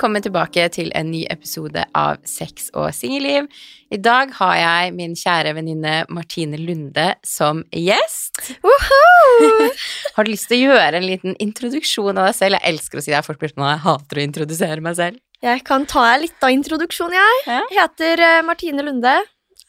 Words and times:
Velkommen 0.00 0.24
tilbake 0.24 0.62
til 0.72 0.86
en 0.96 1.10
ny 1.12 1.26
episode 1.28 1.82
av 1.92 2.22
Sex 2.24 2.70
og 2.72 2.86
singelliv. 2.96 3.50
I 3.92 3.98
dag 4.00 4.30
har 4.38 4.54
jeg 4.56 4.94
min 4.96 5.12
kjære 5.12 5.50
venninne 5.58 6.06
Martine 6.08 6.56
Lunde 6.56 7.04
som 7.20 7.60
gjest. 7.68 8.40
har 10.16 10.24
du 10.24 10.30
lyst 10.32 10.48
til 10.48 10.56
å 10.56 10.70
gjøre 10.70 11.02
en 11.02 11.04
liten 11.04 11.36
introduksjon 11.36 12.16
av 12.16 12.30
deg 12.30 12.38
selv? 12.38 12.56
Jeg 12.56 12.72
elsker 12.72 12.96
å 12.96 13.04
si 13.04 13.12
det, 13.12 13.20
folk 13.26 13.42
blir 13.44 13.52
sånn 13.52 13.66
jeg 13.68 13.82
hater 13.84 14.22
å 14.22 14.24
introdusere 14.24 14.86
meg 14.88 14.96
selv. 15.02 15.20
Jeg 15.44 15.66
kan 15.68 15.84
ta 15.92 16.06
litt 16.24 16.48
av 16.48 16.56
introduksjon, 16.56 17.18
jeg. 17.20 17.44
Ja. 17.44 17.60
Heter 17.82 18.24
eh, 18.24 18.40
Martine 18.48 18.88
Lunde. 18.88 19.18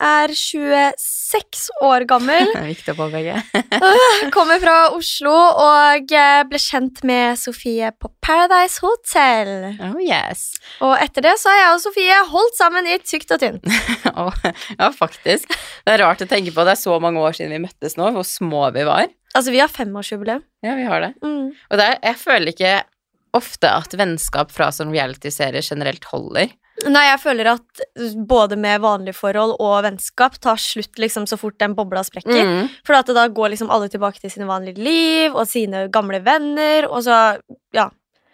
Er 0.02 0.32
26 0.34 1.68
år 1.86 2.06
gammel. 2.10 2.50
Viktig 2.72 2.96
å 2.96 2.98
påpeke. 2.98 3.38
Kommer 4.36 4.58
fra 4.64 4.76
Oslo 4.96 5.32
og 5.32 6.14
eh, 6.18 6.42
ble 6.50 6.62
kjent 6.62 7.04
med 7.06 7.38
Sofie 7.38 7.92
på 7.94 8.10
Paradise 8.26 8.82
Hotel. 8.82 9.52
Oh 9.92 10.02
yes. 10.02 10.56
Og 10.82 10.96
etter 10.98 11.28
det 11.28 11.36
så 11.42 11.54
har 11.54 11.60
jeg 11.60 11.76
og 11.76 11.84
Sofie 11.86 12.18
holdt 12.32 12.58
sammen 12.58 12.90
i 12.90 12.98
tykt 13.06 13.36
og 13.36 13.44
tynt. 13.44 13.70
Ja, 14.82 14.90
faktisk. 14.94 15.50
Det 15.86 15.94
er 15.94 16.02
rart 16.02 16.22
å 16.24 16.28
tenke 16.30 16.54
på. 16.54 16.64
Det 16.66 16.74
er 16.74 16.80
så 16.80 16.96
mange 17.02 17.22
år 17.22 17.36
siden 17.38 17.54
vi 17.54 17.62
møttes 17.64 17.98
nå, 18.00 18.10
hvor 18.16 18.26
små 18.28 18.68
vi 18.74 18.84
var. 18.88 19.10
Altså, 19.36 19.54
vi 19.54 19.62
har 19.62 19.72
femårsjubileum. 19.72 20.42
Ja, 20.66 20.74
vi 20.76 20.88
har 20.88 21.04
det. 21.06 21.12
Mm. 21.24 21.52
Og 21.54 21.80
det 21.80 21.86
er, 21.88 22.00
jeg 22.10 22.20
føler 22.20 22.52
ikke 22.52 22.74
ofte 23.38 23.70
at 23.72 23.94
vennskap 23.98 24.52
fra 24.52 24.70
sånn 24.76 24.92
reality-serier 24.94 25.64
generelt 25.64 26.06
holder. 26.12 26.52
Nei, 26.90 27.04
jeg 27.06 27.20
føler 27.22 27.50
at 27.52 27.82
både 28.28 28.58
med 28.58 28.82
vanlige 28.82 29.14
forhold 29.18 29.54
og 29.62 29.84
vennskap 29.86 30.38
tar 30.42 30.60
slutt 30.62 30.98
liksom 31.02 31.28
så 31.30 31.38
fort 31.38 31.60
den 31.62 31.76
bobla 31.78 32.02
sprekker. 32.08 32.42
Mm. 32.48 32.70
For 32.88 33.14
da 33.14 33.28
går 33.30 33.54
liksom 33.54 33.70
alle 33.74 33.90
tilbake 33.92 34.22
til 34.24 34.34
sine 34.34 34.50
vanlige 34.50 34.82
liv 34.82 35.36
og 35.36 35.46
sine 35.50 35.86
gamle 35.94 36.22
venner, 36.26 36.90
og 36.90 37.04
så 37.06 37.20
ja. 37.76 37.90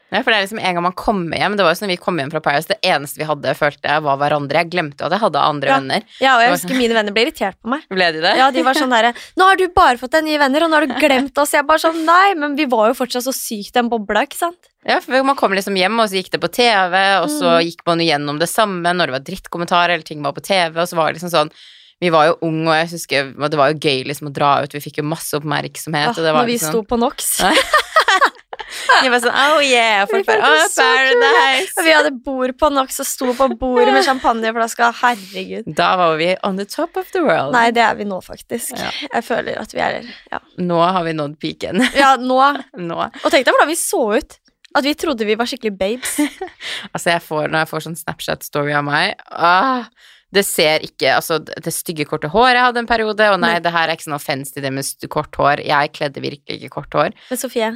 Ja, 0.08 0.22
for 0.24 0.32
det 0.32 0.38
er 0.38 0.44
liksom 0.46 0.60
en 0.64 0.78
gang 0.78 0.84
man 0.86 0.94
kommer 0.96 1.36
hjem 1.36 1.58
Det 1.60 1.66
var 1.66 1.74
jo 1.74 1.80
sånn 1.82 1.92
vi 1.92 1.98
kom 2.00 2.16
hjem 2.22 2.30
fra 2.32 2.40
Paris 2.40 2.70
Det 2.70 2.78
eneste 2.88 3.20
vi 3.20 3.26
hadde, 3.28 3.52
følte 3.60 3.90
jeg, 3.92 4.04
var 4.06 4.16
hverandre 4.22 4.62
Jeg 4.62 4.70
glemte 4.72 5.04
jo 5.04 5.10
at 5.10 5.16
jeg 5.18 5.20
hadde 5.26 5.42
andre 5.44 5.68
Ja. 5.68 5.80
venner 5.82 6.06
ja, 6.24 6.36
og 6.38 6.44
jeg 6.46 6.54
husker 6.54 6.78
mine 6.80 6.96
venner 6.96 7.12
ble 7.12 7.26
irritert 7.28 7.58
på 7.60 7.68
meg. 7.74 7.84
Ble 7.92 8.08
de 8.16 8.22
det? 8.24 8.32
Ja, 8.40 8.48
de 8.56 8.64
var 8.64 8.74
sånn 8.80 8.94
derre 8.96 9.12
'Nå 9.36 9.44
har 9.50 9.60
du 9.60 9.68
bare 9.76 9.98
fått 10.00 10.16
deg 10.16 10.24
nye 10.24 10.40
venner, 10.40 10.64
og 10.64 10.72
nå 10.72 10.80
har 10.80 10.86
du 10.88 10.94
glemt 10.96 11.38
oss.' 11.38 11.52
Jeg 11.52 11.68
bare 11.68 11.84
sånn 11.84 12.06
Nei, 12.08 12.34
men 12.40 12.56
vi 12.56 12.66
var 12.66 12.88
jo 12.88 12.94
fortsatt 13.04 13.28
så 13.28 13.34
sykt 13.36 13.74
den 13.74 13.90
bobla, 13.90 14.24
ikke 14.24 14.40
sant? 14.40 14.72
Ja, 14.88 15.02
for 15.04 15.12
man 15.28 15.36
kom 15.36 15.52
liksom 15.52 15.76
hjem 15.76 16.00
Og 16.00 16.08
så 16.08 16.22
gikk 16.24 16.32
det 16.32 16.40
på 16.40 16.48
TV 16.56 16.96
Og 17.20 17.28
så 17.28 17.60
Mm. 17.60 17.66
gikk 17.68 17.82
man 17.86 18.00
jo 18.00 18.06
gjennom 18.08 18.40
det 18.40 18.48
samme 18.48 18.88
Når 18.96 19.06
det 19.12 19.16
var 19.18 19.26
drittkommentarer 19.28 19.90
Eller 19.98 20.04
ting 20.08 20.22
var 20.24 20.32
på 20.32 20.42
TV 20.42 20.80
Og 20.80 20.88
så 20.88 20.96
var 20.96 21.12
det 21.12 21.20
liksom 21.20 21.32
sånn 21.36 21.52
Vi 22.00 22.10
var 22.10 22.28
jo 22.28 22.38
unge 22.48 22.70
Og 22.70 22.76
jeg 22.80 22.90
husker 22.96 23.34
Det 23.50 23.58
var 23.58 23.74
jo 23.74 23.80
gøy 23.80 24.06
liksom 24.08 24.30
å 24.30 24.34
dra 24.34 24.64
ut 24.64 24.72
Vi 24.72 24.80
fikk 24.80 24.98
jo 25.02 25.04
masse 25.04 25.34
oppmerksomhet 25.36 26.16
var 26.16 26.32
når 26.40 26.46
vi 26.46 26.54
liksom, 26.56 26.72
sto 26.72 26.84
på 26.84 26.98
NOx. 26.98 27.42
Ja. 28.58 28.98
Jeg 29.06 29.12
var 29.14 29.22
sånn 29.24 29.36
Oh 29.38 29.60
yeah 29.64 30.04
og 30.04 30.12
Folk 30.12 30.26
bare 30.28 30.48
Oh. 30.48 30.64
Paradise 30.78 31.78
Og 31.78 31.86
vi 31.88 31.94
hadde 31.96 32.12
bord 32.26 32.54
på 32.60 32.70
nok, 32.74 32.92
så 32.94 33.06
sto 33.08 33.30
på 33.38 33.48
bordet 33.60 33.94
med 33.96 34.06
champagneflaska. 34.08 34.90
Herregud. 35.02 35.70
Da 35.78 35.92
var 36.00 36.18
vi 36.20 36.32
on 36.48 36.58
the 36.60 36.66
top 36.70 36.98
of 37.00 37.12
the 37.16 37.22
world 37.26 37.54
Nei, 37.56 37.70
det 37.76 37.84
er 37.86 37.96
vi 38.00 38.08
nå, 38.10 38.20
faktisk. 38.26 38.74
Ja. 38.78 38.90
Jeg 39.14 39.26
føler 39.28 39.62
at 39.62 39.74
vi 39.76 39.84
er 39.84 40.02
Ja, 40.34 40.42
Nå 40.60 40.82
har 40.82 41.04
vi 41.08 41.14
nådd 41.18 41.38
peaken 41.42 41.84
ja 41.98 42.16
nå. 42.20 42.42
Nå 42.90 43.00
Og 43.00 43.32
tenk 43.32 43.46
deg 43.48 43.54
hvordan 43.56 43.72
vi 43.72 43.80
så 43.80 44.04
ut. 44.18 44.38
At 44.78 44.84
vi 44.86 44.92
trodde 45.00 45.26
vi 45.26 45.38
var 45.40 45.48
skikkelig 45.50 45.74
babes. 45.80 46.18
Altså, 46.94 47.10
jeg 47.16 47.22
får, 47.24 47.48
når 47.50 47.64
jeg 47.64 47.70
får 47.72 47.86
sånn 47.88 47.98
Snapchat-story 47.98 48.74
av 48.78 48.84
meg 48.86 49.16
ah, 49.32 49.88
Det 50.34 50.44
ser 50.46 50.84
ikke 50.86 51.16
Altså, 51.16 51.40
det 51.40 51.74
stygge, 51.74 52.06
korte 52.10 52.30
håret 52.34 52.58
jeg 52.60 52.66
hadde 52.68 52.84
en 52.84 52.90
periode, 52.90 53.30
og 53.34 53.40
nei, 53.42 53.56
Nei. 53.56 53.64
det 53.64 53.74
her 53.74 53.88
er 53.90 53.96
ikke 53.98 54.10
sånn 54.10 54.18
offense 54.20 54.54
til 54.54 54.66
det 54.66 54.74
med 54.76 55.08
kort 55.14 55.34
hår. 55.40 55.64
Jeg 55.66 55.94
kledde 55.96 56.22
virkelig 56.24 56.60
ikke 56.60 56.74
kort 56.82 56.98
hår. 57.00 57.16
Men 57.32 57.42
Sofie, 57.42 57.72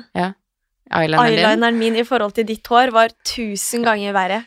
Eyelineren 0.92 1.32
eyelineren 1.38 1.78
min 1.80 1.96
i 1.96 2.04
forhold 2.08 2.34
til 2.38 2.46
ditt 2.50 2.68
hår 2.68 2.92
var 2.96 3.14
tusen 3.28 3.84
ganger 3.88 4.14
verre. 4.16 4.42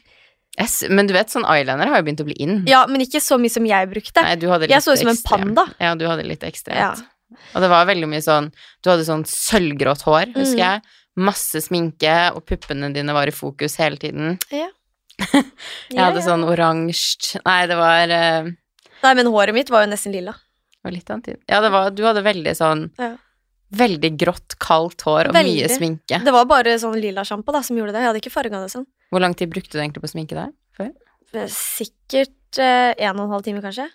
Yes, 0.61 0.85
Men 0.89 1.09
du 1.11 1.15
vet, 1.17 1.33
sånn 1.33 1.47
eyeliner 1.51 1.89
har 1.91 1.99
jo 1.99 2.07
begynt 2.07 2.21
å 2.23 2.27
bli 2.29 2.37
in. 2.45 2.61
Ja, 2.71 2.85
men 2.87 3.03
ikke 3.03 3.19
så 3.25 3.39
mye 3.43 3.51
som 3.51 3.65
jeg 3.67 3.89
brukte. 3.91 4.23
Nei, 4.23 4.37
Jeg 4.71 4.83
så 4.85 4.93
ut 4.95 5.01
som 5.03 5.11
en 5.11 5.23
panda. 5.27 5.65
Ja, 5.83 5.95
du 5.99 6.05
hadde 6.07 6.23
litt 6.29 6.45
ekstremt. 6.47 6.79
Ja. 6.79 7.39
Og 7.57 7.65
det 7.65 7.71
var 7.73 7.87
veldig 7.89 8.07
mye 8.07 8.23
sånn 8.23 8.53
Du 8.85 8.91
hadde 8.93 9.03
sånn 9.09 9.25
sølvgrått 9.27 10.05
hår, 10.07 10.35
husker 10.37 10.61
Mm. 10.61 10.67
jeg. 10.69 10.83
Masse 11.17 11.61
sminke, 11.63 12.15
og 12.35 12.45
puppene 12.47 12.93
dine 12.95 13.13
var 13.15 13.27
i 13.27 13.35
fokus 13.35 13.77
hele 13.79 13.97
tiden. 13.97 14.39
Ja. 14.51 14.69
Jeg 15.95 16.01
hadde 16.01 16.23
sånn 16.27 16.43
oransje 16.43 17.39
Nei, 17.47 17.67
det 17.71 17.77
var 17.79 18.11
uh... 18.11 18.49
Nei, 19.05 19.13
men 19.15 19.27
håret 19.31 19.55
mitt 19.55 19.71
var 19.71 19.85
jo 19.85 19.91
nesten 19.93 20.11
lilla. 20.15 20.33
Det 20.33 20.83
var 20.89 20.95
litt 20.97 21.11
annet. 21.11 21.37
Ja, 21.49 21.61
det 21.63 21.71
var, 21.71 21.91
du 21.95 22.03
hadde 22.07 22.23
veldig 22.27 22.55
sånn 22.59 22.89
Ja. 22.99 23.13
Veldig 23.79 24.11
grått, 24.21 24.57
kaldt 24.63 25.03
hår 25.07 25.31
og 25.31 25.39
mye 25.39 25.69
sminke. 25.73 26.21
Det 26.25 26.35
var 26.35 26.47
bare 26.51 26.77
sånn 26.81 26.97
lilla 27.01 27.25
sjampo 27.27 27.53
da, 27.55 27.63
som 27.67 27.77
gjorde 27.79 27.95
det. 27.97 28.03
Jeg 28.05 28.11
hadde 28.13 28.21
ikke 28.23 28.35
farga 28.35 28.61
det 28.63 28.71
sånn. 28.75 28.87
Hvor 29.11 29.23
lang 29.25 29.35
tid 29.39 29.51
brukte 29.53 29.75
du 29.77 29.83
egentlig 29.83 30.03
på 30.05 30.11
sminke 30.13 30.37
der? 30.39 30.53
Før? 30.79 30.93
Sikkert 31.51 32.61
eh, 32.63 32.93
en 33.09 33.19
og 33.19 33.27
en 33.27 33.35
halv 33.35 33.45
time, 33.47 33.63
kanskje. 33.65 33.89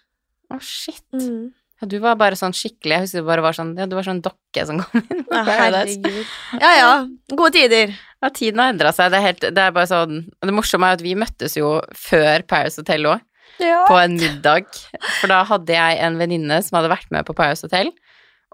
Å, 0.50 0.58
shit. 0.64 1.04
Mm. 1.16 1.52
Ja, 1.80 1.88
du 1.88 1.96
var 2.04 2.18
bare 2.20 2.36
sånn 2.36 2.52
skikkelig 2.58 2.96
Jeg 2.98 3.04
husker 3.06 3.22
du 3.24 3.28
bare 3.30 3.44
var 3.46 3.56
sånn 3.56 3.70
Ja, 3.80 3.86
du 3.88 3.94
var 3.96 4.04
sånn 4.04 4.18
dokke 4.26 4.66
som 4.68 4.82
kom 4.82 5.00
inn. 5.06 5.22
Ja, 5.32 5.44
herregud. 5.62 6.18
Ja 6.60 6.72
ja, 6.76 6.90
gode 7.32 7.54
tider. 7.56 7.94
Ja, 8.20 8.32
tiden 8.36 8.60
har 8.60 8.74
endra 8.74 8.92
seg. 8.96 9.14
Det 9.14 9.20
er, 9.22 9.26
helt, 9.30 9.46
det 9.56 9.64
er 9.64 9.72
bare 9.78 9.88
sånn 9.88 10.18
Det 10.44 10.56
morsomme 10.58 10.90
er 10.90 10.98
at 10.98 11.06
vi 11.06 11.14
møttes 11.16 11.56
jo 11.56 11.78
før 11.96 12.44
Paris 12.52 12.76
Hotel 12.82 13.08
òg, 13.14 13.24
Ja. 13.64 13.86
på 13.88 13.96
en 14.02 14.18
middag. 14.20 14.68
For 15.22 15.32
da 15.32 15.42
hadde 15.48 15.78
jeg 15.78 16.02
en 16.04 16.20
venninne 16.20 16.60
som 16.66 16.82
hadde 16.82 16.92
vært 16.92 17.08
med 17.16 17.24
på 17.30 17.38
Paris 17.38 17.64
Hotel, 17.64 17.94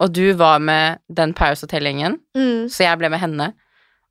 og 0.02 0.12
du 0.14 0.34
var 0.36 0.60
med 0.60 1.00
den 1.10 1.34
Paris 1.34 1.62
Hotel-gjengen, 1.64 2.20
Mm. 2.36 2.66
så 2.72 2.84
jeg 2.90 2.98
ble 3.00 3.10
med 3.10 3.20
henne. 3.22 3.54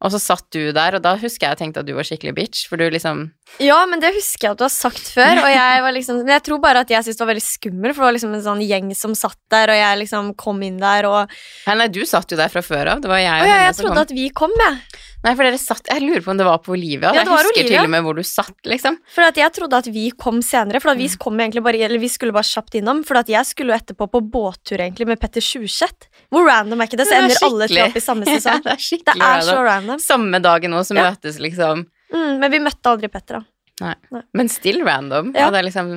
Og 0.04 0.10
så 0.12 0.18
satt 0.20 0.44
du 0.52 0.72
der, 0.74 0.96
og 0.98 1.00
da 1.04 1.14
husker 1.16 1.48
jeg 1.48 1.56
tenkte 1.56 1.80
at 1.80 1.86
du 1.88 1.94
var 1.96 2.04
skikkelig 2.04 2.34
bitch, 2.36 2.64
for 2.68 2.76
du 2.76 2.90
liksom 2.92 3.30
ja, 3.62 3.78
men 3.88 4.00
det 4.02 4.10
husker 4.12 4.48
jeg 4.48 4.52
at 4.52 4.58
du 4.60 4.64
har 4.66 4.72
sagt 4.74 5.06
før. 5.14 5.38
Og 5.40 5.48
jeg 5.48 5.80
var 5.86 5.92
liksom 5.96 6.18
Men 6.18 6.32
jeg 6.34 6.42
tror 6.44 6.60
bare 6.60 6.82
at 6.84 6.90
jeg 6.92 7.04
syntes 7.06 7.16
det 7.16 7.24
var 7.24 7.30
veldig 7.32 7.44
skummelt, 7.46 7.94
for 7.94 8.02
det 8.02 8.08
var 8.10 8.16
liksom 8.18 8.34
en 8.34 8.42
sånn 8.44 8.60
gjeng 8.66 8.90
som 8.98 9.14
satt 9.16 9.38
der, 9.54 9.70
og 9.72 9.78
jeg 9.80 10.00
liksom 10.02 10.34
kom 10.36 10.60
inn 10.66 10.76
der, 10.82 11.08
og 11.08 11.30
Nei, 11.70 11.74
nei, 11.78 11.88
du 11.88 12.02
satt 12.04 12.28
jo 12.28 12.36
der 12.36 12.52
fra 12.52 12.60
før 12.66 12.92
av. 12.96 13.00
Det 13.00 13.08
var 13.08 13.22
jeg 13.22 13.32
og, 13.32 13.46
og 13.46 13.48
ja, 13.48 13.54
henne 13.54 13.70
jeg 13.70 13.74
som 13.78 13.86
trodde 13.86 13.94
kom. 13.94 14.02
at 14.10 14.14
vi 14.18 14.28
kom, 14.42 14.56
jeg. 14.66 15.00
Nei, 15.24 15.32
for 15.32 15.46
dere 15.46 15.56
satt 15.60 15.88
Jeg 15.88 16.02
lurer 16.04 16.20
på 16.20 16.32
om 16.34 16.40
det 16.40 16.44
var 16.44 16.58
på 16.60 16.74
Olivia. 16.74 17.10
Ja, 17.14 17.22
jeg 17.22 17.30
husker 17.30 17.62
Olivia. 17.62 17.78
til 17.80 17.86
og 17.86 17.92
med 17.94 18.04
hvor 18.04 18.18
du 18.18 18.22
satt, 18.28 18.58
liksom. 18.68 18.98
For 19.14 19.24
at 19.24 19.38
jeg 19.40 19.54
trodde 19.56 19.80
at 19.80 19.88
vi 19.94 20.10
kom 20.20 20.42
senere, 20.44 20.82
for 20.84 20.92
at 20.92 21.00
vi 21.00 21.08
kom 21.20 21.38
bare 21.38 21.80
Eller 21.86 21.98
vi 22.02 22.10
skulle 22.12 22.34
bare 22.36 22.44
kjapt 22.44 22.76
innom, 22.80 23.00
for 23.08 23.16
at 23.22 23.32
jeg 23.32 23.48
skulle 23.48 23.72
jo 23.72 23.78
etterpå 23.80 24.10
på 24.12 24.20
båttur 24.20 24.78
egentlig 24.78 25.08
med 25.08 25.20
Petter 25.20 25.40
Sjuseth. 25.44 26.10
Hvor 26.30 26.44
random 26.46 26.80
er 26.80 26.90
ikke 26.90 27.00
det? 27.00 27.08
Så 27.08 27.16
ender 27.16 27.48
alle 27.48 27.68
tre 27.72 27.88
opp 27.88 27.96
i 27.96 28.04
samme 28.04 28.24
Ja, 28.34 28.38
det 28.60 28.76
er 28.76 29.14
Det 29.14 29.30
er 29.30 29.40
så 29.48 29.58
random. 29.64 29.98
Samme 30.02 30.40
dagen 30.44 30.70
nå, 30.70 30.84
så 30.84 30.94
Ja. 30.94 31.10
møtes 31.10 31.40
liksom 31.40 31.86
Mm, 32.14 32.38
men 32.38 32.50
vi 32.52 32.60
møtte 32.62 32.86
aldri 32.92 33.08
Petter, 33.10 33.40
da. 33.40 33.94
Men 34.32 34.48
still 34.48 34.84
random. 34.86 35.32
Ja. 35.34 35.46
Ja. 35.46 35.50
det, 35.50 35.58
er 35.58 35.66
liksom, 35.66 35.88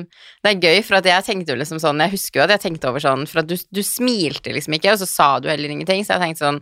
det 0.42 0.50
er 0.50 0.58
gøy, 0.58 0.80
for 0.82 0.98
at 0.98 1.06
jeg 1.06 1.26
tenkte 1.28 1.54
jo 1.54 1.60
liksom 1.60 1.78
sånn 1.78 2.00
Jeg 2.02 2.10
husker 2.16 2.40
jo 2.40 2.46
at 2.48 2.54
jeg 2.56 2.64
tenkte 2.64 2.88
over 2.90 2.98
sånn 3.04 3.22
For 3.30 3.44
at 3.44 3.46
du, 3.46 3.54
du 3.54 3.82
smilte 3.86 4.50
liksom 4.50 4.74
ikke, 4.74 4.96
og 4.96 5.02
så 5.04 5.06
sa 5.06 5.28
du 5.38 5.46
heller 5.50 5.70
ingenting, 5.70 6.02
så 6.02 6.16
jeg 6.16 6.24
tenkte 6.24 6.42
sånn 6.42 6.58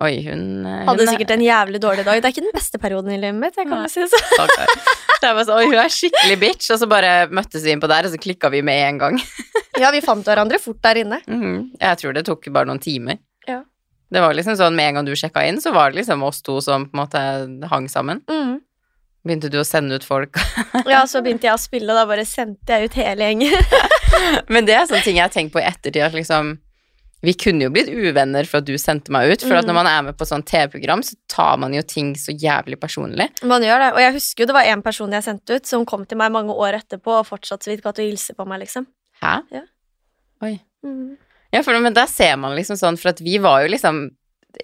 Oi, 0.00 0.14
hun, 0.24 0.42
hun 0.64 0.86
Hadde 0.88 1.02
er- 1.04 1.10
sikkert 1.12 1.32
en 1.34 1.42
jævlig 1.44 1.80
dårlig 1.82 2.04
dag. 2.06 2.20
Det 2.22 2.28
er 2.30 2.32
ikke 2.32 2.44
den 2.46 2.54
beste 2.56 2.78
perioden 2.80 3.12
i 3.12 3.18
livet 3.20 3.36
mitt. 3.36 3.56
Jeg 3.60 3.68
kan 3.68 3.82
Nei. 3.82 3.88
si 3.92 4.00
det 4.00 4.08
sånn. 4.08 4.52
Så 5.20 5.32
var 5.36 5.50
Oi, 5.58 5.64
hun 5.68 5.76
er 5.82 5.92
skikkelig 5.92 6.36
bitch, 6.40 6.70
og 6.72 6.78
så 6.80 6.86
bare 6.88 7.10
møttes 7.28 7.60
vi 7.66 7.74
inn 7.74 7.80
på 7.82 7.88
der, 7.92 8.06
og 8.08 8.14
så 8.14 8.16
klikka 8.22 8.48
vi 8.54 8.62
med 8.64 8.80
en 8.88 9.00
gang. 9.02 9.20
Ja, 9.80 9.88
vi 9.94 10.00
fant 10.04 10.26
hverandre 10.26 10.58
fort 10.60 10.80
der 10.84 10.98
inne. 11.04 11.20
Mhm. 11.30 11.70
Jeg 11.80 11.96
tror 12.00 12.12
det 12.16 12.24
tok 12.26 12.48
bare 12.52 12.68
noen 12.68 12.80
timer. 12.82 13.16
Ja. 13.48 13.60
Det 14.12 14.20
var 14.20 14.34
liksom 14.36 14.56
sånn, 14.58 14.74
Med 14.76 14.88
en 14.90 14.94
gang 14.98 15.06
du 15.06 15.12
sjekka 15.16 15.44
inn, 15.48 15.60
så 15.62 15.70
var 15.72 15.92
det 15.92 16.00
liksom 16.02 16.24
oss 16.26 16.42
to 16.44 16.58
som 16.64 16.84
på 16.90 16.96
en 16.98 17.00
måte 17.04 17.68
hang 17.70 17.86
sammen. 17.88 18.20
Mm. 18.28 18.58
Begynte 19.24 19.48
du 19.52 19.56
å 19.60 19.64
sende 19.64 19.96
ut 19.96 20.04
folk. 20.04 20.36
Ja, 20.90 21.04
så 21.08 21.22
begynte 21.24 21.48
jeg 21.48 21.54
å 21.54 21.60
spille, 21.60 21.92
og 21.92 21.96
da 22.00 22.04
bare 22.10 22.24
sendte 22.28 22.76
jeg 22.76 22.90
ut 22.90 22.98
hele 23.00 23.30
gjengen. 23.30 23.56
Men 24.52 24.68
det 24.68 24.74
er 24.76 24.88
sånne 24.90 25.04
ting 25.06 25.16
jeg 25.20 25.24
har 25.28 25.32
tenkt 25.32 25.52
på 25.54 25.60
i 25.62 25.68
ettertid, 25.68 26.02
at 26.08 26.16
liksom 26.18 26.56
Vi 27.22 27.34
kunne 27.34 27.66
jo 27.66 27.70
blitt 27.70 27.90
uvenner 27.92 28.46
for 28.48 28.58
at 28.62 28.64
du 28.64 28.74
sendte 28.80 29.12
meg 29.12 29.30
ut, 29.32 29.42
for 29.42 29.54
at 29.58 29.64
Mm. 29.64 29.68
når 29.68 29.74
man 29.74 29.86
er 29.86 30.02
med 30.02 30.16
på 30.16 30.24
sånn 30.24 30.42
TV-program, 30.44 31.02
så 31.04 31.14
tar 31.28 31.58
man 31.58 31.72
jo 31.74 31.82
ting 31.82 32.14
så 32.14 32.32
jævlig 32.32 32.78
personlig. 32.80 33.28
Man 33.44 33.60
gjør 33.62 33.78
det. 33.78 33.90
Og 33.94 34.00
jeg 34.00 34.12
husker 34.14 34.42
jo 34.42 34.46
det 34.46 34.54
var 34.54 34.64
en 34.72 34.82
person 34.82 35.10
jeg 35.12 35.22
sendte 35.24 35.56
ut, 35.56 35.66
som 35.66 35.84
kom 35.84 36.06
til 36.06 36.16
meg 36.16 36.32
mange 36.32 36.54
år 36.54 36.80
etterpå 36.80 37.18
og 37.20 37.26
fortsatt 37.26 37.62
så 37.62 37.70
vidt 37.74 37.82
gadd 37.84 37.98
å 38.00 38.08
hilse 38.08 38.34
på 38.34 38.46
meg, 38.46 38.60
liksom. 38.64 38.86
Hæ? 39.22 39.42
Ja. 39.52 39.62
Oi. 40.42 40.60
Mm. 40.84 41.16
Ja, 41.52 41.60
for, 41.62 41.78
men 41.80 41.92
der 41.92 42.06
ser 42.06 42.36
man 42.36 42.56
liksom 42.56 42.76
sånn, 42.78 42.96
for 42.98 43.10
at 43.10 43.20
vi 43.20 43.36
var 43.38 43.62
jo 43.66 43.68
liksom 43.74 44.10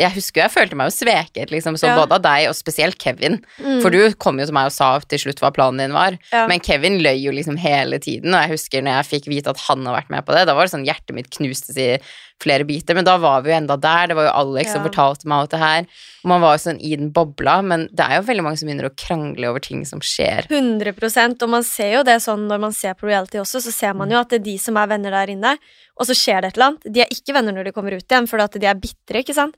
Jeg 0.01 0.11
husker 0.17 0.41
jeg 0.43 0.51
følte 0.51 0.75
meg 0.75 0.89
jo 0.91 0.97
sveket, 0.97 1.51
liksom, 1.55 1.77
så 1.79 1.87
Ja. 1.87 1.95
både 1.95 2.17
av 2.17 2.23
deg 2.23 2.49
og 2.49 2.57
spesielt 2.57 2.99
Kevin. 2.99 3.37
Mm. 3.63 3.81
For 3.81 3.89
du 3.89 4.13
kom 4.19 4.37
jo 4.41 4.45
til 4.45 4.53
meg 4.53 4.67
og 4.67 4.73
sa 4.73 4.99
til 4.99 5.17
slutt 5.21 5.39
hva 5.39 5.53
planen 5.55 5.79
din 5.79 5.93
var. 5.93 6.19
Ja. 6.33 6.49
Men 6.49 6.59
Kevin 6.59 6.99
løy 6.99 7.23
jo 7.23 7.31
liksom 7.31 7.57
hele 7.57 8.01
tiden, 8.01 8.35
og 8.35 8.43
jeg 8.43 8.51
husker 8.59 8.83
når 8.83 8.97
jeg 9.05 9.23
fikk 9.23 9.29
vite 9.31 9.47
at 9.55 9.57
han 9.69 9.87
har 9.87 9.95
vært 10.03 10.11
med 10.11 10.27
på 10.27 10.35
det, 10.35 10.45
da 10.49 10.55
var 10.55 10.67
det 10.67 10.73
sånn 10.75 10.85
hjertet 10.85 11.15
mitt 11.15 11.31
knustes 11.31 11.77
i 11.79 12.01
flere 12.43 12.67
biter, 12.69 12.97
men 12.97 13.07
da 13.07 13.17
var 13.21 13.43
vi 13.45 13.51
jo 13.51 13.57
enda 13.57 13.79
der, 13.81 14.11
det 14.11 14.17
var 14.19 14.29
jo 14.29 14.35
Alex 14.43 14.75
som 14.75 14.85
fortalte 14.85 15.29
meg 15.29 15.45
alt 15.45 15.55
det 15.55 15.61
her, 15.63 15.87
og 16.21 16.31
man 16.33 16.43
var 16.43 16.57
jo 16.57 16.63
sånn 16.67 16.81
i 16.85 16.93
den 16.99 17.09
bobla, 17.15 17.55
men 17.65 17.87
det 17.97 18.05
er 18.05 18.19
jo 18.19 18.27
veldig 18.29 18.45
mange 18.45 18.61
som 18.61 18.69
begynner 18.69 18.89
å 18.91 18.95
krangle 18.99 19.49
over 19.49 19.65
ting 19.65 19.87
som 19.89 20.03
skjer. 20.05 20.49
100% 20.53 21.45
og 21.47 21.53
man 21.53 21.65
ser 21.67 21.95
jo 21.95 22.05
det 22.07 22.19
sånn 22.25 22.45
når 22.51 22.63
man 22.67 22.77
ser 22.77 22.97
på 22.99 23.09
reality 23.09 23.41
også, 23.41 23.63
så 23.65 23.73
ser 23.73 23.97
man 23.97 24.13
jo 24.13 24.21
at 24.21 24.33
det 24.33 24.43
er 24.43 24.47
de 24.51 24.57
som 24.61 24.77
er 24.77 24.91
venner 24.93 25.17
der 25.17 25.33
inne. 25.33 25.57
og 25.97 26.05
så 26.05 26.13
skjer 26.13 26.43
det 26.43 26.49
et 26.51 26.59
eller 26.59 26.67
annet. 26.67 26.89
De 26.93 27.01
er 27.01 27.13
ikke 27.15 27.33
venner 27.33 27.57
når 27.57 27.71
de 27.71 27.73
kommer 27.73 27.97
ut 27.97 28.05
igjen, 28.05 28.27
fordi 28.29 28.45
at 28.45 28.57
de 28.61 28.69
er 28.69 28.81
bitre, 28.81 29.23
ikke 29.25 29.37
sant. 29.37 29.57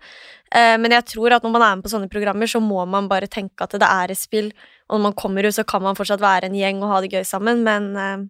Eh, 0.54 0.76
men 0.78 0.94
jeg 0.94 1.08
tror 1.10 1.34
at 1.34 1.42
når 1.42 1.54
man 1.56 1.64
er 1.66 1.76
med 1.76 1.86
på 1.86 1.90
sånne 1.90 2.10
programmer, 2.12 2.46
så 2.46 2.62
må 2.62 2.84
man 2.86 3.10
bare 3.10 3.26
tenke 3.26 3.66
at 3.66 3.74
det 3.74 3.88
er 3.88 4.14
et 4.14 4.20
spill, 4.20 4.52
og 4.86 5.00
når 5.00 5.06
man 5.08 5.18
kommer 5.18 5.48
ut, 5.48 5.56
så 5.56 5.66
kan 5.66 5.82
man 5.82 5.98
fortsatt 5.98 6.22
være 6.22 6.46
en 6.46 6.58
gjeng 6.58 6.78
og 6.84 6.92
ha 6.94 7.02
det 7.02 7.10
gøy 7.10 7.26
sammen, 7.26 7.64
men 7.66 7.90
eh, 7.98 8.26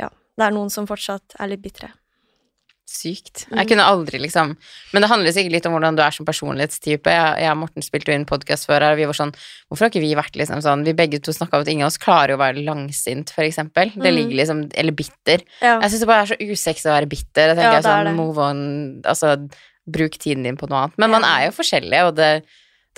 ja, 0.00 0.08
det 0.08 0.48
er 0.48 0.56
noen 0.56 0.72
som 0.72 0.88
fortsatt 0.88 1.36
er 1.36 1.52
litt 1.52 1.66
bitre. 1.66 1.92
Sykt. 2.90 3.44
Mm. 3.46 3.58
Jeg 3.60 3.68
kunne 3.70 3.84
aldri, 3.86 4.18
liksom 4.18 4.56
Men 4.92 5.04
det 5.04 5.08
handler 5.12 5.30
sikkert 5.36 5.52
litt 5.54 5.66
om 5.68 5.76
hvordan 5.76 5.94
du 5.94 6.02
er 6.02 6.10
som 6.16 6.26
personlighetstype. 6.26 7.12
Jeg, 7.14 7.36
jeg 7.44 7.52
og 7.52 7.60
Morten 7.60 7.84
spilte 7.86 8.10
jo 8.10 8.16
inn 8.18 8.26
podkast 8.26 8.66
før 8.66 8.82
her, 8.82 8.96
og 8.96 8.98
vi 8.98 9.06
var 9.06 9.14
sånn 9.14 9.30
Hvorfor 9.70 9.86
har 9.86 9.92
ikke 9.92 10.02
vi 10.02 10.10
vært 10.18 10.34
liksom 10.40 10.62
sånn 10.64 10.82
Vi 10.88 10.96
begge 10.98 11.20
to 11.22 11.30
snakka 11.36 11.60
om 11.60 11.62
at 11.62 11.70
ingen 11.70 11.86
av 11.86 11.92
oss 11.92 12.00
klarer 12.02 12.34
å 12.34 12.40
være 12.42 12.64
langsint, 12.66 13.30
for 13.30 13.46
eksempel. 13.46 13.92
Det 13.94 14.10
Mm. 14.10 14.16
ligger 14.18 14.36
liksom 14.42 14.62
Eller 14.74 14.92
bitter. 14.92 15.44
Ja. 15.62 15.76
Jeg 15.84 15.90
syns 15.92 16.00
det 16.02 16.08
bare 16.10 16.22
er 16.26 16.32
så 16.34 16.40
usexy 16.40 16.88
å 16.90 16.96
være 16.98 17.08
bitter. 17.14 17.52
Jeg 17.54 17.56
tenker 17.60 17.78
Ja, 17.78 17.82
sånn. 17.86 18.14
Move 18.16 18.38
on. 18.38 19.02
Altså, 19.06 19.36
bruk 19.86 20.18
tiden 20.18 20.42
din 20.42 20.56
på 20.58 20.68
noe 20.68 20.82
annet. 20.88 20.98
Men 20.98 21.10
man 21.10 21.24
er 21.24 21.46
jo 21.46 21.52
forskjellig, 21.62 22.02
og 22.08 22.16
det 22.16 22.42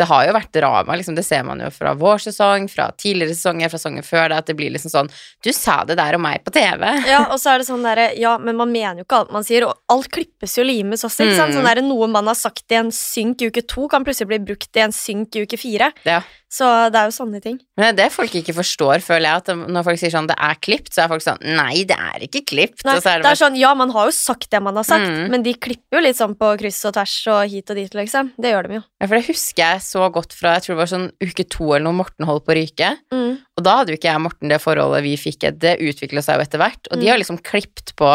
det 0.03 0.09
har 0.11 0.27
jo 0.27 0.35
vært 0.35 0.53
drama, 0.57 0.97
liksom. 0.99 1.15
Det 1.19 1.25
ser 1.27 1.45
man 1.47 1.63
jo 1.63 1.71
fra 1.75 1.95
vår 1.99 2.25
sesong, 2.27 2.67
fra 2.73 2.89
tidligere 2.99 3.37
sesonger, 3.37 3.71
fra 3.73 3.79
sesongen 3.81 4.07
før 4.07 4.29
det, 4.33 4.41
at 4.43 4.51
det 4.51 4.57
blir 4.59 4.75
liksom 4.75 4.93
sånn 4.93 5.11
Du 5.45 5.53
sa 5.55 5.83
det 5.89 5.97
der 6.01 6.19
om 6.19 6.25
meg 6.27 6.43
på 6.45 6.53
TV. 6.55 6.83
Ja, 7.07 7.25
og 7.31 7.39
så 7.43 7.55
er 7.55 7.63
det 7.63 7.69
sånn 7.71 7.87
derre 7.87 8.11
Ja, 8.19 8.37
men 8.43 8.59
man 8.59 8.73
mener 8.75 9.03
jo 9.03 9.07
ikke 9.07 9.23
alt 9.23 9.33
man 9.35 9.47
sier, 9.47 9.67
og 9.69 9.79
alt 9.93 10.11
klippes 10.13 10.59
jo 10.59 10.63
og 10.63 10.69
limes 10.71 11.03
også, 11.07 11.25
ikke 11.27 11.39
sant. 11.39 11.53
Mm. 11.55 11.57
Sånn 11.61 11.71
derre 11.71 11.87
noe 11.87 12.07
man 12.11 12.29
har 12.31 12.39
sagt 12.39 12.71
i 12.71 12.79
en 12.79 12.93
synk 12.95 13.43
i 13.43 13.51
uke 13.51 13.65
to, 13.67 13.89
kan 13.91 14.05
plutselig 14.07 14.31
bli 14.31 14.43
brukt 14.53 14.79
i 14.79 14.85
en 14.85 14.95
synk 14.95 15.37
i 15.37 15.47
uke 15.47 15.59
fire. 15.61 15.93
Ja. 16.07 16.21
Så 16.53 16.67
det 16.93 17.01
er 17.01 17.09
jo 17.09 17.15
sånne 17.17 17.41
ting. 17.41 17.55
Men 17.81 17.97
det 17.97 18.11
folk 18.13 18.35
ikke 18.37 18.53
forstår, 18.53 19.01
føler 19.01 19.25
jeg. 19.25 19.41
At 19.41 19.71
når 19.73 19.87
folk 19.87 19.99
sier 19.99 20.13
sånn 20.13 20.27
'det 20.29 20.37
er 20.37 20.59
klipt', 20.61 20.93
så 20.93 21.05
er 21.05 21.09
folk 21.09 21.25
sånn 21.25 21.41
'nei, 21.41 21.85
det 21.89 21.97
er 21.97 22.27
ikke 22.29 22.45
klipt'. 22.45 22.85
Nei, 22.85 22.97
er 22.97 23.01
det 23.01 23.23
det 23.25 23.31
er 23.33 23.41
sånn, 23.41 23.57
ja, 23.57 23.73
man 23.75 23.89
har 23.91 24.11
jo 24.11 24.13
sagt 24.13 24.51
det 24.51 24.61
man 24.63 24.77
har 24.77 24.85
sagt, 24.85 25.03
Mm. 25.09 25.31
men 25.31 25.43
de 25.43 25.55
klipper 25.55 25.97
jo 25.97 26.01
litt 26.01 26.17
sånn 26.17 26.37
på 26.37 26.59
kryss 26.59 26.85
og 26.85 26.93
tvers 26.93 27.27
og 27.29 27.49
hit 27.49 27.71
og 27.71 27.77
dit, 27.77 27.91
liksom. 27.95 28.33
Det 28.39 28.53
gjør 28.53 28.69
de 28.69 28.75
jo. 28.75 28.83
Ja, 29.01 29.07
for 29.07 29.15
det 29.17 29.27
husker 29.27 29.57
jeg 29.65 29.81
så 29.93 30.09
godt 30.15 30.33
fra 30.37 30.55
jeg 30.57 30.65
tror 30.67 30.75
det 30.75 30.81
var 30.83 30.91
sånn 30.95 31.09
uke 31.23 31.45
to 31.53 31.69
eller 31.75 31.85
noe 31.91 31.99
Morten 32.01 32.27
holdt 32.29 32.47
på 32.49 32.55
å 32.55 32.59
ryke. 32.59 32.91
Mm. 33.13 33.39
Og 33.59 33.65
da 33.69 33.77
hadde 33.83 33.93
jo 33.95 34.01
ikke 34.01 34.09
jeg 34.11 34.21
og 34.23 34.27
Morten 34.31 34.49
det 34.53 34.61
forholdet 34.65 35.05
vi 35.05 35.15
fikk. 35.21 35.47
Det 35.61 35.77
utvikla 35.85 36.25
seg 36.25 36.41
jo 36.41 36.47
etter 36.49 36.63
hvert. 36.65 36.89
Og 36.91 36.97
de 36.99 37.07
Mm. 37.07 37.11
har 37.13 37.19
liksom 37.23 37.43
klipt 37.45 37.95
på 38.01 38.11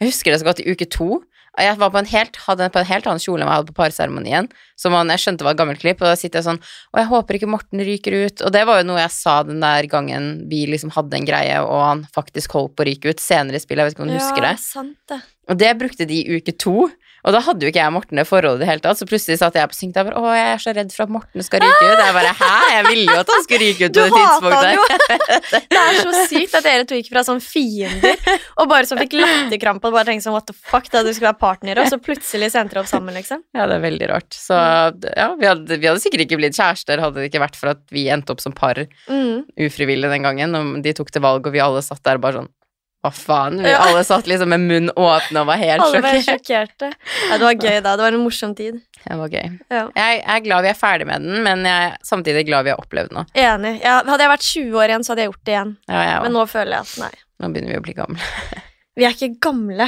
Jeg 0.00 0.08
husker 0.10 0.32
det 0.32 0.40
så 0.40 0.48
godt 0.48 0.60
i 0.64 0.70
uke 0.72 0.86
to. 0.90 1.22
Jeg 1.58 1.76
var 1.76 1.90
på 1.90 1.98
en 1.98 2.06
helt, 2.06 2.36
hadde 2.46 2.70
på 2.72 2.78
en 2.78 2.86
helt 2.88 3.06
annen 3.10 3.20
kjole 3.20 3.42
enn 3.42 3.48
jeg 3.50 3.56
hadde 3.58 3.72
på 3.74 3.74
parseremonien. 3.82 4.46
Som 4.78 4.92
man, 4.94 5.08
jeg 5.12 5.18
skjønte 5.18 5.42
var 5.44 5.50
et 5.52 5.58
gammelt 5.58 5.80
klipp, 5.82 6.00
og 6.00 6.06
da 6.08 6.14
sitter 6.16 6.38
jeg 6.40 6.46
sånn 6.46 6.60
Og 6.94 6.96
jeg 7.02 7.08
håper 7.10 7.36
ikke 7.36 7.48
Morten 7.50 7.82
ryker 7.84 8.14
ut. 8.24 8.40
Og 8.46 8.52
det 8.54 8.62
var 8.66 8.78
jo 8.80 8.86
noe 8.88 9.00
jeg 9.02 9.10
sa 9.10 9.42
den 9.42 9.60
der 9.60 9.82
gangen 9.90 10.48
vi 10.48 10.62
liksom 10.70 10.90
hadde 10.94 11.18
en 11.18 11.26
greie, 11.26 11.58
og 11.60 11.82
han 11.84 12.06
faktisk 12.14 12.54
holdt 12.56 12.76
på 12.78 12.84
å 12.86 12.88
ryke 12.88 13.10
ut 13.12 13.20
senere 13.20 13.58
i 13.58 13.62
spillet. 13.62 13.82
Jeg 13.82 13.90
vet 13.90 13.98
ikke 13.98 14.06
om 14.06 14.12
du 14.14 14.16
husker 14.16 14.40
det? 14.46 14.54
Ja, 14.56 14.62
sant 14.62 14.96
det. 15.10 15.20
Og 15.50 15.58
det 15.58 15.72
brukte 15.78 16.06
de 16.06 16.22
i 16.22 16.38
uke 16.38 16.56
to. 16.56 16.88
Og 17.26 17.34
da 17.36 17.40
hadde 17.44 17.66
jo 17.66 17.70
ikke 17.72 17.80
jeg 17.82 17.90
og 17.90 17.94
Morten 17.98 18.20
det 18.20 18.24
forholdet 18.28 18.60
i 18.60 18.64
det 18.64 18.68
hele 18.70 18.84
tatt. 18.84 18.98
Så 19.00 19.06
plutselig 19.08 19.38
satt 19.40 19.56
jeg 19.58 19.70
på 19.70 19.76
synk 19.76 19.96
og 20.00 20.08
bare 20.08 20.20
Å, 20.20 20.30
jeg 20.36 20.52
er 20.54 20.62
så 20.64 20.74
redd 20.76 20.94
for 20.94 21.04
at 21.04 21.12
Morten 21.12 21.44
skal 21.44 21.62
ryke 21.64 21.88
ut. 21.90 22.00
Jeg 22.00 22.16
bare 22.16 22.32
Hæ? 22.40 22.50
Jeg 22.74 22.86
ville 22.88 23.06
jo 23.10 23.18
at 23.20 23.32
han 23.34 23.44
skulle 23.44 23.60
ryke 23.66 23.88
ut 23.90 23.96
Du 23.96 24.00
på 24.00 24.06
det 24.08 24.20
tidspunktet. 24.20 25.66
Det 25.70 25.80
er 25.80 25.98
så 26.00 26.24
sykt 26.30 26.54
at 26.58 26.66
dere 26.66 26.86
to 26.88 26.98
gikk 26.98 27.10
fra 27.12 27.24
sånn 27.26 27.40
fiender 27.44 28.16
og 28.60 28.68
bare 28.70 28.88
som 28.88 28.98
fikk 29.00 29.14
latterkrampe 29.18 29.88
og 29.88 29.94
bare 29.96 30.08
tenkte 30.10 30.26
sånn 30.26 30.36
what 30.36 30.46
the 30.48 30.56
fuck 30.56 30.88
da 30.92 31.02
du 31.04 31.10
skulle 31.12 31.30
være 31.30 31.40
partnere, 31.40 31.84
og 31.84 31.90
så 31.92 31.98
plutselig 32.02 32.50
sendte 32.52 32.70
endte 32.70 32.76
dere 32.76 32.84
opp 32.84 32.90
sammen, 32.90 33.16
liksom. 33.16 33.42
Ja, 33.56 33.66
det 33.70 33.78
er 33.78 33.84
veldig 33.84 34.08
rart. 34.10 34.36
Så 34.36 34.56
ja, 34.56 35.28
vi 35.40 35.48
hadde, 35.48 35.78
vi 35.80 35.88
hadde 35.88 36.02
sikkert 36.02 36.26
ikke 36.26 36.38
blitt 36.40 36.58
kjærester 36.58 37.00
hadde 37.02 37.22
det 37.22 37.30
ikke 37.30 37.42
vært 37.42 37.58
for 37.58 37.72
at 37.72 37.82
vi 37.94 38.06
endte 38.12 38.34
opp 38.34 38.42
som 38.44 38.54
par 38.56 38.80
Mm. 39.10 39.44
ufrivillig 39.66 40.10
den 40.12 40.22
gangen. 40.26 40.54
Og 40.56 40.82
de 40.84 40.92
tok 40.96 41.10
til 41.10 41.22
valg, 41.24 41.46
og 41.46 41.52
vi 41.54 41.62
alle 41.62 41.82
satt 41.84 42.02
der 42.06 42.20
bare 42.22 42.40
sånn 42.42 42.50
Hva 43.00 43.10
faen? 43.16 43.54
Vi 43.64 43.70
Ja. 43.70 43.78
alle 43.86 44.02
satt 44.04 44.26
liksom 44.28 44.48
med 44.52 44.60
munn 44.60 44.90
åpen 44.92 45.36
og 45.40 45.46
var 45.48 45.56
helt 45.56 45.80
Alle 45.80 46.02
var 46.04 46.18
sjokkert. 46.20 46.44
sjokkerte. 46.44 46.90
Ja, 47.30 47.38
det 47.38 47.46
var 47.46 47.54
gøy 47.54 47.78
da. 47.82 47.94
Det 47.96 48.02
var 48.04 48.12
en 48.12 48.24
morsom 48.24 48.54
tid. 48.54 48.80
Det 49.06 49.16
var 49.16 49.28
gøy. 49.32 49.46
Ja. 49.70 49.86
Jeg, 49.96 50.18
jeg 50.20 50.34
er 50.36 50.40
glad 50.44 50.62
vi 50.66 50.68
er 50.68 50.76
ferdig 50.76 51.06
med 51.08 51.22
den, 51.24 51.42
men 51.46 51.64
jeg 51.64 51.86
er 51.92 51.96
samtidig 52.04 52.44
glad 52.46 52.64
vi 52.68 52.70
har 52.74 52.82
opplevd 52.82 53.12
noe. 53.16 53.24
Enig. 53.34 53.80
Ja, 53.82 54.02
hadde 54.04 54.20
jeg 54.26 54.32
vært 54.34 54.48
20 54.50 54.76
år 54.82 54.92
igjen, 54.92 55.06
så 55.06 55.14
hadde 55.14 55.24
jeg 55.24 55.30
gjort 55.32 55.44
det 55.48 55.54
igjen. 55.56 55.72
Men 55.88 56.32
nå 56.36 56.44
føler 56.52 56.76
jeg 56.76 56.80
at 56.80 56.98
nei. 57.06 57.10
Nå 57.40 57.48
begynner 57.54 57.72
vi 57.72 57.80
å 57.80 57.86
bli 57.88 57.94
gamle. 57.96 58.20
Vi 59.00 59.04
er 59.06 59.14
ikke 59.14 59.38
gamle. 59.40 59.86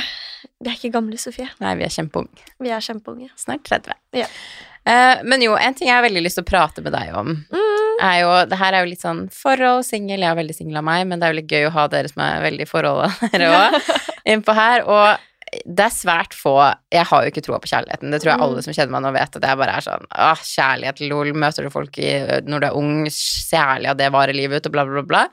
Vi 0.62 0.70
er 0.70 0.76
ikke 0.78 0.92
gamle, 0.94 1.18
Sofie. 1.20 1.48
Nei, 1.60 1.74
vi 1.76 1.84
er 1.84 1.90
kjempeunge. 1.92 2.44
Vi 2.62 2.70
er 2.72 2.80
kjempeunge. 2.80 3.28
Snart 3.36 3.64
30. 3.66 3.92
Ja. 4.16 4.28
Eh, 4.88 5.20
men 5.28 5.42
jo, 5.42 5.52
en 5.58 5.74
ting 5.74 5.88
jeg 5.90 5.96
har 5.98 6.04
veldig 6.06 6.22
lyst 6.24 6.38
til 6.38 6.44
å 6.46 6.48
prate 6.48 6.80
med 6.86 6.94
deg 6.94 7.10
om, 7.18 7.34
Mm. 7.52 7.81
Er 8.00 8.20
jo 8.22 8.30
Det 8.48 8.58
her 8.58 8.72
er 8.74 8.84
jo 8.84 8.90
litt 8.92 9.02
sånn 9.02 9.26
forhold, 9.34 9.84
singel. 9.84 10.20
Jeg 10.22 10.30
er 10.30 10.38
veldig 10.38 10.54
singel 10.56 10.76
av 10.80 10.84
meg, 10.84 11.06
men 11.06 11.20
det 11.20 11.26
er 11.28 11.34
jo 11.34 11.40
litt 11.40 11.52
gøy 11.52 11.66
å 11.68 11.74
ha 11.74 11.84
dere 11.92 12.08
som 12.08 12.22
er 12.24 12.40
veldig 12.46 12.64
i 12.66 12.70
forholdet, 12.70 13.20
dere 13.34 13.50
òg, 13.52 13.76
innpå 14.32 14.54
her. 14.56 14.84
Og 14.88 15.28
det 15.68 15.84
er 15.84 15.92
svært 15.92 16.32
få 16.32 16.54
Jeg 16.90 17.04
har 17.10 17.24
jo 17.24 17.28
ikke 17.28 17.42
troa 17.44 17.58
på 17.60 17.68
kjærligheten. 17.68 18.10
Det 18.10 18.22
tror 18.22 18.30
jeg 18.32 18.38
Mm. 18.40 18.44
alle 18.46 18.62
som 18.64 18.72
kjenner 18.72 18.92
meg 18.94 19.02
nå, 19.04 19.12
vet 19.12 19.36
at 19.36 19.42
jeg 19.48 19.58
bare 19.60 19.74
er 19.76 19.84
sånn 19.84 20.06
Åh, 20.16 20.40
kjærlighet, 20.48 21.02
lol. 21.10 21.32
Møter 21.34 21.62
du 21.66 21.70
folk 21.70 21.98
i, 21.98 22.12
når 22.48 22.60
du 22.60 22.66
er 22.70 22.78
ung, 22.78 22.94
særlig 23.12 23.90
at 23.90 23.98
det 23.98 24.12
varer 24.14 24.32
livet 24.32 24.62
ut, 24.62 24.66
og 24.66 24.72
bla, 24.72 24.84
bla, 24.88 25.02
bla. 25.02 25.26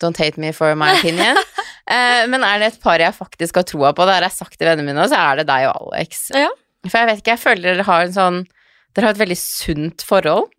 Don't 0.00 0.16
hate 0.16 0.40
me 0.40 0.52
for 0.52 0.74
my 0.74 0.94
opinion. 0.98 1.36
eh, 1.86 2.24
men 2.26 2.42
er 2.42 2.58
det 2.58 2.72
et 2.72 2.80
par 2.82 2.98
jeg 2.98 3.12
faktisk 3.14 3.60
har 3.60 3.68
troa 3.68 3.92
på, 3.92 4.06
det 4.08 4.16
har 4.16 4.22
jeg 4.26 4.38
sagt 4.38 4.56
til 4.58 4.66
vennene 4.66 4.88
mine, 4.88 5.04
så 5.08 5.20
er 5.20 5.42
det 5.42 5.46
deg 5.52 5.68
og 5.68 5.92
Alex. 5.92 6.30
Ja. 6.34 6.48
For 6.88 6.98
jeg 6.98 7.06
vet 7.12 7.20
ikke, 7.22 7.36
jeg 7.36 7.42
føler 7.44 7.68
dere 7.76 7.86
har 7.86 8.08
en 8.08 8.16
sånn 8.16 8.40
Dere 8.92 9.06
har 9.08 9.14
et 9.14 9.20
veldig 9.22 9.36
sunt 9.40 10.02
forhold. 10.04 10.50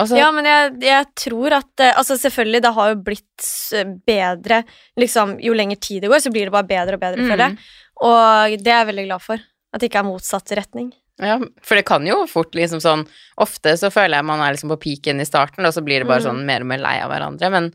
Altså, 0.00 0.16
Ja, 0.16 0.30
men 0.32 0.44
jeg, 0.48 0.70
jeg 0.80 1.06
tror 1.20 1.52
at 1.58 1.80
eh, 1.84 1.92
Altså, 2.00 2.16
selvfølgelig, 2.16 2.62
det 2.64 2.70
har 2.74 2.88
jo 2.94 3.00
blitt 3.04 3.48
eh, 3.76 3.84
bedre 4.08 4.62
liksom 4.98 5.34
Jo 5.44 5.52
lenger 5.52 5.76
tid 5.84 6.02
det 6.02 6.08
går, 6.08 6.22
så 6.24 6.32
blir 6.32 6.48
det 6.48 6.52
bare 6.54 6.68
bedre 6.70 6.94
og 6.96 7.00
bedre, 7.02 7.20
Mm. 7.20 7.28
føler 7.28 7.44
jeg. 7.44 7.58
Og 8.02 8.56
det 8.64 8.72
er 8.72 8.78
jeg 8.80 8.88
veldig 8.88 9.04
glad 9.10 9.22
for. 9.22 9.42
At 9.74 9.80
det 9.80 9.90
ikke 9.90 10.00
er 10.00 10.08
motsatt 10.08 10.52
retning. 10.56 10.92
Ja, 11.20 11.36
for 11.62 11.76
det 11.76 11.84
kan 11.86 12.06
jo 12.08 12.22
fort 12.26 12.54
liksom 12.56 12.80
sånn 12.80 13.04
Ofte 13.38 13.74
så 13.78 13.90
føler 13.92 14.16
jeg 14.18 14.24
man 14.24 14.40
er 14.40 14.54
liksom 14.56 14.72
på 14.72 14.80
peaken 14.80 15.20
i 15.20 15.28
starten, 15.28 15.64
og 15.68 15.72
så 15.76 15.84
blir 15.84 16.00
det 16.00 16.08
bare 16.08 16.20
Mm. 16.24 16.28
sånn 16.30 16.44
mer 16.48 16.60
og 16.64 16.66
mer 16.72 16.78
lei 16.82 16.96
av 17.04 17.10
hverandre, 17.12 17.50
men 17.52 17.68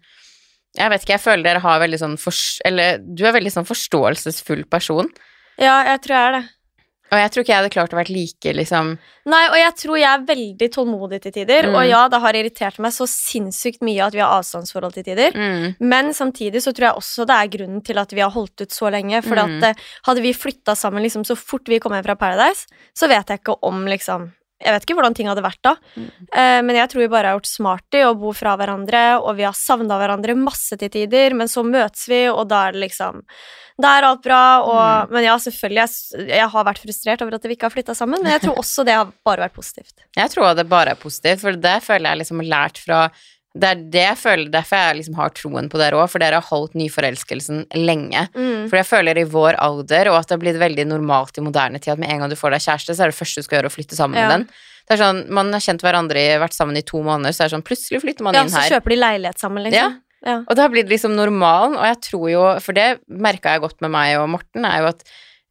jeg 0.78 0.90
vet 0.90 1.02
ikke, 1.06 1.16
jeg 1.16 1.22
føler 1.24 1.44
dere 1.44 1.60
har 1.64 1.80
veldig 1.80 2.00
sånn 2.02 2.18
for, 2.20 2.34
Eller 2.66 2.98
du 2.98 3.24
er 3.26 3.34
veldig 3.34 3.54
sånn 3.54 3.66
forståelsesfull 3.70 4.66
person, 4.70 5.08
Ja, 5.58 5.84
jeg 5.86 6.02
tror 6.02 6.14
jeg 6.18 6.28
er 6.28 6.32
det. 6.42 6.50
Og 7.12 7.18
jeg 7.22 7.32
tror 7.32 7.44
ikke 7.44 7.54
jeg 7.54 7.62
hadde 7.62 7.74
klart 7.74 7.94
å 7.94 8.00
være 8.00 8.14
like 8.14 8.54
liksom 8.54 8.98
Nei, 9.28 9.42
og 9.52 9.58
jeg 9.60 9.74
tror 9.76 9.98
jeg 10.00 10.08
er 10.08 10.22
veldig 10.24 10.68
tålmodig 10.72 11.18
til 11.26 11.34
tider. 11.36 11.66
Mm. 11.68 11.74
Og 11.76 11.84
ja, 11.90 12.06
det 12.08 12.20
har 12.24 12.38
irritert 12.40 12.78
meg 12.80 12.94
så 12.96 13.04
sinnssykt 13.12 13.82
mye 13.84 14.06
at 14.06 14.16
vi 14.16 14.22
har 14.24 14.32
avstandsforhold 14.38 14.94
til 14.96 15.04
tider. 15.04 15.36
mm, 15.36 15.76
Men 15.84 16.14
samtidig 16.16 16.62
så 16.64 16.72
tror 16.72 16.88
jeg 16.88 17.02
også 17.02 17.26
det 17.28 17.36
er 17.36 17.52
grunnen 17.58 17.84
til 17.84 18.00
at 18.00 18.16
vi 18.16 18.24
har 18.24 18.32
holdt 18.32 18.64
ut 18.64 18.72
så 18.72 18.88
lenge. 18.90 19.20
For 19.26 19.36
Mm. 19.36 19.58
at 19.58 19.64
eh, 19.76 19.84
hadde 20.08 20.22
vi 20.24 20.32
flytta 20.32 20.76
sammen 20.80 21.04
liksom 21.04 21.26
så 21.28 21.36
fort 21.36 21.68
vi 21.68 21.80
kom 21.80 21.92
hjem 21.92 22.06
fra 22.08 22.16
Paradise, 22.16 22.68
så 22.96 23.08
vet 23.12 23.28
jeg 23.28 23.40
ikke 23.44 23.58
om 23.68 23.84
liksom 23.86 24.32
Jeg 24.58 24.74
vet 24.74 24.86
ikke 24.88 24.96
hvordan 24.98 25.14
ting 25.18 25.28
hadde 25.30 25.46
vært 25.46 25.62
da. 25.66 25.76
Mm. 25.94 26.08
Eh, 26.28 26.60
men 26.66 26.80
jeg 26.80 26.90
tror 26.90 27.04
vi 27.04 27.12
bare 27.14 27.30
har 27.30 27.38
gjort 27.38 27.50
smart 27.50 27.98
i 27.98 28.02
å 28.08 28.16
bo 28.18 28.34
fra 28.34 28.56
hverandre, 28.58 29.04
og 29.22 29.38
vi 29.38 29.46
har 29.46 29.56
savna 29.58 30.00
hverandre 30.02 30.34
masse 30.40 30.80
til 30.82 30.90
tider, 30.94 31.36
men 31.38 31.52
så 31.52 31.62
møtes 31.66 32.08
vi, 32.10 32.24
og 32.32 32.48
da 32.50 32.68
er 32.68 32.78
det 32.78 32.88
liksom 32.88 33.24
Da 33.78 33.92
er 33.94 34.08
alt 34.08 34.24
bra, 34.26 34.44
og 34.66 34.78
Mm. 34.78 35.12
Men 35.14 35.24
ja, 35.28 35.36
selvfølgelig, 35.38 35.84
jeg, 35.84 36.28
jeg 36.34 36.50
har 36.50 36.64
vært 36.66 36.82
frustrert 36.82 37.22
over 37.22 37.36
at 37.38 37.44
vi 37.46 37.54
ikke 37.54 37.68
har 37.68 37.76
flytta 37.76 37.94
sammen, 37.94 38.24
men 38.24 38.34
jeg 38.34 38.42
tror 38.48 38.58
også 38.58 38.86
det 38.88 38.96
har 38.98 39.12
bare 39.26 39.46
vært 39.46 39.54
positivt. 39.54 39.94
Jeg 40.18 40.34
tror 40.34 40.56
det 40.58 40.66
bare 40.70 40.96
er 40.96 41.00
positivt, 41.00 41.44
for 41.44 41.60
det 41.68 41.76
føler 41.86 42.10
jeg 42.10 42.22
liksom 42.24 42.42
har 42.42 42.50
lært 42.56 42.82
fra 42.82 43.02
Det 43.58 43.70
er 43.70 43.82
det 43.94 44.04
jeg 44.04 44.18
føler, 44.22 44.50
derfor 44.54 44.78
jeg 44.78 44.98
liksom 45.00 45.16
har 45.18 45.30
troen 45.38 45.70
på 45.72 45.80
dere 45.82 45.98
òg, 45.98 46.10
for 46.14 46.20
dere 46.24 46.40
har 46.42 46.48
holdt 46.50 46.76
nyforelskelsen 46.78 47.66
lenge. 47.76 48.28
Mm. 48.36 48.68
For 48.70 48.78
jeg 48.80 48.86
føler 48.90 49.18
i 49.22 49.24
vår 49.34 49.58
alder, 49.64 50.12
og 50.12 50.20
at 50.20 50.28
det 50.30 50.36
har 50.38 50.44
blitt 50.44 50.60
veldig 50.62 50.86
normalt 50.92 51.38
i 51.38 51.46
moderne 51.46 51.80
tid, 51.82 51.94
at 51.96 52.00
med 52.00 52.10
en 52.14 52.20
gang 52.26 52.30
du 52.34 52.36
får 52.40 52.52
deg 52.58 52.66
kjæreste, 52.68 52.96
så 52.98 53.06
er 53.08 53.14
det 53.14 53.20
første 53.20 53.42
du 53.42 53.48
skal 53.48 53.60
gjøre 53.62 53.72
å 53.72 53.76
flytte 53.78 53.96
sammen 54.00 54.18
Ja. 54.20 54.28
med 54.28 54.36
den. 54.38 54.50
Det 54.88 54.96
er 55.00 55.04
sånn, 55.04 55.30
Man 55.30 55.52
har 55.52 55.60
kjent 55.60 55.82
hverandre, 55.82 56.16
i- 56.16 56.40
vært 56.40 56.54
sammen 56.56 56.78
i 56.78 56.82
to 56.82 57.02
måneder, 57.04 57.34
så 57.36 57.44
er 57.44 57.50
det 57.50 57.56
sånn 57.58 57.64
plutselig 57.68 58.02
flytter 58.02 58.22
man 58.24 58.34
Ja, 58.34 58.44
inn 58.44 58.50
så 58.50 58.62
kjøper 58.70 58.90
de 58.90 58.96
leilighet 58.96 59.38
sammen, 59.40 59.64
liksom. 59.64 60.02
Ja. 60.26 60.38
Og 60.48 60.56
da 60.56 60.68
blir 60.68 60.84
det 60.84 60.90
liksom 60.90 61.16
normalen, 61.16 61.76
og 61.78 61.84
jeg 61.86 62.02
tror 62.02 62.30
jo 62.32 62.60
For 62.60 62.74
det 62.74 63.00
merka 63.08 63.54
jeg 63.54 63.62
godt 63.62 63.82
med 63.82 63.92
meg 63.92 64.18
og 64.18 64.30
Morten, 64.30 64.66
er 64.66 64.80
jo 64.82 64.88
at 64.88 65.04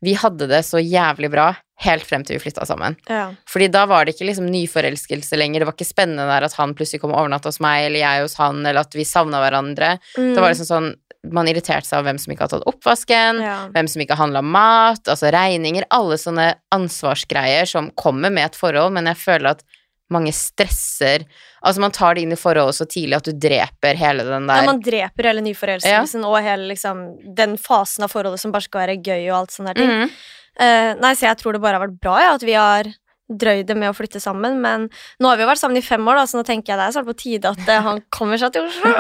vi 0.05 0.13
hadde 0.19 0.49
det 0.51 0.63
så 0.67 0.81
jævlig 0.83 1.31
bra 1.33 1.53
helt 1.85 2.07
frem 2.09 2.25
til 2.25 2.39
vi 2.39 2.45
flytta 2.47 2.65
sammen. 2.69 2.97
Ja. 3.09 3.29
Fordi 3.49 3.69
da 3.73 3.85
var 3.89 4.05
det 4.05 4.15
ikke 4.15 4.29
liksom 4.31 4.49
nyforelskelse 4.49 5.37
lenger. 5.37 5.61
Det 5.61 5.69
var 5.69 5.77
ikke 5.77 5.89
spennende 5.89 6.29
der 6.29 6.47
at 6.49 6.57
han 6.57 6.73
plutselig 6.77 7.03
kom 7.03 7.13
og 7.13 7.25
overnatta 7.25 7.53
hos 7.53 7.61
meg, 7.65 7.89
eller 7.89 8.01
jeg 8.01 8.23
hos 8.25 8.37
han, 8.41 8.63
eller 8.63 8.85
at 8.87 8.97
vi 8.97 9.05
savna 9.09 9.43
hverandre. 9.45 9.97
Mm. 10.17 10.33
Det 10.37 10.41
var 10.41 10.55
liksom 10.55 10.73
sånn 10.73 10.95
Man 11.27 11.49
irriterte 11.51 11.89
seg 11.89 11.99
av 11.99 12.05
hvem 12.07 12.21
som 12.23 12.31
ikke 12.31 12.45
hadde 12.45 12.59
tatt 12.61 12.69
oppvasken, 12.71 13.41
ja. 13.43 13.55
hvem 13.75 13.89
som 13.91 14.03
ikke 14.05 14.15
handla 14.15 14.45
mat, 14.47 15.09
altså 15.11 15.33
regninger, 15.35 15.83
alle 15.91 16.15
sånne 16.23 16.45
ansvarsgreier 16.71 17.67
som 17.67 17.89
kommer 17.99 18.31
med 18.31 18.47
et 18.47 18.59
forhold, 18.59 18.95
men 18.95 19.11
jeg 19.11 19.19
føler 19.25 19.57
at 19.57 19.65
mange 20.13 20.33
stresser 20.37 21.27
Altså, 21.67 21.81
man 21.83 21.95
tar 21.95 22.15
det 22.15 22.23
inn 22.23 22.35
i 22.35 22.39
forholdet 22.39 22.79
så 22.79 22.87
tidlig 22.87 23.17
at 23.19 23.27
du 23.27 23.33
dreper 23.43 23.99
hele 23.99 24.27
den 24.27 24.47
der 24.47 24.63
Ja, 24.63 24.69
man 24.69 24.83
dreper 24.85 25.31
hele 25.33 25.43
nyforelskelsen 25.43 26.27
og 26.29 26.37
hele 26.45 26.69
liksom 26.71 27.01
den 27.37 27.57
fasen 27.59 28.07
av 28.07 28.13
forholdet 28.13 28.43
som 28.43 28.55
bare 28.55 28.67
skal 28.69 28.85
være 28.85 29.01
gøy 29.01 29.25
og 29.33 29.41
alt 29.41 29.57
sånne 29.57 29.75
der 29.75 29.83
ting. 29.83 29.97
Mm. 30.05 30.15
Uh, 30.57 30.93
nei, 31.03 31.11
så 31.19 31.27
jeg 31.27 31.41
tror 31.41 31.57
det 31.57 31.65
bare 31.65 31.81
har 31.81 31.85
vært 31.89 31.99
bra, 32.01 32.15
ja, 32.23 32.31
at 32.39 32.47
vi 32.47 32.55
har 32.57 32.89
drøyd 33.27 33.67
det 33.67 33.75
med 33.75 33.91
å 33.91 33.97
flytte 33.97 34.21
sammen, 34.23 34.61
men 34.63 34.87
nå 35.19 35.29
har 35.29 35.39
vi 35.39 35.43
jo 35.43 35.49
vært 35.51 35.61
sammen 35.61 35.81
i 35.81 35.85
fem 35.85 36.05
år, 36.07 36.21
da, 36.21 36.27
så 36.31 36.39
nå 36.39 36.45
tenker 36.47 36.73
jeg 36.73 36.79
det 36.79 36.87
er 36.87 36.95
snart 36.95 37.09
på 37.09 37.17
tide 37.19 37.51
at 37.51 37.71
eh, 37.73 37.83
han 37.83 37.99
kommer 38.15 38.39
seg 38.41 38.55
til 38.55 38.69
Oslo. 38.69 38.93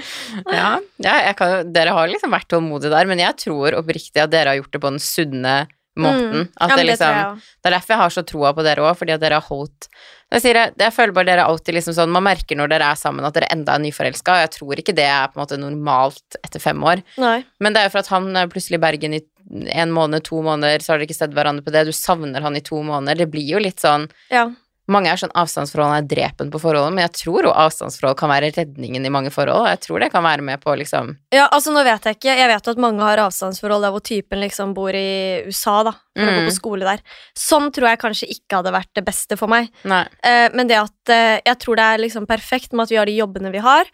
Ja, 0.54 0.76
ja 1.02 1.32
kan, 1.38 1.72
dere 1.74 1.94
har 1.96 2.10
liksom 2.10 2.32
vært 2.34 2.48
tålmodige 2.52 2.92
der, 2.94 3.08
men 3.10 3.22
jeg 3.22 3.38
tror 3.42 3.76
oppriktig 3.80 4.22
at 4.22 4.32
dere 4.32 4.52
har 4.52 4.60
gjort 4.60 4.76
det 4.76 4.82
på 4.82 4.92
den 4.94 5.02
sunne 5.02 5.56
måten. 5.98 6.48
At 6.54 6.74
Ja, 6.74 6.78
det, 6.78 6.86
liksom, 6.92 7.18
det 7.18 7.62
det 7.62 7.70
er 7.70 7.76
derfor 7.76 7.94
jeg 7.94 8.02
har 8.02 8.14
så 8.14 8.24
troa 8.26 8.54
på 8.54 8.64
dere 8.66 8.86
òg, 8.86 8.94
fordi 8.98 9.14
at 9.14 9.22
dere 9.22 9.38
har 9.42 9.46
holdt 9.50 9.88
jeg, 10.34 10.42
sier 10.44 10.58
det, 10.58 10.64
jeg 10.82 10.94
føler 10.96 11.14
bare 11.16 11.28
dere 11.30 11.44
er 11.44 11.52
alltid 11.52 11.76
liksom 11.78 11.94
sånn 11.96 12.12
Man 12.14 12.26
merker 12.26 12.58
når 12.58 12.72
dere 12.72 12.90
er 12.92 12.98
sammen 13.00 13.26
at 13.26 13.36
dere 13.36 13.50
enda 13.54 13.76
er 13.76 13.84
nyforelska, 13.84 14.34
og 14.34 14.42
jeg 14.44 14.52
tror 14.56 14.82
ikke 14.82 14.96
det 14.96 15.06
er 15.06 15.30
på 15.30 15.38
en 15.38 15.44
måte 15.44 15.60
normalt 15.60 16.38
etter 16.42 16.62
fem 16.62 16.82
år. 16.84 17.04
Nei. 17.22 17.38
Men 17.62 17.74
det 17.76 17.82
er 17.82 17.88
jo 17.88 17.94
for 17.94 18.04
at 18.04 18.12
han 18.14 18.28
er 18.40 18.50
plutselig 18.52 18.80
i 18.80 18.84
Bergen 18.84 19.16
i 19.18 19.22
en 19.74 19.92
måned, 19.92 20.24
to 20.24 20.40
måneder, 20.42 20.80
så 20.80 20.92
har 20.92 21.00
dere 21.00 21.08
ikke 21.10 21.18
sett 21.18 21.34
hverandre 21.36 21.64
på 21.64 21.72
det, 21.74 21.84
du 21.88 21.94
savner 21.94 22.44
han 22.44 22.56
i 22.56 22.64
to 22.64 22.80
måneder. 22.82 23.22
Det 23.22 23.30
blir 23.32 23.46
jo 23.54 23.62
litt 23.62 23.82
sånn 23.82 24.08
Ja. 24.32 24.48
Mange 24.92 25.08
er 25.08 25.16
sånn 25.16 25.32
avstandsforhold 25.32 25.94
er 25.96 26.08
drepen 26.10 26.50
på 26.52 26.58
forholdet, 26.60 26.92
men 26.92 27.06
jeg 27.06 27.14
tror 27.22 27.46
jo 27.48 27.52
avstandsforhold 27.56 28.18
kan 28.20 28.28
være 28.28 28.50
redningen 28.52 29.06
i 29.08 29.12
mange 29.14 29.30
forhold. 29.32 29.64
Jeg 29.70 29.80
tror 29.80 30.02
det 30.04 30.10
kan 30.12 30.22
være 30.26 30.44
med 30.44 30.60
på 30.60 30.74
liksom. 30.76 31.14
Ja, 31.32 31.46
altså 31.48 31.72
nå 31.72 31.80
vet 31.86 32.04
jeg 32.04 32.18
ikke. 32.18 32.34
Jeg 32.36 32.50
vet 32.50 32.66
jo 32.68 32.74
at 32.74 32.82
mange 32.84 33.00
har 33.00 33.22
avstandsforhold 33.24 33.86
der 33.86 33.94
hvor 33.94 34.04
typen 34.04 34.42
liksom 34.44 34.74
bor 34.76 34.92
i 34.92 35.40
USA 35.48 35.78
da 35.88 35.94
For 36.14 36.28
å 36.28 36.34
gå 36.36 36.42
Mm. 36.44 36.48
på 36.50 36.54
skole 36.58 36.84
der. 36.84 37.00
Sånn 37.34 37.72
tror 37.72 37.88
jeg 37.88 37.98
kanskje 38.04 38.28
ikke 38.36 38.60
hadde 38.60 38.74
vært 38.76 38.92
det 38.94 39.04
beste 39.08 39.38
for 39.40 39.48
meg. 39.48 39.70
Eh, 39.84 40.48
Men 40.52 40.68
det 40.68 40.76
at 40.76 41.08
eh, 41.08 41.40
jeg 41.46 41.58
tror 41.64 41.76
det 41.80 41.84
er 41.88 41.98
liksom 42.04 42.26
perfekt 42.28 42.72
med 42.76 42.84
at 42.84 42.90
vi 42.92 42.96
har 43.00 43.06
de 43.06 43.16
jobbene 43.16 43.50
vi 43.52 43.58
har 43.64 43.84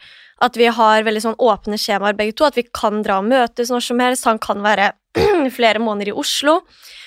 At 0.43 0.57
vi 0.57 0.67
har 0.67 1.03
veldig 1.05 1.23
sånn 1.23 1.37
åpne 1.39 1.79
skjemaer 1.79 2.17
begge 2.17 2.35
to 2.35 2.45
At 2.47 2.57
vi 2.57 2.65
kan 2.75 3.03
dra 3.03 3.19
og 3.23 3.25
møtes 3.31 3.71
når 3.71 3.81
som 3.87 3.99
helst. 4.01 4.25
Han 4.27 4.39
kan 4.39 4.61
være 4.61 4.93
flere 5.57 5.79
måneder 5.79 6.09
i 6.11 6.19
Oslo 6.19 6.61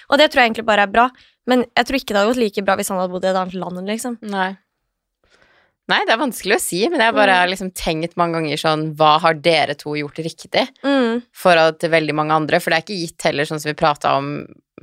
Og 0.09 0.17
det 0.17 0.31
tror 0.31 0.41
jeg 0.41 0.51
egentlig 0.53 0.65
bare 0.65 0.83
er 0.87 0.91
bra 0.93 1.09
Men 1.49 1.65
jeg 1.73 1.87
tror 1.87 1.99
ikke 1.99 2.13
det 2.13 2.21
hadde 2.21 2.33
gått 2.33 2.43
like 2.43 2.65
bra 2.65 2.77
hvis 2.79 2.91
han 2.91 3.01
hadde 3.01 3.13
bodd 3.13 3.25
i 3.25 3.31
et 3.31 3.39
annet 3.39 3.57
land 3.59 3.89
liksom 3.89 4.19
Nei. 4.31 4.51
Nei, 5.91 5.99
det 6.07 6.13
er 6.13 6.21
vanskelig 6.21 6.55
å 6.55 6.63
si, 6.63 6.77
men 6.87 7.01
jeg 7.03 7.15
bare 7.15 7.41
har 7.41 7.49
liksom 7.51 7.73
tenkt 7.75 8.13
mange 8.19 8.37
ganger 8.37 8.59
sånn 8.61 8.85
Hva 8.99 9.17
har 9.25 9.35
dere 9.43 9.75
to 9.75 9.97
gjort 9.99 10.21
riktig 10.23 10.63
mm. 10.79 11.25
for 11.35 11.59
at 11.59 11.83
veldig 11.83 12.15
mange 12.15 12.37
andre? 12.37 12.61
For 12.63 12.71
det 12.71 12.79
er 12.79 12.85
ikke 12.85 13.01
gitt 13.01 13.27
heller, 13.27 13.49
sånn 13.49 13.59
som 13.59 13.73
vi 13.73 13.79
prata 13.79 14.15
om 14.21 14.29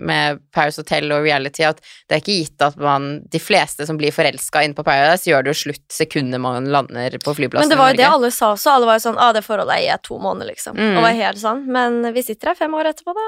med 0.01 0.41
Paris 0.55 0.79
Hotel 0.81 1.11
og 1.13 1.25
reality, 1.27 1.63
at 1.69 1.81
det 2.09 2.17
er 2.17 2.23
ikke 2.23 2.37
gitt 2.41 2.65
at 2.65 2.77
man 2.81 3.09
De 3.31 3.41
fleste 3.43 3.87
som 3.87 3.99
blir 4.01 4.15
forelska 4.15 4.63
inne 4.65 4.77
på 4.77 4.85
Paradise, 4.87 5.29
gjør 5.29 5.45
det 5.45 5.53
jo 5.53 5.59
slutt 5.61 5.85
sekundet 5.93 6.41
man 6.41 6.69
lander 6.73 7.17
på 7.23 7.35
flyplassen 7.37 7.69
Men 7.69 7.75
det 7.75 7.79
var 7.81 7.93
jo 7.93 7.99
det 8.01 8.07
alle 8.09 8.31
sa 8.35 8.53
også. 8.55 8.75
Alle 8.75 8.89
var 8.89 8.99
jo 8.99 9.05
sånn 9.07 9.19
ah, 9.21 9.33
'Det 9.37 9.45
forholdet 9.47 9.77
er 9.77 9.95
i 9.95 9.99
to 10.03 10.19
måneder', 10.19 10.51
liksom. 10.55 10.77
Mm. 10.79 10.97
Og 10.97 11.03
var 11.05 11.19
helt 11.21 11.43
sånn. 11.43 11.65
Men 11.69 12.13
vi 12.15 12.23
sitter 12.23 12.53
her 12.53 12.59
fem 12.59 12.75
år 12.75 12.91
etterpå, 12.93 13.15
da. 13.15 13.27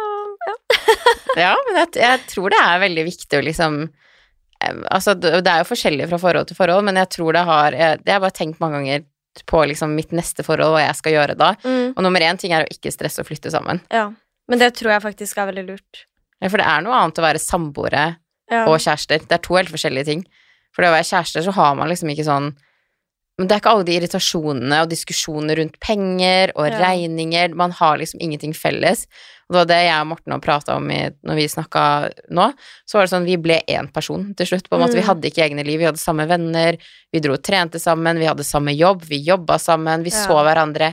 Ja. 0.49 0.57
Ja, 1.37 1.53
men 1.67 1.79
jeg, 1.81 1.89
jeg 2.03 2.21
tror 2.29 2.51
det 2.53 2.59
er 2.61 2.81
veldig 2.83 3.05
viktig 3.07 3.39
å 3.39 3.45
liksom 3.47 3.77
eh, 4.61 4.75
Altså, 4.91 5.15
det 5.15 5.47
er 5.49 5.63
jo 5.63 5.69
forskjellig 5.71 6.09
fra 6.11 6.19
forhold 6.21 6.51
til 6.51 6.59
forhold, 6.59 6.85
men 6.85 6.97
jeg 7.01 7.09
tror 7.15 7.33
det 7.33 7.45
har 7.49 7.73
Jeg, 7.73 8.03
Det 8.05 8.13
har 8.13 8.21
bare 8.21 8.37
tenkt 8.37 8.61
mange 8.61 8.81
ganger 8.81 9.05
på 9.49 9.63
liksom 9.65 9.95
mitt 9.97 10.11
neste 10.13 10.45
forhold, 10.45 10.75
hva 10.75 10.83
jeg 10.85 10.97
skal 10.99 11.13
gjøre 11.15 11.35
da. 11.41 11.55
Mm, 11.65 11.95
Og 11.97 12.03
nummer 12.05 12.21
én 12.21 12.37
ting 12.37 12.53
er 12.53 12.67
å 12.67 12.69
ikke 12.69 12.93
stresse 12.93 13.23
og 13.23 13.27
flytte 13.31 13.51
sammen. 13.51 13.81
ja. 13.91 14.11
Men 14.51 14.59
det 14.59 14.75
tror 14.75 14.91
jeg 14.91 15.03
faktisk 15.05 15.39
er 15.39 15.47
veldig 15.49 15.63
lurt. 15.71 16.01
For 16.51 16.57
det 16.59 16.67
er 16.67 16.83
noe 16.83 16.95
annet 16.95 17.19
å 17.19 17.23
være 17.23 17.39
samboere 17.43 18.17
Ja. 18.51 18.65
og 18.67 18.79
kjærester. 18.81 19.19
Det 19.27 19.33
er 19.33 19.39
to 19.39 19.55
helt 19.55 19.69
forskjellige 19.71 20.05
ting. 20.05 20.27
For 20.75 20.83
det 20.83 20.91
å 20.91 20.97
være 20.97 21.11
kjærester, 21.11 21.43
så 21.45 21.53
har 21.53 21.75
man 21.75 21.89
liksom 21.89 22.11
ikke 22.11 22.25
sånn 22.27 22.55
Men 23.39 23.49
det 23.49 23.55
er 23.57 23.61
ikke 23.63 23.71
alle 23.73 23.85
de 23.85 23.95
irritasjonene 23.99 24.83
og 24.83 24.91
diskusjoner 24.91 25.57
rundt 25.57 25.81
penger 25.81 26.53
og 26.55 26.69
Ja. 26.69 26.79
regninger. 26.79 27.55
Man 27.55 27.71
har 27.73 27.97
liksom 27.97 28.21
ingenting 28.21 28.53
felles. 28.53 29.07
Og 29.49 29.55
det 29.55 29.59
var 29.59 29.65
det 29.65 29.87
jeg 29.89 30.01
og 30.03 30.07
Morten 30.07 30.41
prata 30.41 30.77
om 30.77 30.91
i, 30.91 31.09
når 31.25 31.35
vi 31.37 31.47
snakka 31.49 32.13
nå. 32.31 32.53
Så 32.87 32.93
var 32.99 33.07
det 33.07 33.11
sånn, 33.11 33.25
vi 33.25 33.37
ble 33.39 33.63
én 33.67 33.91
person 33.91 34.35
til 34.37 34.47
slutt. 34.47 34.69
på 34.69 34.77
en 34.77 34.83
måte. 34.87 34.93
Vi 34.95 35.01
Mm. 35.01 35.07
hadde 35.07 35.31
ikke 35.33 35.49
egne 35.49 35.65
liv, 35.65 35.79
vi 35.81 35.87
hadde 35.87 35.97
samme 35.99 36.29
venner, 36.29 36.77
vi 37.11 37.21
dro 37.21 37.33
og 37.33 37.43
trente 37.43 37.81
sammen, 37.81 38.19
vi 38.19 38.27
hadde 38.27 38.45
samme 38.45 38.77
jobb, 38.77 39.03
vi 39.03 39.25
jobba 39.25 39.59
sammen, 39.59 40.05
vi 40.05 40.11
Ja. 40.11 40.27
så 40.27 40.45
hverandre 40.45 40.93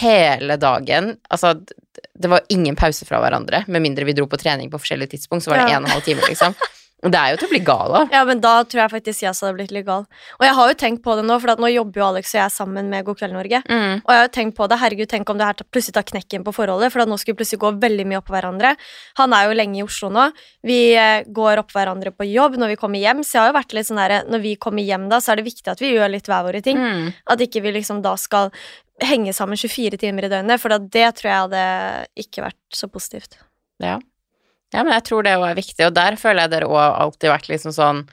hele 0.00 0.56
dagen. 0.56 1.16
Altså, 1.30 1.54
det 2.14 2.28
var 2.28 2.40
ingen 2.48 2.76
pause 2.76 3.06
fra 3.08 3.20
hverandre, 3.22 3.64
med 3.68 3.82
mindre 3.82 4.04
vi 4.04 4.12
dro 4.12 4.26
på 4.30 4.36
trening 4.40 4.70
på 4.70 4.78
forskjellige 4.78 5.14
tidspunkt, 5.16 5.44
så 5.44 5.50
var 5.50 5.56
det 5.64 5.70
Ja. 5.72 5.76
en 5.76 5.84
og 5.84 5.88
en 5.88 5.94
halv 5.96 6.02
time, 6.04 6.20
liksom. 6.28 6.54
Det 7.00 7.16
er 7.16 7.32
jo 7.32 7.38
til 7.40 7.48
å 7.48 7.52
bli 7.54 7.60
gal 7.64 7.94
av. 7.96 8.10
Ja, 8.12 8.20
men 8.28 8.42
da 8.44 8.58
tror 8.68 8.82
jeg 8.82 8.92
faktisk 8.92 9.22
jeg 9.24 9.32
hadde 9.32 9.54
blitt 9.56 9.70
litt 9.72 9.86
gal. 9.86 10.02
Og 10.36 10.44
jeg 10.44 10.56
har 10.58 10.72
jo 10.72 10.76
tenkt 10.82 11.02
på 11.04 11.14
det 11.16 11.24
nå, 11.24 11.38
for 11.40 11.54
at 11.54 11.62
nå 11.62 11.70
jobber 11.72 12.02
jo 12.02 12.06
Alex 12.10 12.34
og 12.34 12.38
jeg 12.42 12.52
sammen 12.52 12.90
med 12.92 13.06
God 13.06 13.16
kveld 13.16 13.32
Norge. 13.36 13.62
Mm. 13.64 14.02
Og 14.02 14.12
jeg 14.12 14.20
har 14.20 14.26
jo 14.26 14.32
tenkt 14.34 14.56
på 14.58 14.68
det, 14.68 14.78
herregud, 14.82 15.08
tenk 15.08 15.32
om 15.32 15.40
det 15.40 15.48
her 15.48 15.62
plutselig 15.64 15.96
tar 15.96 16.04
knekken 16.10 16.44
på 16.44 16.52
forholdet, 16.52 16.92
for 16.92 17.04
at 17.04 17.08
nå 17.08 17.16
skulle 17.20 17.38
vi 17.38 17.40
plutselig 17.40 17.62
gå 17.62 17.72
veldig 17.86 18.06
mye 18.10 18.20
opp 18.20 18.28
på 18.28 18.36
hverandre. 18.36 18.74
Han 19.22 19.36
er 19.36 19.48
jo 19.48 19.56
lenge 19.56 19.80
i 19.80 19.86
Oslo 19.86 20.12
nå. 20.12 20.26
Vi 20.68 20.78
eh, 20.92 21.24
går 21.40 21.64
opp 21.64 21.72
hverandre 21.72 22.12
på 22.12 22.28
jobb 22.28 22.60
når 22.60 22.74
vi 22.74 22.78
kommer 22.84 23.00
hjem, 23.00 23.24
så 23.24 23.38
jeg 23.38 23.44
har 23.46 23.54
jo 23.54 23.58
vært 23.62 23.74
litt 23.78 23.88
sånn 23.88 24.02
derre 24.02 24.20
når 24.28 24.44
vi 24.44 24.54
kommer 24.60 24.84
hjem 24.84 25.08
da, 25.08 25.22
så 25.24 25.32
er 25.32 25.40
det 25.40 25.48
viktig 25.48 25.72
at 25.72 25.80
vi 25.80 25.94
gjør 25.94 26.12
litt 26.12 26.28
hver 26.28 26.44
våre 26.50 26.60
ting. 26.64 26.84
Mm. 26.84 27.10
At 27.32 27.40
ikke 27.40 27.64
vi 27.64 27.76
liksom 27.80 28.04
da 28.04 28.12
skal 28.20 28.52
henge 29.00 29.32
sammen 29.32 29.56
24 29.56 29.96
timer 30.00 30.28
i 30.28 30.32
døgnet, 30.32 30.60
for 30.60 30.76
det 30.76 31.08
tror 31.16 31.30
jeg 31.30 31.44
hadde 31.46 31.64
ikke 32.20 32.44
vært 32.44 32.60
så 32.76 32.92
positivt. 32.92 33.40
Ja. 33.80 33.96
Ja, 34.74 34.82
men 34.84 34.92
jeg 34.94 35.06
tror 35.08 35.26
det 35.26 35.36
òg 35.38 35.48
er 35.50 35.58
viktig, 35.58 35.86
og 35.88 35.94
der 35.96 36.16
føler 36.20 36.46
jeg 36.46 36.52
dere 36.56 36.68
òg 36.70 36.98
alltid 37.04 37.32
vært 37.32 37.48
liksom 37.50 37.74
sånn 37.74 38.04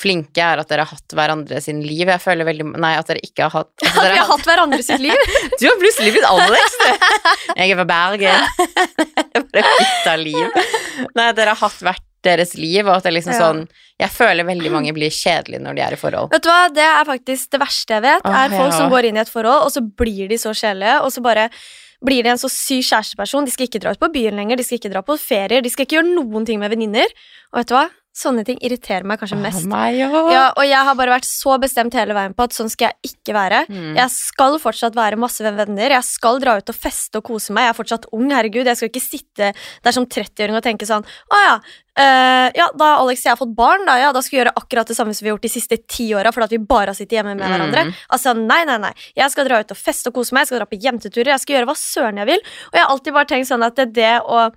flinke, 0.00 0.40
er 0.40 0.62
at 0.62 0.70
dere 0.70 0.86
har 0.86 0.96
hatt 0.96 1.14
hverandre 1.16 1.60
sin 1.60 1.82
liv. 1.84 2.08
Jeg 2.08 2.22
føler 2.22 2.46
veldig 2.48 2.66
Nei, 2.80 2.94
at 2.96 3.10
dere 3.10 3.20
ikke 3.26 3.48
har 3.48 3.52
hatt 3.52 3.84
At 3.84 3.98
dere 4.04 4.14
vi 4.14 4.20
har 4.22 4.30
hatt 4.30 4.46
hverandre 4.48 4.82
sitt 4.86 5.02
liv. 5.02 5.24
Du 5.60 5.66
har 5.68 5.76
plutselig 5.80 6.14
blitt 6.14 6.28
Alex, 6.28 6.78
du. 6.80 7.10
Jeg 7.58 7.74
er 7.74 7.80
fra 7.82 7.88
Bergen. 7.90 8.46
Bare 9.52 9.74
bytta 9.80 10.14
liv. 10.20 10.62
Nei, 11.18 11.26
dere 11.36 11.52
har 11.52 11.60
hatt 11.60 11.84
hvert 11.84 12.06
deres 12.24 12.54
liv, 12.56 12.84
og 12.84 12.98
at 12.98 13.04
det 13.06 13.12
er 13.12 13.16
liksom 13.16 13.32
Ja. 13.36 13.42
sånn 13.44 13.60
Jeg 14.00 14.12
føler 14.12 14.44
veldig 14.48 14.70
mange 14.72 14.92
blir 14.96 15.12
kjedelige 15.12 15.60
når 15.60 15.76
de 15.76 15.84
er 15.84 15.92
i 15.96 16.00
forhold. 16.00 16.32
Vet 16.32 16.44
du 16.44 16.48
hva, 16.48 16.62
Det 16.72 16.84
er 16.86 17.04
faktisk 17.08 17.52
det 17.52 17.60
verste 17.60 17.98
jeg 17.98 18.04
vet. 18.06 18.24
Åh, 18.24 18.38
er 18.44 18.56
folk 18.56 18.72
ja. 18.72 18.78
som 18.78 18.90
går 18.92 19.08
inn 19.10 19.20
i 19.20 19.20
et 19.20 19.32
forhold, 19.32 19.66
og 19.66 19.72
så 19.72 19.84
blir 19.84 20.28
de 20.32 20.40
så 20.40 20.54
kjedelige, 20.56 21.00
og 21.04 21.12
så 21.12 21.20
bare 21.24 21.50
blir 22.04 22.24
de 22.24 22.32
en 22.32 22.40
så 22.40 22.50
syk 22.52 22.86
kjæresteperson. 22.88 23.46
De 23.46 23.54
skal 23.54 23.68
ikke 23.68 23.82
dra 23.82 23.94
ut 23.94 24.02
på 24.02 24.10
byen 24.14 24.38
lenger, 24.38 24.60
de 24.60 24.66
skal 24.66 24.80
ikke 24.80 24.92
dra 24.92 25.02
på 25.06 25.16
ferier, 25.20 25.64
de 25.64 25.72
skal 25.72 25.86
ikke 25.86 25.98
gjøre 25.98 26.14
noen 26.14 26.46
ting 26.48 26.60
med 26.62 26.72
venninner. 26.72 27.12
Og 27.52 27.60
vet 27.60 27.72
du 27.72 27.76
hva? 27.76 27.86
Sånne 28.20 28.42
ting 28.44 28.58
irriterer 28.60 29.06
meg 29.08 29.20
kanskje 29.22 29.38
mest. 29.40 29.64
Oh, 29.64 29.70
meg. 29.72 29.96
Ja, 29.96 30.44
og 30.52 30.64
jeg 30.68 30.76
har 30.90 30.96
bare 30.98 31.14
vært 31.16 31.28
så 31.28 31.56
bestemt 31.62 31.94
hele 31.96 32.12
veien 32.16 32.34
på 32.36 32.44
at 32.44 32.52
sånn 32.56 32.68
skal 32.72 32.90
jeg 32.90 33.14
ikke 33.14 33.32
være. 33.36 33.62
Mm. 33.72 33.94
Jeg 33.96 34.12
skal 34.12 34.58
fortsatt 34.60 34.98
være 34.98 35.16
masse 35.20 35.40
venner, 35.40 35.94
jeg 35.96 36.04
skal 36.04 36.40
dra 36.42 36.58
ut 36.60 36.72
og 36.74 36.76
feste 36.76 37.16
og 37.22 37.24
kose 37.30 37.54
meg. 37.56 37.68
Jeg 37.70 37.74
er 37.74 37.78
fortsatt 37.80 38.08
ung, 38.12 38.28
herregud. 38.34 38.68
Jeg 38.68 38.76
skal 38.76 38.90
ikke 38.92 39.04
sitte 39.04 39.52
der 39.56 39.96
som 39.96 40.04
30-åring 40.10 40.58
og 40.60 40.66
tenke 40.66 40.84
sånn 40.88 41.06
Å 41.06 41.38
ja, 41.46 41.54
eh, 41.96 42.48
ja, 42.60 42.66
da 42.76 42.90
Alex 43.00 43.22
og 43.22 43.28
jeg 43.28 43.32
har 43.32 43.40
fått 43.40 43.54
barn, 43.56 43.86
da, 43.88 43.96
ja, 44.00 44.10
da 44.12 44.20
skal 44.24 44.36
vi 44.36 44.40
gjøre 44.42 44.54
akkurat 44.60 44.90
det 44.92 44.96
samme 44.98 45.14
som 45.16 45.24
vi 45.24 45.30
har 45.30 45.36
gjort 45.38 45.46
de 45.48 45.52
siste 45.52 45.78
ti 45.90 46.10
åra 46.16 46.32
fordi 46.34 46.50
at 46.50 46.54
vi 46.56 46.60
bare 46.74 46.92
har 46.92 46.98
sittet 46.98 47.16
hjemme 47.20 47.34
med 47.36 47.46
Mm. 47.46 47.54
hverandre. 47.54 47.86
Altså, 48.12 48.34
nei, 48.36 48.60
nei, 48.68 48.76
nei. 48.84 48.92
Jeg 49.16 49.30
skal 49.32 49.48
dra 49.48 49.60
ut 49.64 49.70
og 49.72 49.80
feste 49.80 50.10
og 50.12 50.14
kose 50.20 50.32
meg, 50.36 50.44
jeg 50.44 50.52
skal 50.52 50.60
dra 50.62 50.68
på 50.70 50.80
jenteturer, 50.84 51.32
jeg 51.34 51.40
skal 51.46 51.56
gjøre 51.56 51.70
hva 51.72 51.78
søren 51.80 52.20
jeg 52.22 52.26
vil. 52.34 52.44
Og 52.70 52.74
jeg 52.78 52.84
har 52.84 52.90
alltid 52.94 53.16
bare 53.16 53.30
tenkt 53.32 53.48
sånn 53.50 53.64
at 53.66 53.76
det, 53.80 53.88
det 53.96 54.12
å 54.22 54.50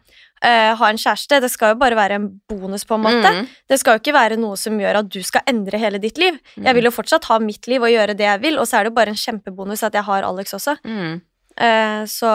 eh, 0.44 0.72
ha 0.80 0.90
en 0.90 1.00
kjæreste, 1.00 1.40
det 1.44 1.50
skal 1.52 1.74
jo 1.74 1.80
bare 1.82 1.98
være 1.98 2.20
en 2.20 2.30
bonus, 2.50 2.86
på 2.88 2.98
en 2.98 3.06
måte. 3.06 3.34
Mm. 3.34 3.50
Det 3.70 3.80
skal 3.82 3.98
jo 3.98 4.04
ikke 4.04 4.16
være 4.16 4.40
noe 4.42 4.60
som 4.60 4.80
gjør 4.80 5.02
at 5.04 5.12
du 5.12 5.20
skal 5.26 5.46
endre 5.50 5.80
hele 5.82 6.02
ditt 6.04 6.20
liv. 6.22 6.40
Jeg 6.58 6.78
vil 6.78 6.90
jo 6.90 6.94
fortsatt 6.94 7.28
ha 7.32 7.40
mitt 7.44 7.70
liv 7.72 7.84
og 7.84 7.94
gjøre 7.94 8.18
det 8.20 8.28
jeg 8.28 8.44
vil, 8.44 8.60
og 8.62 8.70
så 8.70 8.80
er 8.80 8.86
det 8.86 8.94
jo 8.94 8.98
bare 9.00 9.14
en 9.14 9.22
kjempebonus 9.24 9.86
at 9.88 9.96
jeg 9.98 10.08
har 10.10 10.28
Alex 10.28 10.58
også. 10.60 10.78
Mm. 10.84 11.22
Eh, 11.54 12.06
så 12.10 12.30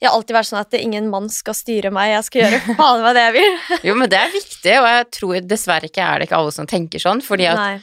jeg 0.00 0.04
har 0.04 0.14
alltid 0.14 0.36
vært 0.36 0.48
sånn 0.50 0.60
at 0.60 0.74
ingen 0.76 1.06
mann 1.12 1.30
skal 1.32 1.56
styre 1.56 1.92
meg, 1.94 2.12
jeg 2.12 2.26
skal 2.26 2.42
gjøre 2.44 2.60
faen 2.80 3.04
meg 3.04 3.16
det 3.16 3.26
jeg 3.26 3.36
vil. 3.38 3.60
Jo, 3.88 3.96
men 3.98 4.12
det 4.12 4.20
er 4.20 4.34
viktig, 4.34 4.74
og 4.82 4.90
jeg 4.90 5.06
tror 5.16 5.46
dessverre 5.48 5.88
ikke 5.90 6.04
er 6.04 6.20
det 6.20 6.28
ikke 6.28 6.40
alle 6.42 6.56
som 6.56 6.68
tenker 6.70 7.02
sånn, 7.02 7.24
fordi 7.24 7.48
at 7.50 7.60
Nei. 7.60 7.76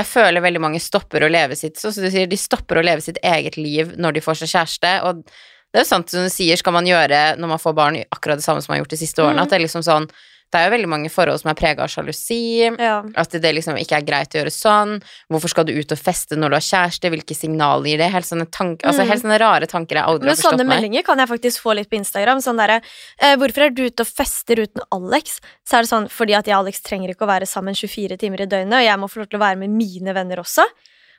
jeg 0.00 0.10
føler 0.10 0.44
veldig 0.44 0.64
mange 0.66 0.82
stopper 0.82 1.26
å 1.26 1.30
leve 1.32 1.58
sitt 1.58 1.78
så 1.80 1.94
du 1.94 2.08
sier, 2.08 2.26
de 2.30 2.40
stopper 2.40 2.80
å 2.80 2.86
leve 2.86 3.04
sitt 3.04 3.20
eget 3.22 3.58
liv 3.60 3.94
når 4.00 4.18
de 4.18 4.24
får 4.24 4.42
seg 4.42 4.56
kjæreste, 4.56 4.96
og 5.06 5.22
det 5.76 5.82
er 5.82 5.84
jo 5.84 5.90
sant 5.92 6.08
som 6.08 6.24
du 6.24 6.32
sier, 6.32 6.56
skal 6.56 6.72
man 6.72 6.88
gjøre 6.88 7.36
når 7.36 7.52
man 7.52 7.60
får 7.60 7.74
barn 7.76 8.00
akkurat 8.08 8.40
det 8.40 8.46
samme 8.48 8.64
som 8.64 8.72
man 8.72 8.78
har 8.80 8.84
gjort 8.86 8.96
de 8.96 9.02
siste 9.04 9.20
årene, 9.20 9.36
Mm. 9.36 9.42
at 9.44 9.50
det 9.52 9.60
er 9.60 9.66
liksom 9.68 9.84
sånn 9.84 10.08
det 10.52 10.60
er 10.62 10.70
jo 10.70 10.76
veldig 10.76 10.88
mange 10.88 11.08
forhold 11.10 11.40
som 11.42 11.50
er 11.50 11.56
prega 11.58 11.82
av 11.82 11.88
sjalusi, 11.90 12.70
Ja. 12.78 13.02
at 13.16 13.30
det 13.30 13.42
liksom 13.52 13.74
ikke 13.76 13.96
er 13.98 14.04
greit 14.06 14.30
å 14.30 14.38
gjøre 14.38 14.52
sånn. 14.54 15.02
Hvorfor 15.28 15.48
skal 15.50 15.64
du 15.66 15.72
ut 15.74 15.90
og 15.90 15.98
feste 15.98 16.36
når 16.38 16.48
du 16.50 16.54
har 16.54 16.60
kjæreste? 16.62 17.10
Hvilke 17.10 17.34
signaler 17.34 17.84
gir 17.84 17.98
det? 17.98 18.12
Helt 18.12 18.24
sånne, 18.24 18.46
tank, 18.48 18.80
altså, 18.84 19.02
Mm. 19.02 19.08
helt 19.08 19.22
sånne 19.24 19.40
rare 19.40 19.66
tanker 19.66 19.96
jeg 19.96 20.04
aldri 20.04 20.20
Men 20.20 20.28
har 20.28 20.36
forstått 20.36 20.52
meg. 20.52 20.60
sånne 20.60 20.68
meg. 20.68 20.82
meldinger 20.82 21.04
kan 21.04 21.18
jeg 21.18 21.28
faktisk 21.28 21.60
få 21.60 21.74
litt 21.74 21.90
på 21.90 21.98
Instagram. 21.98 22.38
Sånn 22.38 22.56
derre 22.56 22.80
eh, 23.20 23.34
'Hvorfor 23.36 23.66
er 23.66 23.70
du 23.70 23.82
ute 23.90 24.00
og 24.00 24.06
fester 24.06 24.54
uten 24.56 24.80
Alex?' 24.92 25.40
Så 25.68 25.78
er 25.78 25.82
det 25.82 25.90
sånn 25.90 26.08
fordi 26.08 26.38
at 26.38 26.46
jeg 26.46 26.54
og 26.54 26.64
Alex 26.64 26.80
trenger 26.80 27.10
ikke 27.10 27.26
å 27.26 27.28
være 27.28 27.42
sammen 27.46 27.74
24 27.74 28.16
timer 28.16 28.40
i 28.42 28.46
døgnet, 28.46 28.72
og 28.72 28.86
jeg 28.86 28.98
må 29.00 29.10
få 29.10 29.16
lov 29.16 29.28
til 29.28 29.40
å 29.40 29.42
være 29.42 29.58
med 29.58 29.70
mine 29.70 30.14
venner 30.14 30.36
også. 30.36 30.64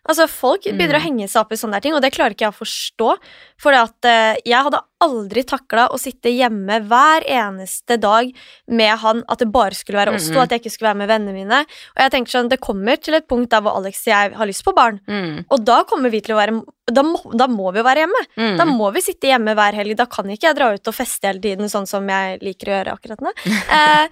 Altså, 0.07 0.27
Folk 0.31 0.63
begynner 0.63 0.95
å 0.97 1.01
Mm. 1.01 1.07
henge 1.07 1.27
seg 1.29 1.41
opp 1.41 1.51
i 1.51 1.55
sånne 1.59 1.73
der 1.77 1.81
ting, 1.81 1.93
og 1.93 2.01
det 2.01 2.13
klarer 2.15 2.31
ikke 2.35 2.45
jeg 2.47 2.53
å 2.55 2.61
forstå. 2.63 3.17
For 3.59 3.73
at 3.73 4.05
uh, 4.05 4.35
jeg 4.45 4.63
hadde 4.63 4.79
aldri 5.03 5.43
takla 5.43 5.87
å 5.93 5.97
sitte 5.99 6.29
hjemme 6.33 6.79
hver 6.87 7.21
eneste 7.29 7.99
dag 8.01 8.31
med 8.67 8.97
han, 8.97 9.23
at 9.29 9.39
det 9.43 9.51
bare 9.51 9.75
skulle 9.77 9.99
være 9.99 10.15
oss 10.15 10.29
to, 10.31 10.39
at 10.39 10.49
jeg 10.49 10.61
ikke 10.63 10.71
skulle 10.73 10.89
være 10.93 11.01
med 11.03 11.09
vennene 11.11 11.33
mine. 11.35 11.59
Og 11.97 12.01
jeg 12.01 12.11
tenker 12.15 12.31
sånn, 12.33 12.49
Det 12.49 12.59
kommer 12.63 12.97
til 12.97 13.13
et 13.13 13.27
punkt 13.27 13.49
der 13.51 13.61
hvor 13.61 13.75
Alex 13.77 14.01
og 14.07 14.13
jeg 14.13 14.33
har 14.39 14.47
lyst 14.47 14.63
på 14.65 14.73
barn, 14.73 14.99
Mm, 15.07 15.45
og 15.51 15.65
da 15.65 15.83
kommer 15.83 16.09
vi 16.09 16.21
til 16.21 16.35
å 16.35 16.39
være 16.39 16.63
Da 16.87 17.03
må, 17.03 17.19
da 17.35 17.47
må 17.51 17.73
vi 17.73 17.79
jo 17.81 17.83
være 17.83 18.05
hjemme. 18.07 18.21
mm. 18.37 18.57
Da 18.57 18.63
må 18.65 18.93
vi 18.95 19.01
sitte 19.01 19.27
hjemme 19.27 19.53
hver 19.53 19.73
helg. 19.75 19.97
Da 19.97 20.05
kan 20.05 20.23
ikke 20.25 20.47
jeg 20.47 20.55
dra 20.55 20.71
ut 20.73 20.87
og 20.87 20.93
feste 20.95 21.27
hele 21.27 21.41
tiden, 21.43 21.67
sånn 21.67 21.85
som 21.85 22.07
jeg 22.07 22.39
liker 22.41 22.67
å 22.71 22.77
gjøre 22.77 22.93
akkurat 22.95 23.19
nå. 23.19 23.33
Eh, 23.77 24.07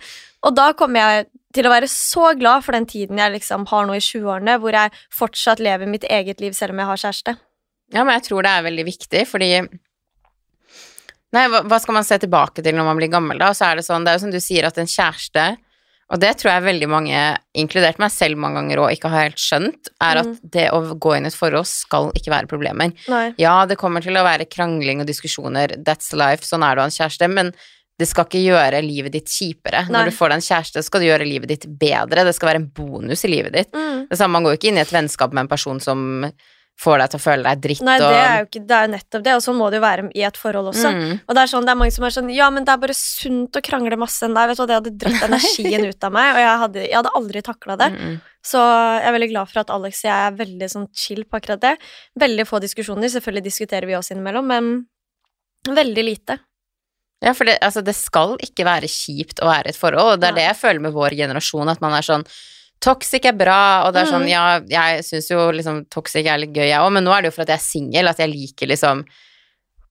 og 0.45 0.55
da 0.57 0.69
kommer 0.77 1.01
jeg 1.01 1.27
til 1.55 1.67
å 1.67 1.71
være 1.71 1.87
så 1.89 2.33
glad 2.37 2.65
for 2.65 2.75
den 2.75 2.85
tiden 2.89 3.17
jeg 3.21 3.33
liksom 3.37 3.65
har 3.71 3.87
nå 3.87 3.95
i 3.97 4.03
20-årene, 4.03 4.57
hvor 4.61 4.75
jeg 4.75 4.93
fortsatt 5.15 5.63
lever 5.63 5.89
mitt 5.89 6.05
eget 6.11 6.43
liv 6.43 6.55
selv 6.57 6.75
om 6.75 6.81
jeg 6.83 6.89
har 6.91 7.01
kjæreste. 7.05 7.35
Ja, 7.95 8.03
men 8.03 8.15
jeg 8.17 8.25
tror 8.27 8.43
det 8.45 8.51
er 8.51 8.65
veldig 8.69 8.85
viktig, 8.87 9.25
fordi 9.29 9.51
Nei, 11.35 11.49
hva, 11.51 11.77
skal 11.83 11.97
man 11.97 12.05
se 12.07 12.15
tilbake 12.21 12.63
til 12.63 12.77
når 12.77 12.85
man 12.87 12.95
blir 12.95 13.09
gammel, 13.11 13.39
da? 13.41 13.49
Så 13.51 13.65
er 13.67 13.75
det 13.79 13.83
sånn, 13.83 14.05
det 14.05 14.13
er 14.13 14.19
jo 14.19 14.23
som 14.23 14.31
du 14.31 14.39
sier, 14.39 14.67
at 14.69 14.77
en 14.79 14.87
kjæreste 14.87 15.55
og 16.13 16.21
det 16.21 16.35
tror 16.37 16.51
jeg 16.51 16.65
veldig 16.67 16.87
mange, 16.89 17.19
inkludert 17.57 17.97
meg 18.01 18.11
selv 18.13 18.37
mange 18.37 18.59
ganger 18.59 18.83
òg, 18.83 18.91
ikke 18.93 19.09
har 19.09 19.23
helt 19.25 19.41
skjønt, 19.41 19.89
er 19.97 20.19
at 20.21 20.27
Mm. 20.27 20.39
det 20.53 20.65
å 20.69 20.99
gå 21.01 21.15
inn 21.17 21.25
i 21.25 21.31
et 21.31 21.33
forhold 21.33 21.65
skal 21.65 22.11
ikke 22.13 22.29
være 22.29 22.47
problemer. 22.47 22.93
Nei. 23.09 23.33
Ja, 23.41 23.65
det 23.65 23.79
kommer 23.79 24.03
til 24.03 24.13
å 24.13 24.23
være 24.23 24.45
krangling 24.45 25.01
og 25.01 25.07
diskusjoner, 25.07 25.83
that's 25.83 26.13
life, 26.13 26.45
sånn 26.45 26.61
er 26.63 26.75
du 26.75 26.81
av 26.81 26.85
en 26.85 26.91
kjæreste, 26.91 27.27
men 27.27 27.53
det 27.99 28.07
skal 28.09 28.27
ikke 28.27 28.41
gjøre 28.43 28.81
livet 28.83 29.13
ditt 29.15 29.31
kjipere. 29.31 29.85
Nei. 29.87 29.93
Når 29.95 30.11
du 30.11 30.17
får 30.17 30.31
deg 30.31 30.41
en 30.41 30.49
kjæreste, 30.49 30.83
skal 30.83 31.01
du 31.01 31.07
gjøre 31.07 31.27
livet 31.27 31.53
ditt 31.53 31.69
bedre, 31.79 32.25
det 32.27 32.35
skal 32.35 32.51
være 32.51 32.63
en 32.63 32.67
bonus 32.75 33.23
i 33.23 33.31
livet 33.31 33.55
ditt. 33.55 33.71
Mm. 33.71 34.09
Det 34.09 34.19
samme, 34.19 34.35
man 34.35 34.47
går 34.47 34.55
jo 34.55 34.59
ikke 34.59 34.73
inn 34.73 34.81
i 34.81 34.83
et 34.83 34.91
vennskap 34.91 35.35
med 35.35 35.45
en 35.45 35.51
person 35.51 35.79
som 35.83 36.27
får 36.81 36.99
deg 36.99 37.11
til 37.11 37.19
å 37.19 37.23
føle 37.23 37.45
deg 37.45 37.61
dritt 37.63 37.83
Nei, 37.87 37.95
det 38.01 38.07
er 38.19 38.41
jo 38.41 38.47
ikke, 38.49 38.61
det 38.67 38.77
er 38.77 38.89
nettopp 38.91 39.21
det, 39.23 39.35
og 39.37 39.43
sånn 39.45 39.55
må 39.55 39.69
det 39.71 39.77
jo 39.79 39.83
være 39.85 40.07
i 40.11 40.23
et 40.27 40.39
forhold 40.39 40.71
også. 40.73 40.89
Mm. 40.91 41.11
Og 41.23 41.37
det 41.37 41.43
er 41.45 41.51
sånn, 41.51 41.67
det 41.67 41.71
er 41.71 41.79
mange 41.79 41.95
som 41.95 42.07
er 42.07 42.15
sånn 42.15 42.31
Ja, 42.35 42.49
men 42.51 42.67
det 42.67 42.73
er 42.73 42.81
bare 42.81 42.95
sunt 42.99 43.55
å 43.55 43.61
krangle 43.63 43.99
masse. 43.99 44.27
Nei, 44.31 44.43
vet 44.49 44.59
du 44.59 44.63
hva, 44.63 44.67
det 44.67 44.79
hadde 44.81 44.93
dratt 45.05 45.27
energien 45.29 45.87
ut 45.91 46.07
av 46.07 46.15
meg, 46.15 46.31
og 46.33 46.41
jeg 46.43 46.63
hadde, 46.63 46.81
jeg 46.83 46.97
hadde 46.99 47.13
aldri 47.21 47.43
takla 47.47 47.77
det. 47.79 47.89
Mm. 47.95 48.17
Så 48.45 48.59
jeg 48.59 49.07
er 49.07 49.15
veldig 49.15 49.29
glad 49.31 49.51
for 49.53 49.61
at 49.63 49.71
Alex 49.73 50.03
og 50.03 50.09
jeg 50.09 50.25
er 50.25 50.35
veldig 50.41 50.69
sånn 50.75 50.89
chill 51.05 51.23
på 51.23 51.39
akkurat 51.39 51.63
det. 51.63 51.73
Veldig 52.25 52.47
få 52.49 52.59
diskusjoner. 52.65 53.13
Selvfølgelig 53.13 53.47
diskuterer 53.47 53.87
vi 53.89 53.95
oss 53.97 54.11
innimellom, 54.11 54.51
men 54.51 55.79
veldig 55.79 56.05
lite. 56.05 56.37
Ja, 57.23 57.31
for 57.33 57.47
det, 57.47 57.57
altså, 57.63 57.81
det 57.85 57.95
skal 57.95 58.35
ikke 58.43 58.65
være 58.67 58.89
kjipt 58.91 59.39
å 59.41 59.47
være 59.47 59.71
i 59.71 59.73
et 59.73 59.79
forhold, 59.79 60.15
og 60.15 60.19
det 60.21 60.29
er 60.29 60.35
det 60.35 60.43
jeg 60.49 60.59
føler 60.59 60.83
med 60.83 60.93
vår 60.93 61.15
generasjon, 61.15 61.71
at 61.71 61.81
man 61.81 61.95
er 61.97 62.05
sånn 62.05 62.25
Toxic 62.83 63.23
er 63.25 63.33
bra, 63.39 63.85
og 63.87 63.93
det 63.95 64.01
er 64.03 64.09
sånn 64.11 64.25
Mm. 64.27 64.29
Ja, 64.29 64.59
jeg 64.67 65.05
syns 65.07 65.29
jo 65.31 65.45
liksom 65.55 65.85
toxic 65.89 66.27
er 66.27 66.37
litt 66.37 66.51
gøy, 66.53 66.67
jeg 66.67 66.77
òg, 66.83 66.91
men 66.91 67.05
nå 67.07 67.13
er 67.15 67.23
det 67.23 67.31
jo 67.31 67.35
for 67.37 67.45
at 67.47 67.53
jeg 67.53 67.61
er 67.61 67.63
singel, 67.63 68.07
at 68.11 68.19
jeg 68.19 68.29
liker 68.29 68.67
liksom 68.67 69.05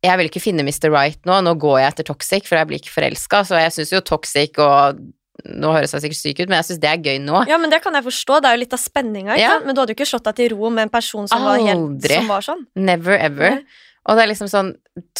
Jeg 0.04 0.18
vil 0.20 0.28
ikke 0.28 0.42
finne 0.44 0.62
Mr. 0.62 0.90
Right 0.92 1.18
nå, 1.24 1.40
nå 1.40 1.54
går 1.58 1.78
jeg 1.80 1.92
etter 1.94 2.04
toxic, 2.04 2.46
for 2.46 2.60
jeg 2.60 2.68
blir 2.68 2.78
ikke 2.78 2.92
forelska, 2.92 3.40
så 3.48 3.56
jeg 3.56 3.72
syns 3.72 3.92
jo 3.96 4.00
toxic 4.04 4.58
og 4.60 5.00
Nå 5.44 5.72
høres 5.74 5.90
jeg 5.92 6.04
sikkert 6.04 6.20
syk 6.20 6.40
ut, 6.44 6.48
men 6.48 6.60
jeg 6.60 6.66
syns 6.68 6.80
det 6.80 6.88
er 6.88 7.00
gøy 7.02 7.18
nå. 7.20 7.40
Ja, 7.50 7.56
men 7.58 7.68
det 7.68 7.80
kan 7.82 7.92
jeg 7.98 8.04
forstå. 8.06 8.36
Det 8.40 8.48
er 8.48 8.54
jo 8.54 8.60
litt 8.62 8.76
av 8.76 8.80
spenninga. 8.80 9.34
ikke 9.34 9.42
Ja. 9.42 9.58
Men 9.64 9.74
du 9.74 9.80
hadde 9.80 9.90
jo 9.92 9.96
ikke 9.98 10.06
slått 10.06 10.28
deg 10.28 10.36
til 10.36 10.54
ro 10.54 10.70
med 10.70 10.86
en 10.86 10.92
person 10.94 11.26
som 11.28 11.42
var, 11.42 11.58
helt, 11.58 11.74
Aldri. 11.74 12.14
som 12.14 12.28
var 12.30 12.46
sånn. 12.46 12.62
Never 12.76 13.18
ever. 13.18 13.56
Nei. 13.58 13.64
Og 14.04 14.16
det 14.18 14.24
er 14.24 14.28
liksom 14.34 14.50
sånn 14.52 14.74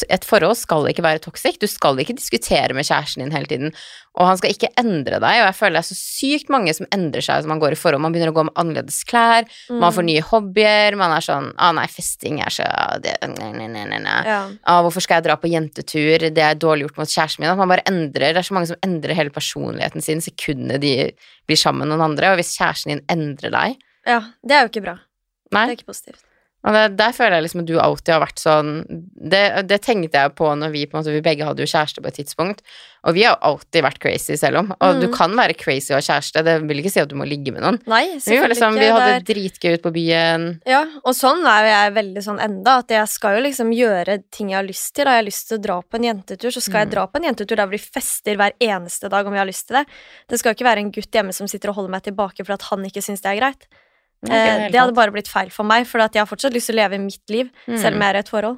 Et 0.07 0.23
forhold 0.23 0.55
skal 0.55 0.85
ikke 0.87 1.03
være 1.03 1.19
toxic. 1.19 1.57
Du 1.59 1.65
skal 1.67 1.97
ikke 1.99 2.13
diskutere 2.15 2.71
med 2.77 2.85
kjæresten 2.87 3.19
din 3.25 3.33
hele 3.35 3.49
tiden. 3.49 3.73
Og 4.15 4.23
han 4.29 4.37
skal 4.39 4.53
ikke 4.53 4.69
endre 4.79 5.17
deg. 5.19 5.41
Og 5.41 5.47
jeg 5.49 5.55
føler 5.57 5.75
det 5.75 5.81
er 5.81 5.87
så 5.89 5.97
sykt 5.99 6.51
mange 6.53 6.71
som 6.77 6.87
endrer 6.95 7.25
seg 7.25 7.41
som 7.43 7.51
man 7.51 7.59
går 7.59 7.75
i 7.75 7.79
forhold. 7.81 7.99
Man 8.05 8.13
begynner 8.15 8.31
å 8.31 8.35
gå 8.37 8.45
med 8.47 8.55
annerledes 8.61 9.01
klær, 9.09 9.43
man 9.67 9.91
får 9.91 10.05
Mm. 10.05 10.09
nye 10.13 10.21
hobbyer, 10.29 10.95
man 10.95 11.11
er 11.17 11.25
sånn 11.25 11.49
Å 11.59 11.73
nei, 11.75 11.87
festing 11.91 12.39
er 12.39 12.53
så 12.55 12.67
det, 13.03 13.17
nei, 13.35 13.67
nei, 13.67 13.83
nei. 13.99 14.21
Ja. 14.23 14.37
Ah, 14.63 14.79
hvorfor 14.85 15.03
skal 15.03 15.19
jeg 15.19 15.25
dra 15.27 15.35
på 15.35 15.51
jentetur? 15.51 16.29
Det 16.31 16.45
er 16.45 16.55
dårlig 16.55 16.87
gjort 16.87 17.01
mot 17.01 17.11
kjæresten 17.11 17.39
min. 17.43 17.49
At 17.51 17.57
man 17.59 17.67
bare 17.73 17.83
endrer. 17.91 18.31
Det 18.31 18.37
er 18.45 18.47
så 18.47 18.55
mange 18.55 18.67
som 18.71 18.79
endrer 18.85 19.13
hele 19.17 19.29
personligheten 19.35 20.01
sin 20.01 20.21
sekundet 20.23 20.79
de 20.85 21.11
blir 21.49 21.59
sammen 21.59 21.83
med 21.83 21.97
noen 21.97 22.11
andre. 22.13 22.31
Og 22.31 22.39
hvis 22.39 22.55
kjæresten 22.55 22.93
din 22.95 23.03
endrer 23.09 23.51
deg 23.51 23.75
ja. 24.07 24.21
Det 24.45 24.55
er 24.55 24.61
jo 24.63 24.69
ikke 24.71 24.85
bra. 24.85 24.99
Nei. 25.51 25.65
Det 25.67 25.73
er 25.73 25.77
ikke 25.81 25.91
positivt. 25.91 26.23
Og 26.65 26.73
det, 26.73 26.97
der 26.97 27.11
føler 27.13 27.37
jeg 27.37 27.43
liksom 27.45 27.61
at 27.61 27.67
du 27.69 27.75
alltid 27.77 28.13
har 28.15 28.21
vært 28.25 28.41
sånn 28.41 28.69
det, 28.89 29.43
det 29.69 29.77
tenkte 29.85 30.17
jeg 30.17 30.31
på 30.33 30.47
når 30.57 30.71
vi 30.73 30.85
på 30.89 30.97
en 30.97 31.03
måte, 31.03 31.13
vi 31.13 31.21
begge 31.21 31.45
hadde 31.45 31.61
jo 31.61 31.69
kjæreste 31.69 32.01
på 32.01 32.09
et 32.09 32.17
tidspunkt. 32.17 32.63
Og 33.05 33.13
vi 33.13 33.21
har 33.21 33.35
alltid 33.45 33.83
vært 33.85 33.99
crazy 34.01 34.33
selv 34.33 34.57
om. 34.63 34.71
Og 34.81 34.95
Mm. 34.95 35.01
du 35.03 35.07
kan 35.13 35.29
være 35.37 35.53
crazy 35.53 35.93
og 35.93 35.99
ha 35.99 36.05
kjæreste, 36.07 36.41
det 36.43 36.55
vil 36.65 36.81
ikke 36.81 36.89
si 36.91 36.99
at 37.03 37.07
du 37.11 37.13
må 37.15 37.27
ligge 37.29 37.53
med 37.53 37.61
noen. 37.61 37.77
Nei, 37.85 38.17
vi, 38.17 38.37
liksom, 38.49 38.73
vi 38.81 38.87
hadde 38.89 39.21
dritgøy 39.29 39.75
ut 39.77 39.83
på 39.85 39.91
byen. 39.93 40.47
Ja, 40.65 40.81
og 41.05 41.13
sånn 41.13 41.45
er 41.45 41.67
jo 41.67 41.69
jeg 41.69 41.93
veldig 41.99 42.23
sånn 42.25 42.41
enda, 42.41 42.79
at 42.81 42.89
jeg 42.89 43.07
skal 43.13 43.37
jo 43.37 43.43
liksom 43.45 43.69
gjøre 43.77 44.23
ting 44.33 44.49
jeg 44.49 44.57
har 44.57 44.65
lyst 44.65 44.95
til. 44.97 45.05
Har 45.05 45.21
jeg 45.21 45.29
lyst 45.29 45.47
til 45.51 45.59
å 45.59 45.61
dra 45.61 45.77
på 45.85 46.01
en 46.01 46.09
jentetur, 46.09 46.49
så 46.49 46.61
skal 46.65 46.79
Mm. 46.79 46.81
jeg 46.89 46.91
dra 46.97 47.05
på 47.05 47.15
en 47.21 47.29
jentetur 47.29 47.55
der 47.61 47.67
vi 47.67 47.77
fester 47.77 48.35
hver 48.41 48.53
eneste 48.59 49.07
dag 49.07 49.27
om 49.27 49.33
jeg 49.37 49.39
har 49.45 49.51
lyst 49.53 49.67
til 49.67 49.77
det. 49.77 49.85
Det 50.29 50.39
skal 50.39 50.53
jo 50.53 50.57
ikke 50.57 50.69
være 50.73 50.79
en 50.81 50.91
gutt 50.91 51.11
hjemme 51.13 51.33
som 51.33 51.47
sitter 51.47 51.69
og 51.69 51.75
holder 51.75 51.91
meg 51.91 52.03
tilbake 52.09 52.43
for 52.43 52.53
at 52.57 52.61
han 52.73 52.81
ikke 52.89 53.05
syns 53.05 53.21
det 53.21 53.37
er 53.37 53.39
greit. 53.39 53.67
Det 54.25 54.33
Eh, 54.35 54.69
det 54.71 54.79
hadde 54.79 54.93
bare 54.97 55.11
blitt 55.11 55.27
feil 55.31 55.49
for 55.51 55.63
meg, 55.63 55.85
for 55.87 55.99
jeg 55.99 56.11
har 56.21 56.25
fortsatt 56.29 56.53
lyst 56.53 56.67
til 56.71 56.75
å 56.75 56.81
leve 56.83 56.99
mitt 56.99 57.29
liv, 57.29 57.49
Mm. 57.67 57.77
selv 57.81 57.95
om 57.95 58.01
jeg 58.01 58.09
er 58.09 58.15
i 58.15 58.19
et 58.19 58.29
forhold. 58.29 58.57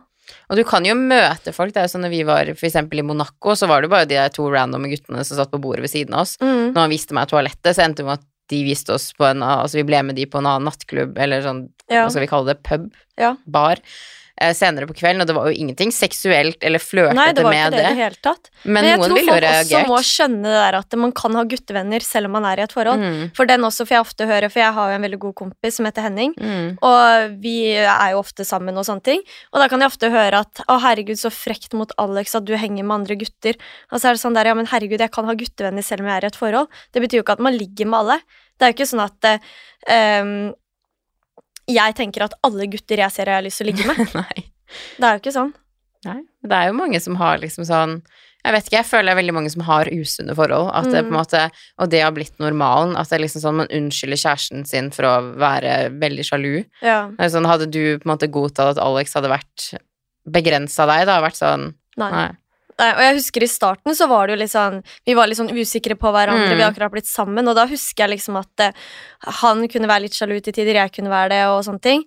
Og 0.49 0.57
du 0.57 0.63
kan 0.67 0.83
jo 0.83 0.93
møte 0.93 1.53
folk. 1.53 1.71
Det 1.73 1.77
er 1.81 1.87
jo 1.87 1.97
sånn 1.97 2.03
når 2.03 2.09
vi 2.11 2.23
var 2.23 2.45
for 2.53 2.67
eksempel 2.67 2.99
i 2.99 3.01
Monaco, 3.01 3.51
så 3.55 3.67
var 3.67 3.81
det 3.81 3.89
bare 3.89 4.05
de 4.05 4.29
to 4.29 4.43
randomme 4.51 4.89
guttene 4.91 5.23
som 5.23 5.37
satt 5.37 5.51
på 5.51 5.59
bordet 5.61 5.81
ved 5.81 5.89
siden 5.91 6.13
av 6.13 6.21
oss. 6.21 6.37
Mm. 6.41 6.73
Når 6.73 6.81
han 6.81 6.89
viste 6.91 7.13
meg 7.13 7.27
toalettet, 7.29 7.75
så 7.75 7.83
endte 7.85 7.97
det 8.03 8.05
med 8.05 8.19
at 8.19 8.25
de 8.49 8.63
viste 8.63 8.89
oss 8.93 9.13
på 9.13 9.25
en 9.29 9.41
Altså 9.43 9.75
vi 9.75 9.83
ble 9.83 10.01
med 10.03 10.15
de 10.15 10.25
på 10.25 10.37
en 10.39 10.45
annen 10.45 10.67
nattklubb, 10.67 11.17
eller 11.17 11.41
sånn 11.41 11.69
Ja. 11.89 12.05
hva 12.05 12.11
skal 12.11 12.21
vi 12.21 12.27
kalle 12.27 12.45
det, 12.47 12.63
pub, 12.63 12.91
Ja. 13.17 13.35
bar, 13.47 13.75
senere 14.53 14.87
på 14.89 14.93
kvelden, 14.97 15.21
og 15.23 15.27
det 15.29 15.35
var 15.35 15.47
jo 15.49 15.55
ingenting 15.57 15.91
seksuelt 15.91 16.63
eller 16.63 16.81
flørtete 16.83 17.15
med 17.15 17.17
det. 17.17 17.23
Nei, 17.23 17.33
det 17.37 17.45
var 17.45 17.53
ikke 17.57 17.71
det 17.73 17.79
i 17.79 17.87
det. 17.87 17.95
hele 17.97 18.19
tatt. 18.21 18.49
Men, 18.63 18.85
jeg 18.85 18.99
noen 18.99 19.09
tror 19.09 19.29
folk 19.31 19.47
også 19.49 19.81
må 19.89 20.01
skjønne 20.05 20.43
det 20.43 20.57
der 20.57 20.77
at 20.79 20.97
man 21.01 21.13
kan 21.17 21.37
ha 21.39 21.43
guttevenner 21.43 22.05
selv 22.05 22.29
om 22.29 22.35
man 22.37 22.45
er 22.45 22.61
i 22.61 22.65
et 22.67 22.75
forhold. 22.75 23.01
Mm, 23.01 23.23
For 23.37 23.49
den 23.49 23.65
også 23.67 23.87
får 23.87 23.97
jeg 23.97 24.05
ofte 24.05 24.27
høre, 24.29 24.49
for 24.53 24.59
jeg 24.61 24.73
har 24.77 24.91
jo 24.91 24.95
en 24.99 25.07
veldig 25.07 25.19
god 25.25 25.35
kompis 25.41 25.79
som 25.79 25.89
heter 25.89 26.07
Henning. 26.07 26.35
mm. 26.37 26.77
Og 26.87 27.37
vi 27.41 27.55
er 27.77 28.11
jo 28.13 28.21
ofte 28.21 28.45
sammen 28.45 28.77
og 28.77 28.85
sånne 28.85 29.03
ting. 29.03 29.21
Og 29.53 29.61
da 29.61 29.67
kan 29.71 29.81
jeg 29.81 29.91
ofte 29.91 30.11
høre 30.13 30.43
at 30.45 30.61
'Å, 30.67 30.79
herregud, 30.81 31.17
så 31.17 31.33
frekt 31.33 31.73
mot 31.73 31.91
Alex 31.97 32.35
at 32.35 32.45
du 32.45 32.53
henger 32.55 32.83
med 32.83 33.01
andre 33.01 33.15
gutter'. 33.15 33.57
Og 33.91 33.99
så 33.99 34.09
er 34.09 34.13
det 34.13 34.21
sånn 34.21 34.37
der 34.37 34.45
'Ja, 34.45 34.53
men 34.53 34.67
herregud, 34.67 34.99
jeg 34.99 35.11
kan 35.11 35.25
ha 35.25 35.33
guttevenner 35.33 35.83
selv 35.83 36.01
om 36.01 36.07
jeg 36.07 36.17
er 36.17 36.25
i 36.25 36.27
et 36.27 36.37
forhold'. 36.37 36.67
Det 36.93 37.01
betyr 37.01 37.17
jo 37.17 37.23
ikke 37.23 37.37
at 37.39 37.39
man 37.39 37.57
ligger 37.57 37.85
med 37.87 37.99
alle. 37.99 38.21
Det 38.57 38.65
er 38.65 38.71
jo 38.71 38.77
ikke 38.77 38.89
sånn 38.93 39.05
at 39.05 39.25
eh, 39.25 39.39
ehm, 39.89 40.53
jeg 41.67 41.95
tenker 41.95 42.23
at 42.27 42.33
alle 42.47 42.67
gutter 42.71 43.01
jeg 43.03 43.11
ser, 43.11 43.29
har 43.31 43.41
jeg 43.41 43.49
lyst 43.49 43.61
til 43.61 43.67
å 43.67 43.71
ligge 43.71 43.87
med. 43.87 44.13
Nei. 44.21 44.45
Det 44.97 45.03
er 45.07 45.17
jo 45.17 45.21
ikke 45.23 45.35
sånn. 45.35 45.53
Nei. 46.05 46.21
Det 46.47 46.55
er 46.55 46.69
jo 46.69 46.77
mange 46.77 46.99
som 47.03 47.15
har 47.19 47.39
liksom 47.41 47.65
sånn 47.67 48.01
Jeg 48.45 48.53
vet 48.53 48.67
ikke, 48.67 48.77
jeg 48.77 48.87
føler 48.87 49.07
det 49.09 49.11
er 49.15 49.17
veldig 49.19 49.33
mange 49.35 49.49
som 49.51 49.63
har 49.67 49.89
usunne 49.91 50.35
forhold. 50.37 50.69
At 50.77 50.85
det 50.87 51.01
på 51.01 51.09
en 51.09 51.11
Mm. 51.11 51.17
måte 51.17 51.39
Og 51.83 51.89
det 51.91 51.99
har 52.05 52.11
blitt 52.15 52.37
normalen. 52.39 52.93
At 52.95 53.09
det 53.09 53.17
er 53.17 53.23
liksom 53.25 53.41
sånn 53.43 53.57
man 53.59 53.67
unnskylder 53.73 54.19
kjæresten 54.21 54.65
sin 54.69 54.91
for 54.95 55.03
å 55.09 55.15
være 55.35 55.89
veldig 55.99 56.23
sjalu. 56.23 56.63
Ja. 56.81 57.09
Sånn, 57.27 57.47
hadde 57.49 57.67
du 57.69 57.97
på 57.99 58.07
en 58.07 58.13
måte 58.13 58.29
godtatt 58.31 58.77
at 58.77 58.79
Alex 58.83 59.17
hadde 59.17 59.33
vært 59.33 59.73
begrensa 60.29 60.85
deg, 60.87 61.05
da? 61.09 61.17
Vært 61.25 61.39
sånn 61.41 61.73
Nei. 61.97 62.11
Nei. 62.13 62.27
Og 62.77 62.99
jeg 63.01 63.15
husker 63.17 63.43
i 63.43 63.49
starten 63.49 63.95
så 63.97 64.05
var 64.07 64.27
det 64.27 64.35
jo 64.35 64.41
litt 64.43 64.51
sånn 64.53 64.83
Vi 65.07 65.15
var 65.17 65.25
litt 65.27 65.39
sånn 65.39 65.49
usikre 65.49 65.95
på 65.97 66.11
hverandre, 66.13 66.51
Mm. 66.51 66.57
vi 66.57 66.61
har 66.63 66.71
akkurat 66.71 66.91
blitt 66.93 67.09
sammen, 67.09 67.47
og 67.47 67.55
da 67.55 67.65
husker 67.65 68.05
jeg 68.05 68.19
liksom 68.19 68.37
at 68.37 68.59
eh, 68.59 68.71
han 69.41 69.67
kunne 69.67 69.87
være 69.89 70.03
litt 70.05 70.13
sjalu 70.13 70.39
til 70.43 70.53
tider, 70.53 70.75
jeg 70.75 70.91
kunne 70.93 71.09
være 71.09 71.29
det, 71.29 71.43
og 71.49 71.63
sånne 71.65 71.81
ting. 71.81 72.03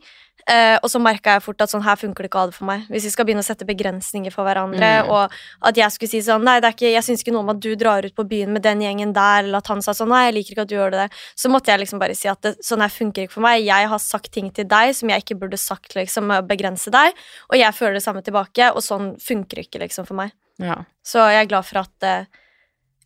Eh, 0.50 0.76
og 0.82 0.90
så 0.90 0.98
merka 0.98 1.36
jeg 1.36 1.42
fort 1.44 1.60
at 1.62 1.70
sånn 1.70 1.84
her 1.84 1.94
funker 2.00 2.24
det 2.24 2.30
ikke 2.30 2.38
å 2.40 2.42
ha 2.42 2.48
det 2.50 2.56
for 2.56 2.66
meg. 2.66 2.86
Hvis 2.90 3.04
vi 3.06 3.10
skal 3.14 3.26
begynne 3.28 3.42
å 3.44 3.46
sette 3.46 3.66
begrensninger 3.68 4.32
for 4.34 4.42
hverandre, 4.48 4.88
Mm. 5.04 5.10
og 5.14 5.30
at 5.68 5.76
jeg 5.78 5.92
skulle 5.94 6.10
si 6.10 6.18
sånn 6.26 6.42
Nei, 6.42 6.56
det 6.58 6.66
er 6.66 6.74
ikke, 6.74 6.90
jeg 6.92 7.04
syns 7.06 7.22
ikke 7.22 7.32
noe 7.36 7.44
om 7.44 7.52
at 7.52 7.60
du 7.60 7.68
drar 7.76 8.02
ut 8.04 8.14
på 8.16 8.24
byen 8.26 8.50
med 8.52 8.62
den 8.64 8.80
gjengen 8.82 9.12
der, 9.14 9.44
eller 9.44 9.58
at 9.58 9.68
han 9.70 9.80
sa 9.80 9.92
sånn 9.94 10.08
Nei, 10.10 10.24
jeg 10.26 10.34
liker 10.34 10.52
ikke 10.56 10.62
at 10.66 10.68
du 10.72 10.74
gjør 10.74 10.90
det. 10.96 11.06
Så 11.36 11.48
måtte 11.52 11.70
jeg 11.70 11.78
liksom 11.84 12.00
bare 12.02 12.16
si 12.18 12.26
at 12.28 12.40
det, 12.42 12.56
sånn 12.66 12.80
her 12.82 12.88
funker 12.90 13.22
ikke 13.28 13.36
for 13.36 13.46
meg. 13.46 13.62
Jeg 13.64 13.88
har 13.92 13.98
sagt 14.02 14.32
ting 14.32 14.50
til 14.50 14.64
deg 14.64 14.94
som 14.96 15.08
jeg 15.08 15.22
ikke 15.22 15.38
burde 15.38 15.58
sagt, 15.60 15.94
liksom, 15.94 16.26
med 16.26 16.42
å 16.42 16.48
begrense 16.48 16.90
deg, 16.90 17.14
og 17.50 17.56
jeg 17.56 17.72
føler 17.78 17.94
det 18.00 18.02
samme 18.02 18.22
tilbake, 18.26 18.72
og 18.74 18.82
sånn 18.82 19.12
funker 19.20 19.62
ikke, 19.62 19.78
liksom, 19.84 20.06
for 20.08 20.14
meg. 20.18 20.32
Ja. 20.58 20.80
Så 21.06 21.22
jeg 21.30 21.44
er 21.44 21.48
glad 21.48 21.64
for 21.64 21.78
at 21.84 22.02
eh, 22.02 22.24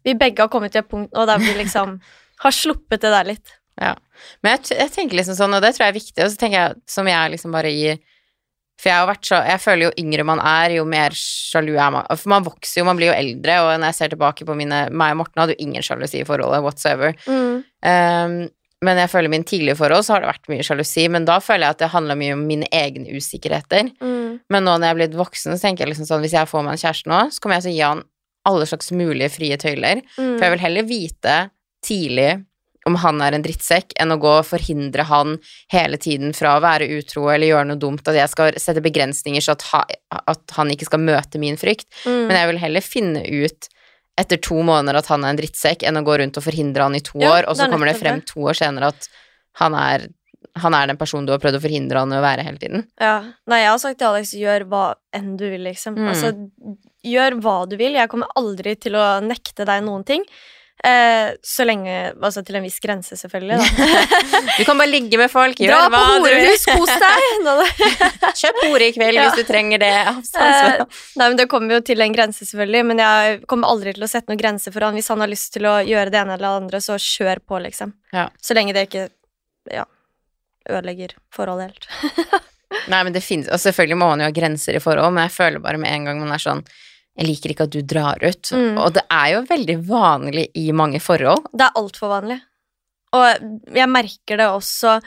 vi 0.04 0.14
begge 0.14 0.40
har 0.40 0.48
kommet 0.48 0.72
til 0.72 0.80
et 0.80 0.88
punkt 0.88 1.12
nå 1.12 1.26
der 1.26 1.38
vi 1.38 1.52
liksom 1.60 2.00
har 2.44 2.50
sluppet 2.50 3.00
det 3.04 3.12
der 3.12 3.24
litt. 3.34 3.52
Ja. 3.80 3.94
Men 4.44 4.56
jeg, 4.56 4.76
jeg 4.78 4.92
tenker 4.94 5.18
liksom 5.18 5.36
sånn, 5.38 5.54
og 5.56 5.62
det 5.64 5.74
tror 5.74 5.86
jeg 5.86 5.94
er 5.94 6.00
viktig, 6.00 6.18
og 6.22 6.32
så 6.32 6.40
tenker 6.40 6.58
jeg 6.60 6.82
som 6.90 7.08
jeg 7.10 7.32
liksom 7.34 7.54
bare 7.54 7.72
i 7.74 7.94
For 8.80 8.90
jeg 8.90 8.98
har 8.98 9.08
vært 9.08 9.28
så 9.28 9.38
Jeg 9.46 9.62
føler 9.62 9.86
jo 9.86 9.94
yngre 10.02 10.26
man 10.26 10.42
er, 10.42 10.76
jo 10.78 10.84
mer 10.88 11.14
sjalu 11.18 11.74
er 11.76 11.94
man. 11.94 12.10
For 12.14 12.32
man 12.32 12.46
vokser 12.46 12.80
jo, 12.80 12.88
man 12.88 12.98
blir 12.98 13.12
jo 13.12 13.16
eldre, 13.16 13.60
og 13.62 13.72
når 13.78 13.90
jeg 13.92 13.98
ser 14.00 14.14
tilbake 14.14 14.46
på 14.46 14.58
mine 14.58 14.84
Meg 14.90 15.14
og 15.14 15.22
Morten 15.22 15.42
hadde 15.42 15.56
jo 15.56 15.66
ingen 15.66 15.84
sjalusi 15.84 16.22
i 16.22 16.28
forholdet 16.28 16.64
whatsoever. 16.64 17.16
Um, 17.26 18.44
men 18.84 19.00
jeg 19.00 19.10
føler 19.12 19.32
min 19.32 19.46
tidligere 19.46 19.78
forhold 19.78 20.04
så 20.04 20.14
har 20.14 20.24
det 20.24 20.30
vært 20.32 20.50
mye 20.52 20.64
sjalusi, 20.66 21.04
men 21.12 21.26
da 21.28 21.38
føler 21.42 21.66
jeg 21.66 21.76
at 21.76 21.84
det 21.84 21.92
handler 21.94 22.18
mye 22.20 22.34
om 22.36 22.42
mine 22.48 22.68
egne 22.74 23.14
usikkerheter. 23.16 23.88
Mm. 24.02 24.40
Men 24.52 24.66
nå 24.66 24.74
når 24.74 24.86
jeg 24.86 24.94
er 24.94 24.98
blitt 25.00 25.20
voksen, 25.20 25.54
så 25.54 25.66
tenker 25.66 25.84
jeg 25.84 25.94
liksom 25.94 26.08
sånn 26.08 26.24
hvis 26.24 26.36
jeg 26.36 26.50
får 26.50 26.66
meg 26.66 26.76
en 26.76 26.82
kjæreste 26.82 27.12
nå, 27.12 27.20
så 27.32 27.42
kommer 27.42 27.58
jeg 27.58 27.66
til 27.66 27.72
å 27.72 27.76
gi 27.78 27.86
han 27.86 28.02
alle 28.44 28.66
slags 28.68 28.92
mulige 28.92 29.30
frie 29.32 29.56
tøyler. 29.60 30.02
Mm. 30.18 30.34
For 30.34 30.44
jeg 30.44 30.54
vil 30.54 30.64
heller 30.66 30.88
vite 30.88 31.36
tidlig 31.84 32.30
om 32.88 32.96
han 33.00 33.20
er 33.24 33.36
en 33.36 33.44
drittsekk, 33.44 33.94
enn 34.00 34.12
å 34.12 34.18
gå 34.20 34.30
og 34.40 34.48
forhindre 34.48 35.06
han 35.08 35.38
hele 35.72 35.98
tiden 36.00 36.34
fra 36.36 36.56
å 36.58 36.64
være 36.64 36.88
utro 36.98 37.28
eller 37.32 37.48
gjøre 37.48 37.68
noe 37.70 37.80
dumt, 37.80 38.04
at 38.08 38.18
jeg 38.18 38.32
skal 38.32 38.58
sette 38.60 38.82
begrensninger 38.84 39.44
så 39.44 39.54
at, 39.56 39.64
ha, 39.72 39.84
at 40.34 40.56
han 40.58 40.72
ikke 40.74 40.88
skal 40.90 41.00
møte 41.04 41.40
min 41.40 41.56
frykt. 41.60 41.88
Mm. 42.04 42.26
Men 42.28 42.36
jeg 42.38 42.50
vil 42.52 42.60
heller 42.66 42.84
finne 42.84 43.24
ut 43.24 43.70
etter 44.20 44.38
to 44.42 44.60
måneder 44.62 45.00
at 45.00 45.08
han 45.10 45.24
er 45.24 45.34
en 45.34 45.40
drittsekk, 45.40 45.86
enn 45.88 45.98
å 45.98 46.04
gå 46.06 46.18
rundt 46.20 46.36
og 46.38 46.44
forhindre 46.44 46.86
han 46.86 46.98
i 46.98 47.02
to 47.04 47.18
Ja, 47.22 47.32
år, 47.38 47.48
og 47.48 47.56
så 47.56 47.66
er 47.66 47.72
kommer 47.72 47.90
det 47.90 47.96
frem 47.98 48.20
to 48.28 48.44
år 48.46 48.58
senere 48.58 48.92
at 48.92 49.08
han 49.58 49.74
er, 49.78 50.06
han 50.60 50.76
er 50.76 50.90
den 50.90 51.00
personen 51.00 51.26
du 51.26 51.32
har 51.34 51.42
prøvd 51.42 51.58
å 51.58 51.64
forhindre 51.64 52.04
han 52.04 52.14
i 52.14 52.20
å 52.20 52.22
være 52.22 52.44
hele 52.46 52.60
tiden. 52.62 52.86
Ja. 53.02 53.16
Nei, 53.50 53.64
jeg 53.64 53.72
har 53.72 53.80
sagt 53.82 53.98
til 54.02 54.10
Alex 54.10 54.34
gjør 54.38 54.68
hva 54.70 54.84
enn 55.14 55.34
du 55.40 55.48
vil, 55.48 55.64
liksom. 55.66 55.98
Mm. 55.98 56.10
Altså, 56.12 56.34
gjør 57.04 57.38
hva 57.42 57.56
du 57.70 57.78
vil. 57.80 57.98
Jeg 57.98 58.10
kommer 58.12 58.30
aldri 58.38 58.76
til 58.78 58.98
å 58.98 59.06
nekte 59.24 59.66
deg 59.66 59.82
noen 59.86 60.06
ting. 60.06 60.26
Eh, 60.84 61.30
så 61.40 61.64
lenge 61.64 61.92
Altså 62.20 62.42
til 62.44 62.58
en 62.58 62.64
viss 62.66 62.76
grense, 62.82 63.16
selvfølgelig. 63.16 63.56
Da. 63.56 63.86
Du 64.58 64.64
kan 64.68 64.76
bare 64.78 64.90
ligge 64.90 65.16
med 65.18 65.30
folk, 65.32 65.56
Dra 65.56 65.64
gjør 65.64 65.86
på 65.88 66.00
hva 66.02 66.18
du 66.18 66.26
vil. 66.26 66.34
horehus, 66.44 66.66
kos 66.68 66.92
deg! 67.00 68.34
Kjøp 68.42 68.60
hore 68.66 68.88
i 68.90 68.92
kveld 68.94 69.16
Ja. 69.16 69.24
hvis 69.30 69.40
du 69.40 69.48
trenger 69.48 69.80
det. 69.80 69.92
Eh, 69.94 70.84
Nei, 71.16 71.28
men 71.30 71.36
Det 71.40 71.48
kommer 71.50 71.78
jo 71.78 71.80
til 71.88 72.04
en 72.04 72.12
grense, 72.14 72.44
selvfølgelig, 72.44 72.84
men 72.90 73.00
jeg 73.02 73.40
kommer 73.50 73.72
aldri 73.72 73.94
til 73.96 74.04
å 74.04 74.10
sette 74.10 74.28
noen 74.30 74.40
grense 74.42 74.72
for 74.74 74.84
han. 74.86 74.94
Hvis 74.98 75.08
han 75.14 75.24
har 75.24 75.32
lyst 75.32 75.52
til 75.56 75.66
å 75.70 75.78
gjøre 75.88 76.12
det 76.12 76.20
ene 76.20 76.36
eller 76.36 76.46
det 76.50 76.62
andre, 76.62 76.82
så 76.84 76.98
kjør 77.00 77.40
på, 77.48 77.62
liksom. 77.64 77.94
Ja. 78.12 78.28
Så 78.44 78.54
lenge 78.58 78.76
det 78.76 78.86
ikke 78.90 79.08
ja, 79.72 79.86
ødelegger 80.68 81.16
forholdet 81.34 81.70
helt. 81.72 81.88
Nei, 82.92 83.00
men 83.06 83.12
det 83.14 83.22
finnes, 83.24 83.48
og 83.48 83.60
selvfølgelig 83.62 83.96
må 84.00 84.08
man 84.12 84.20
jo 84.20 84.28
ha 84.28 84.34
grenser 84.34 84.76
i 84.76 84.82
forhold, 84.82 85.14
men 85.14 85.28
jeg 85.28 85.36
føler 85.36 85.62
bare 85.64 85.80
med 85.80 85.92
en 85.94 86.08
gang 86.10 86.20
man 86.20 86.34
er 86.36 86.42
sånn 86.42 86.60
Jeg 87.14 87.28
liker 87.28 87.54
ikke 87.54 87.68
at 87.68 87.74
du 87.74 87.80
drar 87.86 88.18
ut. 88.22 88.50
Mm. 88.50 88.76
Og 88.82 88.94
det 88.96 89.04
er 89.12 89.28
jo 89.36 89.44
veldig 89.48 89.78
vanlig 89.86 90.48
i 90.58 90.66
mange 90.74 91.00
forhold. 91.02 91.46
Det 91.54 91.66
er 91.68 91.80
altfor 91.80 92.10
vanlig. 92.16 92.40
Og 93.14 93.74
jeg 93.76 93.90
merker 93.90 94.40
det 94.40 94.50
også 94.50 94.98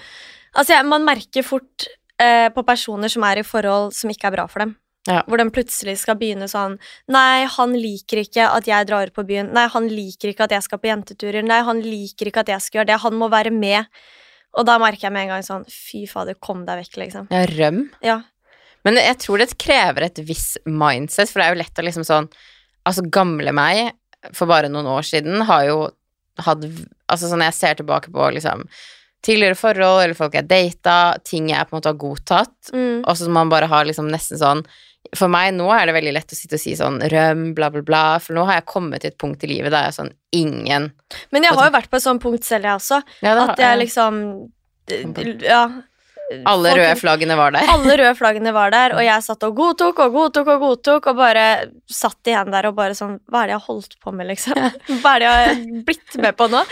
Altså, 0.57 0.71
jeg, 0.73 0.85
man 0.89 1.03
merker 1.05 1.43
fort 1.45 1.85
eh, 2.17 2.47
på 2.49 2.63
personer 2.65 3.11
som 3.11 3.21
er 3.27 3.41
i 3.41 3.45
forhold 3.45 3.91
som 3.93 4.09
ikke 4.09 4.29
er 4.29 4.33
bra 4.33 4.45
for 4.49 4.63
dem. 4.63 4.71
Ja. 5.07 5.21
Hvor 5.27 5.37
de 5.39 5.45
plutselig 5.53 5.99
skal 6.01 6.17
begynne 6.19 6.49
sånn 6.51 6.79
Nei, 7.13 7.45
han 7.51 7.75
liker 7.77 8.23
ikke 8.23 8.47
at 8.49 8.67
jeg 8.67 8.87
drar 8.89 9.11
på 9.13 9.23
byen. 9.27 9.51
Nei, 9.55 9.67
han 9.71 9.89
liker 9.91 10.31
ikke 10.31 10.47
at 10.47 10.55
jeg 10.55 10.65
skal 10.65 10.81
på 10.81 10.89
jenteturer. 10.89 11.45
Nei, 11.45 11.59
han 11.67 11.83
liker 11.83 12.31
ikke 12.31 12.43
at 12.43 12.51
jeg 12.55 12.65
skal 12.65 12.81
gjøre 12.81 12.89
det. 12.89 13.01
Han 13.05 13.19
må 13.19 13.29
være 13.31 13.53
med. 13.53 13.85
Og 14.57 14.65
da 14.65 14.79
merker 14.81 15.07
jeg 15.07 15.13
med 15.13 15.27
en 15.27 15.35
gang 15.35 15.45
sånn 15.45 15.67
Fy 15.69 16.07
fader, 16.09 16.39
kom 16.41 16.65
deg 16.67 16.81
vekk, 16.81 16.99
liksom. 17.03 17.29
Ja, 17.33 17.45
røm. 17.53 17.83
Ja. 18.03 18.21
Men 18.87 18.95
jeg 19.01 19.17
tror 19.19 19.41
det 19.43 19.51
krever 19.59 20.07
et 20.07 20.21
visst 20.27 20.57
mindset, 20.65 21.27
for 21.29 21.41
det 21.41 21.47
er 21.49 21.55
jo 21.55 21.61
lett 21.63 21.81
å 21.83 21.87
liksom 21.89 22.07
sånn 22.07 22.29
Altså, 22.87 23.03
gamle 23.11 23.51
meg 23.51 23.91
for 24.33 24.47
bare 24.47 24.69
noen 24.71 24.87
år 24.87 25.03
siden 25.03 25.41
har 25.49 25.65
jo 25.67 25.79
hatt 26.39 26.63
Altså 27.11 27.27
sånn 27.27 27.43
jeg 27.43 27.53
ser 27.57 27.75
tilbake 27.81 28.13
på 28.15 28.29
liksom 28.37 28.63
tidligere 29.25 29.57
forhold, 29.57 30.03
eller 30.03 30.15
folk 30.15 30.35
jeg 30.37 30.45
data, 30.47 31.17
ting 31.25 31.49
jeg 31.49 31.65
på 31.67 31.73
en 31.73 31.79
måte 31.81 31.89
har 31.89 31.97
godtatt, 31.99 32.69
Mm. 32.71 33.01
og 33.03 33.15
så 33.17 33.27
man 33.33 33.49
bare 33.49 33.67
har 33.67 33.83
liksom 33.89 34.07
nesten 34.13 34.37
sånn 34.39 34.61
For 35.15 35.27
meg 35.31 35.53
nå 35.55 35.67
er 35.73 35.85
det 35.87 35.95
veldig 35.95 36.13
lett 36.13 36.31
å 36.31 36.37
sitte 36.37 36.55
og 36.55 36.59
si 36.61 36.75
sånn 36.77 36.99
røm, 37.11 37.53
bla, 37.57 37.69
bla, 37.73 37.81
bla, 37.81 38.03
for 38.19 38.35
nå 38.37 38.45
har 38.45 38.59
jeg 38.61 38.65
kommet 38.69 39.01
til 39.01 39.11
et 39.11 39.17
punkt 39.17 39.43
i 39.43 39.47
livet 39.47 39.71
der 39.73 39.87
jeg 39.87 39.93
er 39.95 39.97
sånn 39.97 40.13
ingen 40.37 40.91
Men 41.33 41.43
jeg 41.43 41.53
har 41.57 41.65
jo 41.71 41.75
vært 41.79 41.89
på 41.91 41.97
et 41.99 42.03
sånt 42.05 42.21
punkt 42.23 42.43
selv, 42.47 42.63
jeg 42.69 42.75
også. 42.79 43.01
ja, 43.23 43.35
har- 43.35 43.49
At 43.51 43.57
jeg 43.65 43.79
liksom 43.87 44.21
Ja. 45.43 45.61
Alle 46.49 46.73
røde 46.75 46.95
flaggene 46.99 47.37
var 47.39 47.53
der. 47.55 47.69
Alle 47.71 47.93
røde 48.01 48.15
flaggene 48.19 48.51
var 48.51 48.71
der, 48.73 48.95
og 48.97 49.03
jeg 49.05 49.23
satt 49.23 49.43
og 49.47 49.55
godtok 49.55 49.99
og 50.03 50.11
godtok 50.17 50.49
og 50.55 50.59
godtok, 50.65 51.07
og 51.13 51.15
bare 51.21 51.45
satt 51.87 52.27
igjen 52.27 52.51
der 52.51 52.67
og 52.67 52.75
bare 52.75 52.97
sånn 52.99 53.13
Hva 53.31 53.43
er 53.45 53.47
det 53.47 53.53
jeg 53.55 53.61
har 53.61 53.67
holdt 53.69 53.95
på 54.03 54.11
med, 54.17 54.27
liksom? 54.33 54.59
Hva 55.01 55.13
er 55.15 55.23
det 55.23 55.29
jeg 55.31 55.47
har 55.47 55.83
blitt 55.87 56.17
med 56.25 56.35
på 56.35 56.49
nå? 56.51 56.63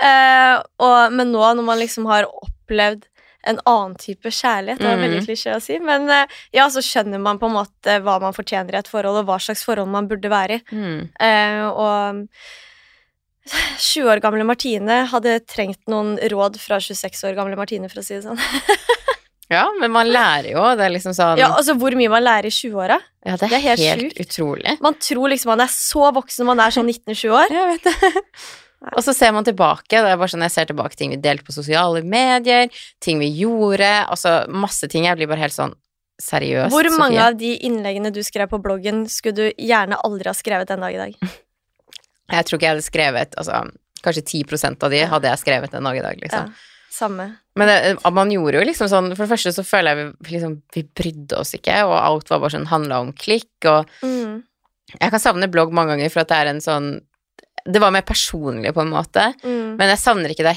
Eh, 0.00 0.54
og, 0.80 0.98
men 1.12 1.32
nå, 1.34 1.44
når 1.58 1.66
man 1.68 1.78
liksom 1.82 2.08
har 2.08 2.24
opplevd 2.30 3.04
en 3.50 3.58
annen 3.66 3.96
type 3.98 4.30
kjærlighet, 4.30 4.78
det 4.78 4.86
er 4.86 5.00
veldig 5.02 5.18
Mhm. 5.18 5.24
klisjé 5.26 5.52
å 5.56 5.60
si, 5.60 5.76
men 5.82 6.04
eh, 6.14 6.26
ja, 6.54 6.68
så 6.70 6.78
skjønner 6.78 7.18
man 7.18 7.40
på 7.42 7.48
en 7.50 7.56
måte 7.56 7.96
hva 8.06 8.20
man 8.22 8.32
fortjener 8.36 8.76
i 8.76 8.78
et 8.78 8.88
forhold, 8.88 9.18
og 9.18 9.26
hva 9.26 9.40
slags 9.42 9.64
forhold 9.66 9.90
man 9.90 10.06
burde 10.08 10.30
være 10.30 10.60
i. 10.60 10.62
Mm. 10.70 11.08
Eh, 11.18 11.64
og 11.68 12.28
20 13.82 14.06
år 14.12 14.20
gamle 14.22 14.44
Martine 14.46 15.00
hadde 15.10 15.40
trengt 15.50 15.80
noen 15.90 16.14
råd 16.30 16.60
fra 16.62 16.78
26 16.78 17.24
år 17.26 17.34
gamle 17.34 17.58
Martine, 17.58 17.90
for 17.90 17.98
å 17.98 18.06
si 18.06 18.14
det 18.14 18.22
sånn. 18.28 18.38
Ja, 19.52 19.66
men 19.80 19.92
man 19.94 20.08
lærer 20.08 20.50
jo, 20.54 20.64
det 20.78 20.86
er 20.86 20.94
liksom 20.94 21.14
sånn 21.16 21.40
Ja, 21.40 21.50
altså 21.58 21.76
Hvor 21.78 21.94
mye 21.98 22.10
man 22.12 22.24
lærer 22.24 22.48
i 22.48 22.54
20-åra. 22.54 22.98
Ja, 23.22 23.36
det 23.36 23.46
er, 23.46 23.52
Det 23.52 23.58
er 23.58 23.64
helt 23.66 23.84
helt, 23.84 24.18
utrolig. 24.24 24.74
Man 24.82 24.96
tror 24.98 25.32
liksom 25.32 25.52
man 25.52 25.62
er 25.64 25.72
så 25.72 26.08
voksen 26.16 26.42
når 26.42 26.50
man 26.54 26.64
er 26.64 26.74
sånn 26.74 26.90
19-20 26.90 27.36
år. 27.38 27.54
Jeg 27.54 27.70
vet 27.74 27.88
det. 27.90 28.12
Og 28.96 29.04
så 29.06 29.14
ser 29.14 29.30
man 29.30 29.46
tilbake, 29.46 29.94
det 29.94 30.10
er 30.10 30.18
bare 30.18 30.32
sånn 30.32 30.42
jeg 30.42 30.54
ser 30.56 30.66
tilbake 30.72 30.98
ting 30.98 31.12
vi 31.14 31.20
delte 31.22 31.46
på 31.46 31.54
sosiale 31.54 32.00
medier, 32.02 32.66
ting 32.98 33.20
vi 33.22 33.28
gjorde, 33.38 33.90
altså 34.10 34.40
masse 34.50 34.88
ting. 34.90 35.06
Jeg 35.06 35.20
blir 35.20 35.30
bare 35.30 35.44
helt 35.44 35.54
sånn 35.54 35.76
seriøst, 36.22 36.72
Hvor 36.74 36.88
mange 36.98 37.14
Sofie. 37.14 37.28
av 37.28 37.38
de 37.38 37.52
innleggene 37.68 38.10
du 38.14 38.20
skrev 38.26 38.50
på 38.50 38.58
bloggen, 38.62 39.04
skulle 39.10 39.38
du 39.38 39.46
gjerne 39.54 39.98
aldri 40.02 40.30
ha 40.30 40.34
skrevet 40.34 40.70
den 40.70 40.82
dag 40.82 40.96
i 40.96 41.00
dag? 41.00 41.30
Jeg 42.32 42.48
tror 42.48 42.58
ikke 42.58 42.66
jeg 42.68 42.74
hadde 42.76 42.86
skrevet 42.88 43.34
altså, 43.38 43.62
Kanskje 44.02 44.22
10% 44.42 44.82
av 44.82 44.90
de 44.90 45.00
hadde 45.06 45.30
jeg 45.30 45.38
skrevet 45.44 45.74
en 45.78 45.86
dag 45.86 45.98
i 45.98 46.02
dag, 46.02 46.18
liksom. 46.18 46.50
Ja, 46.50 46.71
samme. 46.92 47.26
Men 47.56 47.68
det, 47.68 47.78
man 48.12 48.30
gjorde 48.32 48.60
jo 48.60 48.64
liksom 48.68 48.88
sånn 48.88 49.10
For 49.16 49.24
det 49.26 49.32
første 49.34 49.52
så 49.52 49.64
føler 49.66 49.92
jeg 49.96 50.12
vi, 50.24 50.30
liksom, 50.36 50.58
vi 50.74 50.82
brydde 50.88 51.38
oss 51.40 51.54
ikke, 51.58 51.82
og 51.88 51.96
alt 51.98 52.28
var 52.32 52.40
bare 52.44 52.54
sånn 52.56 52.68
handla 52.72 53.00
om 53.04 53.12
klikk, 53.12 53.50
og 53.66 53.88
Mm. 54.02 54.42
jeg 55.00 55.10
kan 55.10 55.20
savne 55.20 55.48
blogg 55.52 55.72
mange 55.72 55.96
ganger 55.96 56.10
for 56.12 56.20
at 56.24 56.28
det 56.28 56.36
er 56.42 56.52
en 56.52 56.60
sånn 56.60 56.92
Det 57.64 57.78
var 57.78 57.92
mer 57.94 58.02
personlig, 58.02 58.72
på 58.74 58.80
en 58.82 58.90
måte, 58.90 59.22
Mm. 59.44 59.76
men 59.78 59.88
jeg 59.92 59.98
savner 60.02 60.32
ikke 60.34 60.42
det 60.42 60.56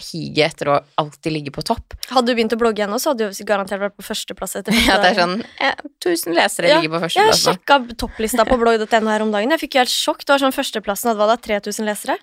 higet 0.00 0.54
etter 0.54 0.70
å 0.72 0.76
alltid 0.96 1.32
ligge 1.32 1.50
på 1.52 1.60
topp. 1.62 1.92
Hadde 2.08 2.26
du 2.30 2.34
begynt 2.34 2.54
å 2.54 2.58
blogge 2.58 2.80
ennå, 2.86 2.96
så 2.96 3.10
hadde 3.12 3.28
du 3.28 3.44
garantert 3.44 3.78
vært 3.82 3.96
på 3.98 4.02
førsteplass. 4.06 4.56
etter 4.56 4.72
ja, 4.88 4.96
det 5.02 5.10
er 5.10 5.20
sånn 5.20 5.44
eh, 5.60 5.74
1000 6.00 6.32
lesere 6.34 6.68
Ja, 6.70 6.80
ligger 6.80 6.96
på 6.96 7.02
førsteplass 7.04 7.44
Jeg 7.44 7.58
sjekka 7.60 7.96
topplista 8.00 8.46
på 8.48 8.56
blogg.no 8.56 9.10
her 9.12 9.20
om 9.26 9.32
dagen. 9.32 9.50
Jeg 9.52 9.60
fikk 9.60 9.74
jo 9.76 9.80
helt 9.84 9.92
sjokk. 9.92 10.24
Det 10.24 10.32
var 10.32 10.38
sånn 10.46 10.56
Førsteplassen 10.56 11.10
hadde 11.12 11.20
hva 11.20 11.28
da, 11.28 11.36
3000 11.36 11.84
lesere. 11.84 12.16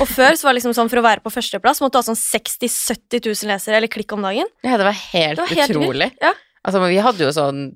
Og 0.00 0.06
før 0.10 0.36
så 0.36 0.44
var 0.48 0.52
det 0.52 0.60
liksom 0.60 0.76
sånn 0.76 0.90
for 0.92 1.00
å 1.00 1.06
være 1.06 1.24
på 1.24 1.32
førsteplass 1.32 1.80
måtte 1.80 1.96
du 1.96 2.02
ha 2.02 2.06
sånn 2.10 2.18
60 2.20 2.68
000-70 2.68 3.24
000 3.32 3.52
lesere 3.54 3.80
eller 3.80 3.88
klikk 3.92 4.12
om 4.12 4.22
dagen. 4.28 4.48
Ja, 4.66 4.76
det 4.76 4.84
var 4.88 4.96
helt, 4.98 5.36
Det 5.40 5.44
var 5.46 5.54
helt 5.62 5.76
utrolig. 5.76 6.12
ja. 6.20 6.34
Altså, 6.66 6.80
men 6.82 6.90
vi 6.92 6.98
hadde 7.00 7.22
jo 7.24 7.30
sånn 7.32 7.68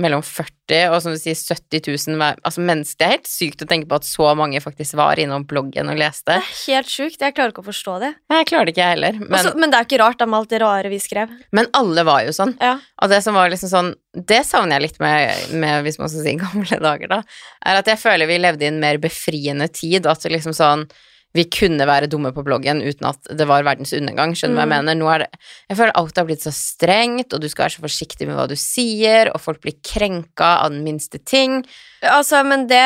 mellom 0.00 0.20
40 0.26 0.90
og 0.92 0.96
som 1.04 1.12
du 1.14 1.18
sier 1.20 1.36
70 1.38 1.86
000 2.10 2.16
hver 2.18 2.36
Altså, 2.44 2.60
mennesker 2.66 2.98
Det 2.98 3.06
er 3.06 3.12
helt 3.14 3.28
sykt 3.30 3.62
å 3.62 3.68
tenke 3.70 3.86
på 3.88 3.96
at 3.96 4.06
så 4.08 4.26
mange 4.36 4.60
faktisk 4.60 4.96
var 4.98 5.20
innom 5.22 5.44
bloggen 5.48 5.88
og 5.92 5.96
leste. 6.00 6.34
Det 6.34 6.40
er 6.42 6.74
helt 6.74 6.90
sjukt. 6.90 7.22
Jeg 7.22 7.34
klarer 7.36 7.54
ikke 7.54 7.62
å 7.62 7.68
forstå 7.68 7.94
det. 8.02 8.10
Nei, 8.32 8.40
jeg 8.42 8.48
klarer 8.50 8.68
det 8.68 8.74
ikke, 8.74 8.82
jeg 8.88 8.96
heller. 8.96 9.20
Men, 9.22 9.30
Men, 9.36 9.48
men 9.62 9.70
det 9.72 9.78
er 9.78 9.86
ikke 9.88 10.00
rart 10.02 10.18
da 10.20 10.26
med 10.26 10.38
alt 10.40 10.50
det 10.52 10.60
rare 10.64 10.90
vi 10.92 10.98
skrev. 11.04 11.32
men 11.54 11.70
alle 11.78 12.04
var 12.10 12.24
jo 12.26 12.34
sånn. 12.36 12.56
Ja. 12.60 12.74
Og 13.04 13.14
det 13.14 13.22
som 13.24 13.38
var 13.38 13.52
liksom 13.54 13.70
sånn 13.70 13.94
Det 14.14 14.42
savner 14.46 14.76
jeg 14.80 14.88
litt 14.88 15.00
med, 15.04 15.48
med 15.62 15.86
hvis 15.86 15.98
man 16.02 16.10
skal 16.12 16.26
si 16.26 16.36
gamle 16.42 16.80
dager, 16.90 17.08
da. 17.14 17.22
Er 17.64 17.80
at 17.80 17.86
jeg 17.94 18.02
føler 18.02 18.26
vi 18.30 18.40
levde 18.42 18.66
i 18.66 18.72
en 18.72 18.80
mer 18.82 18.98
befriende 18.98 19.70
tid. 19.72 20.06
At 20.10 20.26
liksom 20.28 20.52
sånn 20.56 20.88
vi 21.34 21.44
kunne 21.50 21.82
være 21.88 22.06
dumme 22.06 22.30
på 22.32 22.44
bloggen 22.46 22.78
uten 22.86 23.08
at 23.08 23.30
det 23.36 23.46
var 23.50 23.64
verdens 23.66 23.90
undergang. 23.96 24.36
Skjønner 24.38 24.54
du 24.54 24.60
hva 24.60 24.64
jeg 24.64 24.70
Mm. 24.70 24.74
mener? 24.86 24.94
Nå 25.00 25.08
er 25.14 25.18
det, 25.24 25.40
jeg 25.68 25.76
føler 25.80 25.92
alt 25.98 26.16
har 26.20 26.24
blitt 26.28 26.44
så 26.46 26.52
strengt, 26.54 27.32
og 27.34 27.40
du 27.42 27.48
skal 27.50 27.64
være 27.64 27.74
så 27.74 27.82
forsiktig 27.82 28.28
med 28.28 28.36
hva 28.38 28.46
du 28.48 28.54
sier, 28.54 29.32
og 29.34 29.40
folk 29.42 29.60
blir 29.60 29.74
krenka 29.82 30.52
av 30.64 30.70
den 30.70 30.84
minste 30.86 31.18
ting. 31.18 31.64
Altså, 32.02 32.44
men 32.46 32.66
det, 32.70 32.84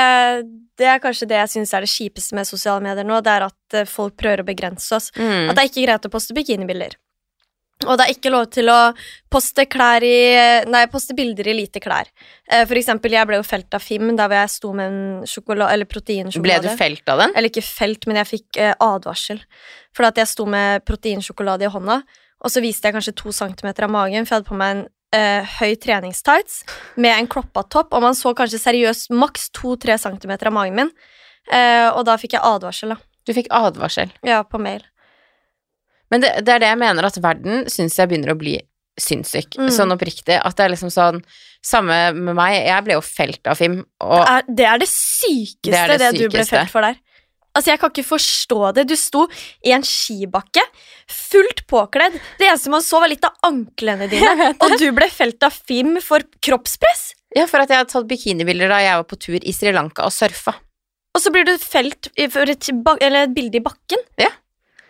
det 0.78 0.86
er 0.86 0.98
kanskje 1.02 1.28
det 1.28 1.36
jeg 1.42 1.48
syns 1.56 1.74
er 1.74 1.84
det 1.84 1.90
kjipeste 1.92 2.34
med 2.38 2.46
sosiale 2.48 2.80
medier 2.84 3.04
nå. 3.04 3.20
Det 3.20 3.34
er 3.34 3.46
at 3.50 3.74
eh, 3.74 3.84
folk 3.90 4.16
prøver 4.16 4.40
å 4.40 4.48
begrense 4.48 4.94
oss. 4.96 5.10
Mm. 5.18 5.50
At 5.50 5.56
det 5.56 5.62
er 5.64 5.70
ikke 5.72 5.84
greit 5.86 6.06
å 6.08 6.12
poste 6.12 6.34
bikinibilder. 6.36 6.96
Og 7.86 7.94
det 7.94 8.08
er 8.08 8.10
ikke 8.10 8.30
lov 8.34 8.48
til 8.50 8.66
å 8.72 8.78
poste 9.30 9.62
klær 9.70 10.02
i 10.02 10.64
Nei, 10.66 10.82
poste 10.90 11.14
bilder 11.14 11.46
i 11.52 11.54
lite 11.60 11.78
klær. 11.82 12.10
Eh, 12.50 12.64
For 12.66 12.78
eksempel, 12.78 13.14
jeg 13.14 13.28
ble 13.30 13.38
jo 13.38 13.46
felt 13.46 13.76
av 13.76 13.84
Fim 13.84 14.10
hvor 14.10 14.34
jeg 14.34 14.50
sto 14.50 14.72
med 14.74 14.90
en 14.90 15.28
sjokolade, 15.28 15.76
eller 15.76 15.86
Ble 16.42 16.58
du 16.64 16.68
felt 16.74 17.08
av 17.08 17.22
den? 17.22 17.36
Eller 17.36 17.52
ikke 17.52 17.62
felt, 17.62 18.08
men 18.10 18.18
jeg 18.18 18.30
fikk 18.32 18.58
eh, 18.58 18.74
advarsel. 18.82 19.44
Fordi 19.94 20.10
at 20.10 20.22
jeg 20.24 20.32
sto 20.32 20.46
med 20.50 20.82
proteinsjokolade 20.88 21.68
i 21.68 21.70
hånda, 21.70 22.02
og 22.38 22.50
så 22.50 22.62
viste 22.62 22.88
jeg 22.88 22.96
kanskje 22.98 23.16
to 23.18 23.32
centimeter 23.34 23.86
av 23.86 23.94
magen, 23.94 24.26
for 24.26 24.34
jeg 24.34 24.42
hadde 24.42 24.50
på 24.50 24.58
meg 24.58 24.74
en 24.74 24.84
uh, 25.14 25.56
høy 25.58 25.74
treningstights 25.80 26.60
med 26.98 27.14
en 27.14 27.30
kroppa 27.30 27.64
topp, 27.66 27.94
og 27.94 28.04
man 28.04 28.14
så 28.14 28.34
kanskje 28.34 28.60
seriøst 28.62 29.10
maks 29.10 29.48
to-tre 29.54 29.98
centimeter 29.98 30.50
av 30.50 30.54
magen 30.54 30.78
min. 30.78 30.92
Og 31.48 32.02
da 32.04 32.18
fikk 32.20 32.34
jeg 32.36 32.44
advarsel, 32.44 32.92
da. 32.92 32.98
Du 33.24 33.32
fikk 33.32 33.48
advarsel. 33.56 34.12
Ja, 34.26 34.42
på 34.44 34.60
mail. 34.60 34.84
Men 36.12 36.24
det, 36.24 36.32
det 36.46 36.54
er 36.54 36.64
det 36.64 36.72
jeg 36.72 36.80
mener, 36.80 37.08
at 37.08 37.20
verden 37.22 37.66
syns 37.70 37.98
jeg 37.98 38.10
begynner 38.10 38.32
å 38.34 38.38
bli 38.40 38.56
sinnssyk. 38.98 39.58
Mm. 39.58 39.70
Sånn 39.74 39.94
oppriktig. 39.94 40.38
At 40.40 40.58
det 40.58 40.66
er 40.66 40.74
liksom 40.74 40.92
sånn 40.94 41.22
Samme 41.64 42.12
med 42.14 42.36
meg. 42.38 42.54
Jeg 42.68 42.84
ble 42.86 42.94
jo 42.94 43.02
felt 43.02 43.48
av 43.50 43.58
Fim, 43.58 43.80
og 43.98 44.20
er, 44.22 44.44
det 44.46 44.66
er 44.70 44.78
det 44.78 44.86
sykeste, 44.86 45.66
Det 45.66 45.72
det, 45.74 45.96
er 45.96 46.14
det 46.14 46.28
du 46.28 46.30
ble 46.30 46.44
felt 46.46 46.70
for 46.70 46.86
der. 46.86 47.00
Altså, 47.50 47.72
Jeg 47.72 47.80
kan 47.82 47.90
ikke 47.90 48.04
forstå 48.06 48.60
det. 48.76 48.84
Du 48.86 48.94
sto 48.94 49.24
i 49.66 49.72
en 49.74 49.82
skibakke, 49.82 50.62
fullt 51.10 51.64
påkledd. 51.66 52.14
Det 52.38 52.46
eneste 52.46 52.70
man 52.70 52.84
så, 52.86 53.02
var 53.02 53.10
litt 53.10 53.26
av 53.26 53.34
anklene 53.48 54.06
dine. 54.06 54.52
Og 54.62 54.78
du 54.78 54.86
ble 54.94 55.10
felt 55.10 55.42
av 55.42 55.58
Fim 55.66 55.96
for 56.04 56.22
kroppspress. 56.46 57.08
Ja, 57.34 57.48
for 57.50 57.64
at 57.64 57.74
jeg 57.74 57.82
hadde 57.82 57.90
tatt 57.90 58.06
bikinibilder 58.08 58.70
da 58.70 58.78
jeg 58.84 59.02
var 59.02 59.08
på 59.10 59.18
tur 59.20 59.42
i 59.42 59.52
Sri 59.52 59.74
Lanka 59.74 60.06
og 60.06 60.14
surfa. 60.14 60.54
Og 61.16 61.20
så 61.20 61.32
blir 61.34 61.44
du 61.44 61.56
felt 61.58 62.12
for 62.30 62.48
et, 62.48 62.70
eller 63.02 63.26
et 63.26 63.34
bilde 63.34 63.58
i 63.58 63.64
bakken. 63.64 64.06
Ja. 64.22 64.30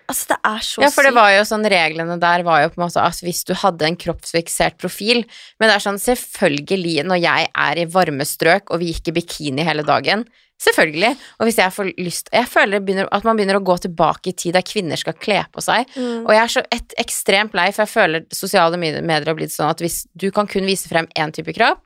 Altså, 0.09 0.31
det 0.33 0.39
er 0.49 0.65
så 0.65 0.83
Ja, 0.83 0.89
for 0.95 1.05
det 1.05 1.13
var 1.17 1.31
jo 1.35 1.45
sånn 1.45 1.67
Reglene 1.69 2.17
der 2.21 2.45
var 2.47 2.63
jo 2.63 2.73
på 2.73 2.81
en 2.81 2.87
måte 2.87 3.05
at 3.05 3.21
hvis 3.25 3.43
du 3.45 3.53
hadde 3.61 3.85
en 3.85 3.99
kroppsfiksert 4.01 4.79
profil 4.81 5.25
Men 5.61 5.69
det 5.69 5.75
er 5.77 5.85
sånn, 5.85 6.01
selvfølgelig, 6.01 7.03
når 7.09 7.21
jeg 7.21 7.49
er 7.53 7.81
i 7.83 7.89
varme 7.93 8.27
strøk 8.29 8.73
og 8.73 8.81
vi 8.81 8.93
gikk 8.95 9.13
i 9.13 9.19
bikini 9.21 9.67
hele 9.69 9.85
dagen 9.87 10.25
Selvfølgelig. 10.59 11.13
Og 11.39 11.47
hvis 11.47 11.59
jeg 11.61 11.71
får 11.71 11.91
lyst 12.03 12.31
Jeg 12.35 12.49
føler 12.51 12.83
begynner, 12.83 13.07
at 13.15 13.27
man 13.27 13.39
begynner 13.39 13.61
å 13.61 13.65
gå 13.65 13.77
tilbake 13.85 14.33
i 14.33 14.37
tid 14.39 14.57
der 14.57 14.67
kvinner 14.67 14.99
skal 14.99 15.15
kle 15.15 15.45
på 15.55 15.63
seg. 15.63 15.87
Mm. 15.95 16.25
Og 16.25 16.33
jeg 16.35 16.41
er 16.43 16.55
så 16.55 16.65
et, 16.75 16.97
ekstremt 16.99 17.55
lei, 17.55 17.69
for 17.71 17.85
jeg 17.85 17.93
føler 17.93 18.27
sosiale 18.35 18.81
medier 18.81 19.05
medier 19.07 19.31
har 19.31 19.39
blitt 19.39 19.55
sånn 19.55 19.71
at 19.71 19.83
hvis 19.85 20.01
du 20.19 20.33
kan 20.35 20.51
kun 20.51 20.67
vise 20.67 20.91
frem 20.91 21.07
én 21.15 21.31
type 21.35 21.55
kropp, 21.55 21.85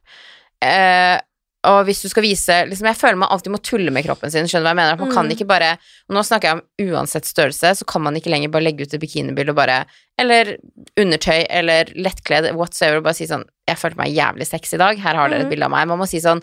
eh, 0.65 1.19
og 1.65 1.85
hvis 1.87 2.03
du 2.03 2.09
skal 2.11 2.23
vise 2.25 2.57
liksom, 2.67 2.87
Jeg 2.91 2.97
føler 2.99 3.17
man 3.23 3.29
alltid 3.31 3.53
må 3.55 3.59
tulle 3.63 3.93
med 3.95 4.03
kroppen 4.05 4.31
sin. 4.33 4.49
Skjønner 4.51 4.65
du 4.65 4.67
hva 4.67 4.73
jeg 4.73 4.81
mener? 4.81 4.97
Man 4.99 5.13
kan 5.15 5.27
Mm. 5.29 5.33
ikke 5.37 5.47
bare 5.47 5.69
Og 6.11 6.17
nå 6.17 6.23
snakker 6.27 6.49
jeg 6.49 6.57
om 6.59 6.63
uansett 6.97 7.25
størrelse, 7.25 7.71
så 7.79 7.85
kan 7.87 8.03
man 8.03 8.15
ikke 8.19 8.31
lenger 8.35 8.51
bare 8.51 8.63
legge 8.67 8.83
ut 8.83 8.95
et 8.95 9.01
bikinibilde 9.01 9.51
og 9.51 9.57
bare 9.57 9.85
Eller 10.19 10.57
undertøy 10.99 11.47
eller 11.49 11.85
lettkledd, 11.95 12.53
whatsoever, 12.55 12.99
og 12.99 13.05
bare 13.05 13.15
si 13.15 13.27
sånn 13.31 13.45
Jeg 13.69 13.79
følte 13.79 13.97
meg 14.03 14.15
jævlig 14.15 14.47
sexy 14.47 14.75
i 14.75 14.79
dag, 14.83 14.99
her 14.99 15.15
har 15.15 15.29
dere 15.29 15.41
et 15.41 15.47
Mm. 15.47 15.51
bilde 15.51 15.65
av 15.65 15.71
meg. 15.71 15.87
Man 15.89 15.99
må 16.01 16.09
si 16.09 16.19
sånn 16.19 16.43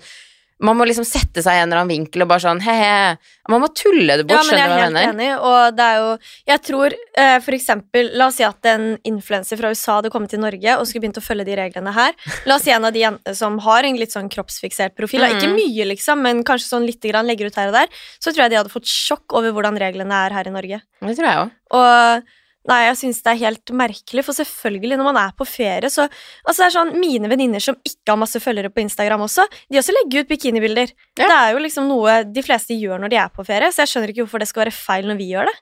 Man 0.59 0.75
må 0.75 0.85
liksom 0.89 1.05
sette 1.07 1.39
seg 1.43 1.55
i 1.55 1.61
en 1.61 1.69
eller 1.69 1.81
annen 1.83 1.93
vinkel 1.93 2.25
og 2.25 2.29
bare 2.31 2.43
sånn 2.43 2.59
he-he. 2.63 3.15
Man 3.51 3.61
må 3.63 3.69
tulle 3.71 4.17
det 4.19 4.25
Ja, 4.25 4.27
bort, 4.27 4.49
jeg 4.49 4.49
skjønner 4.49 4.67
du 4.67 4.73
hva 4.73 4.79
jeg 4.79 4.93
mener? 4.93 5.13
enig, 5.13 5.29
og 5.47 5.77
det 5.77 5.85
er 5.85 5.99
jo 6.01 6.09
Jeg 6.51 6.61
tror 6.67 6.95
eh, 7.23 7.37
for 7.45 7.57
eksempel 7.57 8.11
La 8.19 8.27
oss 8.27 8.37
si 8.37 8.45
at 8.45 8.69
en 8.69 8.85
influenser 9.07 9.59
fra 9.61 9.71
USA 9.71 9.95
hadde 9.99 10.11
kommet 10.13 10.33
til 10.33 10.43
Norge 10.43 10.75
og 10.75 10.83
skulle 10.87 11.05
begynt 11.05 11.21
å 11.21 11.23
følge 11.23 11.47
de 11.47 11.55
reglene 11.59 11.93
her. 11.95 12.17
La 12.49 12.57
oss 12.59 12.67
si 12.67 12.73
en 12.75 12.85
av 12.85 12.95
de 12.95 13.05
jentene 13.05 13.37
som 13.39 13.55
har 13.65 13.87
en 13.87 13.99
litt 13.99 14.15
sånn 14.15 14.27
kroppsfiksert 14.31 14.97
profil, 14.99 15.23
mm. 15.23 15.37
ikke 15.37 15.53
mye, 15.53 15.87
liksom, 15.93 16.25
men 16.25 16.43
kanskje 16.47 16.73
sånn 16.73 16.87
lite 16.87 17.11
grann 17.11 17.29
legger 17.29 17.49
ut 17.49 17.59
her 17.59 17.71
og 17.71 17.79
der, 17.79 18.03
så 18.19 18.33
tror 18.33 18.45
jeg 18.45 18.53
de 18.53 18.59
hadde 18.59 18.73
fått 18.73 18.89
sjokk 18.89 19.37
over 19.39 19.55
hvordan 19.55 19.79
reglene 19.79 20.25
er 20.27 20.35
her 20.35 20.51
i 20.51 20.53
Norge. 20.53 20.81
Det 20.99 21.15
tror 21.15 21.29
jeg 21.29 21.45
òg. 21.45 21.55
Og 21.79 22.35
Nei, 22.67 22.81
jeg 22.89 22.97
syns 22.99 23.21
det 23.23 23.31
er 23.31 23.39
helt 23.45 23.71
merkelig, 23.71 24.23
for 24.27 24.35
selvfølgelig, 24.35 24.97
når 24.99 25.07
man 25.07 25.17
er 25.21 25.31
på 25.37 25.47
ferie, 25.47 25.87
så 25.89 26.09
Altså, 26.43 26.59
det 26.59 26.65
er 26.67 26.73
sånn 26.75 26.91
Mine 26.99 27.29
venninner 27.31 27.63
som 27.63 27.77
ikke 27.87 28.11
har 28.11 28.19
masse 28.19 28.41
følgere 28.43 28.69
på 28.69 28.83
Instagram 28.83 29.23
også, 29.25 29.45
de 29.71 29.79
også 29.79 29.95
legger 29.95 30.25
ut 30.25 30.29
bikinibilder. 30.33 30.91
Ja. 31.17 31.23
Det 31.23 31.37
er 31.37 31.53
jo 31.55 31.63
liksom 31.63 31.87
noe 31.87 32.19
de 32.27 32.43
fleste 32.43 32.75
gjør 32.75 32.99
når 32.99 33.13
de 33.13 33.21
er 33.21 33.31
på 33.31 33.45
ferie, 33.47 33.71
så 33.71 33.85
jeg 33.85 33.93
skjønner 33.93 34.11
ikke 34.13 34.25
hvorfor 34.25 34.43
det 34.43 34.49
skal 34.51 34.65
være 34.65 34.75
feil 34.75 35.07
når 35.07 35.19
vi 35.21 35.29
gjør 35.31 35.49
det. 35.49 35.55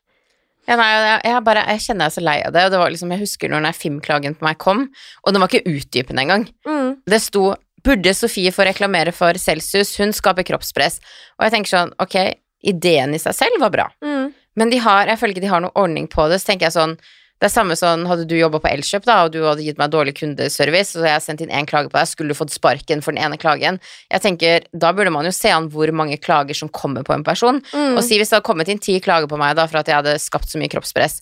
Ja, 0.68 0.76
nei, 0.76 0.88
jeg, 0.92 1.22
jeg, 1.30 1.44
bare, 1.48 1.62
jeg 1.72 1.84
kjenner 1.86 2.08
jeg 2.08 2.12
er 2.12 2.16
så 2.18 2.26
lei 2.26 2.36
av 2.44 2.52
det. 2.52 2.66
Og 2.68 2.74
det 2.74 2.80
var 2.82 2.92
liksom, 2.92 3.12
jeg 3.16 3.24
husker 3.24 3.52
når 3.54 3.64
den 3.64 3.78
filmklagen 3.78 4.36
på 4.36 4.44
meg 4.50 4.58
kom, 4.60 4.82
og 5.24 5.32
den 5.32 5.44
var 5.44 5.54
ikke 5.54 5.78
utdypende 5.78 6.26
engang. 6.26 6.44
Mm. 6.68 6.98
Det 7.08 7.22
sto 7.24 7.54
'Burde 7.88 8.12
Sofie 8.12 8.52
få 8.52 8.66
reklamere 8.68 9.14
for 9.16 9.38
Celsius? 9.40 9.94
Hun 9.96 10.12
skaper 10.12 10.44
kroppspress'. 10.44 11.00
Og 11.40 11.46
jeg 11.46 11.54
tenker 11.54 11.72
sånn, 11.72 11.94
ok, 12.04 12.18
ideen 12.68 13.14
i 13.16 13.22
seg 13.22 13.38
selv 13.38 13.62
var 13.62 13.72
bra, 13.72 13.86
Mm. 14.04 14.34
Men 14.58 14.74
de 14.74 14.82
har, 14.84 15.08
jeg 15.08 15.22
føler 15.22 15.36
ikke 15.38 15.46
de 15.46 15.54
har 15.54 15.64
noen 15.64 15.78
ordning 15.78 16.10
på 16.12 16.26
det. 16.32 16.42
Så 16.42 16.52
tenker 16.52 16.68
jeg 16.68 16.78
sånn 16.78 16.98
det 17.38 17.46
er 17.46 17.54
samme 17.54 17.76
sånn, 17.78 18.08
Hadde 18.10 18.26
du 18.26 18.34
jobba 18.34 18.58
på 18.64 18.70
Elkjøp 18.72 19.04
da, 19.06 19.20
og 19.28 19.34
du 19.36 19.44
hadde 19.46 19.62
gitt 19.62 19.78
meg 19.78 19.92
dårlig 19.94 20.16
kundeservice, 20.18 20.96
og 20.98 21.06
jeg 21.06 21.14
har 21.14 21.22
sendt 21.22 21.44
inn 21.46 21.52
én 21.54 21.68
klage 21.70 21.92
på 21.92 22.00
deg, 22.00 22.10
skulle 22.10 22.34
du 22.34 22.38
fått 22.40 22.56
sparken 22.56 23.04
for 23.06 23.14
den 23.14 23.22
ene 23.28 23.38
klagen? 23.38 23.78
Jeg 24.10 24.24
tenker, 24.24 24.66
Da 24.74 24.90
burde 24.98 25.14
man 25.14 25.28
jo 25.30 25.34
se 25.36 25.52
an 25.54 25.70
hvor 25.70 25.92
mange 25.94 26.18
klager 26.18 26.58
som 26.58 26.70
kommer 26.74 27.06
på 27.06 27.14
en 27.14 27.24
person. 27.28 27.62
Mm. 27.74 27.94
Og 27.94 28.02
si 28.02 28.18
hvis 28.18 28.34
det 28.34 28.40
hadde 28.40 28.48
kommet 28.50 28.72
inn 28.74 28.82
ti 28.82 28.98
klager 29.00 29.30
på 29.30 29.38
meg 29.38 29.54
da 29.60 29.68
for 29.70 29.84
at 29.84 29.92
jeg 29.92 30.00
hadde 30.00 30.18
skapt 30.18 30.50
så 30.50 30.58
mye 30.58 30.72
kroppspress, 30.74 31.22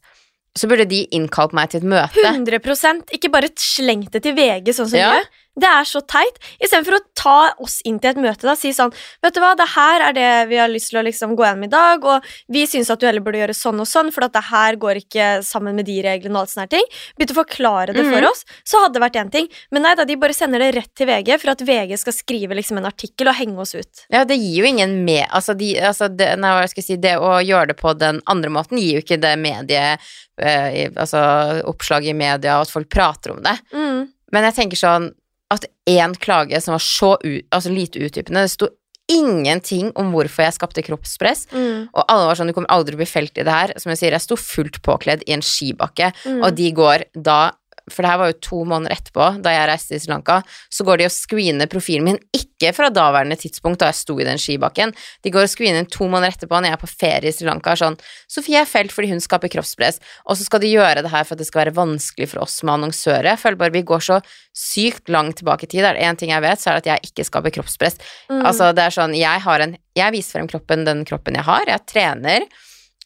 så 0.56 0.70
burde 0.72 0.88
de 0.88 1.02
innkalt 1.12 1.52
meg 1.52 1.74
til 1.74 1.84
et 1.84 1.90
møte. 1.92 2.24
100 2.24 3.12
Ikke 3.12 3.32
bare 3.34 3.52
slengt 3.60 4.16
det 4.16 4.24
til 4.24 4.38
VG 4.40 4.72
sånn 4.72 4.88
som 4.88 5.00
Ja. 5.00 5.12
du 5.12 5.18
gjør. 5.20 5.28
Det 5.56 5.68
er 5.70 5.86
så 5.88 6.02
teit. 6.04 6.36
Istedenfor 6.60 6.98
å 6.98 7.04
ta 7.16 7.36
oss 7.64 7.78
inn 7.88 7.98
til 8.04 8.10
et 8.12 8.18
møte, 8.20 8.44
og 8.52 8.58
si 8.60 8.74
sånn 8.76 8.92
Vet 9.24 9.36
du 9.36 9.40
hva, 9.40 9.54
det 9.56 9.68
her 9.76 10.02
er 10.10 10.14
det 10.18 10.30
vi 10.50 10.58
har 10.60 10.68
lyst 10.68 10.92
til 10.92 11.00
å 11.00 11.04
liksom 11.06 11.36
gå 11.38 11.46
gjennom 11.46 11.64
i 11.64 11.72
dag, 11.72 12.04
og 12.04 12.26
vi 12.52 12.66
syns 12.68 12.90
at 12.92 13.00
du 13.00 13.06
heller 13.08 13.24
burde 13.24 13.40
gjøre 13.40 13.56
sånn 13.56 13.80
og 13.80 13.88
sånn, 13.88 14.12
for 14.12 14.28
at 14.28 14.34
det 14.36 14.44
her 14.50 14.76
går 14.82 15.00
ikke 15.04 15.30
sammen 15.48 15.76
med 15.80 15.88
de 15.88 15.96
reglene 16.04 16.36
og 16.36 16.44
alt 16.44 16.54
sånne 16.54 16.66
her 16.68 16.74
ting. 16.76 16.90
Begynte 17.18 17.36
å 17.38 17.40
forklare 17.40 17.94
det 17.96 18.04
Mhm. 18.04 18.12
for 18.14 18.28
oss, 18.30 18.44
så 18.68 18.82
hadde 18.84 18.94
det 19.00 19.04
vært 19.06 19.20
én 19.24 19.32
ting. 19.32 19.48
Men 19.72 19.82
nei 19.84 19.96
da, 19.96 20.04
de 20.06 20.16
bare 20.16 20.34
sender 20.34 20.60
det 20.60 20.76
rett 20.76 20.94
til 20.96 21.08
VG 21.08 21.40
for 21.40 21.52
at 21.52 21.62
VG 21.62 21.98
skal 21.98 22.14
skrive 22.14 22.56
liksom 22.56 22.78
en 22.78 22.86
artikkel 22.92 23.28
og 23.32 23.36
henge 23.36 23.58
oss 23.60 23.74
ut. 23.76 24.06
Ja, 24.12 24.24
det 24.26 24.38
gir 24.38 24.60
jo 24.64 24.66
ingen 24.66 25.06
med 25.06 25.26
Altså, 25.32 25.56
de, 25.58 25.76
altså 25.80 26.10
det, 26.16 26.38
nei, 26.38 26.52
hva 26.52 26.68
skal 26.70 26.82
jeg 26.84 26.86
si, 26.86 26.96
det 26.98 27.16
å 27.18 27.40
gjøre 27.44 27.68
det 27.68 27.78
på 27.78 27.98
den 27.98 28.22
andre 28.28 28.50
måten 28.52 28.78
gir 28.78 29.00
jo 29.00 29.02
ikke 29.02 29.20
det 29.22 29.38
medie 29.40 29.98
eh, 30.38 30.90
Altså 30.98 31.64
oppslag 31.66 32.06
i 32.08 32.14
media, 32.14 32.58
og 32.60 32.68
at 32.68 32.72
folk 32.74 32.90
prater 32.90 33.32
om 33.32 33.42
det. 33.42 33.58
Mm. 33.74 34.10
Men 34.34 34.44
jeg 34.44 34.56
tenker 34.56 34.78
sånn 34.78 35.14
at 35.54 35.66
én 35.90 36.16
klage 36.18 36.62
som 36.62 36.74
var 36.74 36.84
så 36.84 37.16
ut, 37.22 37.46
altså 37.54 37.70
lite 37.70 38.00
utdypende 38.02 38.42
Det 38.46 38.52
sto 38.56 38.68
ingenting 39.08 39.92
om 40.02 40.10
hvorfor 40.14 40.48
jeg 40.48 40.56
skapte 40.56 40.82
kroppspress. 40.82 41.46
Mm. 41.54 41.90
Og 41.94 42.06
alle 42.10 42.26
var 42.26 42.40
sånn, 42.40 42.50
du 42.50 42.56
kommer 42.58 42.72
aldri 42.74 42.96
til 42.96 42.98
å 42.98 43.04
bli 43.04 43.10
felt 43.12 43.38
i 43.38 43.44
det 43.46 43.54
her. 43.54 43.74
Som 43.78 43.92
jeg 43.94 44.00
sier, 44.02 44.16
jeg 44.18 44.24
sto 44.26 44.38
fullt 44.40 44.80
påkledd 44.82 45.22
i 45.28 45.36
en 45.36 45.46
skibakke, 45.46 46.12
Mm. 46.26 46.42
og 46.44 46.56
de 46.58 46.72
går 46.72 47.04
da 47.14 47.52
For 47.92 48.02
det 48.02 48.10
her 48.10 48.18
var 48.18 48.32
jo 48.32 48.38
to 48.42 48.60
måneder 48.66 48.96
etterpå, 48.96 49.28
da 49.46 49.52
jeg 49.54 49.68
reiste 49.70 49.94
til 49.94 50.02
Sri 50.02 50.12
Lanka. 50.12 50.40
Så 50.74 50.86
går 50.88 51.00
de 51.00 51.06
og 51.06 51.14
screener 51.14 51.70
profilen 51.70 52.08
min, 52.08 52.20
ikke 52.34 52.72
fra 52.74 52.90
daværende 52.94 53.38
tidspunkt 53.38 53.84
da 53.84 53.92
jeg 53.92 54.00
sto 54.00 54.16
i 54.18 54.26
den 54.26 54.42
skibakken. 54.42 54.94
De 55.22 55.34
går 55.34 55.46
og 55.46 55.52
screener 55.52 55.86
to 55.92 56.08
måneder 56.10 56.34
etterpå 56.34 56.58
når 56.58 56.72
jeg 56.72 56.78
er 56.80 56.82
på 56.82 56.90
ferie 56.90 57.30
i 57.30 57.36
Sri 57.36 57.46
Lanka. 57.50 57.76
Sånn, 57.78 57.98
Sofie 58.32 58.64
er 58.64 58.70
felt 58.70 58.96
fordi 58.96 59.12
hun 59.14 59.22
skaper 59.22 59.52
kroppspress, 59.54 60.02
og 60.26 60.40
så 60.40 60.48
skal 60.48 60.64
de 60.64 60.74
gjøre 60.74 61.06
det 61.06 61.14
her 61.14 61.28
for 61.28 61.38
at 61.38 61.44
det 61.44 61.50
skal 61.50 61.66
være 61.66 61.76
vanskelig 61.78 62.32
for 62.34 62.46
oss 62.48 62.58
med 62.66 62.80
annonsører. 62.80 63.32
Jeg 63.36 63.44
føler 63.44 63.62
bare 63.62 63.76
vi 63.76 63.86
går 63.86 64.06
så 64.08 64.22
sykt 64.56 65.12
langt 65.14 65.42
tilbake 65.42 65.68
i 65.68 65.74
tid. 65.76 65.86
Er 65.86 65.98
det 65.98 66.06
én 66.08 66.18
ting 66.18 66.34
jeg 66.34 66.44
vet, 66.46 66.62
så 66.62 66.72
er 66.72 66.80
det 66.80 66.86
at 66.86 66.94
jeg 66.96 67.12
ikke 67.12 67.28
skaper 67.28 67.54
kroppspress. 67.60 68.00
Mm. 68.32 68.42
Altså, 68.42 68.72
det 68.74 68.88
er 68.88 68.98
sånn, 68.98 69.18
jeg 69.18 69.46
har 69.46 69.68
en 69.68 69.78
Jeg 69.96 70.12
viser 70.12 70.36
frem 70.36 70.48
kroppen, 70.52 70.82
den 70.84 71.06
kroppen 71.08 71.38
jeg 71.38 71.48
har. 71.48 71.70
Jeg 71.72 71.86
trener. 71.88 72.44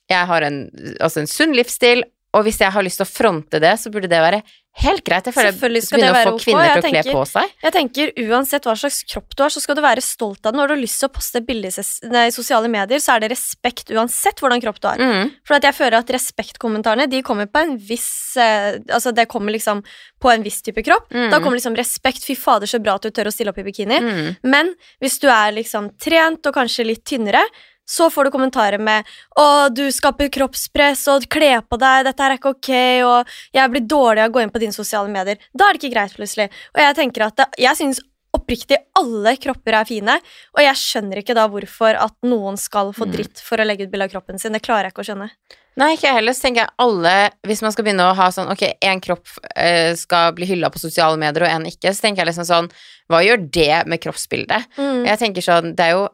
Jeg 0.09 0.25
har 0.25 0.41
en, 0.41 0.63
altså 0.97 1.21
en 1.21 1.29
sunn 1.29 1.53
livsstil. 1.53 2.01
Og 2.33 2.45
hvis 2.45 2.59
jeg 2.61 2.73
har 2.73 2.85
lyst 2.85 3.01
til 3.01 3.07
å 3.07 3.09
fronte 3.09 3.61
det, 3.61 3.75
så 3.81 3.91
burde 3.93 4.09
det 4.09 4.21
være 4.21 4.41
helt 4.79 5.03
greit. 5.05 5.27
Jeg 5.27 5.35
føler 5.35 5.53
Selvfølgelig 5.53 5.83
skal 5.85 6.03
det 6.03 6.09
å 6.09 6.19
få 6.19 6.33
kvinner 6.39 6.69
til 6.69 6.89
å 6.89 6.91
kle 6.93 7.13
på 7.15 7.23
seg. 7.29 7.53
Jeg 7.65 7.75
tenker 7.75 8.11
Uansett 8.29 8.67
hva 8.67 8.75
slags 8.79 8.99
kropp 9.09 9.35
du 9.35 9.43
har, 9.43 9.53
så 9.53 9.63
skal 9.63 9.77
du 9.77 9.81
være 9.83 10.03
stolt 10.05 10.43
av 10.43 10.53
den. 10.53 10.59
Når 10.61 10.71
du 10.71 10.73
har 10.75 10.81
lyst 10.81 11.01
til 11.01 11.09
å 11.09 11.13
poste 11.15 11.41
bilder 11.45 11.73
i 11.73 12.33
sosiale 12.35 12.71
medier, 12.71 13.01
så 13.03 13.15
er 13.15 13.23
det 13.23 13.31
respekt 13.33 13.93
uansett 13.93 14.43
hvordan 14.43 14.63
kropp 14.63 14.81
du 14.83 14.89
har. 14.91 15.01
Mm. 15.01 15.33
For 15.47 15.59
jeg 15.59 15.77
føler 15.77 15.99
at 15.99 16.13
respektkommentarene 16.15 17.09
De 17.11 17.23
kommer 17.25 17.49
på 17.49 17.63
en 17.63 17.75
viss 17.79 18.37
eh, 18.39 18.79
Altså 18.93 19.13
det 19.15 19.27
kommer 19.31 19.55
liksom 19.55 19.81
på 20.19 20.31
en 20.31 20.45
viss 20.45 20.61
type 20.65 20.83
kropp. 20.85 21.09
Mm. 21.15 21.29
Da 21.33 21.39
kommer 21.39 21.59
liksom 21.59 21.77
respekt. 21.79 22.25
Fy 22.27 22.35
fader, 22.39 22.69
så 22.69 22.81
bra 22.83 22.97
at 22.99 23.07
du 23.07 23.13
tør 23.15 23.29
å 23.29 23.33
stille 23.33 23.53
opp 23.53 23.59
i 23.61 23.67
bikini. 23.67 23.99
Mm. 24.03 24.31
Men 24.51 24.73
hvis 25.03 25.19
du 25.23 25.29
er 25.31 25.55
liksom 25.55 25.93
trent 26.01 26.45
og 26.49 26.55
kanskje 26.55 26.87
litt 26.87 27.05
tynnere, 27.07 27.43
så 27.89 28.09
får 28.13 28.27
du 28.27 28.31
kommentarer 28.35 28.79
med 28.79 29.05
'Å, 29.35 29.73
du 29.73 29.87
skaper 29.91 30.29
kroppspress, 30.29 31.07
og 31.09 31.25
kle 31.29 31.61
på 31.65 31.79
deg, 31.81 32.05
dette 32.05 32.21
er 32.21 32.37
ikke 32.37 32.53
ok', 32.53 33.03
og 33.03 33.27
'jeg 33.53 33.71
blir 33.71 33.87
dårlig 33.87 34.21
av 34.23 34.29
å 34.29 34.33
gå 34.33 34.43
inn 34.43 34.53
på 34.53 34.59
dine 34.61 34.73
sosiale 34.75 35.09
medier'. 35.09 35.39
Da 35.57 35.69
er 35.69 35.73
det 35.73 35.81
ikke 35.81 35.95
greit, 35.95 36.13
plutselig. 36.13 36.49
Og 36.75 36.79
jeg 36.81 36.95
tenker 36.95 37.25
at 37.25 37.35
det, 37.35 37.47
jeg 37.57 37.75
syns 37.77 37.99
oppriktig 38.31 38.77
alle 38.95 39.35
kropper 39.41 39.73
er 39.73 39.85
fine, 39.85 40.19
og 40.53 40.61
jeg 40.61 40.75
skjønner 40.77 41.17
ikke 41.17 41.33
da 41.33 41.47
hvorfor 41.49 41.95
at 41.97 42.13
noen 42.23 42.57
skal 42.57 42.93
få 42.93 43.07
Mm. 43.07 43.11
dritt 43.11 43.39
for 43.41 43.57
å 43.57 43.65
legge 43.65 43.83
ut 43.87 43.91
bilde 43.91 44.05
av 44.05 44.11
kroppen 44.11 44.39
sin. 44.39 44.51
Det 44.53 44.61
klarer 44.61 44.83
jeg 44.85 44.93
ikke 44.93 45.01
å 45.01 45.09
skjønne. 45.15 45.29
Nei, 45.77 45.93
ikke 45.95 46.07
jeg 46.09 46.13
heller. 46.13 46.33
Så 46.33 46.41
tenker 46.41 46.61
jeg 46.65 46.69
alle 46.77 47.31
Hvis 47.47 47.61
man 47.61 47.71
skal 47.71 47.85
begynne 47.85 48.11
å 48.11 48.15
ha 48.15 48.27
sånn 48.29 48.49
Ok, 48.51 48.63
én 48.81 48.99
kropp 48.99 49.25
eh, 49.55 49.95
skal 49.95 50.33
bli 50.33 50.45
hylla 50.45 50.69
på 50.69 50.77
sosiale 50.77 51.17
medier, 51.17 51.43
og 51.43 51.49
én 51.49 51.65
ikke, 51.65 51.93
så 51.93 52.01
tenker 52.01 52.25
jeg 52.25 52.33
liksom 52.33 52.45
sånn 52.45 52.71
Hva 53.09 53.23
gjør 53.23 53.49
det 53.49 53.87
med 53.87 54.01
kroppsbildet? 54.01 54.65
Mm. 54.77 55.05
Jeg 55.05 55.19
tenker 55.19 55.41
sånn, 55.41 55.75
det 55.75 55.85
er 55.85 55.91
jo 55.91 56.09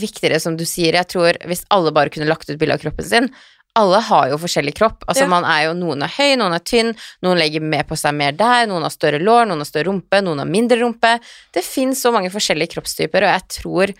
viktigere, 0.00 0.40
som 0.40 0.56
du 0.56 0.64
sier. 0.68 0.94
Jeg 0.98 1.08
tror 1.12 1.38
hvis 1.48 1.64
alle 1.74 1.92
bare 1.94 2.10
kunne 2.10 2.28
lagt 2.28 2.48
ut 2.50 2.58
bilde 2.58 2.74
av 2.76 2.82
kroppen 2.84 3.04
sin 3.06 3.30
Alle 3.74 3.98
har 4.06 4.28
jo 4.30 4.36
forskjellig 4.38 4.74
kropp. 4.78 5.02
Altså 5.08 5.24
Ja. 5.24 5.26
man 5.26 5.42
er 5.44 5.64
jo, 5.64 5.72
Noen 5.74 6.02
er 6.06 6.12
høy, 6.14 6.36
noen 6.38 6.54
er 6.54 6.60
tynn, 6.62 6.92
noen 7.26 7.38
legger 7.40 7.60
med 7.60 7.88
på 7.88 7.96
seg 7.98 8.14
mer 8.14 8.30
der, 8.30 8.68
noen 8.70 8.82
har 8.86 8.90
større 8.94 9.18
lår, 9.18 9.48
noen 9.50 9.58
har 9.58 9.66
større 9.66 9.88
rumpe, 9.90 10.20
noen 10.22 10.38
har 10.38 10.46
mindre 10.46 10.78
rumpe. 10.78 11.18
Det 11.52 11.64
fins 11.64 11.98
så 12.00 12.12
mange 12.14 12.30
forskjellige 12.30 12.70
kroppstyper, 12.76 13.26
og 13.26 13.32
jeg 13.34 13.48
tror 13.48 13.94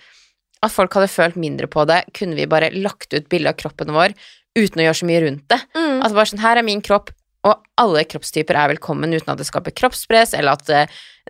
at 0.62 0.70
folk 0.70 0.94
hadde 0.94 1.10
følt 1.10 1.34
mindre 1.34 1.66
på 1.66 1.82
det 1.90 2.04
kunne 2.14 2.36
vi 2.38 2.46
bare 2.46 2.70
lagt 2.70 3.12
ut 3.12 3.26
bilde 3.28 3.50
av 3.50 3.58
kroppen 3.58 3.90
vår 3.92 4.14
uten 4.56 4.78
å 4.78 4.86
gjøre 4.86 5.00
så 5.00 5.06
mye 5.10 5.24
rundt 5.26 5.48
det. 5.50 5.60
Mm. 5.74 5.98
Altså 6.04 6.14
bare 6.14 6.30
sånn, 6.30 6.44
her 6.46 6.56
er 6.62 6.62
min 6.70 6.80
kropp, 6.80 7.10
og 7.44 7.58
alle 7.76 8.04
kroppstyper 8.06 8.54
er 8.54 8.70
velkommen 8.76 9.10
uten 9.12 9.34
at 9.34 9.38
det 9.42 9.48
skaper 9.50 9.74
kroppspress, 9.74 10.32
eller 10.38 10.52
at 10.54 10.64
det, 10.70 10.84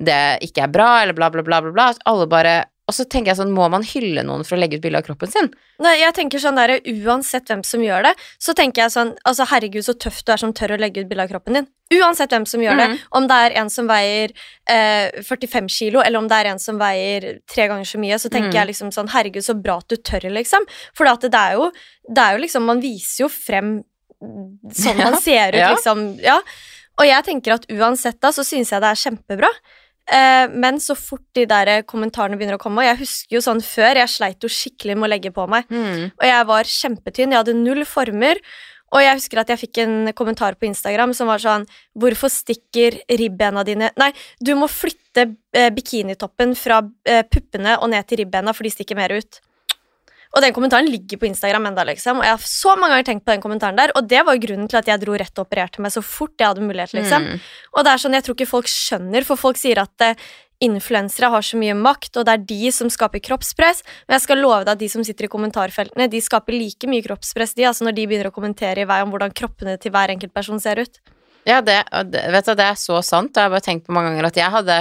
det 0.04 0.20
ikke 0.44 0.68
er 0.68 0.70
bra, 0.76 0.90
eller 1.02 1.16
bla, 1.16 1.30
bla, 1.32 1.42
bla, 1.42 1.62
bla, 1.64 1.72
bla. 1.72 1.88
At 1.96 2.04
alle 2.04 2.28
bare 2.28 2.66
Og 2.84 2.92
så 2.92 3.06
tenker 3.08 3.32
jeg 3.32 3.38
sånn, 3.38 3.52
må 3.56 3.64
man 3.72 3.84
hylle 3.86 4.20
noen 4.26 4.42
for 4.44 4.56
å 4.56 4.60
legge 4.60 4.76
ut 4.76 4.82
bilde 4.84 5.00
av 5.00 5.06
kroppen 5.06 5.30
sin? 5.32 5.46
Nei, 5.80 5.94
jeg 6.02 6.12
tenker 6.18 6.42
sånn 6.42 6.58
der, 6.58 6.74
Uansett 7.04 7.48
hvem 7.48 7.62
som 7.64 7.80
gjør 7.80 8.04
det, 8.10 8.12
så 8.42 8.52
tenker 8.56 8.84
jeg 8.84 8.92
sånn 8.92 9.14
altså 9.24 9.46
Herregud, 9.48 9.86
så 9.86 9.94
tøff 9.96 10.18
du 10.20 10.34
er 10.34 10.42
som 10.42 10.52
tør 10.56 10.74
å 10.76 10.78
legge 10.82 11.00
ut 11.00 11.08
bilde 11.08 11.24
av 11.24 11.32
kroppen 11.32 11.56
din. 11.56 11.68
Uansett 11.96 12.34
hvem 12.34 12.44
som 12.48 12.60
gjør 12.60 12.76
mm. 12.76 12.82
det. 12.82 13.06
Om 13.16 13.28
det 13.30 13.38
er 13.46 13.56
en 13.62 13.72
som 13.72 13.88
veier 13.88 14.34
eh, 14.68 15.16
45 15.24 15.70
kilo, 15.72 16.02
eller 16.04 16.20
om 16.20 16.28
det 16.28 16.42
er 16.42 16.50
en 16.52 16.60
som 16.60 16.80
veier 16.80 17.28
tre 17.50 17.70
ganger 17.72 17.88
så 17.88 18.00
mye, 18.02 18.20
så 18.20 18.28
tenker 18.28 18.52
mm. 18.52 18.58
jeg 18.58 18.70
liksom 18.74 18.92
sånn 18.96 19.08
Herregud, 19.14 19.46
så 19.46 19.56
bra 19.56 19.78
at 19.80 19.88
du 19.88 19.96
tør, 19.96 20.28
liksom. 20.36 20.68
For 20.92 21.08
det 21.08 21.32
er 21.40 21.56
jo, 21.56 21.70
det 22.10 22.20
er 22.26 22.36
jo 22.36 22.44
liksom 22.44 22.68
Man 22.68 22.84
viser 22.84 23.24
jo 23.24 23.32
frem 23.32 23.78
sånn 24.20 25.00
man 25.06 25.16
ser 25.24 25.56
ut, 25.56 25.62
ja. 25.62 25.72
liksom. 25.72 26.04
Ja. 26.24 26.36
Og 27.00 27.08
jeg 27.08 27.26
tenker 27.26 27.56
at 27.56 27.64
uansett 27.72 28.20
da, 28.22 28.30
så 28.34 28.44
syns 28.46 28.70
jeg 28.72 28.84
det 28.84 28.92
er 28.92 29.02
kjempebra. 29.06 29.50
Eh, 30.04 30.46
men 30.52 30.80
så 30.82 30.96
fort 30.98 31.24
de 31.36 31.46
der 31.48 31.80
kommentarene 31.88 32.36
begynner 32.36 32.58
å 32.58 32.60
komme 32.60 32.82
Og 32.82 32.84
jeg 32.84 32.98
husker 32.98 33.38
jo 33.38 33.40
sånn 33.40 33.62
før, 33.64 33.96
jeg 33.96 34.12
sleit 34.12 34.44
jo 34.44 34.50
skikkelig 34.52 34.98
med 34.98 35.08
å 35.08 35.12
legge 35.14 35.32
på 35.32 35.46
meg. 35.48 35.70
Mm. 35.72 36.10
Og 36.12 36.24
jeg 36.28 36.48
var 36.50 36.70
kjempetynn, 36.74 37.32
jeg 37.32 37.40
hadde 37.40 37.56
null 37.56 37.84
former. 37.88 38.40
Og 38.94 39.02
jeg 39.02 39.18
husker 39.18 39.40
at 39.40 39.50
jeg 39.50 39.62
fikk 39.64 39.80
en 39.82 40.12
kommentar 40.16 40.58
på 40.58 40.68
Instagram 40.68 41.14
som 41.16 41.30
var 41.30 41.42
sånn 41.42 41.64
Hvorfor 41.98 42.30
stikker 42.30 43.00
ribbena 43.18 43.64
dine 43.66 43.90
Nei, 43.98 44.12
du 44.38 44.52
må 44.58 44.68
flytte 44.70 45.26
eh, 45.56 45.70
bikinitoppen 45.74 46.54
fra 46.58 46.82
eh, 47.08 47.24
puppene 47.26 47.78
og 47.80 47.90
ned 47.90 48.06
til 48.10 48.22
ribbena, 48.22 48.54
for 48.54 48.66
de 48.66 48.74
stikker 48.74 48.98
mer 48.98 49.16
ut. 49.16 49.40
Og 50.34 50.42
den 50.42 50.54
kommentaren 50.54 50.88
ligger 50.90 51.20
på 51.20 51.28
Instagram 51.28 51.68
enda, 51.70 51.84
liksom. 51.86 52.18
Og 52.18 52.26
jeg 52.26 52.34
har 52.34 52.46
så 52.50 52.72
mange 52.74 52.96
ganger 52.96 53.06
tenkt 53.06 53.26
på 53.26 53.30
den 53.30 53.42
kommentaren 53.44 53.78
der, 53.78 53.92
og 53.94 54.08
det 54.10 54.24
var 54.26 54.40
grunnen 54.42 54.70
til 54.70 54.80
at 54.80 54.88
jeg 54.90 55.02
dro 55.04 55.14
rett 55.14 55.38
og 55.38 55.46
opererte 55.46 55.84
meg 55.84 55.94
så 55.94 56.02
fort 56.02 56.34
jeg 56.40 56.50
hadde 56.50 56.64
mulighet, 56.64 56.96
liksom. 56.98 57.28
Mm. 57.28 57.44
Og 57.76 57.86
det 57.86 57.92
er 57.92 58.02
sånn, 58.02 58.16
jeg 58.18 58.26
tror 58.26 58.38
ikke 58.38 58.50
folk 58.50 58.70
skjønner, 58.72 59.26
for 59.28 59.38
folk 59.38 59.60
sier 59.60 59.78
at 59.84 60.06
eh, 60.08 60.26
influensere 60.64 61.30
har 61.30 61.44
så 61.44 61.58
mye 61.60 61.76
makt, 61.78 62.18
og 62.18 62.26
det 62.26 62.34
er 62.34 62.44
de 62.50 62.72
som 62.74 62.90
skaper 62.90 63.22
kroppspress. 63.24 63.84
Men 64.08 64.18
jeg 64.18 64.26
skal 64.26 64.42
love 64.42 64.62
deg 64.64 64.74
at 64.74 64.82
de 64.82 64.90
som 64.90 65.06
sitter 65.06 65.28
i 65.28 65.32
kommentarfeltene, 65.32 66.10
de 66.10 66.22
skaper 66.24 66.56
like 66.56 66.90
mye 66.90 67.04
kroppspress, 67.06 67.54
de, 67.58 67.68
altså 67.70 67.86
når 67.86 67.98
de 67.98 68.06
begynner 68.10 68.30
å 68.30 68.34
kommentere 68.34 68.84
i 68.84 68.88
vei 68.90 69.00
om 69.04 69.14
hvordan 69.14 69.34
kroppene 69.36 69.76
til 69.82 69.94
hver 69.94 70.14
enkelt 70.14 70.34
person 70.34 70.62
ser 70.62 70.82
ut. 70.82 71.02
Ja, 71.44 71.60
det, 71.60 71.82
vet 71.92 72.46
du, 72.48 72.54
det 72.56 72.66
er 72.66 72.78
så 72.80 73.00
sant. 73.04 73.34
og 73.34 73.40
Jeg 73.40 73.46
har 73.46 73.52
bare 73.52 73.66
tenkt 73.66 73.86
på 73.86 73.94
mange 73.94 74.12
ganger 74.12 74.30
at 74.30 74.38
jeg 74.40 74.50
hadde 74.54 74.76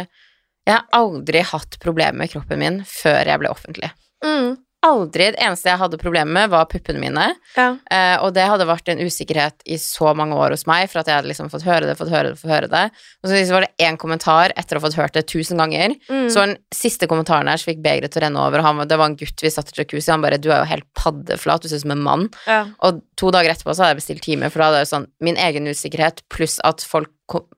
Jeg 0.64 0.78
har 0.78 0.86
aldri 0.96 1.42
hatt 1.44 1.76
problemer 1.84 2.24
med 2.24 2.32
kroppen 2.32 2.62
min 2.62 2.78
før 2.88 3.28
jeg 3.28 3.42
ble 3.42 3.50
offentlig. 3.52 3.90
Mm. 4.24 4.56
Aldri. 4.84 5.30
Det 5.32 5.40
eneste 5.40 5.70
jeg 5.72 5.80
hadde 5.80 5.98
problemer 6.02 6.34
med, 6.36 6.50
var 6.52 6.66
puppene 6.72 7.00
mine. 7.00 7.26
Ja. 7.56 7.70
Eh, 7.90 8.16
og 8.24 8.34
det 8.36 8.44
hadde 8.52 8.66
vært 8.68 8.90
en 8.92 9.00
usikkerhet 9.00 9.64
i 9.66 9.78
så 9.80 10.12
mange 10.18 10.36
år 10.36 10.52
hos 10.56 10.66
meg, 10.68 10.90
for 10.92 11.00
at 11.00 11.08
jeg 11.08 11.16
hadde 11.16 11.30
liksom 11.32 11.50
fått 11.54 11.64
høre 11.64 11.88
det, 11.88 11.96
fått 12.00 12.12
høre 12.12 12.34
det, 12.34 12.40
fått 12.42 12.52
høre 12.52 12.68
det. 12.72 12.84
Og 13.24 13.32
så 13.32 13.40
var 13.56 13.66
det 13.68 13.86
én 13.88 13.98
kommentar 14.02 14.52
etter 14.60 14.76
å 14.76 14.82
ha 14.82 14.86
fått 14.88 15.00
hørt 15.00 15.16
det 15.16 15.24
tusen 15.32 15.58
ganger. 15.62 15.96
Mm. 16.10 16.28
Så 16.30 16.44
den 16.44 16.58
siste 16.76 17.08
kommentaren 17.08 17.48
her, 17.48 17.62
så 17.62 17.72
fikk 17.72 17.82
begeret 17.86 18.12
til 18.12 18.22
å 18.22 18.26
renne 18.28 18.44
over, 18.44 18.60
og 18.60 18.66
han, 18.68 18.84
det 18.88 19.00
var 19.00 19.12
en 19.12 19.18
gutt 19.20 19.46
vi 19.46 19.54
satt 19.54 19.72
i 19.72 19.80
jacuzzi, 19.82 20.12
han 20.12 20.22
bare 20.22 20.38
'Du 20.38 20.52
er 20.52 20.60
jo 20.66 20.72
helt 20.76 20.90
paddeflat, 21.00 21.62
du 21.64 21.70
ser 21.70 21.78
ut 21.80 21.88
som 21.88 21.92
en 21.96 22.04
mann'. 22.04 22.30
ja. 22.48 22.66
Og 22.84 23.02
to 23.16 23.32
dager 23.32 23.52
etterpå 23.56 23.72
så 23.72 23.84
hadde 23.88 23.96
jeg 23.96 24.02
bestilt 24.04 24.24
time, 24.24 24.50
for 24.50 24.60
da 24.60 24.66
hadde 24.66 24.84
jeg 24.84 24.92
sånn 24.92 25.08
min 25.22 25.38
egen 25.38 25.64
usikkerhet 25.68 26.22
pluss 26.30 26.60
at 26.64 26.82
folk 26.82 27.10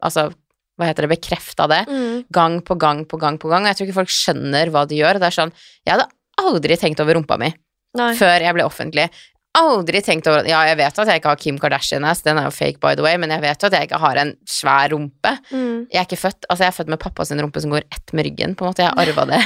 altså, 0.01 0.29
hva 0.77 0.85
heter 0.91 1.07
det, 1.07 1.17
bekrefta 1.17 1.67
det 1.67 1.87
Mm. 1.87 2.25
gang 2.31 2.61
på 2.61 2.77
gang 2.77 3.05
på 3.05 3.17
gang 3.17 3.37
på 3.39 3.49
gang. 3.49 3.63
Og 3.63 3.67
jeg 3.71 3.77
tror 3.77 3.87
ikke 3.87 4.01
folk 4.01 4.09
skjønner 4.11 4.69
hva 4.69 4.85
de 4.87 4.95
gjør. 4.99 5.19
Det 5.19 5.23
er 5.23 5.35
sånn 5.41 5.51
Jeg 5.87 5.95
hadde 5.95 6.09
aldri 6.41 6.77
tenkt 6.79 7.01
over 7.03 7.17
rumpa 7.17 7.37
mi 7.41 7.51
Nei. 7.95 8.11
før 8.19 8.43
jeg 8.43 8.55
ble 8.57 8.65
offentlig. 8.67 9.07
Aldri 9.55 10.01
tenkt 10.03 10.27
over 10.27 10.43
Ja, 10.49 10.65
jeg 10.67 10.75
vet 10.81 10.97
at 10.99 11.07
jeg 11.07 11.21
ikke 11.21 11.31
har 11.31 11.39
Kim 11.39 11.59
Kardashian-ass, 11.61 12.25
den 12.25 12.39
er 12.41 12.49
jo 12.49 12.51
fake 12.51 12.81
by 12.83 12.91
the 12.99 13.05
way, 13.05 13.15
men 13.21 13.31
jeg 13.31 13.43
vet 13.45 13.61
jo 13.61 13.69
at 13.69 13.77
jeg 13.77 13.87
ikke 13.87 14.01
har 14.03 14.19
en 14.19 14.33
svær 14.51 14.91
rumpe. 14.91 15.31
Mm. 15.47 15.85
Jeg 15.93 15.99
er 16.01 16.07
ikke 16.09 16.19
født 16.19 16.49
Altså, 16.49 16.65
jeg 16.65 16.71
er 16.73 16.77
født 16.79 16.91
med 16.91 17.01
pappa 17.05 17.27
sin 17.27 17.39
rumpe 17.39 17.63
som 17.63 17.71
går 17.71 17.85
ett 17.87 18.11
med 18.11 18.27
ryggen, 18.27 18.57
på 18.59 18.65
en 18.65 18.73
måte. 18.73 18.83
Jeg 18.83 18.91
har 18.91 19.05
arva 19.05 19.25
det. 19.31 19.39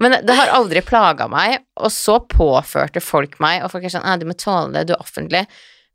Men 0.00 0.16
det 0.24 0.38
har 0.38 0.54
aldri 0.56 0.80
plaga 0.86 1.28
meg, 1.28 1.58
og 1.76 1.92
så 1.92 2.16
påførte 2.24 3.04
folk 3.04 3.36
meg, 3.44 3.60
og 3.64 3.74
folk 3.74 3.84
er 3.84 3.92
sånn 3.92 4.06
«Ah, 4.08 4.16
'Du 4.16 4.24
må 4.30 4.38
tåle 4.38 4.72
det, 4.78 4.88
du 4.88 4.96
er 4.96 5.04
offentlig'. 5.04 5.44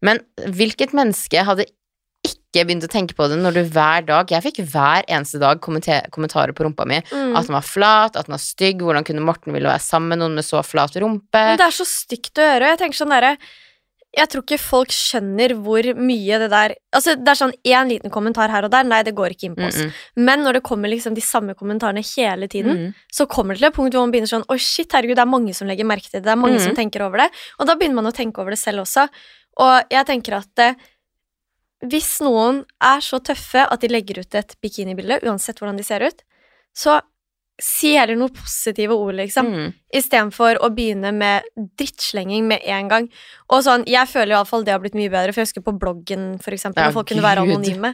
Men 0.06 0.20
hvilket 0.38 0.94
menneske 0.94 1.42
hadde 1.48 1.66
ikke 2.56 2.70
begynte 2.70 2.88
å 2.90 2.94
tenke 2.94 3.18
på 3.18 3.28
det 3.30 3.38
når 3.42 3.58
du 3.58 3.62
hver 3.76 4.06
dag 4.08 4.32
Jeg 4.32 4.46
fikk 4.46 4.62
hver 4.72 5.06
eneste 5.12 5.42
dag 5.42 5.60
kommentarer 5.62 6.56
på 6.56 6.66
rumpa 6.68 6.88
mi. 6.90 7.02
Mm. 7.12 7.36
At 7.36 7.50
den 7.50 7.58
var 7.58 7.68
flat, 7.68 8.16
at 8.16 8.30
den 8.30 8.38
var 8.38 8.44
stygg, 8.44 8.82
hvordan 8.86 9.06
kunne 9.08 9.26
Morten 9.26 9.56
ville 9.56 9.70
være 9.70 9.84
sammen 9.84 10.14
med 10.16 10.24
noen 10.24 10.40
med 10.40 10.48
så 10.48 10.64
flat 10.66 10.96
rumpe? 11.02 11.44
Men 11.52 11.62
det 11.62 11.68
er 11.68 11.76
så 11.76 11.88
stygt 11.88 12.40
å 12.40 12.50
gjøre. 12.50 12.74
Jeg 12.74 12.84
tenker 12.84 13.02
sånn 13.02 13.16
derre 13.16 13.36
Jeg 14.16 14.32
tror 14.32 14.46
ikke 14.46 14.60
folk 14.62 14.94
skjønner 14.96 15.54
hvor 15.60 15.90
mye 16.00 16.40
det 16.40 16.48
der 16.54 16.76
Altså, 16.96 17.18
det 17.20 17.34
er 17.34 17.40
sånn 17.42 17.56
én 17.68 17.92
liten 17.92 18.14
kommentar 18.14 18.54
her 18.54 18.68
og 18.68 18.72
der. 18.72 18.88
Nei, 18.88 19.02
det 19.04 19.16
går 19.18 19.36
ikke 19.36 19.50
inn 19.50 19.58
på 19.60 19.68
oss. 19.68 19.82
Mm, 19.82 19.92
mm, 19.92 20.26
Men 20.30 20.46
når 20.48 20.60
det 20.60 20.66
kommer 20.70 20.92
liksom 20.92 21.18
de 21.18 21.24
samme 21.26 21.58
kommentarene 21.60 22.04
hele 22.16 22.48
tiden, 22.48 22.80
mm. 22.80 23.06
så 23.12 23.28
kommer 23.28 23.56
det 23.56 23.66
til 23.66 23.72
et 23.72 23.76
punkt 23.76 23.98
hvor 23.98 24.08
man 24.08 24.16
begynner 24.16 24.32
sånn 24.32 24.48
Å, 24.48 24.60
shit, 24.62 24.92
herregud, 24.96 25.20
det 25.20 25.26
er 25.26 25.34
mange 25.36 25.56
som 25.58 25.68
legger 25.68 25.88
merke 25.88 26.08
til 26.08 26.22
det. 26.22 26.28
Det 26.30 26.36
er 26.36 26.40
mange 26.40 26.64
som 26.64 26.78
tenker 26.78 27.04
over 27.04 27.26
det. 27.26 27.32
Og 27.60 27.68
da 27.68 27.76
begynner 27.76 28.00
man 28.00 28.14
å 28.14 28.16
tenke 28.16 28.40
over 28.44 28.56
det 28.56 28.62
selv 28.62 28.88
også. 28.88 29.10
Og 29.64 29.92
jeg 29.92 30.08
tenker 30.08 30.40
at 30.40 30.64
eh, 30.64 30.80
hvis 31.92 32.20
noen 32.26 32.64
er 32.84 33.04
så 33.04 33.20
tøffe 33.24 33.66
at 33.66 33.82
de 33.82 33.90
legger 33.92 34.22
ut 34.24 34.38
et 34.38 34.56
bikinibilde, 34.64 35.22
uansett 35.26 35.60
hvordan 35.60 35.78
de 35.80 35.86
ser 35.88 36.06
ut, 36.06 36.24
så 36.76 37.00
si 37.62 37.94
heller 37.96 38.18
noen 38.20 38.34
positive 38.36 38.96
ord, 39.00 39.16
liksom. 39.16 39.48
Mm. 39.48 39.70
Istedenfor 39.96 40.60
å 40.66 40.70
begynne 40.76 41.14
med 41.16 41.46
drittslenging 41.80 42.50
med 42.50 42.66
en 42.68 42.90
gang. 42.92 43.08
Og 43.48 43.64
sånn, 43.64 43.86
Jeg 43.88 44.12
føler 44.12 44.36
iallfall 44.36 44.66
det 44.68 44.74
har 44.76 44.82
blitt 44.84 44.98
mye 44.98 45.12
bedre, 45.12 45.32
for 45.32 45.42
jeg 45.42 45.48
husker 45.48 45.64
på 45.64 45.78
bloggen, 45.80 46.42
for 46.44 46.52
eksempel, 46.52 46.84
Ja, 46.84 46.90
når 46.90 46.98
folk 47.00 47.08
kunne 47.14 47.24
være 47.24 47.46
anonyme. 47.48 47.94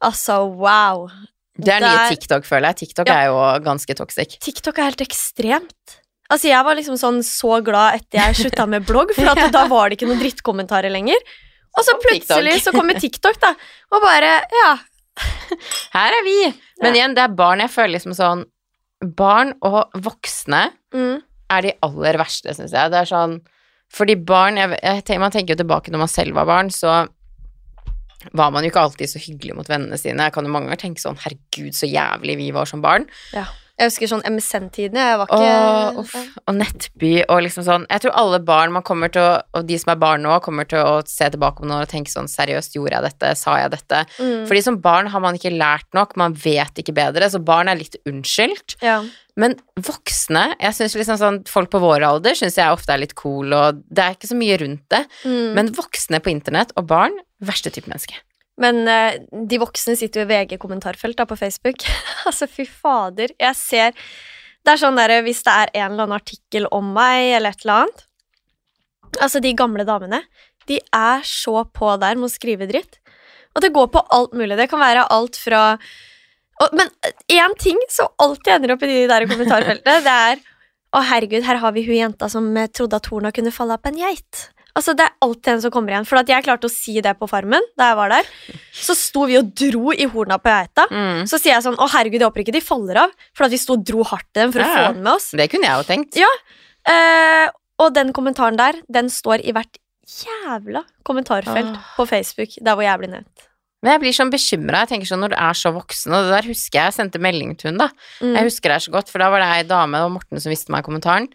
Altså, 0.00 0.40
wow. 0.48 1.10
Det 1.56 1.68
er 1.68 1.84
nye 1.84 2.08
TikTok, 2.10 2.44
føler 2.48 2.72
jeg. 2.72 2.88
TikTok 2.88 3.06
Ja. 3.06 3.14
er 3.14 3.26
jo 3.26 3.36
ganske 3.62 3.94
toxic. 3.94 4.38
TikTok 4.40 4.78
er 4.78 4.90
helt 4.90 5.04
ekstremt. 5.04 6.00
Altså, 6.30 6.48
jeg 6.48 6.64
var 6.64 6.74
liksom 6.74 6.96
sånn 6.96 7.20
så 7.22 7.62
glad 7.62 8.00
etter 8.00 8.18
jeg 8.18 8.34
slutta 8.48 8.66
med 8.66 8.86
blogg, 8.86 9.12
for 9.14 9.28
at 9.28 9.52
da 9.52 9.66
var 9.68 9.90
det 9.90 9.98
ikke 9.98 10.08
noen 10.08 10.22
drittkommentarer 10.22 10.90
lenger. 10.90 11.20
Og 11.74 11.84
så 11.86 11.94
plutselig 12.02 12.58
så 12.62 12.72
kommer 12.74 12.98
TikTok, 13.02 13.38
da, 13.42 13.54
og 13.92 14.04
bare 14.04 14.34
Ja. 14.54 14.72
Her 15.94 16.14
er 16.16 16.24
vi! 16.26 16.38
Men 16.82 16.96
igjen, 16.98 17.12
det 17.14 17.22
er 17.22 17.34
barn. 17.38 17.60
Jeg 17.62 17.70
føler 17.70 17.92
liksom 17.96 18.16
sånn 18.18 18.44
Barn 19.14 19.52
og 19.62 19.92
voksne 20.00 20.70
Mm, 20.94 21.18
er 21.50 21.64
de 21.66 21.72
aller 21.82 22.16
verste, 22.18 22.54
syns 22.54 22.72
jeg. 22.74 22.90
Det 22.92 22.98
er 23.00 23.08
sånn 23.10 23.34
Fordi 23.94 24.14
barn 24.16 24.58
jeg, 24.58 24.78
jeg, 24.80 25.18
Man 25.20 25.34
tenker 25.34 25.54
jo 25.54 25.60
tilbake 25.64 25.90
når 25.92 26.02
man 26.06 26.10
selv 26.10 26.38
var 26.38 26.46
barn, 26.48 26.70
så 26.74 27.04
var 28.32 28.52
man 28.54 28.64
jo 28.64 28.70
ikke 28.70 28.80
alltid 28.86 29.10
så 29.10 29.20
hyggelig 29.20 29.54
mot 29.58 29.68
vennene 29.68 29.98
sine. 30.00 30.24
Jeg 30.24 30.32
kan 30.32 30.46
jo 30.46 30.52
mange 30.54 30.70
ganger 30.70 30.80
tenke 30.80 31.02
sånn 31.02 31.18
Herregud, 31.20 31.74
så 31.76 31.84
jævlig 31.90 32.38
vi 32.40 32.46
var 32.56 32.70
som 32.70 32.80
barn. 32.84 33.04
Jeg 33.78 33.90
husker 33.90 34.10
sånn 34.10 34.22
MSN-tidene. 34.28 35.02
Jeg 35.10 35.18
var 35.18 35.32
Og, 35.34 35.40
ikke 35.42 36.02
uff, 36.04 36.14
og 36.46 36.54
Nettby 36.54 37.12
og 37.26 37.40
liksom 37.42 37.64
sånn 37.66 37.86
Jeg 37.90 38.04
tror 38.04 38.14
alle 38.20 38.38
barn 38.46 38.70
man 38.76 38.84
kommer 38.86 39.10
til 39.10 39.24
å 39.24 39.32
Og 39.58 39.66
de 39.66 39.78
som 39.80 39.90
er 39.94 39.98
barn 39.98 40.22
nå, 40.22 40.36
kommer 40.44 40.68
til 40.70 40.78
å 40.78 41.00
se 41.10 41.26
tilbake 41.34 41.62
på 41.62 41.66
noe 41.66 41.82
og 41.82 41.90
tenke 41.90 42.12
sånn 42.12 42.30
Seriøst, 42.30 42.76
gjorde 42.78 43.00
jeg 43.00 43.06
dette? 43.08 43.32
Sa 43.40 43.56
jeg 43.58 43.72
dette? 43.74 44.04
Mm, 44.20 44.44
Fordi 44.46 44.62
som 44.62 44.78
barn 44.84 45.10
har 45.10 45.24
man 45.24 45.34
ikke 45.34 45.50
lært 45.54 45.88
nok, 45.96 46.14
man 46.20 46.36
vet 46.38 46.78
ikke 46.84 46.94
bedre, 46.94 47.26
så 47.30 47.42
barn 47.42 47.68
er 47.72 47.80
litt 47.80 47.98
unnskyldt. 48.06 48.78
ja. 48.82 49.02
Men 49.36 49.56
voksne, 49.82 50.44
jeg 50.60 50.76
synes 50.76 50.92
liksom 50.94 51.18
sånn 51.18 51.38
folk 51.50 51.66
på 51.72 51.80
vår 51.82 52.04
alder 52.06 52.36
syns 52.38 52.54
jeg 52.60 52.70
ofte 52.70 52.92
er 52.94 53.00
litt 53.02 53.16
cool, 53.18 53.50
og 53.50 53.80
det 53.90 54.04
er 54.04 54.14
ikke 54.14 54.30
så 54.30 54.36
mye 54.38 54.58
rundt 54.62 54.84
det. 54.94 55.00
Mm. 55.24 55.48
Men 55.56 55.72
voksne 55.74 56.20
på 56.22 56.30
internett 56.30 56.70
og 56.78 56.86
barn, 56.86 57.16
verste 57.42 57.72
type 57.74 57.90
menneske. 57.90 58.14
Men 58.60 58.84
eh, 58.86 59.20
de 59.50 59.58
voksne 59.62 59.96
sitter 59.98 60.22
jo 60.22 60.28
i 60.28 60.30
VG-kommentarfelt 60.30 61.22
på 61.28 61.38
Facebook. 61.38 61.86
altså, 62.28 62.48
fy 62.50 62.66
fader. 62.68 63.34
Jeg 63.40 63.58
ser 63.58 63.94
Det 64.64 64.72
er 64.72 64.80
sånn 64.80 64.96
derre 64.98 65.20
hvis 65.26 65.42
det 65.44 65.54
er 65.54 65.72
en 65.74 65.92
eller 65.92 66.06
annen 66.06 66.18
artikkel 66.20 66.68
om 66.72 66.92
meg, 66.96 67.34
eller 67.36 67.54
et 67.54 67.64
eller 67.66 67.84
annet 67.84 68.04
Altså, 69.22 69.38
de 69.38 69.52
gamle 69.54 69.84
damene, 69.86 70.24
de 70.66 70.80
er 70.90 71.20
så 71.28 71.60
på 71.70 71.92
der 72.02 72.16
med 72.18 72.26
å 72.26 72.32
skrive 72.32 72.66
dritt. 72.66 72.98
Og 73.54 73.62
det 73.62 73.70
går 73.74 73.92
på 73.94 74.02
alt 74.10 74.32
mulig. 74.34 74.56
Det 74.58 74.66
kan 74.72 74.82
være 74.82 75.04
alt 75.14 75.38
fra 75.38 75.60
og, 76.62 76.74
Men 76.74 76.90
én 77.30 77.54
ting 77.58 77.78
som 77.90 78.10
alltid 78.22 78.56
ender 78.56 78.74
opp 78.74 78.82
i 78.86 78.90
de 78.90 79.06
der 79.10 79.26
kommentarfeltene, 79.30 80.02
det 80.06 80.16
er 80.30 80.42
Å, 80.94 81.00
herregud, 81.02 81.42
her 81.42 81.58
har 81.58 81.72
vi 81.74 81.82
hun 81.88 81.96
jenta 81.98 82.28
som 82.30 82.46
eh, 82.54 82.70
trodde 82.70 83.00
at 83.00 83.08
horna 83.10 83.32
kunne 83.34 83.50
falle 83.54 83.74
på 83.82 83.90
en 83.90 83.96
geit. 83.98 84.44
Altså, 84.74 84.94
Det 84.98 85.04
er 85.06 85.14
alltid 85.22 85.52
en 85.52 85.60
som 85.62 85.72
kommer 85.74 85.94
igjen. 85.94 86.06
For 86.08 86.18
at 86.18 86.30
jeg 86.30 86.44
klarte 86.46 86.66
å 86.66 86.72
si 86.72 86.96
det 87.04 87.14
på 87.18 87.28
Farmen 87.30 87.62
da 87.78 87.92
jeg 87.92 87.98
var 88.00 88.14
der. 88.16 88.30
Så 88.74 88.96
sto 88.98 89.28
vi 89.30 89.38
og 89.38 89.52
dro 89.54 89.94
i 89.94 90.08
horna 90.10 90.40
på 90.42 90.50
geita. 90.50 90.88
Mm. 90.90 91.22
Så 91.30 91.38
sier 91.38 91.54
jeg 91.54 91.66
sånn 91.66 91.78
Å, 91.78 91.88
herregud, 91.94 92.20
jeg 92.20 92.30
håper 92.30 92.44
ikke 92.44 92.56
de 92.56 92.64
faller 92.64 93.04
av. 93.04 93.14
For 93.36 93.46
at 93.46 93.54
vi 93.54 93.62
sto 93.62 93.78
og 93.78 93.86
dro 93.86 94.06
hardt 94.10 94.30
i 94.34 94.42
dem 94.42 94.54
for 94.54 94.64
å 94.64 94.68
få 94.72 94.82
ja. 94.82 94.90
den 94.92 95.06
med 95.06 95.14
oss. 95.14 95.30
Det 95.38 95.48
kunne 95.52 95.70
jeg 95.70 95.78
jo 95.78 95.88
tenkt. 95.92 96.18
Ja. 96.18 96.32
Eh, 96.90 97.46
og 97.82 97.94
den 97.94 98.12
kommentaren 98.16 98.58
der, 98.58 98.78
den 98.92 99.10
står 99.10 99.42
i 99.46 99.54
hvert 99.54 99.78
jævla 100.04 100.84
kommentarfelt 101.06 101.74
Åh. 101.78 101.90
på 101.96 102.06
Facebook, 102.10 102.58
der 102.60 102.76
hvor 102.76 102.86
jeg 102.86 103.00
blir 103.00 103.12
nevnt. 103.14 103.48
Men 103.84 103.98
jeg 103.98 104.00
blir 104.00 104.16
sånn 104.16 104.32
bekymra. 104.32 104.84
Jeg 104.84 104.94
tenker 104.94 105.08
sånn 105.10 105.20
når 105.20 105.34
du 105.34 105.38
er 105.44 105.58
så 105.60 105.70
voksen, 105.76 106.14
og 106.16 106.24
det 106.24 106.32
der 106.32 106.46
husker 106.48 106.78
jeg 106.78 106.88
jeg 106.88 106.96
sendte 106.96 107.20
melding 107.20 107.52
til 107.60 107.72
hun 107.72 107.82
da. 107.82 107.90
Mm. 108.24 108.32
Jeg 108.32 108.48
husker 108.48 108.72
det 108.72 108.78
så 108.86 108.94
godt, 108.94 109.12
for 109.12 109.20
da 109.20 109.28
var 109.32 109.44
det 109.44 109.50
ei 109.58 109.66
dame, 109.68 110.00
og 110.06 110.14
Morten 110.14 110.40
som 110.40 110.52
visste 110.52 110.72
meg 110.72 110.86
kommentaren. 110.86 111.28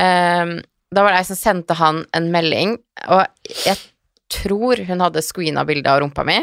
Ehm, 0.00 0.60
da 0.90 1.04
var 1.04 1.14
det 1.14 1.20
ei 1.22 1.28
som 1.28 1.38
sendte 1.38 1.76
han 1.78 2.04
en 2.16 2.30
melding, 2.34 2.78
og 3.08 3.26
jeg 3.64 3.78
tror 4.30 4.82
hun 4.88 5.02
hadde 5.04 5.22
screena 5.22 5.64
bildet 5.66 5.90
av 5.90 6.00
rumpa 6.02 6.24
mi. 6.26 6.40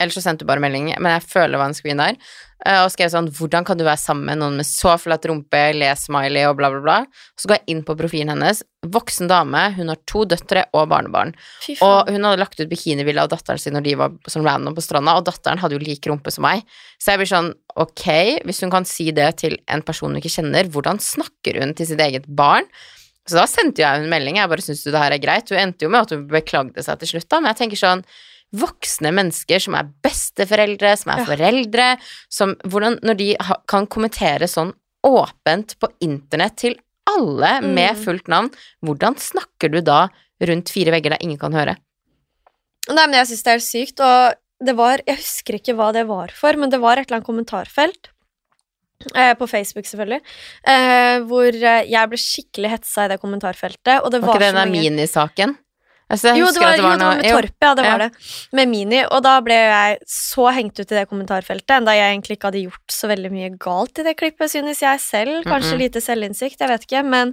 Eller 0.00 0.10
så 0.10 0.18
sendte 0.24 0.42
hun 0.42 0.48
bare 0.50 0.62
melding, 0.64 0.88
men 0.98 1.12
jeg 1.12 1.22
føler 1.30 1.52
det 1.54 1.58
var 1.60 1.68
en 1.70 1.76
screen 1.76 2.00
der. 2.00 2.16
eh, 2.66 2.80
Og 2.82 2.90
skrev 2.90 3.12
sånn 3.12 3.28
'Hvordan 3.30 3.64
kan 3.64 3.76
du 3.78 3.84
være 3.84 3.96
sammen 4.00 4.24
med 4.24 4.38
noen 4.38 4.56
med 4.56 4.66
så 4.66 4.98
flat 4.98 5.22
rumpe, 5.22 5.72
le 5.72 5.94
smiley 5.94 6.44
og 6.48 6.56
bla, 6.56 6.68
bla, 6.70 6.80
bla'. 6.80 7.06
Så 7.38 7.46
går 7.46 7.58
jeg 7.58 7.64
inn 7.68 7.82
på 7.84 7.94
profilen 7.96 8.30
hennes. 8.30 8.64
Voksen 8.84 9.28
dame, 9.28 9.72
hun 9.76 9.86
har 9.88 9.98
to 10.04 10.24
døtre 10.24 10.64
og 10.74 10.88
barnebarn. 10.88 11.32
Og 11.80 12.08
hun 12.08 12.24
hadde 12.24 12.40
lagt 12.40 12.58
ut 12.58 12.68
bikinibilde 12.68 13.22
av 13.22 13.28
datteren 13.28 13.60
sin 13.60 13.74
når 13.74 13.84
de 13.84 13.94
var 13.94 14.10
sånn 14.26 14.44
random 14.44 14.74
på 14.74 14.82
stranda, 14.82 15.14
og 15.16 15.24
datteren 15.26 15.58
hadde 15.58 15.78
jo 15.78 15.78
lik 15.78 16.02
rumpe 16.06 16.32
som 16.32 16.42
meg. 16.42 16.64
Så 16.98 17.12
jeg 17.12 17.18
blir 17.18 17.30
sånn, 17.30 17.54
ok, 17.76 18.40
hvis 18.44 18.62
hun 18.62 18.70
kan 18.72 18.84
si 18.84 19.12
det 19.12 19.36
til 19.36 19.56
en 19.68 19.82
person 19.82 20.10
hun 20.10 20.20
ikke 20.20 20.42
kjenner, 20.42 20.64
hvordan 20.64 20.98
snakker 20.98 21.60
hun 21.60 21.72
til 21.74 21.86
sitt 21.86 22.00
eget 22.00 22.24
barn? 22.26 22.64
Så 23.26 23.38
da 23.40 23.46
sendte 23.48 23.80
jeg 23.80 23.88
henne 23.88 24.04
en 24.04 24.10
melding, 24.12 24.36
jeg 24.36 24.48
bare 24.52 24.64
syns 24.64 24.82
du 24.84 24.90
det 24.92 25.00
her 25.00 25.12
er 25.16 25.22
greit? 25.22 25.48
Hun 25.48 25.58
endte 25.58 25.86
jo 25.86 25.88
med 25.92 26.02
at 26.04 26.10
hun 26.12 26.26
beklagde 26.28 26.82
seg 26.84 26.98
til 27.00 27.08
slutt, 27.14 27.28
da, 27.32 27.40
men 27.40 27.54
jeg 27.54 27.62
tenker 27.64 27.80
sånn 27.80 28.04
Voksne 28.54 29.10
mennesker 29.10 29.58
som 29.58 29.74
er 29.74 29.88
besteforeldre, 30.04 30.92
som 31.00 31.10
er 31.10 31.18
Ja. 31.18 31.24
foreldre, 31.26 31.86
som 32.30 32.54
hvordan 32.62 33.00
Når 33.02 33.16
de 33.16 33.36
ha, 33.40 33.56
kan 33.66 33.86
kommentere 33.86 34.46
sånn 34.46 34.72
åpent 35.04 35.74
på 35.80 35.88
internett 36.00 36.56
til 36.56 36.76
alle 37.06 37.60
med 37.62 37.96
Mm. 37.96 38.04
fullt 38.04 38.28
navn, 38.28 38.50
hvordan 38.84 39.16
snakker 39.18 39.70
du 39.72 39.80
da 39.80 40.08
rundt 40.40 40.70
fire 40.70 40.92
vegger 40.92 41.10
der 41.10 41.18
ingen 41.20 41.38
kan 41.38 41.52
høre? 41.52 41.76
Nei, 42.88 43.06
men 43.06 43.14
jeg 43.14 43.26
syns 43.26 43.42
det 43.42 43.54
er 43.54 43.64
sykt, 43.64 44.00
og 44.00 44.34
det 44.64 44.76
var 44.76 45.00
Jeg 45.06 45.16
husker 45.16 45.54
ikke 45.58 45.74
hva 45.74 45.92
det 45.92 46.06
var 46.06 46.28
for, 46.28 46.52
men 46.54 46.70
det 46.70 46.80
var 46.80 46.96
et 46.96 47.10
eller 47.10 47.20
annet 47.20 47.26
kommentarfelt. 47.26 48.08
Eh, 49.12 49.34
på 49.36 49.46
Facebook, 49.46 49.86
selvfølgelig. 49.86 50.20
Eh, 50.68 51.18
hvor 51.28 51.50
eh, 51.50 51.90
jeg 51.90 52.10
ble 52.10 52.20
skikkelig 52.20 52.70
hetsa 52.76 53.04
i 53.04 53.12
det 53.12 53.20
kommentarfeltet. 53.20 54.00
Og 54.00 54.12
det 54.12 54.22
Var 54.22 54.28
var, 54.28 54.38
ikke 54.38 54.46
den 54.46 54.60
der 54.60 54.72
minisaken? 54.72 55.56
Altså, 56.12 56.34
Jo, 56.36 56.46
det 56.52 56.60
var, 56.60 56.74
det 56.76 56.82
var 56.84 56.92
jo, 56.92 56.98
det 56.98 57.06
var 57.06 57.16
med. 57.16 57.30
Torpet, 57.32 57.64
ja, 57.64 57.74
det 57.74 57.84
Ja. 57.84 57.90
var 57.92 57.98
det. 58.04 58.10
Med 58.52 58.68
Mini. 58.68 58.98
Og 59.08 59.22
da 59.24 59.40
ble 59.40 59.54
jeg 59.56 59.98
så 60.06 60.50
hengt 60.52 60.78
ut 60.78 60.92
i 60.92 60.94
det 60.98 61.08
kommentarfeltet, 61.08 61.70
enda 61.78 61.94
jeg 61.96 62.12
egentlig 62.12 62.36
ikke 62.36 62.50
hadde 62.50 62.60
gjort 62.66 62.92
så 62.92 63.08
veldig 63.08 63.30
mye 63.32 63.48
galt 63.58 63.98
i 63.98 64.04
det 64.04 64.14
klippet, 64.20 64.50
synes 64.52 64.82
jeg 64.84 65.00
selv. 65.00 65.42
Kanskje 65.48 65.72
Mm-mm. 65.74 65.78
lite 65.80 66.02
selvinnsikt, 66.04 66.60
jeg 66.60 66.68
vet 66.68 66.84
ikke. 66.86 67.02
Men 67.08 67.32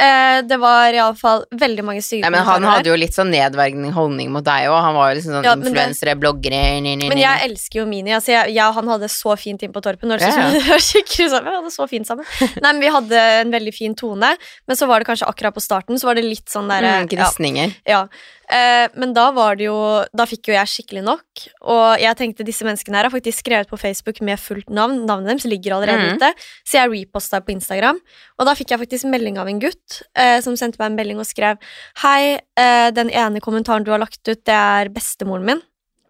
eh, 0.00 0.40
det 0.48 0.58
var 0.58 0.96
iallfall 0.96 1.44
veldig 1.52 1.84
mange 1.84 2.02
stygge 2.02 2.24
ja, 2.24 2.30
men 2.30 2.42
han 2.44 2.64
hadde 2.64 2.88
jo 2.88 2.96
litt 2.96 3.14
sånn 3.14 3.30
nedverdigende 3.30 3.92
holdning 3.92 4.32
mot 4.32 4.44
deg 4.44 4.70
òg. 4.72 4.80
Han 4.86 4.94
var 4.96 5.12
jo 5.12 5.18
liksom 5.20 5.36
sånn 5.36 5.44
Ja, 5.44 5.54
influensere, 5.54 6.14
det- 6.14 6.20
bloggere 6.24 6.80
ni, 6.80 6.96
ni, 6.96 7.08
Men 7.12 7.18
jeg 7.18 7.50
elsker 7.50 7.80
jo 7.82 7.86
Mini. 7.86 8.10
Altså 8.16 8.32
jeg, 8.32 8.54
jeg 8.56 8.64
og 8.66 8.74
han 8.80 8.88
hadde 8.88 9.08
så 9.12 9.36
fint 9.38 9.62
inn 9.62 9.72
på 9.72 9.82
Torpen. 9.84 10.08
Når 10.08 10.18
det, 10.24 10.32
Ja, 10.32 10.48
ja. 10.56 10.78
skikkelig 10.88 11.30
Vi 11.44 11.52
hadde 11.52 11.70
så 11.70 11.86
fint 11.88 12.06
sammen. 12.08 12.24
Nei, 12.62 12.72
men 12.72 12.80
Vi 12.80 12.88
hadde 12.88 13.20
en 13.44 13.50
veldig 13.52 13.74
fin 13.76 13.94
tone, 13.94 14.34
men 14.66 14.76
så 14.76 14.86
var 14.88 15.00
det 15.00 15.06
kanskje 15.06 15.28
akkurat 15.28 15.54
på 15.54 15.60
starten 15.60 15.98
Så 16.00 16.06
var 16.08 16.14
det 16.14 16.24
litt 16.24 16.48
sånn 16.48 16.68
derre 16.68 17.04
mm, 17.04 17.08
ja, 17.12 17.24
Gnisninger. 17.28 17.74
ja. 17.86 18.05
Eh, 18.48 18.86
men 18.94 19.12
da 19.16 19.30
var 19.34 19.56
det 19.58 19.66
jo 19.66 19.76
Da 20.14 20.24
fikk 20.28 20.48
jo 20.50 20.54
jeg 20.54 20.70
skikkelig 20.70 21.02
nok. 21.06 21.44
Og 21.66 21.98
jeg 22.00 22.16
tenkte 22.16 22.46
disse 22.46 22.62
menneskene 22.66 22.96
her 23.00 23.08
har 23.08 23.14
faktisk 23.14 23.42
skrevet 23.44 23.68
på 23.68 23.78
Facebook 23.80 24.20
med 24.20 24.38
fullt 24.38 24.70
navn. 24.70 25.04
Navnet 25.06 25.32
deres 25.34 25.48
ligger 25.50 25.76
allerede 25.76 26.12
Mm. 26.12 26.16
ute. 26.16 26.32
Så 26.64 26.78
jeg 26.78 26.90
reposta 26.90 27.40
på 27.40 27.52
Instagram. 27.56 27.98
Og 28.38 28.46
da 28.46 28.54
fikk 28.54 28.70
jeg 28.70 28.80
faktisk 28.80 29.10
melding 29.10 29.38
av 29.38 29.48
en 29.48 29.60
gutt 29.60 30.02
eh, 30.14 30.40
som 30.40 30.56
sendte 30.56 30.78
meg 30.78 30.90
en 30.92 30.96
melding 30.96 31.18
og 31.18 31.26
skrev 31.26 31.58
Hei, 32.02 32.38
eh, 32.56 32.90
den 32.90 33.10
ene 33.10 33.40
kommentaren 33.40 33.84
du 33.84 33.90
har 33.90 33.98
lagt 33.98 34.22
ut, 34.28 34.44
det 34.44 34.54
er 34.54 34.88
bestemoren 34.88 35.44
min. 35.44 35.62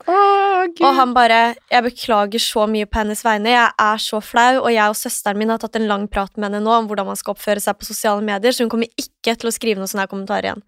Oh, 0.09 0.62
Og 0.86 0.94
han 0.94 1.14
bare 1.14 1.57
Jeg 1.70 1.82
beklager 1.82 2.38
så 2.38 2.66
mye 2.70 2.86
på 2.86 3.01
hennes 3.01 3.22
vegne. 3.24 3.51
Jeg 3.51 3.72
er 3.80 3.97
så 3.99 4.20
flau, 4.22 4.61
og 4.62 4.70
jeg 4.70 4.86
og 4.88 4.94
søsteren 4.94 5.36
min 5.40 5.49
har 5.51 5.59
tatt 5.59 5.74
en 5.80 5.88
lang 5.88 6.07
prat 6.07 6.30
med 6.36 6.53
henne 6.53 6.62
nå 6.62 6.70
om 6.70 6.86
hvordan 6.86 7.07
man 7.07 7.16
skal 7.18 7.34
oppføre 7.34 7.61
seg 7.61 7.74
på 7.80 7.88
sosiale 7.88 8.22
medier, 8.22 8.53
så 8.53 8.62
hun 8.62 8.70
kommer 8.70 8.86
ikke 8.97 9.34
til 9.36 9.51
å 9.51 9.55
skrive 9.55 9.78
noen 9.82 9.90
sånne 9.90 10.07
kommentarer 10.07 10.53
igjen. 10.53 10.62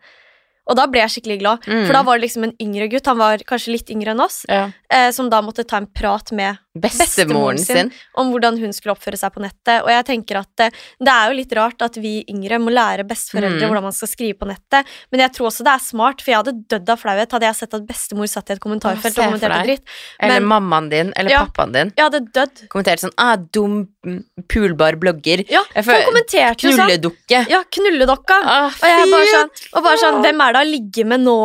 Og 0.68 0.76
da 0.76 0.86
ble 0.86 1.00
jeg 1.00 1.10
skikkelig 1.22 1.38
glad, 1.40 1.58
Mm. 1.66 1.86
for 1.86 1.92
da 1.96 2.02
var 2.02 2.18
det 2.18 2.26
liksom 2.28 2.44
en 2.44 2.52
yngre 2.60 2.88
gutt, 2.92 3.06
han 3.06 3.16
var 3.18 3.38
kanskje 3.38 3.72
litt 3.72 3.88
yngre 3.90 4.10
enn 4.12 4.20
oss, 4.20 4.42
ja. 4.48 4.70
eh, 4.90 5.10
som 5.16 5.30
da 5.30 5.40
måtte 5.40 5.64
ta 5.66 5.78
en 5.78 5.86
prat 5.86 6.30
med 6.32 6.58
Bestemoren 6.80 7.58
sin. 7.58 7.90
om 8.16 8.30
hvordan 8.32 8.58
hun 8.60 8.72
skulle 8.72 8.94
oppføre 8.96 9.18
seg 9.18 9.32
på 9.34 9.40
nettet. 9.42 9.82
Og 9.84 9.88
jeg 9.92 10.04
tenker 10.06 10.38
at 10.40 10.48
det, 10.56 10.72
det 11.00 11.12
er 11.12 11.28
jo 11.30 11.36
litt 11.38 11.52
rart 11.58 11.82
at 11.82 11.96
vi 11.96 12.24
yngre 12.28 12.58
må 12.62 12.70
lære 12.74 13.06
besteforeldre 13.08 13.58
Mm. 13.58 13.68
hvordan 13.68 13.82
man 13.88 13.92
skal 13.92 14.08
skrive 14.08 14.34
på 14.38 14.46
nettet, 14.48 14.86
men 15.12 15.20
jeg 15.20 15.32
tror 15.32 15.46
også 15.50 15.64
det 15.64 15.72
er 15.74 15.82
smart, 15.84 16.20
for 16.22 16.30
jeg 16.30 16.38
hadde 16.42 16.54
dødd 16.68 16.88
av 16.90 16.98
flauhet 17.00 17.30
hadde 17.32 17.46
jeg 17.48 17.56
sett 17.56 17.74
at 17.74 17.86
bestemor 17.86 18.26
satt 18.28 18.50
i 18.50 18.52
et 18.54 18.60
kommentarfelt 18.60 19.18
Åh, 19.18 19.24
og 19.24 19.32
kommenterte 19.32 19.62
dritt. 19.64 19.82
dritt. 19.84 19.96
Eller 20.20 20.40
mammaen 20.40 20.88
din, 20.90 21.12
eller 21.16 21.30
Ja. 21.30 21.44
pappaen 21.46 21.72
din. 21.72 21.92
Jeg 21.96 22.04
hadde 22.04 22.20
dødd. 22.32 22.68
Kommenterte 22.68 23.00
sånn 23.08 23.14
ah, 23.18 23.36
dum, 23.36 23.88
mm, 24.04 24.24
pulbar 24.48 24.96
blogger. 25.00 25.44
Ja, 25.48 25.62
for 25.82 25.92
kommenterte 26.04 26.68
sånn. 26.68 26.76
Knulledukke. 26.86 27.48
Ja, 27.48 27.62
knulledokka. 27.64 28.36
Ah, 28.44 28.66
Og 28.68 28.84
jeg 28.88 29.10
bare 29.10 29.26
sånn, 29.32 29.50
og 29.74 29.82
bare 29.82 29.96
sånn, 29.96 30.22
hvem 30.22 30.40
er 30.48 30.52
det 30.52 30.60
å 30.60 30.70
ligge 30.70 31.06
med 31.06 31.20
nå, 31.20 31.38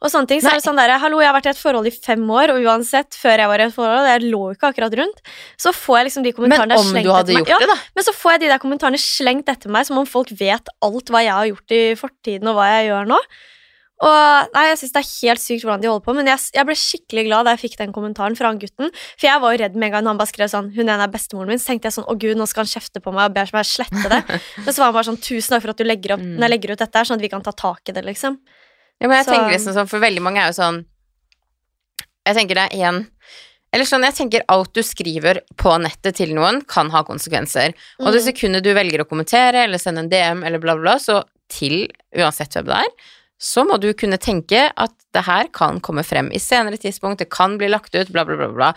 og 0.00 0.10
sånne 0.10 0.26
ting. 0.28 0.40
Så 0.40 0.44
Nei. 0.48 0.52
er 0.52 0.56
det 0.56 0.64
sånn 0.64 0.76
der, 0.76 0.98
hallo, 0.98 1.20
jeg 1.20 1.26
har 1.28 1.36
vært 1.40 1.46
i 1.46 1.50
et 1.50 1.56
forhold 1.60 1.86
i 1.86 1.90
fem 1.90 2.24
år, 2.30 2.50
og 2.54 2.64
uansett, 2.64 3.10
før 3.14 3.36
jeg 3.36 3.46
var 3.48 3.58
i 3.60 3.62
et 3.64 3.74
forhold, 3.74 4.06
jeg 4.08 4.30
lå 4.32 4.54
ikke 4.56 4.72
akkurat 4.72 4.79
rundt, 4.88 5.20
så 5.58 5.72
får 5.76 5.98
jeg 5.98 6.04
liksom 6.08 6.22
de 6.24 6.32
Men 6.32 6.38
kommentarene 6.40 6.78
om 6.78 6.84
slengt 6.86 7.04
du 7.04 7.12
hadde 7.12 7.34
meg. 7.34 7.44
det, 7.46 7.68
da. 7.68 7.76
Men 7.94 8.04
så 8.04 8.12
får 8.16 8.32
jeg 8.32 8.40
de 8.40 8.46
der 8.48 8.58
kommentarene 8.58 8.98
slengt 8.98 9.48
etter 9.48 9.68
meg, 9.70 9.84
som 9.86 9.98
om 9.98 10.06
folk 10.06 10.28
vet 10.30 10.66
alt 10.82 11.04
hva 11.10 11.20
jeg 11.22 11.32
har 11.32 11.46
gjort 11.52 11.70
i 11.70 11.94
fortiden, 11.94 12.48
og 12.48 12.54
hva 12.56 12.66
jeg 12.80 12.88
gjør 12.88 13.06
nå. 13.06 13.18
Og 14.00 14.48
nei, 14.54 14.64
Jeg 14.70 14.78
syns 14.78 14.92
det 14.92 15.00
er 15.04 15.28
helt 15.28 15.40
sykt 15.40 15.62
hvordan 15.62 15.80
de 15.82 15.88
holder 15.88 16.04
på, 16.06 16.14
men 16.16 16.24
jeg, 16.26 16.38
jeg 16.54 16.64
ble 16.64 16.74
skikkelig 16.74 17.24
glad 17.26 17.44
da 17.44 17.50
jeg 17.52 17.60
fikk 17.68 17.76
den 17.76 17.92
kommentaren 17.92 18.34
fra 18.34 18.46
han 18.48 18.58
gutten. 18.58 18.88
For 19.20 19.26
jeg 19.28 19.40
var 19.42 19.52
jo 19.52 19.58
redd 19.60 19.76
med 19.76 19.86
en 19.88 19.92
gang 19.92 20.06
han 20.08 20.16
bare 20.16 20.26
skrev 20.32 20.48
sånn 20.48 20.72
'Hun 20.72 20.88
ene 20.88 21.02
er 21.04 21.12
bestemoren 21.12 21.48
min', 21.48 21.58
så 21.60 21.66
tenkte 21.68 21.84
jeg 21.84 21.92
sånn 22.00 22.08
'Å 22.08 22.16
gud, 22.18 22.36
nå 22.38 22.48
skal 22.48 22.64
han 22.64 22.72
kjefte 22.80 23.02
på 23.04 23.12
meg 23.12 23.28
og 23.28 23.34
ber 23.34 23.50
meg 23.52 23.66
slette 23.68 24.08
det'. 24.08 24.24
men 24.64 24.72
så 24.72 24.78
var 24.80 24.84
han 24.88 24.94
bare 24.96 25.04
sånn 25.04 25.20
'Tusen 25.20 25.50
takk 25.52 25.60
for 25.62 25.70
at 25.70 25.76
du 25.76 25.84
legger, 25.84 26.14
opp, 26.16 26.20
Mm. 26.24 26.40
legger 26.48 26.70
ut 26.72 26.78
dette 26.78 26.96
her, 26.96 27.04
sånn 27.04 27.20
at 27.20 27.20
vi 27.20 27.28
kan 27.28 27.42
ta 27.42 27.52
tak 27.52 27.80
i 27.88 27.92
det', 27.92 28.04
liksom. 28.08 28.38
Ja, 29.02 29.08
men 29.08 29.18
jeg 29.20 29.26
Så- 29.26 29.32
tenker 29.36 29.52
liksom 29.52 29.74
sånn, 29.76 29.88
for 29.88 30.00
veldig 30.00 30.22
mange 30.22 30.38
er 30.40 30.46
jo 30.48 30.56
sånn 30.56 30.84
Jeg 32.26 32.36
tenker 32.36 32.54
det 32.54 32.72
er 32.72 32.84
en 32.88 33.06
Eller 33.72 33.86
sånn, 33.86 34.02
jeg 34.02 34.16
tenker 34.18 34.42
alt 34.50 34.72
du 34.74 34.82
skriver 34.82 35.40
på 35.56 35.76
nettet 35.78 36.16
til 36.18 36.34
noen, 36.34 36.60
kan 36.66 36.90
ha 36.90 37.04
konsekvenser. 37.06 37.72
Og 38.00 38.08
Mm. 38.08 38.12
det 38.12 38.22
sekundet 38.26 38.62
du 38.66 38.72
velger 38.74 39.04
å 39.04 39.08
kommentere 39.08 39.64
eller 39.64 39.78
sende 39.78 40.00
en 40.02 40.08
DM 40.10 40.44
eller 40.44 40.58
bla, 40.58 40.74
bla, 40.76 40.96
så 40.98 41.22
til 41.48 41.88
uansett 42.16 42.50
hvem 42.54 42.66
det 42.66 42.78
er, 42.82 42.90
så 43.40 43.64
må 43.66 43.78
du 43.80 43.92
kunne 43.94 44.18
tenke 44.18 44.70
at 44.76 44.90
det 45.14 45.22
her 45.24 45.46
kan 45.48 45.78
komme 45.80 46.02
frem 46.04 46.30
i 46.32 46.38
senere 46.38 46.76
tidspunkt, 46.78 47.18
det 47.18 47.30
kan 47.30 47.56
bli 47.58 47.68
lagt 47.68 47.94
ut, 47.94 48.10
bla, 48.12 48.24
bla, 48.24 48.36
bla, 48.36 48.48
bla. 48.48 48.72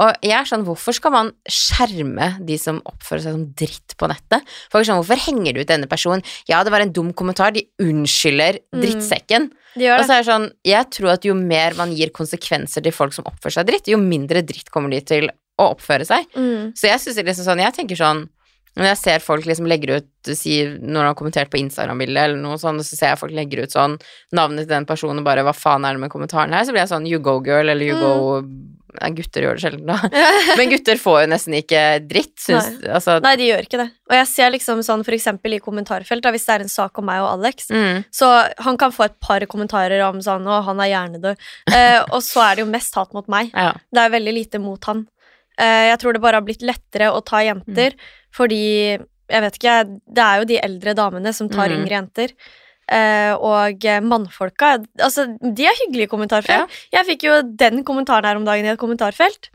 Og 0.00 0.14
jeg 0.22 0.32
er 0.32 0.44
sånn, 0.46 0.64
hvorfor 0.64 0.94
skal 0.94 1.10
man 1.10 1.32
skjerme 1.50 2.44
de 2.46 2.56
som 2.56 2.80
oppfører 2.86 3.22
seg 3.24 3.32
som 3.34 3.46
dritt 3.58 3.96
på 3.98 4.08
nettet? 4.10 4.44
For 4.70 4.82
sånn, 4.86 5.00
hvorfor 5.02 5.18
henger 5.18 5.54
du 5.54 5.60
ut 5.60 5.66
denne 5.70 5.88
personen? 5.90 6.22
Ja, 6.48 6.62
det 6.62 6.70
var 6.70 6.80
en 6.84 6.92
dum 6.92 7.12
kommentar, 7.12 7.52
de 7.52 7.66
unnskylder 7.82 8.60
Mm. 8.72 8.80
De 9.78 9.90
Og 9.94 10.04
så 10.04 10.16
er 10.16 10.22
det 10.22 10.30
sånn, 10.30 10.48
jeg 10.66 10.90
tror 10.94 11.12
at 11.14 11.28
jo 11.28 11.34
mer 11.38 11.76
man 11.78 11.92
gir 11.96 12.10
konsekvenser 12.14 12.84
til 12.84 12.92
folk 12.94 13.14
som 13.16 13.28
oppfører 13.30 13.60
seg 13.60 13.68
dritt, 13.70 13.90
jo 13.90 14.00
mindre 14.00 14.42
dritt 14.42 14.70
kommer 14.74 14.90
de 14.90 15.00
til 15.00 15.30
å 15.58 15.72
oppføre 15.74 16.06
seg. 16.06 16.26
Mm. 16.36 16.74
Så 16.78 16.90
jeg 16.90 17.00
synes 17.02 17.22
liksom 17.22 17.48
sånn, 17.48 17.64
jeg 17.64 17.74
tenker 17.74 17.98
sånn 17.98 18.26
når 18.78 18.92
jeg 18.92 18.98
ser 19.00 19.22
folk 19.24 19.46
liksom 19.48 19.66
legger 19.66 19.96
ut 19.98 20.28
si, 20.38 20.60
Når 20.62 21.00
de 21.00 21.06
har 21.08 21.14
kommentert 21.18 21.50
på 21.50 21.58
Instagram-bildet 21.58 22.28
eller 22.28 22.38
noe 22.38 22.58
sånt, 22.62 22.84
så 22.86 22.94
ser 22.94 23.14
jeg 23.14 23.18
folk 23.18 23.34
legger 23.34 23.64
ut 23.64 23.74
sånn 23.74 23.96
navnet 24.36 24.68
til 24.68 24.74
den 24.76 24.86
personen 24.86 25.18
og 25.18 25.24
bare 25.26 25.42
'hva 25.42 25.54
faen 25.56 25.84
er 25.84 25.96
det 25.96 26.00
med 26.04 26.10
kommentaren 26.10 26.52
her?' 26.52 26.64
Så 26.64 26.70
blir 26.70 26.86
jeg 26.86 26.92
sånn 26.92 27.08
'you 27.08 27.18
go, 27.18 27.40
girl', 27.40 27.70
eller 27.70 27.84
'you 27.84 27.96
Mm. 27.96 28.00
go 28.00 28.42
Nei, 29.00 29.10
gutter 29.18 29.44
gjør 29.44 29.58
det 29.58 29.62
sjelden, 29.62 29.86
da. 29.90 29.98
Men 30.58 30.70
gutter 30.72 30.96
får 31.00 31.18
jo 31.22 31.28
nesten 31.34 31.54
ikke 31.58 31.82
dritt, 32.08 32.32
syns 32.40 32.70
Altså 32.88 33.18
Nei, 33.20 33.34
de 33.36 33.48
gjør 33.50 33.66
ikke 33.66 33.80
det. 33.82 33.86
Og 34.08 34.14
jeg 34.16 34.28
ser 34.30 34.50
liksom 34.54 34.80
sånn 34.86 35.04
for 35.04 35.12
eksempel 35.16 35.54
i 35.54 35.60
kommentarfelt, 35.60 36.22
da, 36.24 36.32
hvis 36.32 36.46
det 36.48 36.54
er 36.56 36.64
en 36.64 36.72
sak 36.72 36.98
om 36.98 37.04
meg 37.10 37.20
og 37.20 37.28
Alex, 37.34 37.68
mm, 37.68 38.04
så 38.14 38.30
han 38.64 38.78
kan 38.80 38.94
få 38.94 39.04
et 39.10 39.18
par 39.20 39.44
kommentarer 39.50 40.00
om 40.08 40.20
sånn 40.24 40.46
'Å, 40.48 40.62
han 40.64 40.80
er 40.80 40.92
hjernedød', 40.94 41.36
eh, 41.74 42.00
og 42.14 42.22
så 42.24 42.40
er 42.46 42.56
det 42.56 42.64
jo 42.64 42.70
mest 42.72 42.94
hat 42.94 43.12
mot 43.12 43.28
meg. 43.28 43.50
ja. 43.54 43.72
Det 43.92 44.00
er 44.06 44.10
veldig 44.16 44.34
lite 44.34 44.58
mot 44.58 44.82
han. 44.84 45.06
Eh, 45.58 45.90
jeg 45.90 45.98
tror 46.00 46.12
det 46.14 46.22
bare 46.22 46.40
har 46.40 46.46
blitt 46.46 46.62
lettere 46.62 47.12
å 47.12 47.20
ta 47.24 47.44
jenter, 47.44 47.92
fordi 48.32 48.98
Jeg 49.28 49.42
vet 49.44 49.56
ikke, 49.58 50.00
det 50.08 50.22
er 50.24 50.38
jo 50.40 50.44
de 50.48 50.56
eldre 50.64 50.94
damene 50.96 51.34
som 51.34 51.50
tar 51.50 51.68
Mm. 51.68 51.82
yngre 51.84 51.96
jenter. 52.00 52.28
Eh, 52.88 53.34
og 53.44 53.84
eh, 53.84 53.98
mannfolka 54.00 54.70
Altså, 54.96 55.26
de 55.42 55.66
er 55.68 55.76
hyggelige 55.82 56.08
kommentarfelt. 56.08 56.38
kommentarfelt. 56.48 56.92
Jeg 56.94 57.06
fikk 57.08 57.26
jo 57.26 57.34
den 57.60 57.82
kommentaren 57.84 58.24
her 58.24 58.38
om 58.38 58.46
dagen 58.46 58.64
i 58.64 58.72
et 58.72 58.80
kommentarfelt. 58.80 59.50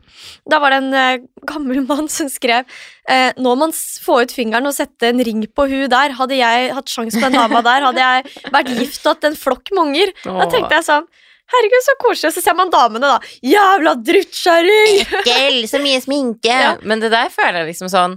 Da 0.46 0.60
var 0.62 0.70
det 0.70 0.78
en 0.82 0.94
uh, 0.94 1.26
gammel 1.48 1.82
mann 1.88 2.06
som 2.08 2.28
skrev 2.30 2.62
uh, 3.10 3.32
Nå 3.34 3.54
må 3.54 3.66
man 3.66 3.74
få 3.74 4.20
ut 4.22 4.34
fingeren 4.34 4.70
og 4.70 4.76
sette 4.76 5.10
en 5.10 5.22
ring 5.26 5.42
på 5.50 5.66
hun 5.70 5.88
der. 5.90 6.14
Hadde 6.14 6.38
jeg 6.38 6.70
hatt 6.76 6.92
sjans 6.92 7.18
på 7.18 7.24
den 7.26 7.38
dama 7.38 7.64
der, 7.66 7.88
hadde 7.88 8.06
jeg 8.06 8.52
vært 8.54 8.72
gift 8.78 9.02
og 9.04 9.16
hatt 9.16 9.28
en 9.30 9.38
flokk 9.38 9.74
med 9.74 9.82
unger. 9.88 10.14
Da 10.24 10.48
tenkte 10.50 10.78
jeg 10.78 10.88
sånn 10.90 11.10
Herregud, 11.54 11.82
så 11.84 11.92
koselig. 12.00 12.32
Så 12.32 12.40
ser 12.40 12.54
man 12.56 12.70
damene, 12.72 13.04
da. 13.04 13.34
Jævla 13.44 13.92
drittkjerring! 14.00 15.02
Ekkel, 15.20 15.58
så 15.68 15.82
mye 15.82 16.00
sminke. 16.00 16.54
Ja. 16.64 16.76
Men 16.86 17.02
det 17.02 17.10
der 17.12 17.28
føler 17.34 17.60
jeg 17.60 17.74
liksom 17.74 17.90
sånn 17.92 18.14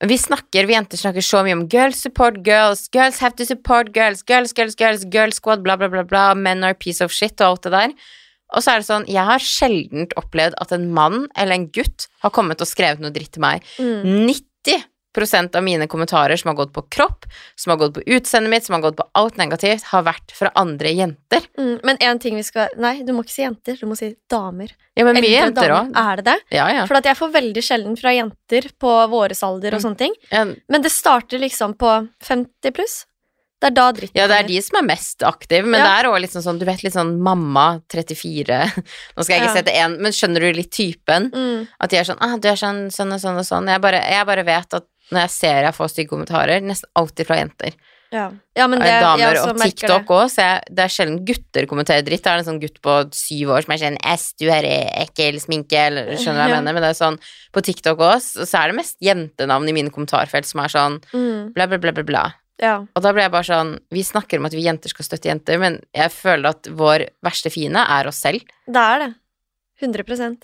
Vi 0.00 0.16
snakker, 0.16 0.64
vi 0.64 0.72
jenter 0.72 0.96
snakker 0.96 1.24
så 1.24 1.42
mye 1.44 1.58
om 1.58 1.66
girls 1.68 1.98
support 2.00 2.38
girls, 2.46 2.86
girls 2.88 3.18
have 3.20 3.36
to 3.36 3.44
support 3.44 3.90
girls, 3.92 4.22
girls, 4.24 4.54
girls, 4.56 4.76
girls, 4.78 5.04
girls 5.04 5.36
squad, 5.36 5.60
bla, 5.62 5.76
bla, 5.76 5.90
bla, 5.92 6.06
bla, 6.08 6.30
men 6.34 6.64
are 6.64 6.74
piece 6.74 7.04
of 7.04 7.12
shit 7.12 7.36
og 7.40 7.50
alt 7.50 7.68
det 7.68 7.74
der. 7.74 7.92
Og 8.56 8.64
så 8.64 8.72
er 8.72 8.80
det 8.80 8.88
sånn, 8.88 9.04
jeg 9.12 9.26
har 9.28 9.44
sjelden 9.44 10.08
opplevd 10.18 10.56
at 10.62 10.72
en 10.74 10.88
mann 10.96 11.26
eller 11.36 11.58
en 11.58 11.68
gutt 11.74 12.08
har 12.24 12.32
kommet 12.34 12.64
og 12.64 12.70
skrevet 12.70 13.02
noe 13.04 13.12
dritt 13.14 13.34
til 13.36 13.44
meg. 13.44 13.66
Mm. 13.76 14.24
90 14.32 14.88
av 15.54 15.62
mine 15.62 15.86
kommentarer 15.86 16.36
som 16.36 16.48
har 16.48 16.54
gått 16.56 16.72
på 16.72 16.82
kropp, 16.88 17.24
som 17.56 17.70
har 17.70 17.76
gått 17.78 17.94
på 17.94 18.02
utseendet 18.06 18.50
mitt, 18.50 18.64
som 18.64 18.74
har 18.74 18.82
gått 18.82 18.96
på 18.96 19.08
alt 19.14 19.36
negativt, 19.36 19.82
har 19.90 20.02
vært 20.06 20.30
fra 20.32 20.50
andre 20.54 20.92
jenter. 20.94 21.40
Mm, 21.58 21.80
men 21.84 21.96
en 22.00 22.18
ting 22.18 22.36
vi 22.36 22.42
skal 22.42 22.68
Nei, 22.78 23.02
du 23.02 23.12
må 23.12 23.24
ikke 23.24 23.34
si 23.34 23.42
jenter, 23.42 23.76
du 23.80 23.86
må 23.86 23.96
si 23.98 24.14
damer. 24.30 24.70
Ja, 24.96 25.04
men 25.04 25.14
mye 25.16 25.30
jenter 25.30 25.70
òg. 25.74 25.92
Er 25.96 26.16
det 26.16 26.24
det? 26.24 26.38
Ja, 26.50 26.68
ja. 26.70 26.86
For 26.86 27.00
jeg 27.00 27.16
får 27.16 27.32
veldig 27.32 27.62
sjelden 27.62 27.96
fra 27.98 28.12
jenter 28.14 28.70
på 28.78 28.94
våres 29.10 29.42
alder 29.42 29.74
og 29.74 29.80
Mm. 29.80 29.84
sånne 29.90 29.98
ting. 29.98 30.14
ja. 30.30 30.44
Men 30.68 30.82
det 30.82 30.90
starter 30.92 31.38
liksom 31.38 31.74
på 31.76 32.08
50 32.22 32.70
pluss. 32.72 33.06
Det 33.60 33.66
er 33.66 33.74
da 33.76 33.92
dritten 33.92 34.16
Ja, 34.16 34.26
det 34.26 34.36
er 34.38 34.46
de 34.48 34.60
som 34.62 34.78
er 34.78 34.86
mest 34.88 35.20
aktive, 35.22 35.66
men 35.66 35.80
Ja. 35.80 35.84
det 36.00 36.06
er 36.06 36.08
òg 36.10 36.24
sånn 36.30 36.42
sånn, 36.42 36.58
du 36.58 36.64
vet 36.64 36.82
litt 36.82 36.94
sånn 36.94 37.18
mamma 37.20 37.82
34 37.90 38.72
Nå 39.16 39.22
skal 39.22 39.36
jeg 39.36 39.42
ikke 39.42 39.54
Ja. 39.54 39.54
sette 39.54 39.74
én, 39.76 39.98
men 40.00 40.12
skjønner 40.12 40.40
du 40.40 40.52
litt 40.56 40.70
typen? 40.70 41.30
Mm. 41.30 41.68
At 41.78 41.90
de 41.90 41.96
er 41.98 42.04
sånn 42.04 42.16
ah, 42.20 42.38
du 42.38 42.48
er 42.48 42.56
sånn, 42.56 42.88
sånn 42.90 43.12
og 43.12 43.20
sånn 43.20 43.36
og 43.38 43.44
sånn. 43.44 43.68
Jeg 43.68 43.80
bare, 43.82 44.00
jeg 44.00 44.24
bare 44.26 44.44
vet 44.44 44.74
at 44.74 44.86
når 45.10 45.20
jeg 45.26 45.30
ser 45.30 45.62
jeg 45.66 45.74
får 45.76 45.88
stygge 45.94 46.08
kommentarer, 46.12 46.60
nesten 46.62 46.88
alltid 46.98 47.26
fra 47.26 47.36
jenter. 47.40 47.74
Ja. 48.10 48.24
ja, 48.58 48.64
men 48.66 48.80
det 48.82 48.90
Damer 49.04 49.36
jeg 49.36 49.38
og 49.46 49.60
TikTok 49.62 50.08
òg, 50.10 50.24
så 50.32 50.42
jeg, 50.42 50.62
det 50.74 50.82
er 50.82 50.90
sjelden 50.90 51.20
gutter 51.28 51.66
kommenterer 51.70 52.02
dritt. 52.02 52.24
Det 52.24 52.32
er 52.32 52.40
en 52.40 52.46
sånn 52.48 52.58
gutt 52.58 52.80
på 52.82 52.94
syv 53.14 53.52
år 53.54 53.62
som 53.62 53.74
er 53.76 53.78
sånn 53.84 53.98
S, 54.02 54.24
du 54.34 54.48
er 54.50 54.66
ekkel 55.04 55.38
sminke, 55.38 55.78
eller 55.78 56.10
skjønner 56.18 56.40
du 56.40 56.42
hva 56.42 56.48
jeg 56.48 56.56
Ja. 56.56 56.58
mener? 56.58 56.74
Men 56.74 56.82
det 56.82 56.90
er 56.90 56.98
sånn, 56.98 57.20
på 57.54 57.62
TikTok 57.62 58.02
òg, 58.02 58.18
så 58.18 58.58
er 58.64 58.72
det 58.72 58.78
mest 58.80 58.96
jentenavn 59.00 59.68
i 59.70 59.76
mine 59.78 59.90
kommentarfelt 59.94 60.44
som 60.50 60.58
er 60.64 60.74
sånn 60.74 60.98
Mm. 61.14 61.52
bla, 61.54 61.66
bla, 61.70 61.78
bla, 61.78 61.92
bla, 61.92 62.02
bla. 62.02 62.24
Ja. 62.60 62.74
Og 62.82 63.00
da 63.02 63.12
ble 63.14 63.22
jeg 63.22 63.30
bare 63.32 63.46
sånn 63.46 63.78
Vi 63.90 64.02
snakker 64.02 64.36
om 64.38 64.44
at 64.46 64.52
vi 64.52 64.66
jenter 64.66 64.90
skal 64.90 65.04
støtte 65.06 65.30
jenter, 65.30 65.58
men 65.62 65.78
jeg 65.94 66.10
føler 66.10 66.50
at 66.50 66.66
vår 66.66 67.06
verste 67.24 67.48
fiende 67.48 67.86
er 67.88 68.06
oss 68.10 68.16
selv. 68.20 68.42
Det 68.66 68.76
er 68.76 68.98
det. 69.06 69.14
100 69.80 70.36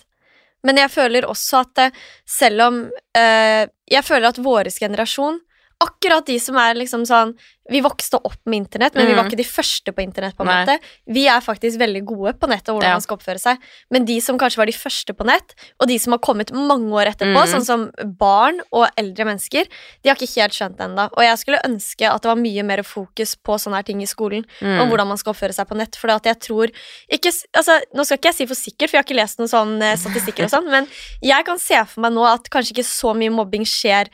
Men 0.65 0.79
jeg 0.81 0.91
føler 0.91 1.27
også 1.29 1.63
at 1.65 1.99
selv 2.27 2.61
om 2.65 2.79
eh, 3.17 3.67
Jeg 3.87 4.03
føler 4.03 4.29
at 4.29 4.39
vår 4.43 4.71
generasjon 4.79 5.39
akkurat 5.83 6.25
de 6.25 6.39
som 6.41 6.55
er 6.57 6.73
liksom 6.75 7.05
sånn 7.05 7.35
Vi 7.69 7.81
vokste 7.83 8.15
opp 8.23 8.37
med 8.45 8.61
internett, 8.61 8.95
men 8.95 9.07
vi 9.07 9.11
var 9.13 9.25
Mhm. 9.25 9.27
ikke 9.29 9.37
de 9.37 9.43
første 9.43 9.91
på 9.91 10.01
internett. 10.01 10.37
på 10.37 10.47
en 10.47 10.47
måte. 10.47 10.79
Vi 11.05 11.27
er 11.27 11.41
faktisk 11.41 11.77
veldig 11.77 12.05
gode 12.05 12.31
på 12.39 12.47
nett 12.47 12.63
og 12.69 12.75
hvordan 12.79 12.83
Ja. 12.87 12.93
man 12.93 13.01
skal 13.01 13.17
oppføre 13.17 13.37
seg. 13.41 13.57
Men 13.91 14.05
de 14.05 14.21
som 14.21 14.37
kanskje 14.39 14.55
var 14.55 14.65
de 14.67 14.71
første 14.71 15.13
på 15.13 15.25
nett, 15.25 15.53
og 15.77 15.87
de 15.89 15.97
som 15.97 16.13
har 16.13 16.19
kommet 16.19 16.49
mange 16.53 16.89
år 16.93 17.07
etterpå, 17.11 17.35
mm. 17.35 17.47
sånn 17.53 17.65
som 17.65 17.91
barn 18.17 18.61
og 18.71 18.87
eldre 18.97 19.25
mennesker, 19.25 19.67
de 20.01 20.09
har 20.09 20.15
ikke 20.15 20.39
helt 20.39 20.53
skjønt 20.53 20.77
det 20.77 20.85
ennå. 20.87 21.09
Og 21.11 21.19
jeg 21.19 21.37
skulle 21.39 21.61
ønske 21.65 22.07
at 22.09 22.21
det 22.21 22.29
var 22.29 22.35
mye 22.37 22.63
mer 22.63 22.83
fokus 22.83 23.35
på 23.35 23.59
sånne 23.59 23.75
her 23.75 23.83
ting 23.83 24.01
i 24.01 24.05
skolen, 24.05 24.45
om 24.61 24.87
Mm. 24.87 24.89
hvordan 24.89 25.07
man 25.09 25.17
skal 25.17 25.33
oppføre 25.33 25.53
seg 25.53 25.67
på 25.67 25.75
nett. 25.75 25.93
For 25.97 26.07
jeg 26.07 26.39
tror 26.39 26.71
ikke, 27.11 27.33
altså, 27.53 27.81
Nå 27.93 28.05
skal 28.05 28.17
ikke 28.17 28.31
jeg 28.31 28.35
si 28.35 28.45
for 28.45 28.55
sikkert, 28.55 28.89
for 28.89 28.95
jeg 28.97 29.03
har 29.03 29.13
ikke 29.13 29.21
lest 29.21 29.39
noen 29.39 29.49
sånn 29.49 29.81
eh, 29.83 29.95
statistikker, 29.97 30.45
og 30.45 30.51
sånn, 30.51 30.71
men 30.71 30.87
jeg 31.21 31.43
kan 31.43 31.59
se 31.59 31.75
for 31.83 31.99
meg 31.99 32.13
nå 32.13 32.23
at 32.25 32.49
kanskje 32.49 32.71
ikke 32.71 32.85
så 32.87 33.13
mye 33.13 33.29
mobbing 33.29 33.65
skjer 33.65 34.07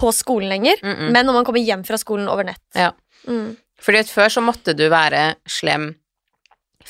på 0.00 0.12
skolen 0.16 0.48
lenger, 0.48 0.80
Mm 0.82 0.96
-mm. 0.96 1.10
men 1.12 1.26
når 1.26 1.32
man 1.40 1.44
kommer 1.44 1.60
hjem 1.60 1.84
fra 1.84 1.98
skolen 2.00 2.28
over 2.28 2.44
nett. 2.44 2.62
Ja. 2.74 2.92
Mm. 3.28 3.56
Fordi 3.80 3.98
at 3.98 4.12
før 4.12 4.28
så 4.28 4.40
måtte 4.44 4.76
du 4.76 4.88
være 4.88 5.34
slem 5.48 5.94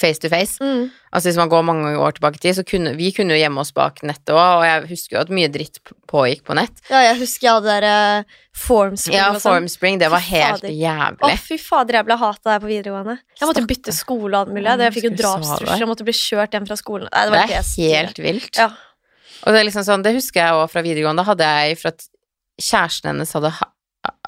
face 0.01 0.21
to 0.21 0.29
face. 0.31 0.57
Mm. 0.63 0.89
Altså 1.13 1.29
Hvis 1.29 1.37
man 1.37 1.51
går 1.51 1.63
mange 1.67 1.93
år 1.99 2.15
tilbake 2.17 2.39
i 2.39 2.43
tid, 2.45 2.57
så 2.57 2.65
kunne 2.67 2.95
vi 2.97 3.11
kunne 3.13 3.35
jo 3.35 3.41
gjemme 3.41 3.61
oss 3.61 3.73
bak 3.75 4.03
nettet 4.07 4.33
òg, 4.33 4.61
og 4.61 4.65
jeg 4.65 4.85
husker 4.93 5.17
jo 5.17 5.23
at 5.25 5.33
mye 5.35 5.49
dritt 5.53 5.81
pågikk 6.11 6.45
på 6.47 6.57
nett. 6.59 6.83
Ja, 6.91 7.03
jeg 7.09 7.19
husker 7.21 7.49
jeg 7.49 7.57
hadde 7.59 7.75
der 7.81 7.87
uh, 8.21 8.37
formspring 8.57 9.17
Ja, 9.17 9.31
og 9.35 9.41
sånn. 9.43 9.59
Formspring, 9.59 9.99
det 10.01 10.11
var 10.13 10.23
helt 10.25 10.63
fader. 10.65 11.19
Å, 11.27 11.33
fy 11.43 11.59
fader, 11.59 11.99
jeg 12.01 12.09
ble 12.09 12.19
hata 12.23 12.55
der 12.55 12.63
på 12.63 12.71
videregående. 12.71 13.19
Jeg 13.41 13.51
måtte 13.51 13.67
bytte 13.67 13.97
skole 13.97 14.31
og 14.31 14.39
alt 14.45 14.55
mulig. 14.55 14.77
Jeg 14.87 14.97
fikk 14.99 15.11
jo 15.11 15.17
drapstrusler, 15.19 15.83
jeg 15.83 15.91
måtte 15.91 16.07
bli 16.07 16.17
kjørt 16.17 16.57
hjem 16.57 16.71
fra 16.71 16.79
skolen. 16.79 17.11
Nei, 17.11 17.27
det 17.27 17.43
Det 17.51 17.59
er 17.59 17.99
helt 18.07 18.23
vilt. 18.23 18.55
Ja. 18.57 18.71
Og 19.41 19.55
det 19.55 19.61
er 19.61 19.69
liksom 19.69 19.85
sånn, 19.87 20.03
det 20.05 20.15
husker 20.15 20.45
jeg 20.45 20.57
òg 20.57 20.67
fra 20.71 20.83
videregående. 20.85 21.25
Da 21.25 21.31
hadde 21.33 21.53
jeg 21.59 21.79
for 21.81 21.95
at 21.95 22.07
kjæresten 22.61 23.11
hennes 23.15 23.33
hadde, 23.37 23.51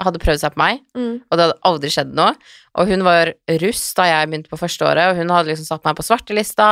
hadde 0.03 0.19
prøvd 0.21 0.41
seg 0.43 0.53
på 0.53 0.61
meg, 0.61 0.81
Mm. 0.97 1.21
og 1.29 1.37
det 1.37 1.45
hadde 1.47 1.61
aldri 1.69 1.89
skjedd 1.93 2.11
noe. 2.17 2.35
Og 2.77 2.89
hun 2.89 3.03
var 3.05 3.31
russ 3.61 3.81
da 3.97 4.05
jeg 4.09 4.29
begynte 4.29 4.49
på 4.49 4.57
første 4.57 4.85
året, 4.85 5.11
og 5.11 5.17
hun 5.21 5.29
hadde 5.33 5.51
liksom 5.51 5.65
satt 5.67 5.83
meg 5.85 5.95
på 5.97 6.05
svartelista. 6.05 6.67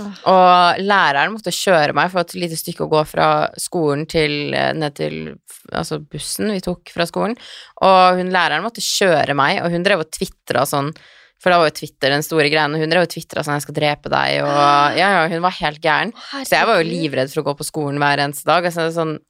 Oh. 0.00 0.16
Og 0.32 0.80
læreren 0.84 1.32
måtte 1.32 1.52
kjøre 1.52 1.94
meg 1.96 2.10
for 2.12 2.20
et 2.20 2.34
lite 2.36 2.56
stykke 2.60 2.84
å 2.84 2.90
gå 2.92 3.04
fra 3.08 3.28
skolen 3.60 4.06
til 4.08 4.52
eh, 4.54 4.72
ned 4.76 4.94
til 5.00 5.38
altså 5.72 6.00
bussen 6.04 6.52
vi 6.52 6.60
tok 6.64 6.92
fra 6.92 7.06
skolen. 7.08 7.36
Og 7.84 8.20
hun 8.20 8.32
læreren 8.32 8.64
måtte 8.64 8.84
kjøre 8.84 9.36
meg, 9.36 9.62
og 9.64 9.72
hun 9.72 9.82
drev 9.86 10.04
og 10.04 10.12
tvitra 10.12 10.64
sånn 10.68 10.92
for 11.38 11.54
da 11.54 11.60
var 11.60 11.68
jo 11.68 11.76
Twitter 11.78 12.10
den 12.10 12.24
store 12.26 12.48
greia. 12.50 12.66
og 12.66 12.80
hun 12.82 12.90
drev 12.90 13.04
og 13.06 13.10
tvitra 13.12 13.44
sånn 13.46 13.54
'jeg 13.54 13.62
skal 13.62 13.74
drepe 13.76 14.10
deg', 14.10 14.42
og 14.42 14.96
ja, 14.98 15.22
ja, 15.22 15.28
hun 15.30 15.40
var 15.40 15.52
helt 15.54 15.80
gæren. 15.80 16.12
Så 16.42 16.50
jeg 16.58 16.66
var 16.66 16.82
jo 16.82 16.88
livredd 16.90 17.30
for 17.30 17.42
å 17.42 17.44
gå 17.46 17.54
på 17.58 17.64
skolen 17.70 17.98
hver 18.02 18.18
eneste 18.18 18.44
dag. 18.44 18.64
Altså, 18.64 18.90
sånn, 18.90 19.20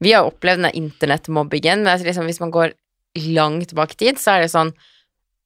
vi 0.00 0.14
har 0.16 0.28
opplevd 0.28 0.62
denne 0.62 0.76
internettmobbingen, 0.76 1.84
men 1.84 1.92
altså, 1.92 2.08
liksom, 2.08 2.28
hvis 2.30 2.40
man 2.40 2.54
går 2.54 2.72
langt 3.34 3.74
i 3.74 3.98
tid, 4.00 4.20
så 4.22 4.36
er 4.36 4.46
det 4.46 4.52
sånn 4.52 4.70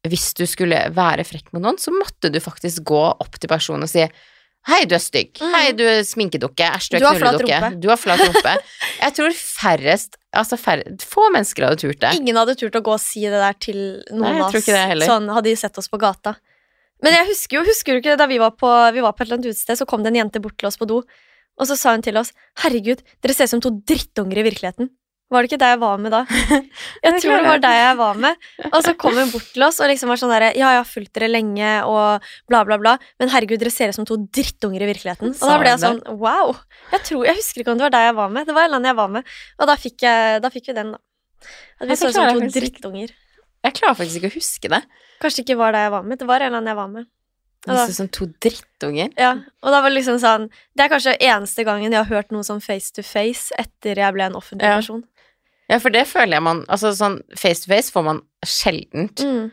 Hvis 0.05 0.34
du 0.36 0.44
skulle 0.44 0.82
være 0.92 1.24
frekk 1.24 1.48
mot 1.55 1.62
noen, 1.64 1.80
så 1.80 1.94
måtte 1.94 2.28
du 2.28 2.38
faktisk 2.44 2.84
gå 2.84 3.02
opp 3.09 3.38
til 3.40 3.50
personen 3.50 3.86
og 3.86 3.90
si 3.90 4.05
Hei, 4.64 4.86
du 4.88 4.94
er 4.96 5.02
stygg. 5.02 5.36
Mm. 5.42 5.50
Hei, 5.52 5.64
du 5.76 5.82
er 5.84 5.98
sminkedukke. 6.09 6.64
Æsj, 6.64 6.94
du 6.94 6.94
er 6.96 7.18
knulledukke. 7.18 7.59
Du 7.84 7.90
har 7.90 7.98
flat 8.00 8.22
rumpe. 8.22 8.55
Jeg 9.02 9.16
tror 9.18 9.34
færrest 9.36 10.16
Altså 10.34 10.57
færre, 10.59 10.96
få 11.05 11.28
mennesker 11.30 11.66
hadde 11.66 11.78
turt 11.82 12.00
det. 12.00 12.14
Ingen 12.18 12.38
hadde 12.40 12.57
turt 12.59 12.74
å 12.74 12.80
gå 12.82 12.94
og 12.96 13.02
si 13.02 13.20
det 13.28 13.38
der 13.38 13.59
til 13.61 13.76
noen 14.11 14.40
av 14.42 14.57
heller. 14.57 15.07
Sånn, 15.07 15.28
hadde 15.30 15.46
de 15.46 15.59
sett 15.61 15.76
oss 15.78 15.86
på 15.92 16.00
gata. 16.02 16.32
Men 17.05 17.14
jeg 17.14 17.28
husker 17.28 17.59
jo, 17.59 17.66
husker 17.68 17.94
du 17.94 18.00
ikke 18.00 18.14
det, 18.14 18.22
da 18.22 18.26
vi 18.30 18.40
var 18.42 18.57
på, 18.57 18.70
vi 18.96 19.05
var 19.05 19.14
på 19.14 19.22
et 19.22 19.28
eller 19.28 19.38
annet 19.38 19.52
utested, 19.52 19.78
så 19.78 19.86
kom 19.86 20.02
det 20.02 20.11
en 20.11 20.18
jente 20.24 20.42
bort 20.42 20.57
til 20.59 20.66
oss 20.70 20.80
på 20.80 20.88
do, 20.90 21.02
og 21.59 21.70
så 21.70 21.76
sa 21.78 21.94
hun 21.94 22.02
til 22.02 22.18
oss 22.18 22.32
'Herregud, 22.61 23.02
dere 23.22 23.34
ser 23.34 23.48
ut 23.48 23.55
som 23.57 23.64
to 23.64 23.70
drittunger 23.70 24.38
i 24.38 24.46
virkeligheten'. 24.50 24.90
Var 25.32 25.42
det 25.42 25.48
ikke 25.48 25.59
deg 25.62 25.72
jeg 25.72 25.80
var 25.80 25.96
med 25.98 26.12
da? 26.12 26.20
Jeg 27.05 27.20
tror 27.22 27.32
det 27.40 27.46
var 27.48 27.62
deg 27.62 27.76
jeg 27.80 27.96
var 27.96 28.18
med. 28.20 28.42
Og 28.68 28.76
så 28.84 28.92
kom 29.00 29.16
hun 29.16 29.30
bort 29.32 29.46
til 29.55 29.64
oss 29.66 29.80
og 29.80 29.88
liksom 29.88 30.12
var 30.12 30.20
sånn 30.20 30.30
derre 30.30 30.50
'Ja, 30.52 30.68
jeg 30.76 30.80
har 30.82 30.86
fulgt 30.86 31.14
dere 31.16 31.30
lenge', 31.32 31.72
og 31.88 32.20
bla, 32.46 32.61
bla, 32.68 32.78
bla, 32.78 32.92
men 33.18 33.32
herregud, 33.32 33.59
dere 33.59 33.72
ser 33.72 33.88
ut 33.88 33.96
som 33.96 34.07
to 34.07 34.18
drittunger 34.20 34.84
i 34.84 34.90
virkeligheten. 34.92 35.32
Og 35.32 35.48
da 35.48 35.57
ble 35.59 35.72
jeg 35.72 35.82
sånn 35.82 36.02
wow. 36.20 36.55
Jeg, 36.92 37.02
tror, 37.09 37.24
jeg 37.24 37.40
husker 37.40 37.64
ikke 37.64 37.72
om 37.72 37.80
det 37.80 37.88
var 37.88 37.96
deg 37.96 38.07
jeg 38.11 38.18
var 38.20 38.30
med. 38.36 38.46
Det 38.46 38.55
var 38.55 38.62
en 38.62 38.68
eller 38.68 38.80
annen 38.82 38.92
jeg 38.92 39.00
var 39.00 39.11
med. 39.16 39.34
Og 39.59 39.66
da 39.72 39.76
fikk, 39.80 39.98
jeg, 40.05 40.42
da 40.44 40.52
fikk 40.55 40.70
vi 40.70 40.76
den, 40.76 40.94
da. 40.94 41.02
At 41.80 41.88
vi 41.88 41.96
så 41.98 42.12
ut 42.12 42.14
som 42.20 42.38
to 42.38 42.52
drittunger. 42.61 43.16
Jeg 43.64 43.76
klarer 43.80 43.96
faktisk 43.96 44.20
ikke 44.20 44.32
å 44.34 44.38
huske 44.38 44.70
det. 44.70 44.82
Kanskje 45.24 45.40
det 45.40 45.48
ikke 45.48 45.61
var 45.64 45.72
deg 45.72 45.88
jeg 45.88 45.92
var 45.96 46.05
med. 46.05 46.20
Det 46.20 46.28
var 46.28 46.44
en 46.44 46.52
eller 46.52 46.61
annen 46.61 46.72
jeg 46.74 46.78
var 46.82 46.90
med. 46.92 47.09
Ut 47.67 47.95
som 47.97 48.09
to 48.12 48.27
drittunger. 48.45 49.09
Ja, 49.17 49.31
og 49.62 49.73
da 49.73 49.81
var 49.81 49.89
det 49.89 49.97
liksom 50.03 50.19
sånn 50.21 50.51
Det 50.77 50.85
er 50.85 50.93
kanskje 50.93 51.17
eneste 51.19 51.65
gangen 51.65 51.93
jeg 51.93 52.03
har 52.05 52.11
hørt 52.23 52.31
noe 52.35 52.45
sånn 52.45 52.61
face 52.62 52.93
to 52.93 53.03
face 53.03 53.53
etter 53.59 53.97
jeg 54.03 54.12
ble 54.17 54.27
en 54.27 54.37
offentlig 54.37 54.69
Ja. 54.69 54.77
person. 54.83 55.05
Ja, 55.71 55.79
for 55.81 55.89
det 55.91 56.07
føler 56.07 56.37
jeg 56.37 56.43
man 56.45 56.65
Altså 56.69 56.93
sånn 56.93 57.21
face 57.35 57.65
to 57.65 57.71
face 57.73 57.91
får 57.91 58.05
man 58.05 58.21
sjeldent. 58.45 59.23
Mm. 59.25 59.51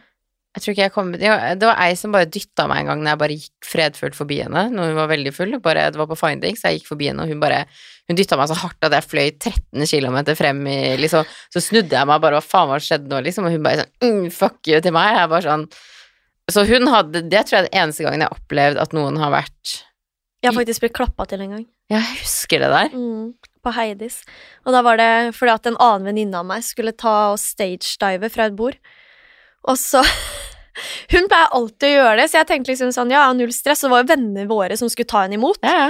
Jeg 0.51 0.64
tror 0.66 0.74
ikke 0.74 0.84
jeg 0.84 0.91
kom 0.91 1.14
jo, 1.16 1.36
Det 1.55 1.64
var 1.64 1.78
ei 1.80 1.93
som 1.95 2.12
bare 2.12 2.26
dytta 2.28 2.66
meg 2.68 2.82
en 2.82 2.88
gang 2.91 2.99
når 3.05 3.12
jeg 3.14 3.20
bare 3.22 3.38
gikk 3.39 3.70
fredfullt 3.72 4.16
forbi 4.18 4.41
henne 4.43 4.66
når 4.74 4.89
hun 4.91 4.95
var 4.99 5.07
veldig 5.07 5.32
full. 5.34 5.53
Bare, 5.64 5.86
det 5.91 5.95
var 6.01 6.07
på 6.12 6.18
finding, 6.20 6.57
så 6.59 6.68
jeg 6.68 6.82
gikk 6.82 6.89
forbi 6.91 7.07
henne, 7.07 7.24
og 7.24 7.30
hun 7.32 7.39
bare 7.39 7.66
Hun 8.09 8.18
dytta 8.18 8.36
meg 8.36 8.49
så 8.49 8.57
hardt 8.59 8.84
at 8.84 8.91
jeg 8.91 9.07
fløy 9.07 9.30
13 9.39 9.86
km 9.88 10.36
frem 10.36 10.59
i 10.68 10.97
liksom 10.99 11.24
Så 11.53 11.62
snudde 11.64 11.95
jeg 11.95 12.07
meg 12.09 12.20
bare 12.20 12.41
Hva 12.41 12.43
faen 12.43 12.68
hva 12.68 12.80
skjedde 12.84 13.07
nå, 13.07 13.22
liksom? 13.24 13.45
Og 13.47 13.51
hun 13.55 13.64
bare 13.64 13.86
sånn 13.86 14.12
mm, 14.26 14.32
Fuck 14.36 14.68
you 14.68 14.82
til 14.82 14.91
meg. 14.91 15.16
Jeg 15.16 15.30
bare 15.32 15.47
sånn 15.47 15.66
Så 16.51 16.65
hun 16.67 16.89
hadde 16.91 17.23
Det 17.31 17.45
tror 17.47 17.57
jeg 17.57 17.65
er 17.65 17.69
den 17.69 17.79
eneste 17.83 18.05
gangen 18.05 18.23
jeg 18.23 18.31
har 18.31 18.39
opplevd 18.39 18.81
at 18.83 18.95
noen 18.97 19.19
har 19.21 19.33
vært 19.33 19.77
Jeg 20.41 20.49
har 20.49 20.57
faktisk 20.57 20.83
blitt 20.85 20.97
klappa 20.97 21.27
til 21.29 21.43
en 21.45 21.55
gang. 21.55 21.65
Jeg 21.91 22.07
husker 22.21 22.63
det 22.63 22.69
der. 22.71 22.93
Mm. 22.95 23.33
På 23.61 23.73
Heidis. 23.75 24.21
Og 24.65 24.73
da 24.73 24.81
var 24.85 24.97
det 24.97 25.11
fordi 25.37 25.53
at 25.53 25.67
en 25.69 25.77
annen 25.77 26.07
venninne 26.09 26.39
av 26.39 26.47
meg 26.47 26.63
skulle 26.65 26.95
ta 26.97 27.33
og 27.33 27.41
stagedive 27.41 28.31
fra 28.33 28.47
et 28.49 28.55
bord. 28.57 28.79
Og 29.69 29.77
så 29.79 30.01
Hun 31.11 31.27
pleier 31.27 31.51
alltid 31.51 31.89
å 31.89 31.95
gjøre 31.97 32.17
det, 32.21 32.25
så 32.31 32.39
jeg 32.39 32.47
tenkte 32.47 32.71
liksom 32.71 32.93
sånn, 32.95 33.11
ja, 33.11 33.25
null 33.35 33.51
stress. 33.53 33.83
Og 33.83 33.89
det 33.89 33.93
var 33.93 34.03
jo 34.05 34.11
vennene 34.13 34.47
våre 34.49 34.77
som 34.79 34.89
skulle 34.89 35.09
ta 35.11 35.25
henne 35.25 35.35
imot. 35.35 35.59
Ja, 35.67 35.89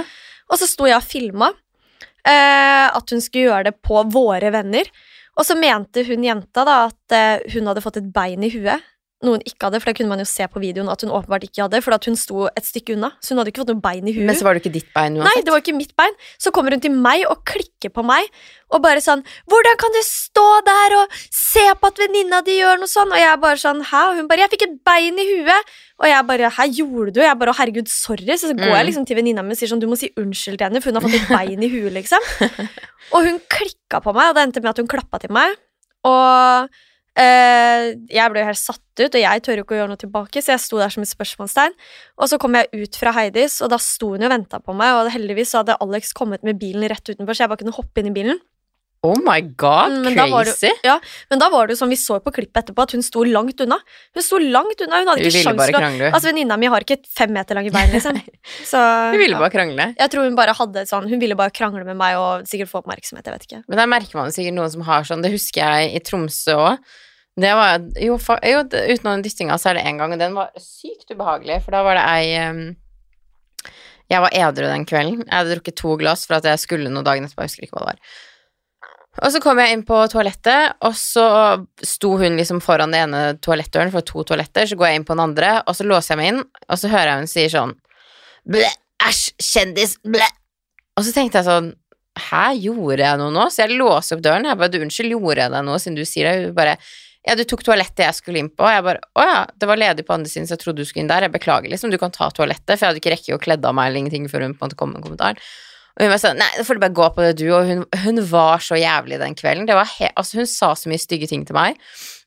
Og 0.50 0.58
så 0.60 0.66
sto 0.68 0.88
jeg 0.88 0.98
og 0.98 1.06
filma 1.06 1.52
eh, 2.28 2.88
at 2.90 3.14
hun 3.14 3.22
skulle 3.22 3.46
gjøre 3.46 3.70
det 3.70 3.76
på 3.86 4.02
våre 4.12 4.50
venner. 4.52 4.90
Og 5.38 5.46
så 5.48 5.56
mente 5.56 6.04
hun 6.04 6.26
jenta 6.26 6.64
da 6.68 6.78
at 6.90 7.14
eh, 7.16 7.44
hun 7.54 7.70
hadde 7.70 7.84
fått 7.84 8.00
et 8.02 8.10
bein 8.12 8.42
i 8.44 8.50
huet. 8.52 8.84
Noe 9.22 9.36
hun 9.38 9.42
ikke 9.46 9.68
hadde, 9.68 9.78
for 9.80 9.86
det 9.92 9.96
kunne 10.00 10.10
man 10.10 10.18
jo 10.18 10.26
se 10.26 10.42
på 10.50 10.58
videoen 10.58 10.88
at 10.90 11.00
hun 11.04 11.10
åpenbart 11.14 11.44
ikke 11.46 11.62
hadde, 11.62 11.78
for 11.84 11.94
at 11.94 12.04
hun 12.04 12.16
sto 12.18 12.48
et 12.50 12.66
stykke 12.66 12.96
unna. 12.96 13.12
Så 13.22 13.32
hun 13.32 13.38
hadde 13.38 13.52
ikke 13.52 13.62
fått 13.62 13.70
noe 13.70 13.80
bein 13.84 14.08
i 14.10 14.12
huet. 14.16 14.26
Men 14.26 14.34
så 14.34 14.42
var 14.42 14.54
det 14.58 14.64
ikke 14.64 14.72
ditt 14.74 14.88
bein 14.96 15.14
Nei, 15.14 15.36
det 15.46 15.52
var 15.54 15.62
ikke 15.62 15.76
mitt 15.76 15.94
bein. 15.96 16.12
Så 16.42 16.50
kommer 16.50 16.74
hun 16.74 16.82
til 16.82 16.90
meg 16.90 17.22
og 17.30 17.44
klikker 17.46 17.92
på 17.94 18.02
meg 18.02 18.26
og 18.72 18.80
bare 18.80 19.02
sånn 19.04 19.20
'Hvordan 19.46 19.76
kan 19.76 19.92
du 19.92 20.00
stå 20.02 20.64
der 20.64 20.94
og 21.02 21.08
se 21.30 21.60
på 21.76 21.86
at 21.86 21.98
venninna 22.00 22.40
di 22.42 22.58
gjør 22.58 22.78
noe 22.80 22.88
sånn?' 22.88 23.12
Og 23.12 23.18
jeg 23.20 23.40
bare 23.40 23.56
sånn 23.60 23.82
'Hæ?' 23.84 24.08
Og 24.10 24.16
hun 24.16 24.28
bare 24.28 24.40
'Jeg 24.40 24.50
fikk 24.50 24.62
et 24.62 24.84
bein 24.84 25.18
i 25.18 25.26
huet'. 25.28 25.64
Og 26.00 26.06
jeg 26.08 26.26
bare 26.26 26.50
'Hæ, 26.50 26.64
gjorde 26.72 27.12
du?' 27.12 27.20
Og 27.20 27.26
jeg 27.28 27.38
bare 27.38 27.50
'Å, 27.52 27.56
herregud, 27.60 27.88
sorry'. 27.88 28.38
Så, 28.38 28.48
så 28.48 28.54
går 28.56 28.64
jeg 28.74 28.82
Mm. 28.82 28.88
liksom 28.88 29.06
til 29.06 29.16
venninna 29.16 29.42
mi 29.44 29.50
og 29.52 29.58
sier 29.58 29.68
sånn 29.68 29.78
'Du 29.80 29.86
må 29.86 29.96
si 29.98 30.10
unnskyld 30.16 30.58
til 30.58 30.66
henne, 30.66 30.80
for 30.82 30.90
hun 30.90 30.98
har 30.98 31.06
fått 31.06 31.20
et 31.20 31.28
bein 31.28 31.62
i 31.62 31.68
huet', 31.68 31.92
liksom. 31.92 32.20
og 33.12 33.22
hun 33.28 33.38
klikka 33.48 34.00
på 34.02 34.14
meg, 34.14 34.30
og 34.30 34.34
det 34.34 34.42
endte 34.48 34.62
med 34.62 34.70
at 34.70 34.78
hun 34.78 34.88
klappa 34.88 35.20
til 35.20 35.30
meg. 35.30 35.54
Og 36.04 36.68
jeg 37.18 38.32
ble 38.32 38.40
jo 38.40 38.48
helt 38.48 38.60
satt 38.60 39.00
ut, 39.02 39.14
og 39.14 39.20
jeg 39.20 39.42
tør 39.44 39.58
jo 39.60 39.64
ikke 39.66 39.74
å 39.76 39.80
gjøre 39.82 39.92
noe 39.92 40.00
tilbake, 40.00 40.42
så 40.42 40.54
jeg 40.54 40.62
sto 40.64 40.78
der 40.80 40.92
som 40.94 41.04
et 41.04 41.10
spørsmålstegn. 41.10 41.74
Og 42.16 42.30
så 42.30 42.38
kom 42.40 42.56
jeg 42.56 42.70
ut 42.72 42.96
fra 42.96 43.12
Heidis, 43.16 43.58
og 43.64 43.72
da 43.74 43.78
sto 43.82 44.14
hun 44.14 44.24
og 44.24 44.32
venta 44.32 44.62
på 44.64 44.76
meg, 44.76 44.96
og 44.96 45.12
heldigvis 45.12 45.52
så 45.52 45.60
hadde 45.60 45.76
Alex 45.84 46.14
kommet 46.16 46.44
med 46.46 46.60
bilen 46.62 46.88
rett 46.88 47.04
utenfor, 47.04 47.36
så 47.36 47.44
jeg 47.44 47.52
bare 47.52 47.64
kunne 47.64 47.76
hoppe 47.76 48.00
inn 48.00 48.12
i 48.12 48.16
bilen. 48.16 48.40
Oh 49.02 49.16
my 49.18 49.40
god, 49.58 49.90
Mm, 49.90 50.02
men 50.04 50.14
da 50.14 50.26
det- 50.26 50.44
crazy! 50.46 50.70
Ja, 50.84 51.00
Men 51.28 51.40
da 51.40 51.48
var 51.50 51.66
det 51.66 51.74
jo 51.74 51.78
som 51.80 51.88
vi 51.90 51.96
så 51.98 52.20
på 52.22 52.30
klippet 52.32 52.62
etterpå, 52.62 52.82
at 52.84 52.92
hun 52.92 53.02
sto 53.02 53.24
langt 53.24 53.58
unna. 53.60 53.78
Hun 54.14 54.22
sto 54.22 54.38
langt 54.38 54.80
unna, 54.80 55.00
hun 55.02 55.08
hadde 55.10 55.24
ikke 55.26 55.42
sjans 55.42 55.58
til 55.66 55.74
å. 55.74 56.12
Altså, 56.12 56.28
venninna 56.30 56.56
mi 56.56 56.66
har 56.70 56.80
ikke 56.86 57.00
fem 57.10 57.32
meter 57.34 57.58
lange 57.58 57.72
bein, 57.74 57.90
liksom. 57.90 58.14
Så 58.70 58.78
Hun 59.10 59.18
ville 59.18 59.36
bare 59.42 59.50
krangle. 59.50 59.88
Jeg 59.98 60.10
tror 60.12 60.22
hun 60.28 60.36
bare 60.38 60.54
hadde 60.54 60.76
et 60.84 60.88
sånn 60.88 61.08
Hun 61.10 61.18
ville 61.18 61.34
bare 61.34 61.50
krangle 61.50 61.84
med 61.84 61.96
meg 61.98 62.16
og 62.16 62.46
sikkert 62.46 62.70
få 62.70 62.78
oppmerksomhet, 62.84 63.26
jeg 63.26 63.34
vet 63.34 63.48
ikke. 63.50 63.62
Men 63.66 63.82
der 63.82 63.90
merker 63.90 64.20
man 64.22 64.30
sikkert 64.30 64.54
noen 64.54 64.70
som 64.70 64.82
har 64.86 65.02
sånn, 65.02 65.22
det 65.26 65.32
husker 65.34 65.66
jeg 65.66 65.96
i 65.98 66.04
Tromsø 66.06 66.54
òg. 66.54 66.78
Det 67.34 67.52
var 67.58 67.78
jo, 67.98 68.18
jo 68.20 68.58
utenom 68.70 69.22
dyttinga, 69.24 69.58
så 69.58 69.70
er 69.72 69.80
det 69.80 69.86
en 69.88 69.98
gang, 69.98 70.12
og 70.14 70.18
den 70.20 70.34
var 70.36 70.50
sykt 70.60 71.10
ubehagelig, 71.10 71.62
for 71.64 71.72
da 71.74 71.82
var 71.82 71.98
det 71.98 72.06
ei 72.06 72.50
um 72.50 72.76
Jeg 74.12 74.20
var 74.20 74.30
edru 74.36 74.66
den 74.68 74.84
kvelden. 74.84 75.22
Jeg 75.24 75.32
hadde 75.32 75.54
drukket 75.56 75.74
to 75.80 75.96
glass 75.96 76.26
for 76.28 76.36
at 76.36 76.44
jeg 76.44 76.58
skulle 76.60 76.90
noe 76.92 77.02
dagen 77.02 77.24
etterpå, 77.24 77.42
jeg 77.46 77.50
husker 77.50 77.64
ikke 77.66 77.78
hva 77.80 77.86
det 77.86 77.94
var. 77.94 77.98
Og 79.20 79.28
så 79.28 79.42
kom 79.44 79.58
jeg 79.60 79.74
inn 79.74 79.82
på 79.84 79.98
toalettet, 80.08 80.78
og 80.88 80.94
så 80.96 81.24
sto 81.84 82.14
hun 82.16 82.38
liksom 82.38 82.62
foran 82.64 82.94
det 82.94 83.02
ene 83.04 83.20
toalettdøren, 83.44 83.92
for 83.92 84.06
to 84.08 84.24
toaletter, 84.30 84.64
så 84.70 84.78
går 84.80 84.88
jeg 84.88 85.00
inn 85.00 85.04
på 85.08 85.12
den 85.12 85.26
andre, 85.26 85.50
og 85.68 85.76
så 85.76 85.84
låser 85.84 86.14
jeg 86.14 86.20
meg 86.22 86.30
inn, 86.32 86.40
og 86.64 86.80
så 86.80 86.88
hører 86.88 87.10
jeg 87.10 87.20
hun 87.20 87.32
sier 87.34 87.52
sånn 87.52 87.74
Blæ, 88.52 88.70
æsj, 89.06 89.20
kjendis, 89.38 89.98
blæ. 90.02 90.26
Og 90.98 91.04
så 91.06 91.12
tenkte 91.14 91.38
jeg 91.40 91.46
sånn 91.50 91.70
Hæ, 92.18 92.58
gjorde 92.60 93.00
jeg 93.00 93.20
noe 93.20 93.32
nå? 93.32 93.46
Så 93.48 93.62
jeg 93.62 93.78
låser 93.78 94.18
opp 94.18 94.24
døren. 94.24 94.44
Jeg 94.44 94.58
bare, 94.60 94.68
du, 94.68 94.82
unnskyld, 94.84 95.14
gjorde 95.14 95.46
jeg 95.46 95.52
det 95.54 95.62
nå, 95.64 95.76
siden 95.80 95.94
du 95.96 96.02
sier 96.04 96.26
det? 96.28 96.48
Hun 96.50 96.56
bare, 96.58 96.74
ja, 97.24 97.36
du 97.38 97.40
tok 97.48 97.62
toalettet 97.64 98.02
jeg 98.04 98.18
skulle 98.18 98.42
inn 98.42 98.50
på. 98.52 98.66
Og 98.66 98.74
jeg 98.74 98.84
bare, 98.84 99.00
å 99.16 99.24
ja, 99.24 99.38
det 99.56 99.68
var 99.70 99.80
ledig 99.80 100.04
på 100.04 100.12
andre 100.18 100.28
siden, 100.28 100.48
så 100.48 100.58
jeg 100.58 100.64
trodde 100.64 100.84
du 100.84 100.88
skulle 100.90 101.06
inn 101.06 101.08
der. 101.08 101.24
Jeg 101.24 101.32
beklager, 101.32 101.72
liksom, 101.72 101.88
du 101.88 101.96
kan 102.02 102.12
ta 102.12 102.28
toalettet, 102.34 102.74
for 102.74 102.84
jeg 102.84 102.90
hadde 102.90 103.00
ikke 103.00 103.14
rekke 103.14 103.38
å 103.38 103.40
kledde 103.40 103.70
av 103.70 103.78
meg 103.78 103.88
eller 103.88 104.02
ingenting 104.02 104.28
før 104.28 104.44
hun 104.44 104.58
kom 104.76 104.92
med 104.92 105.06
kommentaren. 105.06 105.40
Og 105.92 106.04
hun 106.04 106.12
var 106.12 106.20
sånn 106.22 106.40
Nei, 106.40 106.48
da 106.56 106.64
får 106.64 106.78
du 106.78 106.82
bare 106.86 106.96
gå 106.96 107.06
på 107.12 107.24
det, 107.24 107.34
du. 107.40 107.46
Og 107.52 107.68
hun, 107.68 107.84
hun 108.04 108.24
var 108.30 108.64
så 108.64 108.78
jævlig 108.80 109.20
den 109.20 109.36
kvelden. 109.38 109.68
Altså, 109.68 110.40
hun 110.40 110.48
sa 110.48 110.72
så 110.78 110.90
mye 110.90 111.02
stygge 111.02 111.28
ting 111.30 111.44
til 111.48 111.56
meg. 111.58 111.80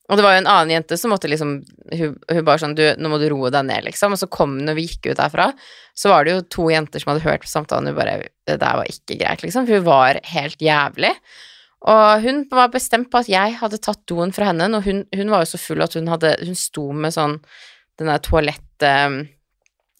Og 0.06 0.20
det 0.20 0.26
var 0.26 0.36
jo 0.36 0.42
en 0.44 0.52
annen 0.52 0.74
jente 0.76 0.98
som 1.02 1.10
måtte 1.10 1.30
liksom 1.32 1.56
Hun, 1.98 2.12
hun 2.30 2.44
bare 2.46 2.62
sånn 2.62 2.76
Du, 2.78 2.84
nå 3.02 3.10
må 3.10 3.18
du 3.22 3.26
roe 3.32 3.50
deg 3.54 3.66
ned, 3.66 3.88
liksom. 3.88 4.14
Og 4.14 4.22
så 4.22 4.30
kom 4.30 4.58
hun, 4.60 4.68
når 4.68 4.78
vi 4.78 4.88
gikk 4.92 5.12
ut 5.12 5.20
derfra, 5.22 5.50
så 5.98 6.12
var 6.14 6.26
det 6.26 6.36
jo 6.36 6.46
to 6.58 6.70
jenter 6.74 7.02
som 7.02 7.14
hadde 7.14 7.26
hørt 7.26 7.46
på 7.46 7.52
samtalen, 7.52 7.90
og 7.90 7.96
hun 7.96 8.02
bare 8.04 8.30
Det 8.46 8.60
der 8.62 8.80
var 8.82 8.92
ikke 8.92 9.18
greit, 9.22 9.46
liksom. 9.46 9.66
For 9.66 9.80
hun 9.80 9.88
var 9.88 10.22
helt 10.36 10.62
jævlig. 10.62 11.14
Og 11.86 12.26
hun 12.26 12.44
var 12.54 12.74
bestemt 12.74 13.12
på 13.14 13.22
at 13.22 13.30
jeg 13.30 13.58
hadde 13.60 13.82
tatt 13.82 14.02
doen 14.10 14.34
fra 14.34 14.52
henne, 14.52 14.70
og 14.78 14.86
hun, 14.86 15.04
hun 15.14 15.34
var 15.34 15.44
jo 15.44 15.54
så 15.54 15.62
full 15.62 15.82
at 15.86 15.98
hun 15.98 16.10
hadde 16.10 16.36
Hun 16.46 16.58
sto 16.58 16.92
med 16.94 17.14
sånn 17.16 17.40
den 18.00 18.12
der 18.12 18.22
toalett... 18.22 18.70
eh, 18.84 19.24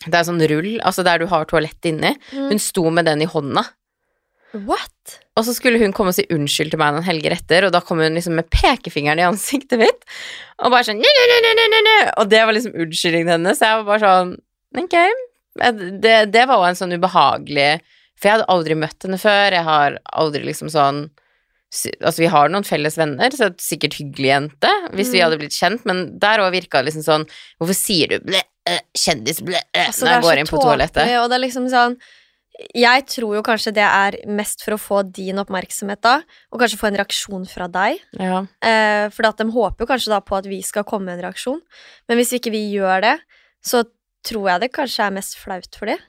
Det 0.04 0.14
er 0.20 0.26
sånn 0.28 0.42
rull, 0.52 0.74
altså 0.84 1.04
der 1.08 1.20
du 1.24 1.26
har 1.32 1.46
toalett 1.50 1.88
inni. 1.88 2.12
Mm. 2.34 2.50
Hun 2.52 2.60
sto 2.60 2.90
med 2.94 3.06
den 3.08 3.22
i 3.24 3.30
hånda. 3.32 3.64
What? 4.66 5.16
Og 5.36 5.44
så 5.48 5.52
skulle 5.56 5.80
hun 5.82 5.92
komme 5.96 6.14
og 6.14 6.16
si 6.16 6.24
unnskyld 6.32 6.72
til 6.72 6.80
meg 6.80 6.94
noen 6.96 7.04
helger 7.08 7.34
etter, 7.36 7.66
og 7.68 7.74
da 7.76 7.82
kom 7.84 8.00
hun 8.00 8.16
liksom 8.16 8.38
med 8.40 8.48
pekefingeren 8.54 9.20
i 9.20 9.26
ansiktet 9.28 9.80
mitt, 9.82 10.06
og 10.64 10.72
bare 10.72 10.86
sånn 10.88 11.02
Og 11.04 12.30
det 12.32 12.44
var 12.48 12.56
liksom 12.56 12.76
unnskyldningen 12.86 13.34
hennes, 13.36 13.60
så 13.60 13.68
jeg 13.72 13.82
var 13.82 13.90
bare 13.90 14.06
sånn 14.06 14.36
Ok. 14.76 14.96
Det, 16.04 16.16
det 16.36 16.46
var 16.48 16.60
jo 16.60 16.68
en 16.68 16.76
sånn 16.76 16.96
ubehagelig 16.98 17.68
For 18.20 18.28
jeg 18.28 18.34
hadde 18.36 18.48
aldri 18.52 18.76
møtt 18.76 19.06
henne 19.08 19.20
før, 19.22 19.54
jeg 19.56 19.64
har 19.68 20.00
aldri 20.12 20.42
liksom 20.48 20.72
sånn 20.72 21.06
Altså, 21.76 22.22
vi 22.22 22.30
har 22.32 22.48
noen 22.52 22.64
felles 22.64 22.96
venner, 22.96 23.34
så 23.36 23.50
sikkert 23.60 23.98
hyggelig 24.00 24.30
jente, 24.30 24.70
hvis 24.96 25.10
vi 25.12 25.20
Mm. 25.20 25.24
hadde 25.26 25.40
blitt 25.42 25.56
kjent, 25.58 25.82
men 25.90 26.04
der 26.20 26.40
òg 26.40 26.54
virka 26.56 26.80
det 26.80 26.94
liksom 26.94 27.04
sånn 27.04 27.26
Hvorfor 27.60 27.76
sier 27.76 28.08
du 28.14 28.20
ble, 28.24 28.40
øh, 28.40 28.46
kjendis, 28.98 29.42
ble, 29.46 29.60
øh, 29.60 29.88
Altså, 29.88 30.06
når 30.06 30.16
jeg 30.16 30.26
går 30.26 30.42
inn 30.42 30.50
på 30.50 30.62
toalettet? 30.62 31.12
Og 31.22 31.28
det 31.30 31.38
er 31.38 31.44
liksom 31.46 31.68
sånn 31.72 31.98
Jeg 32.72 33.04
tror 33.12 33.36
jo 33.36 33.44
kanskje 33.44 33.74
det 33.76 33.84
er 33.84 34.18
mest 34.32 34.64
for 34.64 34.78
å 34.78 34.80
få 34.80 35.02
din 35.12 35.42
oppmerksomhet 35.42 36.00
da, 36.06 36.22
og 36.54 36.62
kanskje 36.62 36.80
få 36.80 36.88
en 36.88 37.00
reaksjon 37.02 37.44
fra 37.52 37.68
deg. 37.68 38.00
Ja. 38.16 38.46
Eh, 38.64 39.10
for 39.12 39.28
de 39.28 39.48
håper 39.52 39.84
jo 39.84 39.90
kanskje 39.90 40.14
da 40.14 40.22
på 40.24 40.38
at 40.38 40.48
vi 40.48 40.62
skal 40.64 40.88
komme 40.88 41.10
med 41.10 41.18
en 41.18 41.26
reaksjon. 41.28 41.60
Men 42.08 42.22
hvis 42.22 42.32
ikke 42.38 42.54
vi 42.56 42.64
gjør 42.72 43.04
det, 43.04 43.18
så 43.60 43.84
tror 44.26 44.48
jeg 44.54 44.64
det 44.64 44.72
kanskje 44.72 45.04
er 45.04 45.18
mest 45.18 45.36
flaut 45.42 45.76
for 45.76 45.92
dem. 45.92 46.00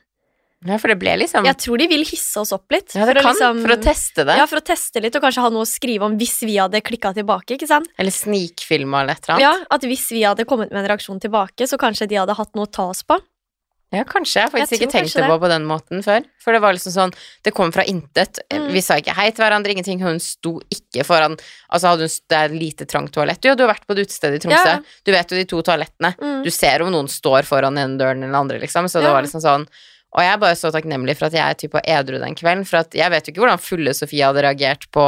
Ja, 0.67 0.79
for 0.83 0.93
det 0.93 0.99
ble 1.01 1.15
liksom 1.23 1.47
Jeg 1.47 1.59
tror 1.63 1.79
de 1.79 1.87
vil 1.91 2.05
hisse 2.09 2.41
oss 2.43 2.53
opp 2.57 2.71
litt. 2.75 2.95
Ja, 2.97 3.07
det 3.07 3.17
for, 3.21 3.23
å 3.23 3.33
liksom, 3.33 3.63
for 3.67 3.77
å 3.77 3.79
teste 3.83 4.27
det. 4.27 4.37
Ja, 4.41 4.49
for 4.51 4.61
å 4.61 4.65
teste 4.67 5.03
litt, 5.05 5.17
og 5.19 5.23
kanskje 5.27 5.45
ha 5.47 5.53
noe 5.55 5.67
å 5.67 5.71
skrive 5.71 6.09
om 6.09 6.19
hvis 6.21 6.37
vi 6.47 6.59
hadde 6.59 6.83
klikka 6.85 7.15
tilbake, 7.17 7.57
ikke 7.57 7.71
sant? 7.71 7.89
Eller 7.99 8.15
snikfilma 8.15 9.05
eller 9.05 9.17
et 9.17 9.25
eller 9.29 9.37
annet. 9.37 9.47
Ja, 9.47 9.77
at 9.79 9.89
hvis 9.89 10.09
vi 10.15 10.27
hadde 10.27 10.49
kommet 10.49 10.75
med 10.75 10.83
en 10.85 10.91
reaksjon 10.93 11.23
tilbake, 11.23 11.69
så 11.71 11.79
kanskje 11.81 12.11
de 12.11 12.21
hadde 12.23 12.37
hatt 12.39 12.55
noe 12.59 12.69
å 12.69 12.73
ta 12.79 12.91
oss 12.93 13.03
på. 13.07 13.21
Ja, 13.95 14.03
kanskje. 14.03 14.41
Jeg 14.41 14.49
har 14.49 14.51
faktisk 14.51 14.73
Jeg 14.75 14.81
ikke 14.83 14.93
tenkt 14.97 15.15
det 15.15 15.27
på 15.31 15.37
på 15.39 15.49
den 15.51 15.67
måten 15.69 16.03
før. 16.03 16.25
For 16.43 16.57
det 16.57 16.61
var 16.65 16.75
liksom 16.75 16.91
sånn 16.91 17.13
Det 17.47 17.53
kom 17.55 17.71
fra 17.71 17.85
intet. 17.87 18.41
Mm. 18.51 18.67
Vi 18.75 18.83
sa 18.83 18.97
ikke 18.99 19.15
hei 19.15 19.29
til 19.31 19.45
hverandre, 19.45 19.71
ingenting. 19.77 20.01
Hun 20.03 20.19
sto 20.23 20.57
ikke 20.75 21.05
foran 21.07 21.37
Altså, 21.71 21.93
hadde 21.93 22.09
hun 22.09 22.17
Det 22.27 22.41
er 22.41 22.57
lite 22.57 22.87
trangt 22.91 23.15
toalett. 23.15 23.47
Jo, 23.47 23.55
du 23.55 23.63
har 23.63 23.71
vært 23.75 23.87
på 23.87 23.95
et 23.95 24.03
utested 24.03 24.35
i 24.35 24.41
Tromsø. 24.43 24.73
Ja. 24.75 24.81
Du 25.07 25.13
vet 25.15 25.31
jo 25.31 25.39
de 25.39 25.47
to 25.47 25.63
toalettene. 25.63 26.17
Mm. 26.19 26.43
Du 26.43 26.51
ser 26.51 26.83
om 26.83 26.91
noen 26.91 27.07
står 27.11 27.47
foran 27.47 27.79
den 27.79 27.95
døren 28.01 28.25
eller 28.25 28.35
den 28.35 28.41
andre, 28.43 28.59
liksom. 28.59 28.91
Så 28.91 28.99
det 28.99 29.07
Ja. 29.07 29.15
var 29.15 29.23
liksom 29.23 29.41
sånn 29.41 29.69
Og 30.17 30.25
jeg 30.25 30.33
er 30.33 30.39
bare 30.41 30.57
så 30.57 30.71
takknemlig 30.73 31.17
for 31.19 31.29
at 31.29 31.37
jeg 31.37 31.45
er 31.45 31.59
typ 31.61 31.75
edru 31.83 32.21
den 32.23 32.37
kvelden. 32.39 32.65
For 32.69 32.81
at 32.81 32.95
jeg 32.97 33.13
vet 33.13 33.27
jo 33.27 33.35
ikke 33.35 33.43
hvordan 33.45 33.61
fulle 33.61 33.93
Sofie 33.97 34.25
hadde 34.25 34.45
reagert 34.47 34.89
på 34.97 35.05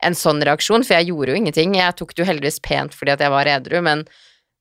en 0.00 0.16
sånn 0.16 0.40
reaksjon, 0.42 0.82
for 0.86 0.96
jeg 0.96 1.10
gjorde 1.10 1.34
jo 1.34 1.38
ingenting. 1.38 1.76
Jeg 1.78 1.96
tok 1.98 2.14
det 2.14 2.24
jo 2.24 2.28
heldigvis 2.28 2.58
pent 2.64 2.96
fordi 2.96 3.14
at 3.14 3.22
jeg 3.22 3.32
var 3.32 3.50
edru, 3.52 3.78
men 3.84 4.06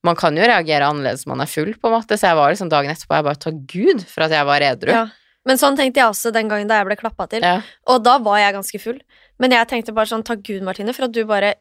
man 0.06 0.18
kan 0.20 0.36
jo 0.38 0.46
reagere 0.46 0.88
annerledes 0.88 1.26
når 1.26 1.34
man 1.34 1.44
er 1.44 1.52
full, 1.52 1.72
på 1.76 1.90
en 1.90 1.96
måte. 1.96 2.20
Så 2.20 2.30
jeg 2.30 2.38
var 2.40 2.54
liksom 2.54 2.70
dagen 2.72 2.94
etterpå 2.94 3.18
Jeg 3.18 3.28
bare 3.28 3.42
takk 3.48 3.64
Gud 3.72 4.06
for 4.08 4.28
at 4.28 4.36
jeg 4.36 4.48
var 4.48 4.66
edru. 4.68 4.94
Ja. 4.96 5.08
Men 5.48 5.60
sånn 5.60 5.80
tenkte 5.80 6.02
jeg 6.04 6.12
også 6.12 6.34
den 6.36 6.52
gangen 6.52 6.70
da 6.70 6.78
jeg 6.80 6.90
ble 6.90 7.00
klappa 7.00 7.26
til. 7.32 7.44
Ja. 7.44 7.64
Og 7.90 8.04
da 8.06 8.18
var 8.22 8.42
jeg 8.42 8.56
ganske 8.60 8.82
full. 8.84 9.00
Men 9.40 9.56
jeg 9.56 9.72
tenkte 9.72 9.96
bare 9.96 10.12
sånn, 10.12 10.26
takk 10.28 10.44
Gud, 10.46 10.62
Martine, 10.68 10.94
for 10.94 11.08
at 11.08 11.16
du 11.16 11.24
bare 11.28 11.56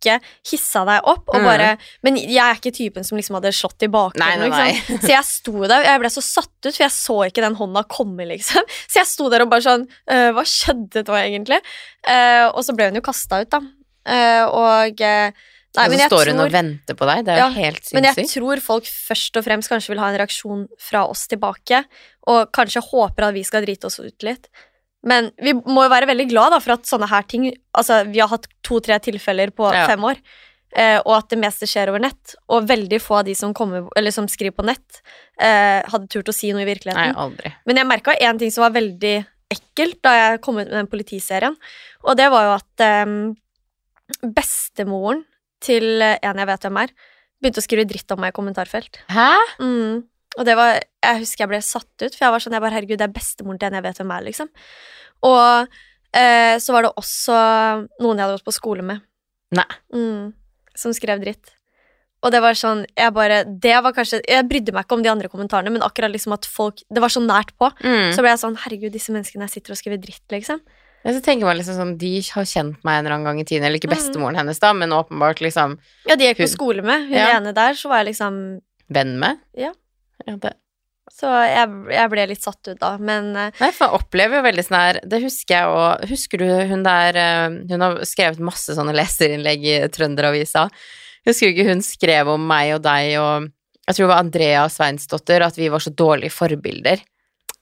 ikke 0.00 0.16
hissa 0.50 0.82
deg 0.88 1.04
opp. 1.04 1.28
Og 1.28 1.36
Mhm. 1.40 1.44
bare, 1.44 1.78
Men 2.02 2.16
jeg 2.16 2.40
er 2.40 2.56
ikke 2.56 2.72
typen 2.74 3.04
som 3.04 3.18
liksom 3.18 3.36
hadde 3.36 3.52
slått 3.52 3.78
tilbake. 3.78 4.18
Nei, 4.18 4.36
nei, 4.36 4.48
nei. 4.48 4.72
Så 5.04 5.12
jeg 5.12 5.24
sto 5.28 5.52
der, 5.68 5.80
og 5.84 5.84
jeg 5.86 6.00
ble 6.00 6.08
så 6.10 6.22
satt 6.24 6.50
ut, 6.66 6.72
for 6.74 6.82
jeg 6.82 6.90
så 6.96 7.18
ikke 7.28 7.44
den 7.44 7.54
hånda 7.60 7.84
komme, 7.86 8.26
liksom. 8.26 8.64
Så 8.90 9.00
jeg 9.02 9.06
sto 9.06 9.28
der 9.30 9.42
og 9.44 9.50
bare 9.52 9.62
sånn 9.68 9.86
«Øh, 10.10 10.32
Hva 10.34 10.42
skjedde 10.48 11.04
nå, 11.06 11.14
egentlig? 11.20 11.60
Uh, 12.08 12.48
og 12.56 12.64
så 12.64 12.74
ble 12.74 12.88
hun 12.90 12.96
jo 12.98 13.04
kasta 13.04 13.42
ut, 13.44 13.50
da. 13.52 13.60
Uh, 14.08 14.46
og 14.48 15.00
uh, 15.04 15.30
Nei, 15.76 15.84
og 15.86 15.92
så 15.92 15.98
jeg 16.00 16.10
står 16.10 16.30
hun 16.32 16.40
og 16.42 16.50
venter 16.50 16.96
på 16.98 17.06
deg. 17.06 17.20
Det 17.26 17.30
er 17.30 17.36
jo 17.38 17.44
Ja, 17.44 17.50
helt 17.54 17.92
men 17.94 18.02
jeg 18.08 18.26
tror 18.26 18.58
folk 18.64 18.88
først 18.90 19.36
og 19.38 19.44
fremst 19.46 19.70
kanskje 19.70 19.92
vil 19.92 20.00
ha 20.02 20.08
en 20.10 20.18
reaksjon 20.18 20.64
fra 20.82 21.04
oss 21.06 21.28
tilbake, 21.30 21.84
og 22.26 22.50
kanskje 22.56 22.82
håper 22.82 23.28
at 23.28 23.34
vi 23.36 23.44
skal 23.46 23.62
drite 23.62 23.86
oss 23.86 24.00
ut 24.02 24.26
litt. 24.26 24.48
Men 25.06 25.30
vi 25.40 25.54
må 25.56 25.86
jo 25.86 25.92
være 25.92 26.08
veldig 26.10 26.28
glad 26.28 26.52
da, 26.52 26.60
for 26.60 26.76
at 26.76 26.88
sånne 26.88 27.08
her 27.08 27.24
ting 27.28 27.46
Altså, 27.76 28.02
vi 28.10 28.20
har 28.20 28.28
hatt 28.28 28.46
to-tre 28.66 28.98
tilfeller 29.00 29.52
på 29.56 29.70
Ja. 29.72 29.86
fem 29.88 30.02
år, 30.04 30.18
eh, 30.76 30.98
og 31.06 31.14
at 31.16 31.28
det 31.30 31.38
meste 31.40 31.64
skjer 31.66 31.88
over 31.88 32.02
nett. 32.04 32.34
Og 32.50 32.66
veldig 32.68 33.00
få 33.00 33.20
av 33.20 33.24
de 33.24 33.34
som, 33.34 33.54
kommer, 33.54 33.88
eller 33.96 34.10
som 34.12 34.26
skriver 34.28 34.52
på 34.56 34.66
nett, 34.66 35.00
eh, 35.38 35.80
hadde 35.88 36.08
turt 36.08 36.28
å 36.28 36.34
si 36.34 36.52
noe 36.52 36.62
i 36.62 36.68
virkeligheten. 36.68 37.14
Nei, 37.14 37.16
aldri. 37.16 37.54
Men 37.66 37.76
jeg 37.76 37.86
merka 37.86 38.16
én 38.20 38.38
ting 38.38 38.50
som 38.50 38.62
var 38.62 38.74
veldig 38.76 39.26
ekkelt 39.50 40.02
da 40.02 40.12
jeg 40.14 40.40
kom 40.42 40.58
ut 40.58 40.68
med 40.68 40.76
den 40.76 40.86
politiserien, 40.86 41.56
og 42.04 42.16
det 42.16 42.30
var 42.30 42.44
jo 42.44 42.52
at 42.58 42.84
eh, 42.84 43.34
bestemoren 44.22 45.24
til 45.60 46.02
en 46.02 46.40
jeg 46.40 46.46
vet 46.46 46.60
hvem 46.66 46.78
er, 46.82 46.92
begynte 47.40 47.62
å 47.62 47.64
skrive 47.64 47.88
dritt 47.88 48.12
om 48.12 48.20
meg 48.20 48.34
i 48.34 48.36
kommentarfelt. 48.36 49.00
Hæ? 49.08 49.32
Mm. 49.60 50.04
Og 50.38 50.44
det 50.46 50.54
var 50.56 50.78
Jeg 51.02 51.20
husker 51.24 51.42
jeg 51.44 51.48
ble 51.48 51.60
satt 51.64 52.04
ut, 52.04 52.14
for 52.14 52.24
jeg 52.26 52.32
var 52.32 52.38
sånn 52.44 52.52
jeg 52.52 52.62
bare, 52.62 52.74
Herregud, 52.76 52.98
det 52.98 53.08
er 53.08 53.14
bestemoren 53.14 53.58
til 53.58 53.66
en 53.70 53.74
jeg 53.80 53.82
vet 53.88 53.98
hvem 54.02 54.12
er, 54.16 54.22
liksom. 54.28 54.48
Og 55.26 55.68
eh, 56.16 56.56
så 56.62 56.72
var 56.72 56.82
det 56.86 56.92
også 56.96 57.38
noen 58.00 58.18
jeg 58.18 58.24
hadde 58.26 58.36
gått 58.38 58.44
på 58.50 58.54
skole 58.56 58.82
med, 58.86 59.00
Nei. 59.56 59.66
mm, 59.94 60.32
som 60.78 60.92
skrev 60.94 61.20
dritt. 61.24 61.50
Og 62.22 62.28
det 62.34 62.42
var 62.44 62.52
sånn 62.52 62.82
Jeg 62.98 63.14
bare 63.16 63.44
Det 63.48 63.78
var 63.80 63.94
kanskje 63.96 64.18
Jeg 64.28 64.44
brydde 64.44 64.74
meg 64.76 64.84
ikke 64.84 64.92
om 64.98 65.02
de 65.02 65.08
andre 65.08 65.28
kommentarene, 65.32 65.70
men 65.72 65.80
akkurat 65.80 66.12
liksom 66.12 66.34
at 66.36 66.44
folk 66.44 66.82
Det 66.92 67.00
var 67.00 67.08
så 67.08 67.22
nært 67.24 67.54
på. 67.56 67.70
Mm. 67.80 68.10
Så 68.12 68.20
ble 68.20 68.28
jeg 68.34 68.42
sånn 68.42 68.58
Herregud, 68.60 68.92
disse 68.92 69.08
menneskene 69.14 69.46
her 69.46 69.48
sitter 69.48 69.72
og 69.72 69.78
skriver 69.80 69.96
dritt, 70.02 70.26
liksom. 70.28 70.60
Ja, 71.00 71.14
så 71.16 71.22
tenker 71.24 71.48
man 71.48 71.56
liksom 71.56 71.78
sånn 71.78 71.94
De 71.96 72.10
har 72.28 72.44
kjent 72.44 72.76
meg 72.84 72.98
en 72.98 73.06
eller 73.06 73.14
annen 73.16 73.24
gang 73.30 73.40
i 73.40 73.46
tiden. 73.48 73.64
Eller 73.64 73.80
ikke 73.80 73.88
Mm. 73.88 73.96
bestemoren 73.96 74.36
hennes, 74.36 74.60
da, 74.60 74.74
men 74.76 74.90
åpenbart 74.92 75.40
liksom 75.40 75.78
Ja, 76.06 76.14
de 76.16 76.24
jeg 76.28 76.36
gikk 76.36 76.44
på 76.44 76.50
skole 76.58 76.82
med. 76.84 77.08
Hun 77.08 77.16
Ja. 77.16 77.38
ene 77.40 77.54
der, 77.56 77.72
så 77.72 77.88
var 77.88 78.04
jeg 78.04 78.12
liksom 78.12 78.60
venn 78.92 79.18
med. 79.18 79.38
Ja. 79.56 79.72
Ja 80.26 80.36
det. 80.40 80.56
Så 81.10 81.26
jeg, 81.26 81.70
jeg 81.90 82.10
ble 82.12 82.24
litt 82.30 82.44
satt 82.44 82.68
ut 82.70 82.78
da, 82.78 82.92
men 83.02 83.32
eh, 83.34 83.54
Nei, 83.58 83.70
for 83.74 83.88
jeg 83.88 83.98
opplever 83.98 84.38
jo 84.38 84.44
veldig 84.46 84.62
sånn 84.62 84.76
her 84.78 84.98
Det 85.10 85.18
husker 85.24 85.56
jeg 85.56 85.70
òg. 85.74 86.04
Husker 86.10 86.42
du 86.42 86.50
hun 86.70 86.84
der 86.86 87.18
eh, 87.18 87.56
Hun 87.72 87.82
har 87.82 87.96
skrevet 88.06 88.42
masse 88.46 88.76
sånne 88.76 88.94
leserinnlegg 88.94 89.64
i 89.66 89.78
Trønderavisa. 89.90 90.68
Husker 91.26 91.50
du 91.50 91.56
ikke 91.56 91.72
hun 91.72 91.82
skrev 91.84 92.30
om 92.30 92.44
meg 92.46 92.76
og 92.76 92.84
deg 92.86 93.16
og 93.20 93.48
Jeg 93.88 93.96
tror 93.96 94.04
det 94.04 94.12
var 94.12 94.22
Andrea 94.22 94.62
Sveinsdottir, 94.70 95.42
at 95.42 95.58
vi 95.58 95.72
var 95.72 95.82
så 95.82 95.90
dårlige 95.90 96.36
forbilder. 96.36 97.02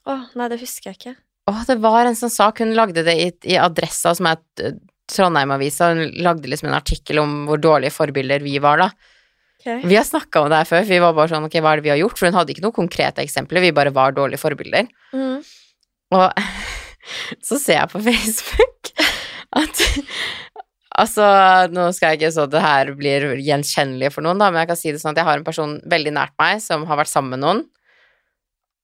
Å, 0.08 0.18
nei, 0.36 0.48
det 0.52 0.60
husker 0.60 0.90
jeg 0.90 0.98
ikke. 0.98 1.16
Å, 1.48 1.54
det 1.70 1.78
var 1.80 2.04
en 2.04 2.18
sånn 2.18 2.32
sak. 2.32 2.60
Hun 2.60 2.76
lagde 2.76 3.04
det 3.06 3.14
i, 3.16 3.30
i 3.54 3.56
Adressa, 3.56 4.12
som 4.18 4.28
er 4.28 4.42
Trondheim-avisa. 5.08 5.94
Hun 5.94 6.12
lagde 6.20 6.50
liksom 6.52 6.68
en 6.68 6.76
artikkel 6.76 7.22
om 7.22 7.46
hvor 7.48 7.62
dårlige 7.64 7.94
forbilder 7.96 8.44
vi 8.44 8.58
var, 8.60 8.82
da. 8.84 9.16
Ok. 9.58 9.84
Vi 9.90 9.96
har 9.98 10.06
snakka 10.06 10.44
om 10.44 10.52
det 10.52 10.60
her 10.60 10.68
før, 10.68 10.84
for 10.84 10.94
vi 10.94 11.00
var 11.02 11.14
bare 11.16 11.32
sånn 11.32 11.46
ok, 11.48 11.56
hva 11.58 11.72
er 11.72 11.80
det 11.80 11.88
vi 11.88 11.90
har 11.90 11.98
gjort? 11.98 12.18
For 12.18 12.30
hun 12.30 12.36
hadde 12.38 12.54
ikke 12.54 12.62
noen 12.62 12.76
konkrete 12.76 13.24
eksempler, 13.24 13.64
vi 13.64 13.74
bare 13.74 13.94
var 13.94 14.14
dårlige 14.14 14.40
forbilder. 14.42 14.86
Mm. 15.10 15.40
Og 16.14 16.42
så 17.48 17.58
ser 17.58 17.80
jeg 17.80 17.92
på 17.94 18.04
Facebook 18.06 18.92
at 19.58 19.82
Altså, 20.98 21.22
nå 21.70 21.84
skal 21.94 22.10
jeg 22.10 22.18
ikke 22.18 22.34
så 22.34 22.44
det 22.50 22.58
her 22.58 22.88
blir 22.98 23.36
gjenkjennelig 23.44 24.08
for 24.10 24.24
noen, 24.24 24.40
da, 24.40 24.48
men 24.50 24.64
jeg 24.64 24.70
kan 24.72 24.78
si 24.80 24.90
det 24.90 24.98
sånn 24.98 25.12
at 25.12 25.20
jeg 25.20 25.28
har 25.28 25.38
en 25.38 25.46
person 25.46 25.76
veldig 25.86 26.12
nært 26.16 26.34
meg 26.42 26.62
som 26.64 26.86
har 26.88 26.98
vært 26.98 27.12
sammen 27.12 27.36
med 27.36 27.42
noen, 27.44 27.60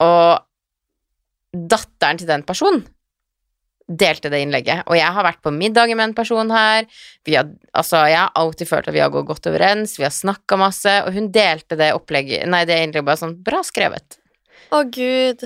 og 0.05 1.65
datteren 1.75 2.21
til 2.21 2.31
den 2.31 2.45
personen 2.47 2.85
delte 3.85 4.31
det 4.33 4.41
innlegget. 4.45 4.87
Og 4.89 4.97
jeg 4.97 5.13
har 5.17 5.27
vært 5.27 5.43
på 5.45 5.53
middag 5.55 5.93
med 5.93 6.09
en 6.09 6.17
person 6.17 6.51
her. 6.55 6.89
Vi 7.27 7.37
har, 7.37 7.51
altså, 7.77 8.05
jeg 8.09 8.21
har 8.23 8.33
alltid 8.41 8.71
følt 8.71 8.89
at 8.89 8.97
vi 8.97 9.03
har 9.05 9.13
gått 9.13 9.29
godt 9.29 9.51
overens, 9.51 9.99
vi 9.99 10.07
har 10.07 10.15
snakka 10.15 10.59
masse, 10.61 10.97
og 11.05 11.13
hun 11.17 11.31
delte 11.35 11.79
det 11.81 11.93
opplegget 11.97 12.49
Nei, 12.49 12.65
det 12.69 12.77
er 12.77 12.85
egentlig 12.85 13.05
bare 13.07 13.21
sånn 13.21 13.37
bra 13.45 13.61
skrevet. 13.67 14.19
Å, 14.73 14.83
gud. 14.89 15.45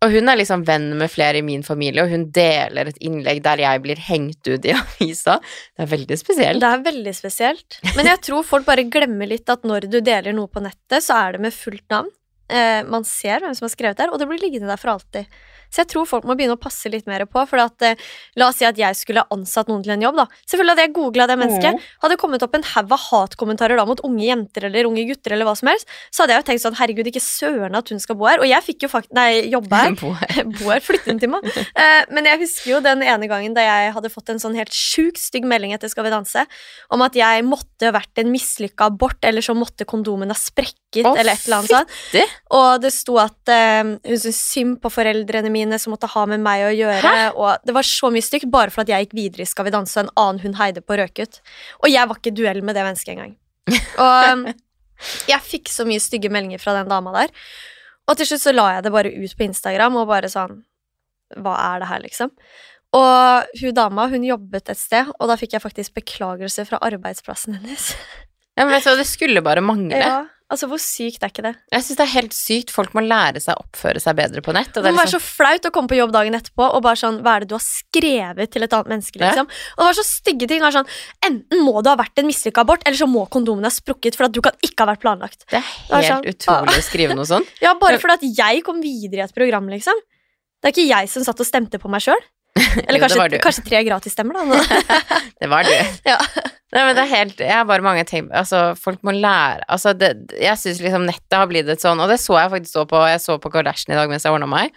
Og 0.00 0.14
hun 0.14 0.32
er 0.32 0.38
liksom 0.40 0.62
venn 0.64 0.94
med 0.96 1.12
flere 1.12 1.42
i 1.42 1.44
min 1.44 1.64
familie, 1.66 2.06
og 2.06 2.12
hun 2.12 2.30
deler 2.32 2.88
et 2.88 3.00
innlegg 3.04 3.42
der 3.44 3.60
jeg 3.60 3.82
blir 3.84 4.00
hengt 4.00 4.48
ut 4.48 4.64
i 4.64 4.72
avisa. 4.78 5.36
Det 5.76 5.84
er 5.84 5.90
veldig 5.90 6.18
spesielt. 6.20 6.62
Det 6.62 6.70
er 6.70 6.86
veldig 6.86 7.14
spesielt. 7.16 7.80
Men 7.98 8.08
jeg 8.08 8.22
tror 8.30 8.46
folk 8.48 8.68
bare 8.68 8.86
glemmer 8.88 9.28
litt 9.28 9.50
at 9.52 9.66
når 9.68 9.90
du 9.92 9.98
deler 10.00 10.36
noe 10.36 10.48
på 10.48 10.62
nettet, 10.64 11.04
så 11.04 11.18
er 11.18 11.36
det 11.36 11.44
med 11.44 11.56
fullt 11.56 11.84
navn. 11.92 12.08
Eh, 12.50 12.80
man 12.88 13.04
ser 13.06 13.44
hvem 13.44 13.52
som 13.54 13.68
har 13.68 13.74
skrevet 13.74 14.00
der, 14.00 14.10
og 14.10 14.18
det 14.18 14.30
blir 14.30 14.40
liggende 14.42 14.70
der 14.72 14.80
for 14.80 14.94
alltid. 14.94 15.28
Så 15.70 15.84
jeg 15.84 15.90
tror 15.92 16.08
folk 16.08 16.26
må 16.28 16.36
begynne 16.38 16.56
å 16.58 16.60
passe 16.60 16.90
litt 16.92 17.06
mer 17.10 17.24
på. 17.30 17.42
For 17.48 17.62
at, 17.62 17.82
eh, 17.86 17.98
la 18.40 18.50
oss 18.50 18.58
si 18.60 18.66
at 18.66 18.78
jeg 18.78 18.98
skulle 18.98 19.24
ansatt 19.30 19.70
noen 19.70 19.82
til 19.84 19.94
en 19.94 20.02
jobb. 20.02 20.16
da 20.16 20.26
Selvfølgelig 20.44 20.74
hadde 20.74 20.86
jeg 20.86 20.94
googla 20.96 21.26
det 21.30 21.38
mennesket. 21.38 21.78
Mm. 21.78 21.88
Hadde 22.04 22.18
kommet 22.20 22.42
opp 22.42 22.54
en 22.58 22.66
haug 22.74 22.92
av 22.96 23.04
hatkommentarer 23.06 23.78
da 23.78 23.86
mot 23.86 24.00
unge 24.06 24.26
jenter 24.26 24.66
eller 24.68 24.88
unge 24.90 25.06
gutter, 25.08 25.34
eller 25.34 25.48
hva 25.48 25.56
som 25.56 25.70
helst, 25.70 25.88
så 26.10 26.24
hadde 26.24 26.34
jeg 26.34 26.42
jo 26.42 26.48
tenkt 26.50 26.64
sånn 26.64 26.78
herregud, 26.80 27.10
ikke 27.10 27.22
søren 27.22 27.76
at 27.78 27.88
hun 27.92 28.02
skal 28.02 28.18
bo 28.18 28.28
her. 28.28 28.42
Og 28.42 28.48
jeg 28.50 28.66
fikk 28.66 28.86
jo 28.86 28.92
fakt 28.92 29.12
nei, 29.16 29.46
jobbe 29.52 29.82
her. 29.82 29.96
Bo 30.00 30.12
her. 30.16 30.44
bo 30.58 30.70
her, 30.72 30.82
flytte 30.84 31.12
inn 31.12 31.22
til 31.22 31.32
meg. 31.32 31.46
Eh, 31.80 32.02
men 32.12 32.26
jeg 32.26 32.40
husker 32.42 32.68
jo 32.72 32.78
den 32.82 33.02
ene 33.06 33.28
gangen 33.30 33.54
da 33.54 33.62
jeg 33.62 33.92
hadde 33.94 34.10
fått 34.12 34.32
en 34.32 34.40
sånn 34.42 34.56
helt 34.58 34.74
sjukt 34.74 35.20
stygg 35.22 35.46
melding 35.48 35.72
etter 35.72 35.88
Skal 35.88 36.04
vi 36.04 36.10
danse, 36.12 36.42
om 36.92 37.04
at 37.04 37.14
jeg 37.16 37.44
måtte 37.46 37.92
vært 37.94 38.20
en 38.20 38.30
mislykka 38.32 38.88
abort, 38.90 39.20
eller 39.24 39.44
så 39.44 39.54
måtte 39.56 39.86
kondomen 39.88 40.32
ha 40.32 40.36
sprekket, 40.36 41.06
oh, 41.06 41.14
eller 41.14 41.38
et 41.38 41.46
eller 41.46 41.60
annet 41.60 41.72
sånt. 41.72 42.34
Og 42.58 42.82
det 42.82 42.90
sto 42.92 43.16
at 43.22 43.52
eh, 43.54 43.80
hun 43.86 44.02
syntes 44.02 44.40
synd 44.40 44.80
på 44.82 44.92
foreldrene 44.92 45.52
mine 45.52 45.59
som 45.80 45.92
måtte 45.94 46.08
ha 46.10 46.24
med 46.30 46.42
meg 46.44 46.64
å 46.66 46.72
gjøre. 46.72 47.12
Og 47.36 47.66
det 47.66 47.74
var 47.76 47.86
så 47.86 48.10
mye 48.12 48.24
stygt 48.24 48.48
bare 48.52 48.72
for 48.72 48.84
at 48.84 48.92
jeg 48.92 49.06
gikk 49.06 49.16
videre 49.18 49.44
i 49.44 49.50
Skal 49.50 49.68
vi 49.68 49.74
danse, 49.74 49.96
og 49.98 50.06
en 50.06 50.14
annen 50.22 50.40
hun 50.44 50.56
heide 50.60 50.82
på 50.84 50.96
røk 50.98 51.20
ut. 51.20 51.40
Og 51.82 51.92
jeg 51.92 52.08
var 52.08 52.20
ikke 52.20 52.32
i 52.32 52.38
duell 52.40 52.62
med 52.66 52.78
det 52.78 52.86
mennesket 52.86 53.14
engang. 53.14 53.36
Og 54.02 54.32
um, 54.32 54.46
jeg 55.28 55.46
fikk 55.46 55.70
så 55.70 55.86
mye 55.88 56.02
stygge 56.02 56.32
meldinger 56.32 56.62
fra 56.62 56.74
den 56.78 56.90
dama 56.90 57.12
der. 57.14 57.34
Og 58.10 58.18
til 58.18 58.30
slutt 58.30 58.42
så 58.42 58.54
la 58.56 58.66
jeg 58.76 58.86
det 58.86 58.94
bare 58.94 59.12
ut 59.12 59.36
på 59.36 59.46
Instagram 59.46 60.00
og 60.00 60.08
bare 60.10 60.30
sånn 60.32 60.62
Hva 61.38 61.54
er 61.68 61.82
det 61.82 61.90
her, 61.92 62.02
liksom? 62.02 62.32
Og 62.96 63.60
hun 63.60 63.76
dama 63.76 64.08
hun 64.10 64.24
jobbet 64.26 64.72
et 64.72 64.80
sted, 64.80 65.12
og 65.14 65.30
da 65.30 65.36
fikk 65.38 65.54
jeg 65.54 65.62
faktisk 65.62 65.94
beklagelse 66.00 66.64
fra 66.66 66.80
arbeidsplassen 66.82 67.60
hennes. 67.60 67.92
Ja, 68.58 68.64
men 68.64 68.74
vet 68.74 68.88
du 68.88 68.98
det 68.98 69.06
skulle 69.06 69.44
bare 69.46 69.62
mangle. 69.62 70.00
Ja, 70.00 70.24
altså 70.50 70.66
Hvor 70.70 70.80
sykt 70.82 71.22
er 71.22 71.30
ikke 71.32 71.44
det? 71.46 71.52
Jeg 71.72 71.84
syns 71.86 71.98
det 72.00 72.04
er 72.04 72.12
helt 72.14 72.34
sykt. 72.36 72.72
Folk 72.74 72.92
må 72.96 73.02
lære 73.04 73.40
seg 73.42 73.54
å 73.54 73.62
oppføre 73.64 74.02
seg 74.02 74.16
bedre 74.18 74.42
på 74.44 74.54
nett. 74.56 74.70
Og 74.74 74.82
Det 74.82 74.90
det 74.90 74.92
må 74.96 75.00
være 75.00 75.08
liksom, 75.10 75.22
så 75.22 75.36
flaut 75.38 75.68
å 75.68 75.72
komme 75.74 75.90
på 75.92 75.98
jobb 75.98 76.12
dagen 76.16 76.36
etterpå 76.38 76.66
og 76.66 76.82
bare 76.84 76.98
sånn 77.00 77.20
Hva 77.24 77.36
er 77.36 77.44
det 77.44 77.50
du 77.52 77.56
har 77.56 77.64
skrevet 77.64 78.50
til 78.52 78.66
et 78.66 78.76
annet 78.76 78.90
menneske, 78.94 79.18
Ja. 79.20 79.30
liksom? 79.30 79.46
Og 79.46 79.82
det 79.82 79.88
var 79.88 79.98
så 80.00 80.06
stygge 80.08 80.48
ting. 80.50 80.60
Det 80.60 80.66
var 80.68 80.76
sånn 80.80 80.90
Enten 81.30 81.64
må 81.64 81.74
det 81.82 81.92
ha 81.92 81.96
vært 82.00 82.18
en 82.22 82.26
mislykka 82.30 82.64
abort, 82.64 82.82
eller 82.84 82.98
så 82.98 83.08
må 83.10 83.24
kondomen 83.30 83.64
ha 83.64 83.70
sprukket, 83.70 84.16
for 84.18 84.26
at 84.26 84.32
du 84.32 84.40
kan 84.42 84.52
ikke 84.66 84.84
ha 84.84 84.90
vært 84.92 85.04
planlagt. 85.06 85.46
det 85.50 85.60
er 85.60 85.62
det 85.62 86.02
helt 86.02 86.10
sånn, 86.10 86.26
utrolig 86.34 86.78
å 86.78 86.86
skrive 86.90 87.14
noe 87.14 87.26
sånt. 87.28 87.46
Ja, 87.64 87.74
bare 87.74 87.98
fordi 88.02 88.18
at 88.18 88.38
jeg 88.42 88.64
kom 88.66 88.80
videre 88.82 89.22
i 89.22 89.24
et 89.28 89.34
program, 89.34 89.68
liksom. 89.68 89.94
Det 90.60 90.68
er 90.68 90.74
ikke 90.74 90.88
jeg 90.90 91.08
som 91.08 91.24
satt 91.24 91.40
og 91.40 91.46
stemte 91.46 91.78
på 91.80 91.88
meg 91.88 92.02
sjøl. 92.04 92.20
Eller 92.58 92.98
Jo, 92.98 93.02
kanskje, 93.06 93.26
du. 93.30 93.36
kanskje 93.44 93.62
tre 93.66 93.80
gratisstemmer, 93.86 94.34
da. 94.34 94.60
Det 95.40 95.48
var 95.50 95.64
du. 95.68 95.70
Ja. 96.10 96.16
Nei, 96.70 96.82
men 96.86 96.94
det 96.94 97.02
er 97.02 97.10
helt 97.10 97.40
Jeg 97.42 97.50
har 97.54 97.64
bare 97.66 97.82
mange 97.82 98.04
ting 98.06 98.28
Altså, 98.36 98.74
folk 98.78 99.00
må 99.06 99.10
lære 99.16 99.64
Altså, 99.66 99.90
det, 99.98 100.10
jeg 100.38 100.58
syns 100.60 100.78
liksom 100.84 101.02
nettet 101.08 101.34
har 101.34 101.48
blitt 101.50 101.66
et 101.72 101.82
sånn 101.82 101.98
Og 101.98 102.06
det 102.12 102.20
så 102.22 102.36
jeg 102.38 102.52
faktisk 102.52 102.76
så 102.76 102.84
på 102.90 103.00
Jeg 103.10 103.18
så 103.24 103.38
på 103.42 103.50
Kardashian 103.50 103.94
i 103.96 103.98
dag 103.98 104.10
mens 104.12 104.26
jeg 104.26 104.34
ordna 104.36 104.46
meg. 104.50 104.70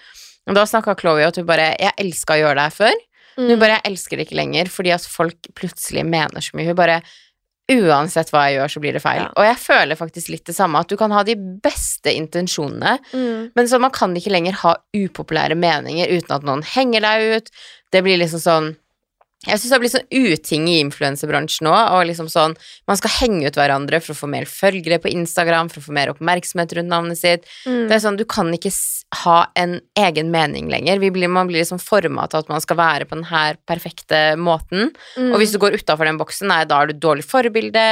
Og 0.50 0.58
da 0.58 0.64
snakka 0.70 0.96
Chloé 1.00 1.28
at 1.28 1.38
hun 1.38 1.46
bare 1.50 1.72
Jeg 1.78 1.94
elska 2.02 2.34
å 2.38 2.40
gjøre 2.42 2.56
det 2.62 2.66
her 2.70 2.78
før. 2.82 2.96
Hun 3.38 3.50
Mm. 3.50 3.60
bare 3.62 3.76
Jeg 3.80 3.86
elsker 3.90 4.18
det 4.20 4.26
ikke 4.28 4.38
lenger 4.38 4.70
fordi 4.70 4.92
at 4.94 5.06
folk 5.10 5.48
plutselig 5.58 6.04
mener 6.06 6.44
så 6.46 6.54
mye. 6.58 6.68
Hun 6.70 6.78
bare 6.78 7.00
Uansett 7.72 8.28
hva 8.34 8.42
jeg 8.50 8.58
gjør, 8.60 8.72
så 8.74 8.82
blir 8.84 8.94
det 8.98 9.02
feil. 9.02 9.22
Ja. 9.22 9.30
Og 9.40 9.46
jeg 9.48 9.56
føler 9.64 9.96
faktisk 9.96 10.30
litt 10.34 10.44
det 10.50 10.56
samme, 10.58 10.82
at 10.84 10.90
du 10.92 10.98
kan 11.00 11.12
ha 11.16 11.22
de 11.24 11.36
beste 11.36 12.12
intensjonene, 12.12 12.98
Mm. 13.14 13.52
men 13.56 13.66
så 13.72 13.80
man 13.80 13.92
kan 13.92 14.14
ikke 14.14 14.32
lenger 14.36 14.52
ha 14.64 14.76
upopulære 14.94 15.56
meninger 15.56 16.12
uten 16.12 16.36
at 16.36 16.44
noen 16.44 16.62
henger 16.64 17.00
deg 17.02 17.38
ut. 17.38 17.50
Det 17.92 18.04
blir 18.04 18.18
liksom 18.20 18.40
sånn 18.44 18.76
Jeg 19.44 19.60
syns 19.60 19.70
det 19.70 19.76
har 19.76 19.82
blitt 19.84 19.96
sånn 19.96 20.14
uting 20.14 20.68
i 20.72 20.78
influensebransjen 20.80 21.68
nå, 21.68 21.74
og 21.74 22.06
liksom 22.08 22.30
sånn 22.32 22.56
Man 22.88 23.00
skal 23.00 23.12
henge 23.18 23.50
ut 23.50 23.58
hverandre 23.60 24.00
for 24.04 24.14
å 24.14 24.20
få 24.22 24.30
mer 24.32 24.48
følgere 24.50 25.02
på 25.04 25.12
Instagram, 25.12 25.72
for 25.72 25.82
å 25.82 25.88
få 25.88 25.96
mer 25.96 26.14
oppmerksomhet 26.14 26.76
rundt 26.78 26.92
navnet 26.92 27.20
sitt. 27.20 27.48
Mm. 27.68 27.88
Det 27.90 27.98
er 27.98 28.04
sånn, 28.04 28.20
Du 28.20 28.26
kan 28.30 28.52
ikke 28.56 28.72
ha 29.24 29.38
en 29.60 29.78
egen 30.00 30.32
mening 30.34 30.70
lenger. 30.72 31.02
Vi 31.02 31.12
blir, 31.14 31.30
man 31.32 31.50
blir 31.50 31.62
liksom 31.62 31.82
forma 31.82 32.26
til 32.30 32.42
at 32.42 32.50
man 32.52 32.64
skal 32.64 32.80
være 32.80 33.08
på 33.10 33.18
den 33.20 33.28
her 33.30 33.60
perfekte 33.70 34.22
måten. 34.40 34.94
Mm. 35.18 35.34
Og 35.34 35.42
hvis 35.42 35.54
du 35.54 35.60
går 35.62 35.78
utafor 35.78 36.08
den 36.10 36.20
boksen, 36.22 36.50
nei, 36.50 36.64
da 36.70 36.82
er 36.82 36.90
du 36.90 37.04
dårlig 37.04 37.28
forbilde. 37.28 37.86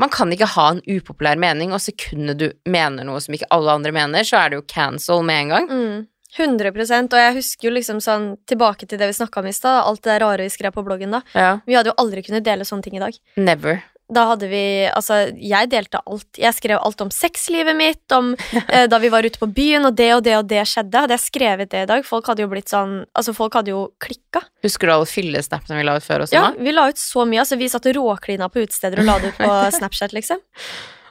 Man 0.00 0.12
kan 0.12 0.32
ikke 0.34 0.50
ha 0.56 0.70
en 0.72 0.82
upopulær 0.88 1.38
mening, 1.40 1.74
og 1.74 1.82
sekundet 1.84 2.40
du 2.40 2.48
mener 2.70 3.06
noe 3.06 3.20
som 3.22 3.36
ikke 3.36 3.50
alle 3.54 3.76
andre 3.76 3.94
mener, 3.94 4.26
så 4.26 4.40
er 4.40 4.50
det 4.50 4.60
jo 4.60 4.66
cancel 4.74 5.24
med 5.26 5.44
en 5.44 5.54
gang. 5.54 5.70
Mm. 5.70 6.02
100% 6.38 7.14
Og 7.14 7.20
jeg 7.20 7.36
husker 7.38 7.68
jo 7.68 7.74
liksom 7.76 8.02
sånn 8.04 8.34
Tilbake 8.50 8.88
til 8.90 9.00
det 9.00 9.10
vi 9.10 9.16
snakka 9.16 9.42
om 9.42 9.48
i 9.50 9.54
stad, 9.54 9.84
alt 9.86 10.04
det 10.04 10.20
rare 10.22 10.46
vi 10.46 10.52
skrev 10.52 10.74
på 10.74 10.84
bloggen 10.86 11.14
da. 11.14 11.22
Ja. 11.32 11.58
Vi 11.66 11.76
hadde 11.76 11.92
jo 11.92 11.98
aldri 12.02 12.24
kunnet 12.26 12.46
dele 12.46 12.66
sånne 12.66 12.86
ting 12.86 12.96
i 12.98 13.02
dag. 13.02 13.18
Never. 13.40 13.82
Da 14.12 14.26
hadde 14.28 14.48
vi 14.50 14.62
Altså, 14.92 15.20
jeg 15.32 15.70
delte 15.72 16.00
alt. 16.04 16.28
Jeg 16.38 16.52
skrev 16.56 16.76
alt 16.76 17.00
om 17.00 17.10
sexlivet 17.14 17.76
mitt, 17.76 18.04
om 18.12 18.34
eh, 18.68 18.84
da 18.90 19.00
vi 19.00 19.10
var 19.12 19.24
ute 19.24 19.40
på 19.40 19.48
byen, 19.48 19.88
og 19.88 19.96
det 19.96 20.10
og 20.16 20.24
det 20.26 20.36
og 20.38 20.48
det 20.50 20.64
skjedde. 20.68 21.04
Hadde 21.06 21.16
jeg 21.16 21.24
skrevet 21.24 21.72
det 21.72 21.84
i 21.86 21.90
dag, 21.90 22.04
folk 22.06 22.28
hadde 22.30 22.44
jo 22.44 22.50
blitt 22.52 22.72
sånn 22.72 23.00
Altså, 23.16 23.34
folk 23.36 23.56
hadde 23.56 23.72
jo 23.72 23.86
klikka. 24.02 24.44
Husker 24.64 24.90
du 24.90 24.96
alle 24.96 25.08
fyllesnapene 25.08 25.80
vi 25.80 25.86
la 25.86 25.96
ut 25.96 26.04
før 26.06 26.26
også? 26.26 26.36
Ja, 26.36 26.50
da? 26.52 26.66
vi 26.66 26.74
la 26.74 26.88
ut 26.92 27.00
så 27.00 27.24
mye. 27.28 27.40
Altså, 27.44 27.58
vi 27.60 27.70
satt 27.72 27.88
og 27.90 27.96
råklina 28.00 28.50
på 28.52 28.64
utesteder 28.64 29.00
og 29.02 29.08
la 29.08 29.16
det 29.22 29.32
ut 29.32 29.40
på 29.40 29.54
Snapchat, 29.78 30.16
liksom. 30.16 30.42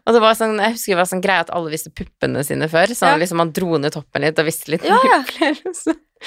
Og 0.03 0.15
det 0.17 0.19
var 0.19 0.33
sånn, 0.35 0.57
jeg 0.59 0.73
husker 0.75 0.91
det 0.93 0.99
var 0.99 1.07
sånn 1.07 1.21
greie 1.23 1.43
at 1.45 1.51
alle 1.55 1.69
visste 1.71 1.91
puppene 1.95 2.41
sine 2.43 2.67
før. 2.71 2.91
Sånn 2.91 3.13
Ja. 3.13 3.19
liksom 3.21 3.37
man 3.39 3.53
dro 3.55 3.77
ned 3.79 3.93
toppen 3.95 4.21
litt 4.25 4.39
og 4.41 4.45
visste 4.49 4.73
litt 4.73 4.83
Ja, 4.83 4.97
ja. 5.07 5.21
pupper. 5.23 5.61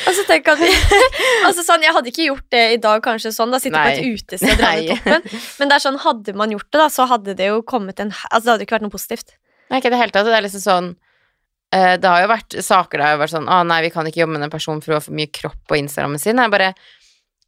Altså, 0.07 0.25
tenk 0.29 0.49
at 0.49 0.59
vi 0.61 0.69
Altså, 1.47 1.63
sånn, 1.65 1.85
jeg 1.85 1.93
hadde 1.97 2.09
ikke 2.13 2.27
gjort 2.31 2.47
det 2.53 2.63
i 2.73 2.81
dag, 2.81 3.03
kanskje 3.05 3.33
sånn, 3.37 3.53
da 3.53 3.61
sitte 3.61 3.77
på 3.77 3.93
et 3.93 4.05
utested 4.17 4.53
og 4.55 4.59
dra 4.61 4.73
ned 4.77 4.89
toppen. 4.95 5.41
Men 5.61 5.69
det 5.69 5.77
er 5.77 5.85
sånn, 5.85 5.99
hadde 6.05 6.35
man 6.37 6.51
gjort 6.57 6.69
det, 6.71 6.79
da, 6.81 6.89
så 6.93 7.07
hadde 7.11 7.35
det 7.37 7.51
jo 7.53 7.61
kommet 7.69 8.01
en 8.01 8.13
Altså, 8.31 8.45
det 8.47 8.53
hadde 8.55 8.67
ikke 8.69 8.77
vært 8.79 8.87
noe 8.89 8.97
positivt. 8.97 9.37
Nei, 9.71 9.81
ikke 9.83 9.89
i 9.93 9.95
det 9.97 10.01
hele 10.01 10.15
tatt. 10.17 10.29
Det 10.29 10.37
er 10.41 10.45
liksom 10.47 10.63
sånn 10.65 10.91
eh, 11.75 11.97
Det 12.01 12.09
har 12.13 12.21
jo 12.25 12.29
vært 12.33 12.57
saker 12.65 12.99
der 13.01 13.05
det 13.05 13.13
har 13.17 13.23
vært 13.25 13.35
sånn 13.37 13.49
Å 13.51 13.61
nei, 13.67 13.81
vi 13.83 13.91
kan 13.91 14.07
ikke 14.07 14.21
jobbe 14.23 14.37
med 14.39 14.47
en 14.47 14.53
person 14.57 14.81
for 14.85 14.93
å 14.95 15.01
ha 15.01 15.05
for 15.05 15.17
mye 15.21 15.33
kropp 15.35 15.59
på 15.69 15.77
Instagrammen 15.81 16.23
sin. 16.23 16.39
Jeg 16.41 16.53
bare 16.55 16.73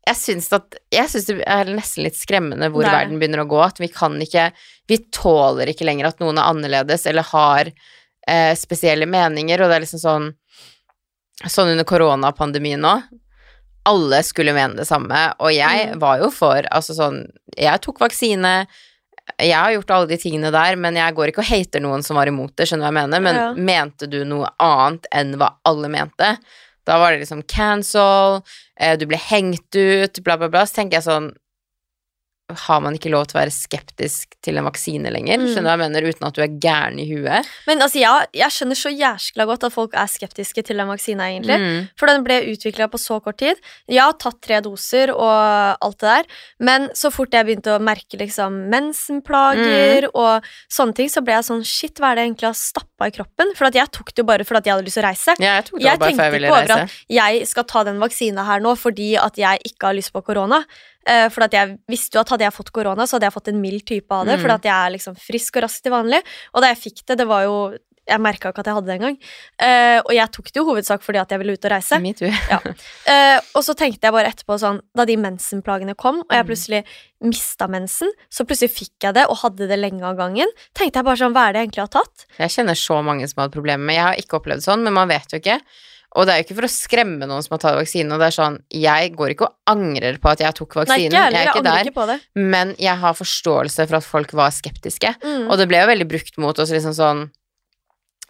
Jeg 0.08 0.16
syns 0.16 0.48
at 0.56 0.76
Jeg 0.94 1.10
syns 1.12 1.26
det 1.28 1.36
er 1.44 1.68
nesten 1.76 2.06
litt 2.06 2.16
skremmende 2.18 2.70
hvor 2.72 2.86
er 2.88 2.94
verden 3.02 3.20
begynner 3.20 3.44
å 3.44 3.48
gå. 3.50 3.60
At 3.66 3.78
vi 3.82 3.88
kan 3.92 4.16
ikke 4.24 4.48
Vi 4.88 4.98
tåler 5.14 5.68
ikke 5.74 5.84
lenger 5.88 6.08
at 6.10 6.20
noen 6.24 6.38
er 6.40 6.48
annerledes 6.48 7.04
eller 7.10 7.26
har 7.28 7.70
eh, 8.28 8.54
spesielle 8.56 9.06
meninger, 9.08 9.60
og 9.62 9.68
det 9.70 9.76
er 9.78 9.84
liksom 9.86 10.02
sånn 10.02 10.30
Sånn 11.46 11.70
under 11.70 11.86
koronapandemien 11.86 12.80
nå. 12.82 12.96
Alle 13.88 14.18
skulle 14.26 14.52
mene 14.56 14.74
det 14.80 14.88
samme, 14.88 15.20
og 15.38 15.52
jeg 15.54 15.92
Mm. 15.94 15.98
var 16.02 16.18
jo 16.18 16.30
for 16.34 16.66
Altså 16.72 16.96
sånn 16.98 17.20
Jeg 17.56 17.80
tok 17.80 18.00
vaksine. 18.02 18.66
Jeg 19.38 19.54
har 19.54 19.70
gjort 19.72 19.90
alle 19.90 20.06
de 20.08 20.16
tingene 20.16 20.50
der, 20.50 20.74
men 20.76 20.94
jeg 20.96 21.14
går 21.14 21.28
ikke 21.30 21.42
og 21.44 21.50
hater 21.52 21.80
noen 21.84 22.02
som 22.02 22.16
var 22.16 22.26
imot 22.30 22.56
det, 22.56 22.66
skjønner 22.66 22.88
du 22.88 22.88
hva 22.88 23.02
jeg 23.02 23.08
mener? 23.08 23.20
Men 23.20 23.36
Ja. 23.36 23.52
mente 23.54 24.08
du 24.08 24.24
noe 24.24 24.48
annet 24.58 25.04
enn 25.12 25.34
hva 25.36 25.50
alle 25.68 25.88
mente? 25.88 26.38
Da 26.88 26.96
var 27.00 27.12
det 27.12 27.20
liksom 27.22 27.42
cancel, 27.44 28.40
eh, 28.80 28.96
du 28.98 29.04
ble 29.06 29.20
hengt 29.20 29.76
ut, 29.76 30.22
bla, 30.24 30.38
bla, 30.40 30.48
bla. 30.48 30.64
Så 30.66 30.80
tenker 30.80 30.98
jeg 30.98 31.08
sånn 31.08 31.32
Har 32.48 32.78
man 32.80 32.94
ikke 32.96 33.10
lov 33.12 33.26
til 33.28 33.36
å 33.36 33.42
være 33.42 33.52
skeptisk 33.52 34.32
til 34.40 34.56
en 34.56 34.64
vaksine 34.64 35.10
lenger? 35.12 35.36
Mm. 35.36 35.50
Skjønner 35.50 35.66
du 35.66 35.68
hva 35.68 35.74
jeg 35.74 35.82
mener? 35.82 36.06
Uten 36.08 36.26
at 36.30 36.36
du 36.38 36.40
er 36.40 36.54
gæren 36.64 36.96
i 36.96 37.04
huet? 37.10 37.48
Men 37.68 37.84
altså, 37.84 38.00
ja, 38.00 38.12
jeg 38.32 38.54
skjønner 38.54 38.78
så 38.80 38.92
jæskla 38.92 39.44
godt 39.50 39.66
at 39.68 39.74
folk 39.74 39.92
er 39.92 40.08
skeptiske 40.08 40.64
til 40.64 40.80
den 40.80 40.88
vaksina, 40.88 41.26
egentlig. 41.28 41.58
Mm. 41.60 41.90
For 42.00 42.08
den 42.08 42.24
ble 42.24 42.38
utvikla 42.54 42.88
på 42.88 43.00
så 43.02 43.18
kort 43.20 43.36
tid. 43.42 43.60
Jeg 43.84 44.00
har 44.00 44.16
tatt 44.16 44.40
tre 44.46 44.62
doser 44.64 45.12
og 45.12 45.28
alt 45.28 46.00
det 46.00 46.08
der, 46.08 46.40
men 46.70 46.88
så 46.96 47.12
fort 47.12 47.36
jeg 47.36 47.50
begynte 47.50 47.76
å 47.76 47.84
merke 47.84 48.16
liksom 48.16 48.56
mensenplager 48.72 50.08
og 50.14 50.48
sånne 50.72 50.96
ting, 50.96 51.12
så 51.12 51.20
ble 51.24 51.36
jeg 51.36 51.50
sånn 51.50 51.64
shit, 51.68 52.00
hva 52.00 52.14
er 52.14 52.16
det 52.16 52.24
jeg 52.24 52.32
egentlig 52.32 52.48
har 52.48 52.60
stappa 52.64 53.12
i 53.12 53.16
kroppen? 53.20 53.52
For 53.60 53.68
at 53.68 53.76
jeg 53.76 53.92
tok 53.92 54.14
det 54.14 54.24
jo 54.24 54.30
bare 54.32 54.48
fordi 54.48 54.72
jeg 54.72 54.78
hadde 54.78 54.88
lyst 54.88 54.96
til 54.96 55.04
å 55.04 55.08
reise. 55.10 55.36
Ja, 55.36 55.58
jeg 55.60 55.84
Jeg 55.84 56.00
tenkte 56.00 56.30
jeg 56.32 56.40
ikke 56.40 56.56
over 56.56 56.76
at 56.78 57.00
jeg 57.20 57.48
skal 57.52 57.68
ta 57.68 57.84
den 57.84 58.00
vaksina 58.00 58.48
her 58.48 58.64
nå 58.64 58.72
fordi 58.78 59.18
at 59.20 59.36
jeg 59.36 59.68
ikke 59.68 59.92
har 59.92 60.00
lyst 60.00 60.16
på 60.16 60.24
korona. 60.24 60.64
Eh, 61.08 61.26
for 61.32 61.48
jeg 61.48 61.78
visste 61.88 62.18
jo 62.18 62.20
at 62.20 62.28
hadde 62.34 62.44
jeg 62.44 62.52
fått 62.58 62.72
korona, 62.76 63.06
så 63.08 63.16
hadde 63.16 63.30
jeg 63.30 63.36
fått 63.40 63.48
en 63.54 63.60
mild 63.62 63.84
type 63.88 64.12
av 64.12 64.26
det. 64.28 64.36
Mm. 64.38 64.42
for 64.44 64.54
jeg 64.60 64.74
er 64.76 64.90
liksom 64.98 65.16
frisk 65.16 65.56
og 65.56 65.64
rask 65.64 65.82
til 65.82 65.94
vanlig. 65.94 66.20
Og 66.52 66.60
da 66.62 66.68
jeg 66.74 66.82
fikk 66.84 67.06
det, 67.08 67.18
det 67.22 67.28
var 67.28 67.44
jo 67.48 67.58
Jeg 68.08 68.22
merka 68.24 68.48
ikke 68.48 68.62
at 68.62 68.68
jeg 68.70 68.74
hadde 68.78 68.88
det 68.88 68.94
engang. 68.96 69.16
Uh, 69.60 69.98
og 70.00 70.12
jeg 70.16 70.30
tok 70.32 70.46
det 70.48 70.56
jo 70.56 70.62
hovedsak 70.64 71.02
fordi 71.04 71.18
at 71.20 71.28
jeg 71.28 71.38
ville 71.42 71.52
ut 71.58 71.66
og 71.68 71.72
reise. 71.74 71.98
Me 72.00 72.14
too. 72.16 72.30
Eh, 73.04 73.40
og 73.52 73.60
så 73.66 73.74
tenkte 73.76 74.08
jeg 74.08 74.14
bare 74.14 74.30
etterpå 74.32 74.56
sånn 74.62 74.78
Da 74.96 75.04
de 75.04 75.16
mensenplagene 75.20 75.92
kom, 75.94 76.22
og 76.24 76.32
jeg 76.32 76.40
Mm. 76.44 76.48
plutselig 76.48 76.80
mista 77.20 77.68
mensen, 77.68 78.08
så 78.32 78.46
plutselig 78.48 78.70
fikk 78.72 79.04
jeg 79.04 79.14
det 79.18 79.26
og 79.28 79.36
hadde 79.42 79.68
det 79.68 79.76
lenge 79.78 80.02
av 80.08 80.16
gangen, 80.16 80.48
tenkte 80.72 80.96
jeg 81.02 81.04
bare 81.04 81.20
sånn 81.20 81.34
Hva 81.36 81.48
er 81.48 81.52
det 81.52 81.60
jeg 81.60 81.68
egentlig 81.68 81.84
har 81.84 81.94
tatt? 82.00 82.24
Jeg 82.38 82.54
kjenner 82.56 82.80
så 82.80 83.02
mange 83.04 83.28
som 83.28 83.42
har 83.42 83.48
hatt 83.50 83.56
problemer 83.58 83.84
med 83.84 83.96
Jeg 84.00 84.04
har 84.08 84.16
ikke 84.24 84.40
opplevd 84.40 84.64
sånn, 84.64 84.82
men 84.88 84.96
man 84.96 85.08
vet 85.12 85.28
jo 85.36 85.38
ikke. 85.42 85.60
Og 86.18 86.26
det 86.26 86.34
er 86.34 86.40
jo 86.40 86.46
ikke 86.48 86.56
for 86.58 86.66
å 86.66 86.72
skremme 86.72 87.28
noen 87.30 87.44
som 87.46 87.54
har 87.54 87.62
tatt 87.62 87.76
vaksine. 87.78 88.10
Og 88.10 88.18
det 88.18 88.26
er 88.32 88.34
sånn, 88.34 88.58
jeg 88.74 89.12
går 89.14 89.34
ikke 89.36 89.46
og 89.46 89.54
angrer 89.70 90.18
på 90.18 90.32
at 90.32 90.42
jeg 90.42 90.56
tok 90.58 90.74
Nei, 90.74 90.82
vaksinen. 90.82 91.14
heller. 91.14 91.36
jeg 91.38 91.46
er 91.46 91.52
ikke 91.52 91.62
angrer 91.62 91.92
der. 91.92 92.22
ikke. 92.24 92.46
Men 92.56 92.74
jeg 92.82 93.02
har 93.04 93.14
forståelse 93.18 93.86
for 93.86 94.00
at 94.00 94.08
folk 94.08 94.34
var 94.34 94.54
skeptiske. 94.56 95.14
Mm. 95.22 95.44
Og 95.46 95.58
det 95.60 95.68
ble 95.70 95.84
jo 95.84 95.90
veldig 95.92 96.08
brukt 96.10 96.40
mot 96.42 96.58
oss 96.58 96.74
liksom 96.74 96.96
sånn 96.98 97.28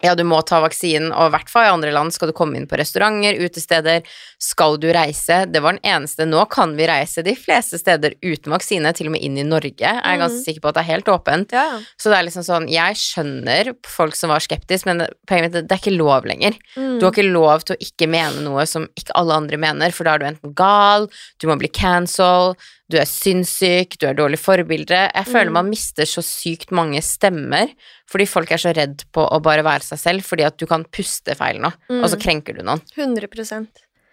ja, 0.01 0.15
du 0.15 0.23
må 0.23 0.39
ta 0.47 0.61
vaksinen, 0.63 1.11
og 1.11 1.27
i 1.27 1.33
hvert 1.35 1.49
fall 1.51 1.65
i 1.67 1.73
andre 1.73 1.91
land 1.91 2.13
skal 2.15 2.29
du 2.29 2.33
komme 2.33 2.55
inn 2.55 2.67
på 2.67 2.77
restauranter, 2.79 3.35
utesteder. 3.43 4.03
Skal 4.39 4.77
du 4.79 4.87
reise? 4.95 5.41
Det 5.51 5.59
var 5.61 5.73
den 5.75 5.83
eneste. 5.83 6.25
Nå 6.25 6.45
kan 6.49 6.75
vi 6.77 6.87
reise 6.87 7.23
de 7.25 7.33
fleste 7.35 7.77
steder 7.81 8.13
uten 8.23 8.53
vaksine, 8.53 8.93
til 8.95 9.07
og 9.07 9.11
med 9.17 9.21
inn 9.27 9.37
i 9.37 9.43
Norge. 9.43 9.75
Jeg 9.77 9.99
er 9.99 10.17
ganske 10.21 10.39
Mhm. 10.39 10.45
sikker 10.45 10.61
på 10.61 10.69
at 10.69 10.75
det 10.75 10.81
er 10.85 10.91
helt 10.93 11.05
åpent. 11.11 11.51
Ja, 11.51 11.65
ja. 11.73 11.79
Så 11.99 12.09
det 12.09 12.17
er 12.19 12.23
liksom 12.29 12.43
sånn, 12.47 12.69
jeg 12.71 12.95
skjønner 12.95 13.73
folk 13.85 14.15
som 14.15 14.29
var 14.29 14.39
skeptiske, 14.39 14.85
men 14.85 15.07
poenget 15.27 15.51
mitt 15.51 15.67
det 15.67 15.71
er 15.71 15.81
ikke 15.83 15.97
lov 15.97 16.23
lenger. 16.23 16.53
Mm. 16.77 16.99
Du 16.99 17.05
har 17.05 17.11
ikke 17.11 17.31
lov 17.33 17.63
til 17.65 17.75
å 17.75 17.79
ikke 17.79 18.07
mene 18.09 18.41
noe 18.41 18.65
som 18.65 18.87
ikke 18.95 19.11
alle 19.15 19.33
andre 19.33 19.57
mener, 19.57 19.91
for 19.91 20.03
da 20.05 20.13
er 20.15 20.19
du 20.19 20.25
enten 20.25 20.55
gal, 20.55 21.09
du 21.39 21.47
må 21.47 21.57
bli 21.59 21.67
cancel, 21.67 22.55
du 22.89 22.97
er 22.97 23.05
sinnssyk, 23.05 23.97
du 23.99 24.07
er 24.07 24.15
dårlig 24.15 24.39
forbilde. 24.39 25.11
Jeg 25.13 25.25
føler 25.25 25.49
Mm. 25.49 25.53
man 25.53 25.69
mister 25.69 26.03
så 26.05 26.23
sykt 26.23 26.71
mange 26.71 27.01
stemmer 27.03 27.69
fordi 28.09 28.25
folk 28.27 28.51
er 28.51 28.57
så 28.61 28.73
redd 28.75 29.03
på 29.13 29.21
å 29.29 29.39
bare 29.45 29.61
være 29.65 29.85
seg 29.85 29.99
selv, 30.01 30.25
fordi 30.25 30.45
at 30.47 30.57
du 30.57 30.65
kan 30.69 30.83
puste 30.89 31.35
feil 31.37 31.59
nå, 31.61 31.71
Mm. 31.89 32.03
og 32.03 32.09
så 32.09 32.17
krenker 32.19 32.57
du 32.57 32.63
noen. 32.65 32.81
100 32.97 33.67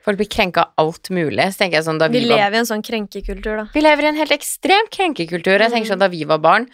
Folk 0.07 0.21
blir 0.21 0.29
krenka 0.31 0.63
av 0.63 0.87
alt 0.87 1.11
mulig. 1.11 1.49
Så 1.51 1.59
tenker 1.65 1.81
jeg 1.81 1.85
sånn, 1.89 1.99
da 1.99 2.07
Vi 2.07 2.21
vi, 2.23 2.29
var 2.31 2.39
lever 2.45 2.55
i 2.55 2.61
en 2.63 2.69
sånn 2.69 2.83
krenkekultur, 2.87 3.57
da. 3.59 3.65
vi 3.75 3.81
lever 3.83 4.05
i 4.07 4.11
en 4.13 4.21
helt 4.21 4.31
ekstrem 4.37 4.87
krenkekultur. 4.95 5.59
Jeg 5.59 5.73
tenker 5.73 5.87
Mm. 5.89 5.93
sånn, 5.97 5.99
Da 5.99 6.09
vi 6.09 6.23
var 6.25 6.39
barn, 6.39 6.69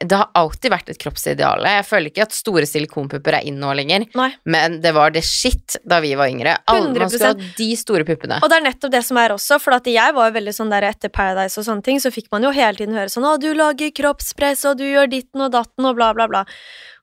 det 0.00 0.12
har 0.12 0.28
alltid 0.36 0.70
vært 0.70 0.88
et 0.90 0.98
kroppsideal. 0.98 1.64
Jeg 1.64 1.84
føler 1.86 2.10
ikke 2.12 2.22
at 2.22 2.32
store 2.32 2.62
silikonpupper 2.66 3.34
er 3.40 3.46
inn 3.46 3.58
nå 3.58 3.74
lenger, 3.74 4.06
Nei. 4.14 4.34
men 4.44 4.80
det 4.82 4.92
var 4.94 5.10
det 5.10 5.24
shit 5.24 5.76
da 5.86 6.00
vi 6.00 6.14
var 6.14 6.28
yngre. 6.28 6.58
Alle, 6.68 6.92
man 6.98 7.08
skulle 7.10 7.26
ha 7.26 7.34
de 7.56 7.68
store 7.76 8.04
puppene. 8.04 8.40
Og 8.42 8.48
det 8.50 8.58
er 8.58 8.66
nettopp 8.70 8.90
det 8.92 9.04
som 9.04 9.16
er 9.16 9.30
også, 9.30 9.60
for 9.60 9.72
at 9.74 9.84
jeg 9.84 10.14
var 10.14 10.30
veldig 10.30 10.54
sånn 10.54 10.70
der 10.70 10.82
etter 10.82 11.08
Paradise 11.08 11.58
og 11.58 11.64
sånne 11.64 11.82
ting, 11.82 11.98
så 11.98 12.12
fikk 12.12 12.26
man 12.30 12.42
jo 12.42 12.50
hele 12.50 12.74
tiden 12.76 12.94
høre 12.94 13.08
sånn 13.10 13.24
'Å, 13.24 13.40
du 13.40 13.52
lager 13.54 13.90
kroppspress, 13.90 14.64
og 14.70 14.78
du 14.78 14.84
gjør 14.84 15.08
ditten 15.10 15.40
og 15.40 15.50
datten', 15.52 15.84
og 15.84 15.96
bla, 15.96 16.12
bla, 16.14 16.28
bla. 16.28 16.44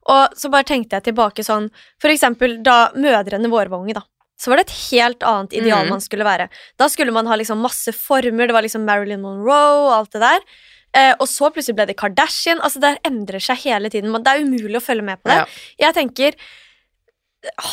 Og 0.06 0.30
så 0.36 0.52
bare 0.52 0.64
tenkte 0.66 0.92
jeg 1.02 1.16
tilbake 1.16 1.44
sånn 1.44 1.72
For 1.98 2.10
eksempel 2.10 2.62
da 2.62 2.90
mødrene 2.92 3.50
våre 3.50 3.70
var 3.70 3.80
unge, 3.80 3.94
da. 3.94 4.02
Så 4.44 4.52
var 4.52 4.60
det 4.60 4.68
et 4.68 4.78
helt 4.92 5.24
annet 5.24 5.54
ideal 5.56 5.88
mm. 5.88 5.94
man 5.96 6.04
skulle 6.04 6.28
være. 6.28 6.50
Da 6.82 6.90
skulle 6.92 7.14
man 7.16 7.30
ha 7.32 7.38
liksom 7.40 7.62
masse 7.64 7.94
former, 7.96 8.50
det 8.50 8.56
var 8.56 8.66
liksom 8.66 8.84
Marilyn 8.88 9.24
Monroe 9.24 9.86
og 9.86 9.94
alt 10.02 10.18
det 10.18 10.24
der. 10.26 10.48
Eh, 10.94 11.14
og 11.16 11.30
så 11.32 11.50
plutselig 11.54 11.78
ble 11.78 11.88
det 11.90 11.98
Kardashian. 11.98 12.62
Altså 12.62 12.82
Det 12.84 12.98
endrer 13.08 13.42
seg 13.42 13.64
hele 13.64 13.90
tiden. 13.90 14.12
Man- 14.12 14.24
Det 14.24 14.34
er 14.34 14.44
umulig 14.44 14.78
å 14.78 14.84
følge 14.84 15.06
med 15.08 15.24
på 15.24 15.32
det. 15.32 15.40
Ja. 15.40 15.88
Jeg 15.88 15.96
tenker 15.96 16.36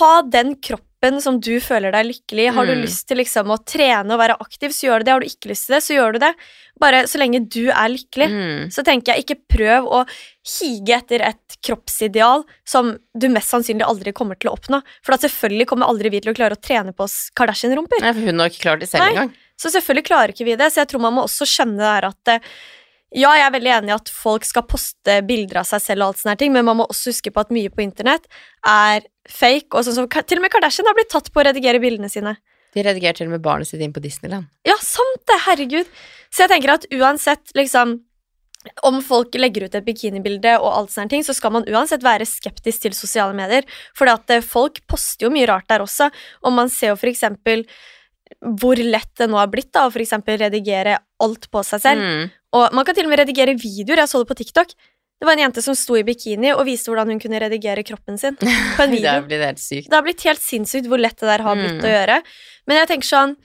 Ha 0.01 0.23
den 0.23 0.57
kroppen 0.57 0.90
som 1.21 1.39
du 1.41 1.55
føler 1.65 1.93
deg 1.95 2.05
lykkelig 2.11 2.45
i. 2.45 2.53
Har 2.53 2.67
du 2.67 2.75
Mm. 2.75 2.83
lyst 2.85 3.07
til 3.09 3.17
liksom 3.17 3.49
å 3.49 3.57
trene 3.65 4.13
og 4.13 4.19
være 4.21 4.37
aktiv, 4.39 4.69
så 4.71 4.87
gjør 4.89 4.99
du 5.01 5.05
det. 5.05 5.13
Har 5.13 5.21
du 5.21 5.27
ikke 5.27 5.49
lyst 5.49 5.67
til 5.67 5.75
det, 5.77 5.83
så 5.83 5.95
gjør 5.97 6.13
du 6.13 6.19
det. 6.19 6.35
Bare 6.79 7.03
så 7.09 7.19
lenge 7.19 7.41
du 7.49 7.71
er 7.71 7.89
lykkelig. 7.89 8.29
Mm. 8.29 8.71
Så 8.71 8.85
tenker 8.85 9.15
jeg, 9.15 9.25
ikke 9.25 9.41
prøv 9.49 9.87
å 9.89 10.07
hige 10.45 10.97
etter 10.99 11.21
et 11.23 11.57
kroppsideal 11.65 12.45
som 12.65 12.99
du 13.17 13.29
mest 13.29 13.49
sannsynlig 13.51 13.87
aldri 13.87 14.13
kommer 14.13 14.37
til 14.39 14.51
å 14.51 14.57
oppnå. 14.59 14.83
For 15.03 15.13
da 15.17 15.27
selvfølgelig 15.27 15.67
kommer 15.67 15.87
aldri 15.89 16.11
vi 16.11 16.21
til 16.21 16.33
å 16.33 16.37
klare 16.37 16.57
å 16.57 16.61
trene 16.61 16.93
på 16.93 17.05
oss 17.05 17.31
Kardashian-rumper. 17.35 18.01
Hun 18.15 18.39
har 18.39 18.49
ikke 18.53 18.61
klart 18.67 18.81
det 18.81 18.89
selv 18.91 19.09
engang. 19.09 19.33
Så 19.61 19.69
selvfølgelig 19.73 20.05
klarer 20.09 20.29
ikke 20.35 20.45
vi 20.45 20.57
det. 20.57 20.71
Så 20.73 20.81
jeg 20.85 20.89
tror 20.89 21.01
man 21.01 21.15
må 21.15 21.25
også 21.25 21.45
skjønne 21.49 21.77
det 21.81 21.91
her 21.91 22.09
at 22.09 22.29
eh, 22.29 22.41
ja, 23.11 23.33
jeg 23.35 23.43
er 23.43 23.55
veldig 23.57 23.73
enig 23.75 23.91
i 23.91 23.97
at 23.97 24.11
folk 24.15 24.45
skal 24.47 24.67
poste 24.71 25.17
bilder 25.27 25.63
av 25.63 25.67
seg 25.67 25.83
selv, 25.83 26.05
og 26.05 26.13
alt 26.13 26.21
sånne 26.23 26.37
ting, 26.39 26.53
men 26.55 26.67
man 26.69 26.79
må 26.79 26.87
også 26.87 27.11
huske 27.11 27.33
på 27.35 27.43
at 27.43 27.51
mye 27.55 27.73
på 27.73 27.83
internett 27.83 28.29
er 28.67 29.03
fake. 29.27 29.73
Og 29.75 29.87
sånn 29.87 29.99
som 29.99 30.11
Til 30.11 30.39
og 30.39 30.45
med 30.45 30.53
Kardashian 30.55 30.87
har 30.87 30.99
blitt 30.99 31.11
tatt 31.11 31.33
på 31.33 31.43
å 31.43 31.47
redigere 31.49 31.83
bildene 31.83 32.11
sine. 32.13 32.37
De 32.71 32.85
redigerer 32.87 33.19
til 33.19 33.27
og 33.27 33.35
med 33.35 33.43
barnet 33.43 33.67
sitt 33.67 33.83
inn 33.83 33.95
på 33.95 34.03
Disneyland. 34.05 34.47
Ja, 34.69 34.79
sant 34.79 35.25
det! 35.27 35.41
Herregud. 35.49 35.91
Så 36.31 36.45
jeg 36.45 36.53
tenker 36.53 36.77
at 36.77 36.87
uansett, 36.95 37.51
liksom 37.59 37.99
om 38.85 38.99
folk 39.03 39.35
legger 39.41 39.67
ut 39.67 39.77
et 39.79 39.87
bikinibilde 39.87 40.53
og 40.61 40.69
alt 40.69 40.93
sånne 40.93 41.11
ting, 41.11 41.23
så 41.25 41.35
skal 41.35 41.55
man 41.55 41.67
uansett 41.67 42.05
være 42.05 42.29
skeptisk 42.29 42.85
til 42.85 42.97
sosiale 42.97 43.35
medier. 43.37 43.65
For 43.97 44.11
folk 44.45 44.83
poster 44.87 45.27
jo 45.27 45.33
mye 45.33 45.49
rart 45.49 45.67
der 45.73 45.83
også, 45.83 46.11
og 46.45 46.55
man 46.55 46.69
ser 46.69 46.93
jo 46.93 47.01
for 47.01 47.11
eksempel 47.11 47.65
hvor 48.61 48.79
lett 48.79 49.11
det 49.19 49.27
nå 49.27 49.41
har 49.41 49.51
blitt 49.51 49.73
da, 49.75 49.89
å 49.89 49.91
for 49.93 50.05
eksempel 50.05 50.39
redigere 50.39 51.01
alt 51.25 51.49
på 51.51 51.65
seg 51.67 51.83
selv. 51.83 52.05
Mm. 52.05 52.29
Og 52.57 52.73
man 52.75 52.85
kan 52.89 52.97
til 52.97 53.07
og 53.07 53.13
med 53.13 53.21
redigere 53.23 53.55
videoer. 53.55 54.03
Jeg 54.03 54.11
så 54.11 54.23
det 54.23 54.29
på 54.33 54.37
TikTok. 54.41 54.73
Det 55.21 55.29
var 55.29 55.37
en 55.37 55.43
jente 55.45 55.63
som 55.63 55.75
sto 55.77 55.99
i 55.99 56.03
bikini 56.03 56.49
og 56.55 56.65
viste 56.65 56.89
hvordan 56.91 57.11
hun 57.13 57.19
kunne 57.21 57.39
redigere 57.43 57.83
kroppen 57.85 58.17
sin 58.19 58.39
på 58.41 58.47
en 58.49 58.91
Det 58.95 58.97
video. 58.97 59.21
blitt 59.29 59.45
helt 59.45 59.61
sykt. 59.61 59.91
Det 59.93 59.95
har 59.99 60.07
blitt 60.07 60.25
helt 60.25 60.41
sinnssykt 60.43 60.89
hvor 60.89 60.99
lett 61.03 61.19
det 61.21 61.29
der 61.29 61.45
har 61.45 61.59
blitt 61.61 61.77
Mm. 61.77 61.85
å 61.85 61.93
gjøre. 61.93 62.17
Men 62.67 62.81
jeg 62.83 62.89
tenker 62.95 63.11
sånn 63.11 63.37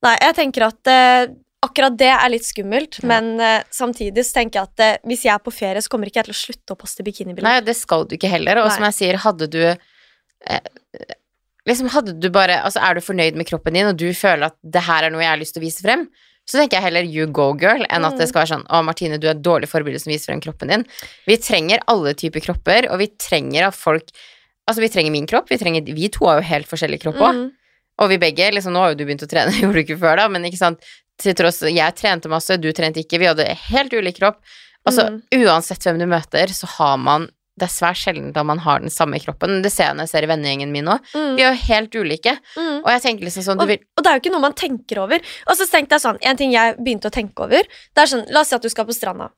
Nei, 0.00 0.14
jeg 0.16 0.34
tenker 0.38 0.64
at 0.64 0.88
eh, 0.88 1.26
akkurat 1.60 1.92
det 2.00 2.08
er 2.08 2.30
litt 2.32 2.46
skummelt, 2.48 3.02
Ja. 3.02 3.06
men 3.10 3.26
uh, 3.36 3.60
samtidig 3.68 4.22
så 4.24 4.38
tenker 4.38 4.62
jeg 4.62 4.68
at 4.70 4.80
uh, 4.80 5.08
hvis 5.10 5.26
jeg 5.26 5.34
er 5.34 5.42
på 5.44 5.52
ferie, 5.52 5.82
så 5.84 5.90
kommer 5.92 6.08
ikke 6.08 6.22
jeg 6.22 6.30
til 6.30 6.32
å 6.32 6.38
slutte 6.40 6.72
å 6.72 6.78
poste 6.80 7.04
bikinibilder. 7.04 7.44
Nei, 7.44 7.60
det 7.60 7.74
skal 7.76 8.06
du 8.08 8.14
ikke 8.16 8.30
heller. 8.32 8.62
Og 8.62 8.70
Nei. 8.70 8.76
som 8.78 8.86
jeg 8.88 8.96
sier, 8.96 9.18
hadde 9.20 9.50
du 9.52 9.60
eh, 9.68 10.60
Liksom 11.68 11.90
hadde 11.92 12.14
du 12.16 12.30
bare 12.32 12.56
Altså, 12.64 12.80
er 12.80 12.96
du 12.96 13.04
fornøyd 13.04 13.36
med 13.36 13.46
kroppen 13.50 13.76
din, 13.76 13.90
og 13.92 13.98
du 14.00 14.08
føler 14.16 14.48
at 14.48 14.56
det 14.64 14.86
her 14.88 15.04
er 15.04 15.12
noe 15.12 15.20
jeg 15.20 15.34
har 15.34 15.42
lyst 15.42 15.52
til 15.58 15.60
å 15.60 15.66
vise 15.68 15.84
frem, 15.84 16.06
så 16.50 16.58
tenker 16.58 16.80
jeg 16.80 16.86
heller 16.88 17.06
you 17.06 17.28
go, 17.30 17.52
girl, 17.54 17.84
enn 17.88 18.04
at 18.08 18.16
det 18.18 18.26
Mm. 18.26 18.30
skal 18.32 18.40
være 18.42 18.50
sånn 18.56 18.66
Å, 18.66 18.82
Martine, 18.84 19.18
du 19.22 19.28
er 19.28 19.36
et 19.36 19.42
dårlig 19.46 19.68
forbilde 19.70 20.00
som 20.02 20.10
viser 20.10 20.32
frem 20.32 20.40
kroppen 20.42 20.68
din. 20.72 20.84
Vi 21.30 21.36
trenger 21.38 21.78
alle 21.86 22.12
typer 22.18 22.42
kropper, 22.42 22.90
og 22.90 22.98
vi 22.98 23.06
trenger 23.16 23.68
at 23.70 23.78
folk 23.78 24.10
Altså, 24.68 24.82
vi 24.84 24.88
trenger 24.92 25.10
min 25.10 25.26
kropp, 25.26 25.48
vi 25.50 25.56
trenger 25.58 25.82
Vi 25.96 26.08
to 26.14 26.26
har 26.28 26.36
jo 26.40 26.46
helt 26.46 26.66
forskjellig 26.68 27.00
kropp 27.02 27.16
òg. 27.18 27.34
Mm. 27.34 27.46
Og 27.98 28.08
vi 28.12 28.18
begge, 28.22 28.50
liksom, 28.54 28.72
nå 28.72 28.78
har 28.84 28.90
jo 28.92 28.98
du 29.00 29.04
begynt 29.04 29.22
å 29.24 29.28
trene, 29.30 29.50
gjorde 29.60 29.74
du 29.74 29.82
ikke 29.82 29.98
før 29.98 30.16
da, 30.20 30.28
men 30.28 30.44
ikke 30.46 30.60
sant, 30.60 30.78
til 31.18 31.34
tross, 31.34 31.58
jeg 31.66 31.96
trente 31.98 32.28
masse, 32.30 32.54
du 32.60 32.70
trente 32.72 33.00
ikke, 33.02 33.18
vi 33.18 33.26
hadde 33.26 33.46
helt 33.70 33.92
ulik 33.92 34.18
kropp. 34.20 34.38
Altså, 34.86 35.08
Mm. 35.10 35.22
uansett 35.44 35.82
hvem 35.82 35.98
du 35.98 36.06
møter, 36.06 36.46
så 36.54 36.66
har 36.78 36.96
man, 36.98 37.28
det 37.60 37.66
er 37.68 37.72
svært 37.72 38.00
sjelden 38.00 38.30
da 38.36 38.44
man 38.46 38.60
har 38.64 38.80
den 38.82 38.92
samme 38.92 39.20
kroppen. 39.22 39.60
Det 39.64 39.72
ser 39.72 39.90
jeg 39.90 39.98
når 39.98 40.08
jeg 40.08 40.12
ser 40.14 40.26
i 40.26 40.30
vennegjengen 40.30 40.72
min 40.72 40.88
òg. 40.90 41.10
Mm. 41.12 41.34
Vi 41.36 41.44
er 41.44 41.50
jo 41.50 41.66
helt 41.68 41.98
ulike. 42.00 42.34
Mm. 42.56 42.78
Og 42.80 42.88
jeg 42.94 43.04
tenker 43.04 43.28
liksom 43.28 43.46
sånn, 43.46 43.60
du 43.60 43.66
Og, 43.66 43.84
og 44.00 44.04
det 44.04 44.10
er 44.10 44.16
jo 44.16 44.22
ikke 44.24 44.32
noe 44.34 44.44
man 44.46 44.56
tenker 44.56 45.02
over. 45.04 45.28
Og 45.46 45.58
så 45.58 45.68
tenkte 45.70 45.96
jeg 45.96 46.04
sånn, 46.06 46.20
En 46.26 46.40
ting 46.40 46.54
jeg 46.54 46.76
begynte 46.80 47.10
å 47.10 47.14
tenke 47.14 47.44
over 47.44 47.66
Det 47.66 48.02
er 48.02 48.10
sånn, 48.10 48.24
La 48.32 48.42
oss 48.42 48.50
si 48.52 48.56
at 48.56 48.64
du 48.64 48.70
skal 48.72 48.88
på 48.88 48.96
stranda. 48.96 49.30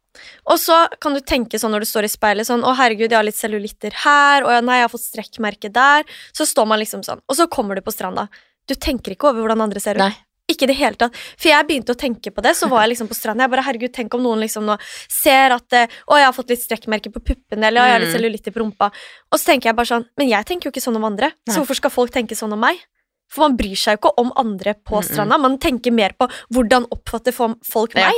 Og 0.47 0.61
så 0.61 0.85
kan 1.03 1.17
du 1.17 1.23
tenke 1.25 1.59
sånn 1.61 1.73
når 1.75 1.85
du 1.85 1.91
står 1.91 2.07
i 2.07 2.13
speilet 2.13 2.49
sånn 2.49 2.65
Å, 2.65 2.75
herregud, 2.79 3.11
jeg 3.11 3.19
har 3.19 3.27
litt 3.27 3.39
cellulitter 3.39 3.97
her. 4.05 4.47
Og 4.47 4.67
nei, 4.67 4.81
jeg 4.81 4.89
har 4.89 4.93
fått 4.93 5.09
strekkmerke 5.09 5.73
der. 5.75 6.07
Så 6.37 6.47
står 6.49 6.69
man 6.71 6.83
liksom 6.83 7.05
sånn. 7.07 7.23
Og 7.27 7.39
så 7.39 7.49
kommer 7.51 7.79
du 7.79 7.85
på 7.85 7.95
stranda. 7.95 8.29
Du 8.71 8.77
tenker 8.79 9.17
ikke 9.17 9.33
over 9.33 9.43
hvordan 9.43 9.67
andre 9.67 9.83
ser 9.83 9.99
ut. 9.99 10.07
nei. 10.07 10.15
Ikke 10.53 10.67
i 10.69 10.71
det 10.73 10.77
hele 10.79 10.99
tatt. 11.01 11.17
For 11.37 11.49
jeg 11.51 11.67
begynte 11.69 11.95
å 11.97 11.99
tenke 11.99 12.31
på 12.35 12.45
det, 12.45 12.53
så 12.59 12.69
var 12.71 12.85
jeg 12.85 12.93
liksom 12.95 13.09
på 13.11 13.17
stranda. 13.19 13.47
Jeg 13.47 13.55
bare, 13.57 13.65
herregud, 13.67 13.93
tenk 13.97 14.15
om 14.19 14.23
noen 14.27 14.43
liksom 14.45 14.67
nå 14.69 14.77
ser 15.11 15.57
at 15.57 15.73
eh, 15.79 15.87
Å, 16.07 16.19
jeg 16.21 16.29
har 16.29 16.37
fått 16.37 16.53
litt 16.53 16.63
strekkmerker 16.65 17.13
på 17.15 17.23
puppene, 17.33 17.67
eller 17.71 17.81
å, 17.83 17.87
jeg 17.89 17.97
har 17.97 18.03
litt 18.05 18.11
Mm. 18.13 18.17
cellulitter 18.21 18.53
på 18.55 18.61
rumpa. 18.65 18.91
Og 19.33 19.39
så 19.41 19.53
tenker 19.53 19.71
jeg 19.71 19.77
bare 19.79 19.89
sånn 19.95 20.05
Men 20.19 20.29
jeg 20.29 20.45
tenker 20.47 20.69
jo 20.69 20.73
ikke 20.75 20.85
sånn 20.85 20.97
om 21.01 21.05
andre. 21.09 21.33
Nei. 21.47 21.55
Så 21.55 21.63
hvorfor 21.63 21.79
skal 21.81 21.91
folk 21.95 22.11
tenke 22.15 22.37
sånn 22.39 22.53
om 22.53 22.61
meg? 22.61 22.79
For 23.33 23.47
man 23.49 23.57
bryr 23.57 23.79
seg 23.81 23.97
jo 23.97 24.01
ikke 24.03 24.11
om 24.21 24.31
andre 24.37 24.75
på 24.85 25.01
stranda. 25.07 25.39
Man 25.41 25.55
tenker 25.59 25.91
mer 25.91 26.13
på 26.19 26.27
hvordan 26.53 26.85
oppfatter 26.93 27.33
folk 27.33 27.63
folk 27.65 27.95
Ja. 27.97 28.11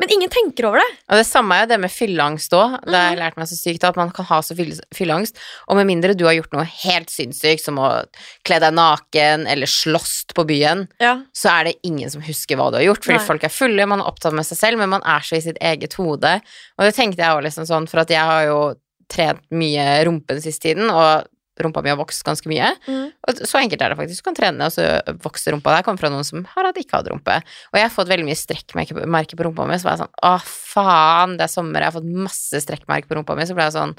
Men 0.00 0.10
ingen 0.10 0.30
tenker 0.32 0.64
over 0.66 0.80
det. 0.80 0.96
Og 1.12 1.20
det 1.20 1.26
samme 1.28 1.54
er 1.54 1.60
jo 1.66 1.68
det 1.74 1.78
med 1.80 1.92
fylleangst 1.92 2.54
òg. 2.56 2.78
Det 2.84 2.94
har 2.94 3.10
jeg 3.10 3.18
Mhm. 3.18 3.20
lært 3.22 3.36
meg 3.36 3.46
så 3.46 3.54
sykt 3.60 3.84
at 3.84 3.96
man 3.96 4.10
kan 4.10 4.24
ha 4.24 4.40
så 4.40 4.56
fylle- 4.56 4.80
fylleangst. 4.92 5.36
Og 5.68 5.76
med 5.76 5.86
mindre 5.86 6.16
du 6.16 6.24
har 6.24 6.32
gjort 6.34 6.52
noe 6.52 6.64
helt 6.64 7.08
sinnssykt, 7.10 7.60
som 7.60 7.76
å 7.76 8.04
kle 8.44 8.58
deg 8.58 8.72
naken 8.74 9.46
eller 9.46 9.66
slåss 9.66 10.24
på 10.34 10.44
byen, 10.46 10.88
Ja. 10.98 11.20
så 11.36 11.60
er 11.60 11.64
det 11.64 11.76
ingen 11.84 12.10
som 12.10 12.22
husker 12.22 12.56
hva 12.56 12.70
du 12.72 12.78
har 12.78 12.84
gjort. 12.84 13.04
Fordi 13.04 13.18
Nei. 13.18 13.26
folk 13.26 13.44
er 13.44 13.48
fulle, 13.48 13.86
man 13.86 14.00
er 14.00 14.06
opptatt 14.06 14.32
med 14.32 14.44
seg 14.46 14.58
selv, 14.58 14.78
men 14.78 14.88
man 14.88 15.02
er 15.04 15.20
så 15.20 15.36
i 15.36 15.40
sitt 15.40 15.58
eget 15.60 15.92
hode. 15.94 16.40
Og 16.78 16.84
det 16.84 16.94
tenkte 16.96 17.18
jeg 17.18 17.28
òg 17.36 17.44
liksom 17.44 17.64
sånn, 17.68 17.88
for 17.88 18.00
at 18.00 18.08
jeg 18.08 18.18
har 18.24 18.44
jo 18.46 18.74
trent 19.08 19.40
mye 19.52 20.04
rumpe 20.06 20.28
den 20.28 20.40
siste 20.40 20.62
tiden, 20.74 20.90
og 20.90 21.26
rumpa 21.60 21.82
mi 21.84 21.92
har 21.92 21.98
vokst 22.00 22.24
ganske 22.24 22.48
mye. 22.48 22.70
Mm. 22.88 23.10
Og 23.28 23.42
så 23.48 23.60
enkelt 23.60 23.84
er 23.84 23.92
det 23.92 23.98
faktisk. 23.98 24.22
Du 24.22 24.28
kan 24.30 24.38
trene, 24.38 24.68
og 24.68 24.72
så 24.74 24.86
vokser 25.24 25.52
rumpa 25.56 25.76
der. 25.76 25.84
Kommer 25.86 26.00
fra 26.00 26.12
noen 26.12 26.26
som 26.26 26.46
har 26.54 26.68
hatt 26.68 26.80
ikke 26.80 27.00
hatt 27.00 27.10
rumpe. 27.12 27.38
Og 27.72 27.78
jeg 27.78 27.86
har 27.86 27.94
fått 27.94 28.10
veldig 28.12 28.26
mye 28.28 28.38
strekkmerker 28.38 28.98
på, 28.98 29.06
på 29.36 29.46
rumpa 29.48 29.68
mi, 29.68 29.78
så 29.80 29.88
var 29.88 29.96
jeg 29.96 30.04
sånn 30.04 30.16
Å, 30.30 30.34
faen, 30.72 31.36
det 31.38 31.46
er 31.46 31.52
sommer, 31.52 31.84
jeg 31.84 31.92
har 31.92 31.98
fått 31.98 32.12
masse 32.28 32.64
strekkmerker 32.66 33.10
på 33.10 33.20
rumpa 33.20 33.36
mi. 33.38 33.48
Så 33.48 33.58
ble 33.58 33.68
jeg 33.68 33.76
sånn 33.76 33.96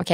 Ok, 0.00 0.12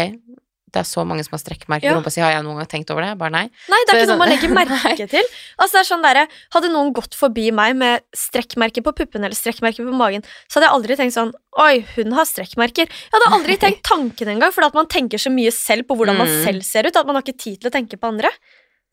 det 0.76 0.82
er 0.84 0.88
så 0.88 1.02
mange 1.08 1.24
som 1.24 1.32
har 1.32 1.40
strekkmerker 1.40 1.88
Ja. 1.88 1.94
på 1.94 2.00
rumpa 2.02 2.12
si, 2.12 2.20
har 2.20 2.34
jeg 2.36 2.44
noen 2.44 2.60
gang 2.60 2.68
tenkt 2.68 2.90
over 2.92 3.02
det? 3.06 3.14
Bare 3.18 3.32
nei. 3.32 3.44
Nei, 3.72 3.80
det 3.88 3.94
er 3.94 3.96
så 3.96 4.02
ikke 4.04 4.10
noe 4.12 4.18
man 4.20 4.28
sånn- 4.28 4.34
legger 4.36 4.52
merke 4.60 5.06
til. 5.16 5.24
Altså 5.58 5.72
det 5.78 5.80
er 5.82 5.88
sånn 5.88 6.04
der, 6.04 6.20
Hadde 6.52 6.68
noen 6.74 6.92
gått 6.92 7.16
forbi 7.16 7.46
meg 7.56 7.76
med 7.80 8.04
strekkmerker 8.14 8.84
på 8.84 8.92
puppene 9.00 9.24
eller 9.30 9.38
strekkmerker 9.38 9.88
på 9.88 9.96
magen, 9.96 10.22
så 10.46 10.60
hadde 10.60 10.68
jeg 10.68 10.76
aldri 10.76 10.96
tenkt 11.00 11.16
sånn 11.16 11.32
Oi, 11.56 11.80
hun 11.96 12.12
har 12.12 12.26
strekkmerker. 12.28 12.84
Jeg 12.84 13.14
hadde 13.16 13.32
aldri 13.32 13.56
tenkt 13.56 13.82
tanken 13.88 14.28
engang, 14.28 14.52
fordi 14.52 14.66
at 14.68 14.74
man 14.76 14.86
tenker 14.92 15.16
så 15.16 15.30
mye 15.32 15.50
selv 15.56 15.86
på 15.88 15.96
hvordan 15.96 16.18
man 16.20 16.28
Mm. 16.28 16.44
selv 16.44 16.62
ser 16.68 16.84
ut, 16.86 16.94
at 16.96 17.06
man 17.06 17.16
har 17.16 17.22
ikke 17.24 17.38
tid 17.40 17.60
til 17.62 17.70
å 17.70 17.72
tenke 17.72 17.96
på 17.96 18.08
andre. 18.12 18.28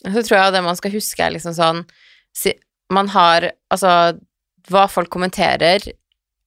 Så 0.05 0.23
tror 0.23 0.37
jeg 0.39 0.53
det 0.53 0.63
man 0.63 0.75
skal 0.79 0.91
huske, 0.95 1.19
er 1.19 1.31
liksom 1.35 1.51
sånn 1.53 1.83
Man 2.89 3.07
har 3.09 3.51
Altså, 3.71 4.19
hva 4.69 4.87
folk 4.89 5.09
kommenterer 5.09 5.81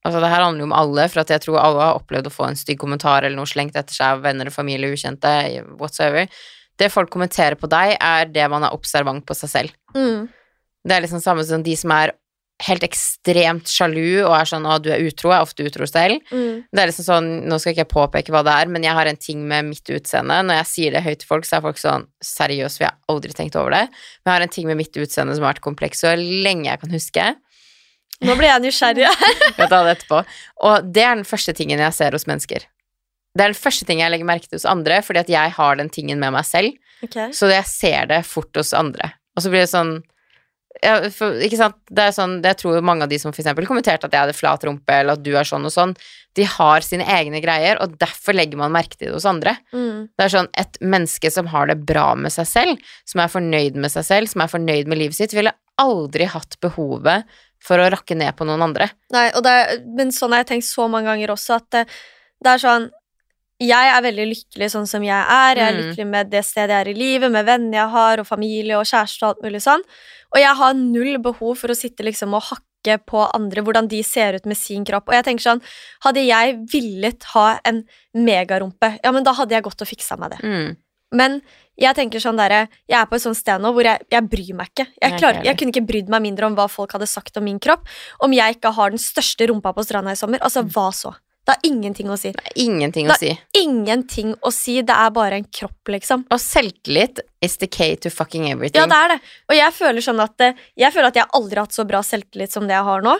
Altså, 0.06 0.20
det 0.22 0.30
her 0.30 0.44
handler 0.44 0.62
jo 0.62 0.68
om 0.70 0.76
alle, 0.78 1.08
for 1.10 1.24
at 1.24 1.32
jeg 1.34 1.42
tror 1.42 1.58
alle 1.60 1.82
har 1.82 1.98
opplevd 1.98 2.30
å 2.30 2.34
få 2.34 2.46
en 2.46 2.58
stygg 2.58 2.78
kommentar 2.78 3.26
eller 3.26 3.36
noe 3.38 3.50
slengt 3.50 3.78
etter 3.78 3.96
seg 3.96 4.16
av 4.16 4.22
venner 4.26 4.50
og 4.50 4.54
familie, 4.54 4.92
ukjente, 4.94 5.32
whatsoever. 5.80 6.30
Det 6.78 6.92
folk 6.92 7.10
kommenterer 7.10 7.56
på 7.58 7.70
deg, 7.72 7.96
er 7.98 8.30
det 8.30 8.46
man 8.52 8.68
er 8.68 8.76
observant 8.76 9.24
på 9.26 9.34
seg 9.34 9.52
selv. 9.52 9.74
Mm. 9.96 10.28
Det 10.86 10.94
er 10.94 11.02
liksom 11.02 11.24
samme 11.24 11.42
som 11.48 11.64
de 11.66 11.74
som 11.78 11.94
er 11.96 12.14
helt 12.64 12.84
ekstremt 12.86 13.68
sjalu 13.68 14.22
og 14.22 14.32
er 14.32 14.48
sånn 14.48 14.64
'Å, 14.64 14.78
du 14.80 14.88
er 14.92 15.02
utro', 15.04 15.28
jeg 15.28 15.36
er 15.36 15.44
ofte 15.44 15.66
utro 15.66 15.86
selv. 15.86 16.22
Mm. 16.32 16.64
Det 16.72 16.80
er 16.80 16.88
liksom 16.88 17.04
sånn, 17.04 17.28
Nå 17.48 17.58
skal 17.60 17.74
ikke 17.74 17.84
jeg 17.84 17.92
påpeke 17.92 18.32
hva 18.32 18.42
det 18.42 18.54
er, 18.54 18.66
men 18.72 18.82
jeg 18.82 18.94
har 18.96 19.06
en 19.06 19.16
ting 19.16 19.46
med 19.46 19.66
mitt 19.66 19.84
utseende. 19.84 20.40
Når 20.40 20.64
jeg 20.64 20.66
sier 20.72 20.90
det 20.92 21.04
høyt 21.04 21.20
til 21.20 21.28
folk, 21.28 21.44
så 21.44 21.58
er 21.58 21.66
folk 21.66 21.76
sånn 21.76 22.06
Seriøst, 22.24 22.78
vi 22.80 22.88
har 22.88 22.96
aldri 23.08 23.32
tenkt 23.32 23.56
over 23.56 23.70
det. 23.70 23.88
Men 24.24 24.32
jeg 24.32 24.36
har 24.36 24.42
en 24.42 24.54
ting 24.56 24.66
med 24.66 24.76
mitt 24.76 24.96
utseende 24.96 25.34
som 25.34 25.44
har 25.44 25.54
vært 25.54 25.66
kompleks 25.68 26.00
så 26.00 26.16
lenge 26.16 26.70
jeg 26.70 26.80
kan 26.80 26.90
huske. 26.90 27.36
Nå 28.24 28.36
ble 28.38 28.48
jeg 28.48 28.64
nysgjerrig. 28.64 29.04
Jeg 29.04 29.68
tar 29.68 29.84
det 29.86 29.96
etterpå. 29.98 30.22
Og 30.68 30.88
det 30.88 31.04
er 31.04 31.18
den 31.18 31.28
første 31.28 31.52
tingen 31.56 31.82
jeg 31.82 31.96
ser 31.96 32.16
hos 32.16 32.26
mennesker. 32.28 32.64
Det 33.36 33.44
er 33.44 33.52
den 33.52 33.58
første 33.58 33.84
tingen 33.84 34.06
jeg 34.06 34.14
legger 34.14 34.28
merke 34.28 34.48
til 34.48 34.56
hos 34.56 34.68
andre, 34.68 35.02
fordi 35.04 35.20
at 35.26 35.32
jeg 35.32 35.52
har 35.58 35.76
den 35.76 35.92
tingen 35.92 36.22
med 36.22 36.32
meg 36.32 36.46
selv. 36.48 36.76
Okay. 37.04 37.28
Så 37.36 37.50
jeg 37.52 37.68
ser 37.68 38.08
det 38.08 38.22
fort 38.24 38.56
hos 38.56 38.72
andre. 38.76 39.12
Og 39.36 39.44
så 39.44 39.52
blir 39.52 39.66
det 39.66 39.72
sånn 39.72 39.98
ja, 40.82 40.96
for, 41.14 41.36
ikke 41.42 41.58
sant? 41.58 41.76
Det 41.88 42.04
er 42.04 42.14
sånn, 42.14 42.38
Jeg 42.44 42.58
tror 42.60 42.84
mange 42.84 43.06
av 43.06 43.10
de 43.12 43.18
som 43.20 43.32
for 43.32 43.42
eksempel 43.42 43.68
kommenterte 43.68 44.08
at 44.08 44.14
jeg 44.14 44.26
hadde 44.26 44.36
flat 44.36 44.64
rumpe, 44.66 44.92
eller 44.92 45.16
at 45.16 45.24
du 45.24 45.32
er 45.36 45.48
sånn 45.48 45.64
og 45.66 45.72
sånn, 45.72 45.94
de 46.36 46.44
har 46.44 46.84
sine 46.84 47.06
egne 47.16 47.40
greier, 47.40 47.80
og 47.80 47.96
derfor 48.00 48.36
legger 48.36 48.60
man 48.60 48.74
merke 48.74 48.98
til 48.98 49.08
det 49.08 49.14
hos 49.16 49.28
andre. 49.28 49.56
Mm. 49.72 50.08
Det 50.12 50.26
er 50.26 50.34
sånn, 50.34 50.50
Et 50.60 50.80
menneske 50.84 51.30
som 51.32 51.48
har 51.52 51.70
det 51.70 51.78
bra 51.88 52.10
med 52.14 52.34
seg 52.34 52.48
selv, 52.50 52.90
som 53.08 53.24
er 53.24 53.32
fornøyd 53.32 53.78
med 53.80 53.92
seg 53.94 54.04
selv, 54.04 54.32
som 54.32 54.44
er 54.44 54.52
fornøyd 54.52 54.90
med 54.90 55.00
livet 55.00 55.16
sitt, 55.16 55.34
ville 55.36 55.54
aldri 55.80 56.28
hatt 56.28 56.58
behovet 56.60 57.24
for 57.62 57.80
å 57.80 57.88
rakke 57.92 58.16
ned 58.16 58.36
på 58.36 58.46
noen 58.48 58.68
andre. 58.68 58.90
Nei, 59.14 59.30
og 59.36 59.42
det 59.46 59.56
men 59.96 60.12
sånn 60.14 60.34
har 60.34 60.44
jeg 60.44 60.52
tenkt 60.54 60.68
så 60.68 60.86
mange 60.92 61.08
ganger 61.10 61.32
også, 61.34 61.60
at 61.60 61.68
det, 61.72 61.84
det 62.44 62.52
er 62.52 62.62
sånn 62.62 62.90
Jeg 63.60 63.88
er 63.88 64.02
veldig 64.04 64.26
lykkelig 64.34 64.68
sånn 64.74 64.86
som 64.86 65.02
jeg 65.02 65.16
er. 65.16 65.56
Jeg 65.56 65.64
er 65.64 65.72
Mm. 65.72 65.80
lykkelig 65.82 66.06
med 66.06 66.30
det 66.30 66.44
stedet 66.44 66.68
jeg 66.70 66.86
er 66.86 66.90
i 66.90 66.94
livet, 66.98 67.30
med 67.32 67.46
venner 67.46 67.78
jeg 67.78 67.88
har, 67.90 68.18
og 68.20 68.26
familie 68.26 68.76
og 68.76 68.84
kjæreste 68.84 69.22
og 69.22 69.28
alt 69.36 69.42
mulig 69.42 69.62
sånn. 69.62 69.80
Og 70.34 70.38
jeg 70.42 70.54
har 70.56 70.74
null 70.74 71.18
behov 71.18 71.56
for 71.56 71.68
å 71.68 71.76
sitte 71.76 72.04
liksom 72.04 72.34
og 72.34 72.42
hakke 72.42 72.98
på 73.06 73.30
andre, 73.34 73.62
hvordan 73.62 73.88
de 73.88 74.02
ser 74.02 74.34
ut 74.34 74.44
med 74.46 74.56
sin 74.56 74.84
kropp. 74.84 75.08
Og 75.08 75.14
jeg 75.14 75.24
tenker 75.24 75.42
sånn, 75.42 75.62
hadde 76.04 76.26
jeg 76.26 76.58
villet 76.70 77.24
ha 77.32 77.58
en 77.64 77.84
megarumpe, 78.14 78.98
ja, 79.02 79.10
men 79.10 79.24
da 79.24 79.32
hadde 79.32 79.50
jeg 79.56 79.62
gått 79.64 79.80
og 79.82 79.88
fiksa 79.88 80.18
meg 80.18 80.30
det. 80.32 80.40
Mm. 80.44 80.76
Men 81.12 81.42
jeg 81.78 81.94
tenker 81.96 82.18
sånn 82.20 82.36
der, 82.36 82.68
Jeg 82.88 83.00
er 83.00 83.06
på 83.06 83.14
et 83.14 83.22
sånt 83.22 83.36
sted 83.36 83.60
nå 83.60 83.72
hvor 83.72 83.82
jeg, 83.84 84.00
jeg 84.10 84.28
bryr 84.28 84.54
meg 84.54 84.68
ikke. 84.74 84.86
Jeg, 85.00 85.18
klarer, 85.18 85.44
jeg 85.44 85.56
kunne 85.56 85.72
ikke 85.72 85.86
brydd 85.86 86.08
meg 86.08 86.22
mindre 86.22 86.46
om 86.46 86.54
hva 86.56 86.68
folk 86.68 86.92
hadde 86.92 87.06
sagt 87.08 87.36
om 87.36 87.44
min 87.44 87.58
kropp. 87.60 87.86
Om 88.20 88.32
jeg 88.32 88.56
ikke 88.56 88.72
har 88.74 88.90
den 88.90 88.98
største 88.98 89.48
rumpa 89.48 89.72
på 89.74 89.84
stranda 89.84 90.10
i 90.10 90.14
sommer. 90.14 90.38
Altså, 90.40 90.62
Mm. 90.64 90.70
hva 90.72 90.92
så? 90.92 91.14
Det 91.46 91.54
har 91.54 91.60
ingenting 91.68 92.08
å 92.10 92.16
si. 92.18 92.32
Det 92.34 92.42
er 92.42 92.56
ingenting 92.64 93.06
å 93.12 93.14
si. 93.20 93.28
Ingenting 93.54 94.32
å 94.42 94.50
si. 94.50 94.80
Det 94.82 94.94
er 94.96 95.12
bare 95.14 95.38
en 95.38 95.44
kropp, 95.46 95.92
liksom. 95.94 96.24
Og 96.34 96.40
selvtillit 96.42 97.20
is 97.46 97.54
the 97.62 97.68
key 97.70 97.94
to 98.02 98.10
fucking 98.10 98.48
everything. 98.50 98.80
Ja, 98.82 98.86
det 98.90 98.98
er 98.98 99.14
det. 99.14 99.18
Og 99.52 99.54
jeg 99.60 99.74
føler 99.78 100.02
sånn 100.02 100.22
at 100.24 100.42
eh, 100.42 100.58
Jeg 100.76 100.90
føler 100.96 101.12
at 101.12 101.20
jeg 101.20 101.28
aldri 101.38 101.60
har 101.60 101.68
hatt 101.68 101.76
så 101.78 101.86
bra 101.86 102.00
selvtillit 102.02 102.50
som 102.56 102.66
det 102.66 102.74
jeg 102.74 102.88
har 102.90 103.06
nå. 103.06 103.14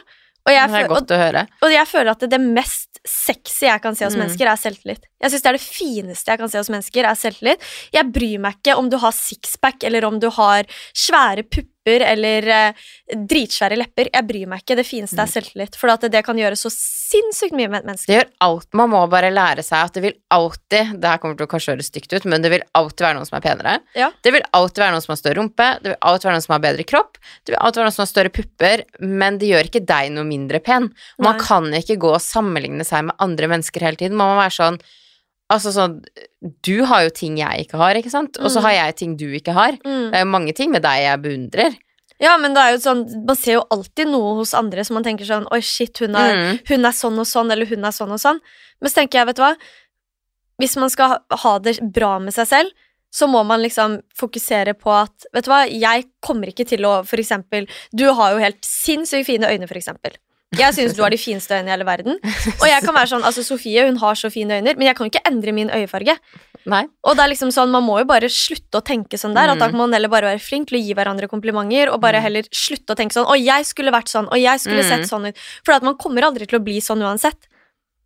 Og 0.47 0.53
jeg, 0.55 0.71
det 0.71 0.79
er 0.83 0.89
godt 0.91 1.11
og, 1.11 1.15
å 1.17 1.19
høre. 1.19 1.41
og 1.67 1.73
jeg 1.75 1.87
føler 1.91 2.11
at 2.13 2.21
det, 2.23 2.29
det 2.31 2.39
mest 2.43 3.01
sexy 3.07 3.67
jeg 3.67 3.83
kan 3.83 3.95
se 3.99 4.05
hos 4.07 4.15
Mm. 4.15 4.21
mennesker, 4.25 4.47
er 4.51 4.59
selvtillit. 4.63 5.07
Jeg 5.23 5.31
synes 5.33 5.43
det 5.43 5.49
er 5.51 5.57
det 5.59 5.63
fineste 5.65 6.31
jeg 6.31 6.39
kan 6.43 6.51
se 6.53 6.59
hos 6.59 6.71
mennesker, 6.71 7.05
er 7.07 7.19
selvtillit. 7.19 7.65
Jeg 7.95 8.11
bryr 8.15 8.39
meg 8.43 8.59
ikke 8.61 8.77
om 8.79 8.91
du 8.91 8.97
har 9.03 9.15
sixpack, 9.15 9.83
eller 9.87 10.07
om 10.07 10.19
du 10.23 10.29
har 10.31 10.67
svære 10.95 11.43
pupper 11.47 11.71
eller 11.87 12.49
eh, 12.53 12.87
dritsvære 13.15 13.79
lepper. 13.79 14.11
Jeg 14.13 14.27
bryr 14.29 14.51
meg 14.51 14.63
ikke. 14.63 14.77
Det 14.79 14.87
fineste 14.87 15.21
er 15.23 15.31
selvtillit. 15.31 15.79
For 15.79 15.93
at 15.93 16.07
det 16.13 16.23
kan 16.27 16.39
gjøre 16.39 16.59
så 16.59 16.73
sinnssykt 16.73 17.55
mye 17.57 17.71
med 17.71 17.81
et 17.81 17.89
menneske. 17.91 18.11
Det 18.11 18.19
gjør 18.19 18.31
alt. 18.47 18.69
Man 18.79 18.93
må 18.93 19.03
bare 19.13 19.31
lære 19.33 19.65
seg 19.67 19.79
at 19.87 19.97
det 19.97 20.05
vil 20.05 20.17
alltid 20.35 20.97
Det 21.01 21.09
her 21.09 21.21
kommer 21.23 21.39
til 21.39 21.47
å 21.47 21.51
kanskje 21.51 21.75
høres 21.75 21.91
stygt 21.93 22.13
ut, 22.13 22.27
men 22.29 22.43
det 22.45 22.51
vil 22.53 22.65
alltid 22.77 23.07
være 23.07 23.19
noen 23.19 23.29
som 23.29 23.39
er 23.39 23.45
penere. 23.45 23.77
Ja. 23.99 24.11
Det 24.25 24.33
vil 24.35 24.45
alltid 24.57 24.83
være 24.83 24.97
noen 24.97 25.05
som 25.05 25.15
har 25.15 25.21
større 25.21 25.39
rumpe, 25.41 25.69
det 25.83 25.93
vil 25.93 25.99
alltid 26.11 26.29
være 26.29 26.37
noen 26.37 26.47
som 26.47 26.55
har 26.57 26.65
bedre 26.67 26.87
kropp, 26.89 27.21
det 27.45 27.55
vil 27.55 27.61
alltid 27.61 27.81
være 27.81 27.89
noen 27.89 27.97
som 27.97 28.05
har 28.05 28.11
større 28.11 28.35
pupper, 28.35 28.85
men 29.07 29.41
det 29.41 29.51
gjør 29.53 29.71
ikke 29.71 29.85
deg 29.87 30.13
noe 30.15 30.27
mindre 30.29 30.61
pen. 30.65 30.91
Man 31.23 31.39
Nei. 31.39 31.47
kan 31.47 31.69
ikke 31.81 31.99
gå 32.03 32.13
og 32.17 32.23
sammenligne 32.25 32.87
seg 32.87 33.09
med 33.09 33.19
andre 33.23 33.51
mennesker 33.55 33.87
hele 33.87 34.01
tiden. 34.01 34.19
Man 34.19 34.35
må 34.35 34.41
være 34.41 34.57
sånn 34.59 34.81
Altså 35.53 35.71
sånn 35.71 36.01
Du 36.63 36.85
har 36.85 37.05
jo 37.05 37.11
ting 37.15 37.37
jeg 37.39 37.67
ikke 37.67 37.79
har, 37.79 37.95
ikke 37.95 38.11
sant? 38.11 38.37
Og 38.39 38.51
så 38.51 38.59
Mm. 38.59 38.63
har 38.63 38.73
jeg 38.73 38.97
ting 38.97 39.17
du 39.17 39.27
ikke 39.33 39.53
har. 39.55 39.73
Mm. 39.85 40.11
Det 40.11 40.15
er 40.15 40.25
jo 40.25 40.31
mange 40.33 40.55
ting 40.55 40.71
med 40.73 40.83
deg 40.83 41.03
jeg 41.05 41.23
beundrer. 41.23 41.77
Ja, 42.19 42.37
men 42.39 42.55
det 42.55 42.63
er 42.63 42.71
jo 42.73 42.79
sånn 42.79 43.27
Man 43.27 43.37
ser 43.37 43.53
jo 43.61 43.65
alltid 43.71 44.09
noe 44.09 44.35
hos 44.39 44.55
andre 44.55 44.83
som 44.85 44.95
man 44.95 45.05
tenker 45.05 45.25
sånn 45.29 45.47
Oi, 45.53 45.61
shit, 45.61 45.97
hun 45.99 46.17
er, 46.17 46.35
Mm. 46.35 46.61
hun 46.69 46.85
er 46.87 46.91
sånn 46.93 47.19
og 47.19 47.27
sånn, 47.27 47.53
eller 47.53 47.67
hun 47.67 47.85
er 47.85 47.91
sånn 47.93 48.11
og 48.11 48.19
sånn. 48.19 48.41
Men 48.81 48.91
så 48.91 48.95
tenker 49.03 49.19
jeg, 49.21 49.27
vet 49.27 49.37
du 49.37 49.43
hva 49.43 49.57
Hvis 50.61 50.77
man 50.81 50.89
skal 50.91 51.09
ha- 51.09 51.37
ha 51.37 51.59
det 51.59 51.79
bra 51.93 52.19
med 52.19 52.33
seg 52.33 52.47
selv, 52.47 52.71
så 53.13 53.29
må 53.29 53.45
man 53.47 53.61
liksom 53.63 54.01
fokusere 54.19 54.73
på 54.75 54.91
at 54.91 55.27
Vet 55.33 55.45
du 55.45 55.51
hva, 55.51 55.69
jeg 55.71 56.07
kommer 56.23 56.47
ikke 56.49 56.67
til 56.67 56.81
å 56.81 57.05
For 57.07 57.19
eksempel, 57.19 57.69
du 57.95 58.13
har 58.13 58.33
jo 58.33 58.39
helt 58.39 58.63
sinnssykt 58.63 59.27
fine 59.27 59.45
øyne, 59.45 59.69
for 59.69 59.75
eksempel. 59.77 60.17
Jeg 60.55 60.73
syns 60.77 60.95
du 60.95 61.03
har 61.03 61.11
de 61.11 61.19
fineste 61.19 61.51
øynene 61.57 61.69
i 61.69 61.75
hele 61.75 61.85
verden. 61.85 62.19
Og 62.63 62.67
jeg 62.71 62.83
kan 62.85 62.95
være 62.95 63.11
sånn, 63.11 63.25
altså 63.27 63.43
Sofie 63.43 63.83
hun 63.89 63.97
har 63.99 64.15
så 64.15 64.31
fine 64.31 64.61
øyne, 64.61 64.77
men 64.79 64.87
jeg 64.87 64.95
kan 64.97 65.07
jo 65.07 65.11
ikke 65.11 65.27
endre 65.27 65.53
min 65.53 65.69
øyefarge. 65.75 66.15
Nei. 66.67 66.85
Og 67.05 67.17
det 67.19 67.25
er 67.25 67.31
liksom 67.35 67.51
sånn, 67.55 67.71
Man 67.71 67.83
må 67.87 67.99
jo 67.99 68.07
bare 68.07 68.31
slutte 68.31 68.79
å 68.79 68.85
tenke 68.87 69.19
sånn 69.19 69.35
der. 69.35 69.51
At 69.51 69.59
da 69.59 69.67
Mm. 69.67 69.71
kan 69.71 69.79
man 69.79 69.93
heller 69.93 70.09
bare 70.09 70.31
være 70.31 70.41
flink 70.41 70.69
til 70.69 70.79
å 70.79 70.83
gi 70.87 70.95
hverandre 70.95 71.29
komplimenter, 71.29 71.91
og 71.93 72.01
bare 72.01 72.19
Mm. 72.19 72.23
heller 72.23 72.43
slutte 72.55 72.95
å 72.95 72.97
tenke 72.97 73.13
sånn 73.13 73.27
'Å, 73.27 73.35
jeg 73.45 73.67
skulle 73.67 73.91
vært 73.91 74.09
sånn', 74.09 74.29
og 74.31 74.39
'jeg 74.39 74.61
skulle 74.61 74.83
Mm. 74.83 74.89
sett 74.89 75.11
sånn 75.11 75.27
ut'. 75.29 75.37
For 75.65 75.73
at 75.75 75.83
man 75.83 75.97
kommer 75.97 76.23
aldri 76.23 76.47
til 76.47 76.59
å 76.61 76.65
bli 76.65 76.79
sånn 76.81 77.03
uansett. 77.03 77.47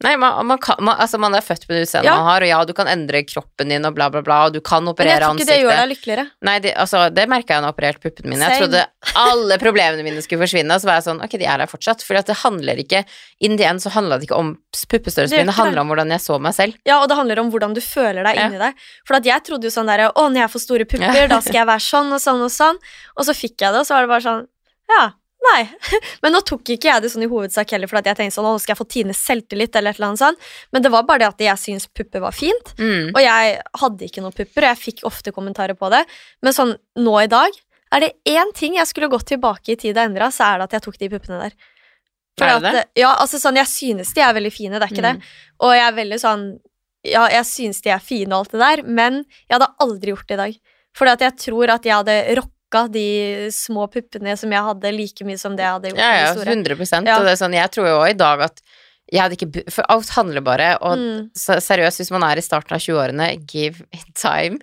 Nei, 0.01 0.15
man, 0.17 0.47
man, 0.49 0.57
kan, 0.59 0.79
man, 0.81 0.97
altså 0.97 1.19
man 1.21 1.35
er 1.37 1.43
født 1.45 1.67
med 1.69 1.77
det 1.77 1.83
utseendet 1.85 2.09
Ja. 2.09 2.15
man 2.17 2.25
har, 2.31 2.45
og 2.47 2.49
ja, 2.49 2.59
du 2.65 2.73
kan 2.73 2.89
endre 2.89 3.21
kroppen 3.29 3.69
din 3.69 3.85
og 3.85 3.93
bla, 3.99 4.07
bla, 4.09 4.23
bla, 4.25 4.39
og 4.49 4.55
du 4.55 4.61
kan 4.65 4.87
operere 4.89 5.27
ansiktet. 5.29 5.29
Men 5.29 5.29
jeg 5.29 5.29
tror 5.29 5.41
ikke 5.41 5.51
det 5.51 5.59
gjør 5.61 5.81
deg 5.81 5.91
lykkeligere. 5.91 6.25
Nei, 6.49 6.55
det, 6.65 6.73
altså, 6.81 7.03
det 7.13 7.27
merka 7.29 7.53
jeg 7.59 7.61
da 7.61 7.69
jeg 7.69 7.77
opererte 7.77 8.01
puppene 8.07 8.33
mine. 8.33 8.49
Jeg 8.49 8.63
trodde 8.63 8.85
alle 9.21 9.59
problemene 9.61 10.07
mine 10.07 10.23
skulle 10.25 10.41
forsvinne, 10.47 10.73
og 10.73 10.81
så 10.81 10.89
var 10.89 11.01
jeg 11.01 11.07
sånn, 11.11 11.21
ok, 11.27 11.37
de 11.37 11.49
er 11.53 11.61
der 11.61 11.69
fortsatt. 11.69 12.05
For 12.07 12.17
det 12.17 12.39
handler 12.45 12.81
ikke 12.81 13.05
In 13.45 13.57
the 13.61 13.65
end 13.69 13.81
så 13.85 13.93
handla 13.93 14.17
det 14.21 14.29
ikke 14.29 14.37
om 14.41 14.55
puppestørrelsen 14.89 15.37
min, 15.37 15.53
det 15.53 15.57
handla 15.57 15.85
om 15.85 15.93
hvordan 15.93 16.11
jeg 16.17 16.25
så 16.25 16.41
meg 16.41 16.57
selv. 16.57 16.81
Ja, 16.89 17.03
og 17.03 17.09
det 17.13 17.17
handler 17.21 17.41
om 17.45 17.51
hvordan 17.53 17.77
du 17.77 17.81
føler 17.85 18.25
deg 18.25 18.37
Ja. 18.41 18.49
inni 18.49 18.59
deg. 18.61 18.75
For 19.05 19.21
jeg 19.21 19.45
trodde 19.45 19.65
jo 19.69 19.71
sånn 19.71 19.87
derre 19.89 20.13
'Å, 20.13 20.29
når 20.33 20.41
jeg 20.49 20.51
får 20.57 20.61
store 20.65 20.85
pupper, 20.85 21.29
da 21.29 21.41
skal 21.41 21.61
jeg 21.61 21.67
være 21.67 21.85
sånn 21.85 22.13
og 22.13 22.21
sånn 22.21 22.41
og 22.41 22.51
sånn'. 22.51 22.79
Og 23.17 23.25
så 23.29 23.33
fikk 23.37 23.61
jeg 23.61 23.73
det, 23.73 23.81
og 23.81 23.87
så 23.87 23.95
var 23.95 24.01
det 24.07 24.09
bare 24.17 24.25
sånn 24.25 24.47
Ja, 24.91 25.13
nei. 25.47 25.63
Men 26.23 26.35
nå 26.37 26.41
tok 26.47 26.69
ikke 26.75 26.91
jeg 26.91 27.03
det 27.03 27.11
sånn 27.13 27.25
i 27.25 27.31
hovedsak 27.31 27.73
heller, 27.75 27.89
for 27.91 28.01
at 28.01 28.11
jeg 28.11 28.19
tenkte 28.19 28.37
sånn 28.37 28.47
nå 28.49 28.59
skal 28.61 28.75
jeg 28.75 28.81
få 28.83 28.89
Tine 28.93 29.17
selvtillit', 29.17 29.77
eller 29.81 29.95
et 29.95 29.99
eller 30.01 30.11
annet 30.13 30.23
sånt. 30.23 30.39
Men 30.73 30.85
det 30.85 30.93
var 30.93 31.07
bare 31.09 31.23
det 31.25 31.29
at 31.31 31.45
jeg 31.47 31.63
syntes 31.65 31.89
pupper 31.97 32.21
var 32.21 32.37
fint. 32.37 32.75
Mm. 32.79 33.11
Og 33.15 33.21
jeg 33.25 33.57
hadde 33.83 34.07
ikke 34.11 34.23
noen 34.25 34.37
pupper, 34.37 34.67
og 34.67 34.71
jeg 34.75 34.83
fikk 34.85 35.05
ofte 35.09 35.33
kommentarer 35.33 35.79
på 35.79 35.91
det. 35.91 36.05
Men 36.43 36.57
sånn 36.57 36.77
nå 37.01 37.17
i 37.23 37.29
dag 37.33 37.51
er 37.93 38.05
det 38.05 38.13
én 38.31 38.53
ting 38.55 38.77
jeg 38.79 38.87
skulle 38.87 39.09
gått 39.11 39.27
tilbake 39.33 39.73
i 39.75 39.77
tid 39.81 39.97
og 39.99 40.05
endra, 40.05 40.29
så 40.31 40.53
er 40.53 40.59
det 40.61 40.69
at 40.69 40.77
jeg 40.79 40.85
tok 40.89 40.99
de 41.01 41.09
puppene 41.17 41.41
der. 41.43 41.57
Er 42.41 42.55
at, 42.55 42.63
det 42.63 42.71
det? 42.73 42.85
Ja, 43.03 43.17
altså 43.21 43.41
sånn, 43.43 43.57
jeg 43.59 43.67
synes 43.69 44.15
de 44.17 44.23
er 44.25 44.33
veldig 44.37 44.53
fine, 44.55 44.79
det 44.79 44.87
er 44.87 44.93
ikke 44.95 45.03
Mm. 45.03 45.19
det. 45.19 45.33
Og 45.61 45.73
jeg 45.75 45.87
er 45.89 45.97
veldig 45.99 46.21
sånn 46.23 46.45
Ja, 47.03 47.27
jeg 47.33 47.45
synes 47.49 47.81
de 47.81 47.89
er 47.91 47.99
fine 47.99 48.29
og 48.37 48.45
alt 48.45 48.53
det 48.53 48.61
der, 48.61 48.83
men 48.85 49.25
jeg 49.49 49.55
hadde 49.57 49.71
aldri 49.81 50.13
gjort 50.13 50.27
det 50.29 50.35
i 50.35 50.41
dag. 50.43 50.57
Fordi 50.95 51.11
at 51.17 51.21
jeg 51.25 51.37
tror 51.41 51.71
at 51.73 51.83
jeg 51.89 51.95
hadde 51.97 52.17
rocka 52.37 52.53
de 52.93 53.51
små 53.51 53.89
puppene 53.91 54.37
som 54.39 54.51
jeg 54.55 54.63
hadde, 54.63 54.93
like 54.97 55.25
mye 55.27 55.39
som 55.39 55.57
det 55.57 55.65
jeg 55.67 55.73
hadde 55.77 55.91
gjort 55.91 55.99
Ja, 55.99 56.13
ja, 56.21 56.35
100 56.35 57.07
Ja. 57.07 57.19
Og 57.19 57.25
det 57.27 57.33
er 57.35 57.41
sånn, 57.45 57.55
jeg 57.55 57.71
tror 57.75 57.87
jo 57.91 57.97
også 57.99 58.11
i 58.11 58.21
dag 58.21 58.41
at 58.47 58.61
jeg 59.13 59.21
hadde 59.25 59.37
ikke 59.37 59.73
For 59.75 59.85
alt 59.91 60.09
handler 60.15 60.41
bare 60.41 60.79
Og 60.83 60.97
Mm. 60.99 61.31
seriøst, 61.35 61.99
hvis 61.99 62.11
man 62.15 62.23
er 62.23 62.37
i 62.39 62.41
starten 62.47 62.73
av 62.77 62.79
20-årene, 62.81 63.45
give 63.51 63.83
it 63.93 64.15
time. 64.15 64.61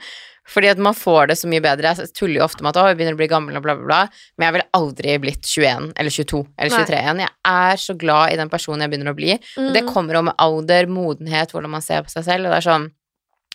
Fordi 0.47 0.70
at 0.72 0.78
man 0.78 0.93
får 0.95 1.28
det 1.28 1.36
så 1.38 1.47
mye 1.51 1.60
bedre. 1.60 1.91
Jeg 1.97 2.14
tuller 2.16 2.39
jo 2.39 2.45
ofte 2.45 2.62
med 2.64 2.70
at 2.72 2.78
å, 2.82 2.88
jeg 2.88 2.95
begynner 2.95 3.16
å 3.18 3.20
bli 3.20 3.28
gammel 3.28 3.58
og 3.58 3.64
bla, 3.64 3.76
bla, 3.76 3.84
bla. 3.86 4.10
Men 4.38 4.45
jeg 4.47 4.53
ville 4.55 4.70
aldri 4.80 5.18
blitt 5.20 5.43
21 5.43 5.91
eller 5.99 6.10
22 6.10 6.47
eller 6.58 6.72
Nei. 6.72 6.86
23 6.86 7.01
igjen. 7.03 7.20
Jeg 7.20 7.30
er 7.43 7.76
så 7.84 7.97
glad 7.99 8.32
i 8.32 8.38
den 8.38 8.47
personen 8.47 8.80
jeg 8.80 8.89
begynner 8.93 9.12
å 9.12 9.16
bli. 9.18 9.34
Og 9.58 9.74
det 9.74 9.84
Mm. 9.84 9.89
kommer 9.93 10.14
jo 10.14 10.22
med 10.22 10.36
alder, 10.39 10.86
modenhet, 10.88 11.51
hvordan 11.51 11.70
man 11.70 11.82
ser 11.82 12.01
på 12.03 12.10
seg 12.16 12.24
selv. 12.24 12.45
Og 12.47 12.51
det 12.55 12.64
er 12.66 12.70
sånn 12.72 12.91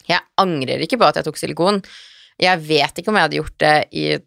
Jeg 0.08 0.20
angrer 0.36 0.80
ikke 0.82 0.98
på 0.98 1.06
at 1.08 1.14
jeg 1.14 1.24
tok 1.24 1.36
silikon. 1.38 1.82
Jeg 2.38 2.58
vet 2.58 2.92
ikke 2.98 3.08
om 3.08 3.14
jeg 3.14 3.22
hadde 3.22 3.38
gjort 3.40 3.58
det 3.58 3.88
i 3.92 4.18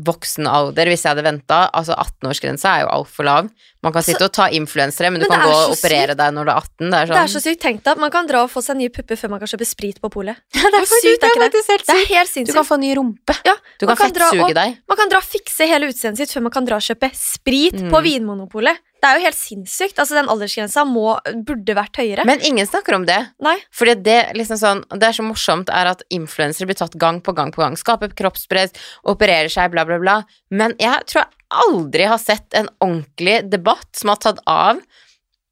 voksen 0.00 0.46
alder 0.48 0.88
hvis 0.88 1.02
jeg 1.04 1.12
hadde 1.12 1.24
venta. 1.26 1.68
Altså 1.76 1.92
18-årsgrensa 1.94 2.70
er 2.78 2.80
jo 2.86 2.88
altfor 2.94 3.24
lav. 3.28 3.50
Man 3.82 3.92
kan 3.92 4.02
Så- 4.02 4.12
sitte 4.12 4.24
og 4.24 4.32
ta 4.32 4.48
influensere, 4.48 5.10
men 5.12 5.20
du 5.20 5.26
kan 5.26 5.40
gå 5.40 5.50
er 5.50 5.52
og 5.52 5.72
operere 5.76 6.14
operere 6.14 6.16
deg 6.16 6.32
når 6.34 6.44
du 6.44 6.50
er 6.50 6.56
18. 6.56 6.90
Det 6.90 6.94
er 6.94 7.06
Det 7.06 7.12
sånn 7.12 7.22
er 7.24 7.28
så 7.28 7.42
sykt. 7.42 7.60
tenkt 7.60 7.86
at 7.86 7.98
man 7.98 8.10
kan 8.10 8.26
dra 8.26 8.42
og 8.44 8.50
få 8.50 8.62
seg 8.62 8.76
nye 8.76 8.88
pupper 8.88 9.16
før 9.16 9.30
man 9.30 9.38
kan 9.40 9.48
kjøpe 9.48 9.66
sprit 9.66 10.00
på 10.00 10.08
polet. 10.10 10.36
det 10.52 10.62
er 10.64 10.86
sykt 10.86 11.22
er 11.22 11.28
det? 11.28 11.52
faktisk 11.52 11.68
helt 11.68 11.86
Det 11.86 11.96
sykt. 11.96 12.10
er 12.10 12.14
helt 12.14 12.46
Du 12.46 12.52
kan 12.52 12.64
få 12.64 12.78
ny 12.80 12.94
rumpe. 12.96 13.34
Ja, 13.44 13.54
Du 13.78 13.86
kan 13.86 13.96
kan 13.96 14.12
dra 14.12 14.30
fettsuge 14.30 14.54
deg. 14.54 14.78
Man 14.88 14.96
kan 14.96 15.08
dra 15.08 15.16
og 15.18 15.24
fikse 15.24 15.66
hele 15.68 15.88
utseendet 15.92 16.16
sitt 16.18 16.30
før 16.32 16.42
man 16.42 16.52
kan 16.52 16.64
dra 16.64 16.76
og 16.76 16.82
kjøpe 16.82 17.10
sprit 17.14 17.74
Mm. 17.82 17.90
på 17.90 18.02
Vinmonopolet. 18.02 18.78
Det 19.02 19.08
er 19.10 19.18
jo 19.18 19.26
helt 19.26 19.38
sinnssykt. 19.38 19.98
Altså, 19.98 20.14
den 20.14 20.30
aldersgrensa 20.30 20.84
må, 20.86 21.16
burde 21.46 21.74
vært 21.74 21.98
høyere. 21.98 22.26
Men 22.28 22.42
ingen 22.46 22.68
snakker 22.68 22.94
om 22.94 23.06
det. 23.08 23.18
Nei. 23.42 23.56
Fordi 23.74 23.96
det, 24.06 24.18
liksom 24.38 24.60
sånn, 24.60 24.84
det 24.94 25.08
er 25.08 25.16
så 25.16 25.26
morsomt 25.26 25.72
er 25.74 25.90
at 25.90 26.04
influensere 26.14 26.70
blir 26.70 26.78
tatt 26.78 26.94
gang 27.02 27.18
på 27.18 27.34
gang 27.34 27.50
på 27.50 27.64
gang. 27.64 27.74
Skaper 27.78 28.14
kroppspress, 28.14 28.76
opererer 29.10 29.50
seg, 29.50 29.72
bla, 29.74 29.82
bla, 29.88 29.98
bla. 30.02 30.20
Men 30.54 30.76
jeg 30.78 31.02
tror 31.10 31.24
jeg 31.24 31.42
aldri 31.66 32.06
har 32.14 32.22
sett 32.22 32.54
en 32.56 32.70
ordentlig 32.78 33.40
debatt 33.50 33.90
som 33.98 34.14
har 34.14 34.22
tatt 34.22 34.38
av 34.46 34.78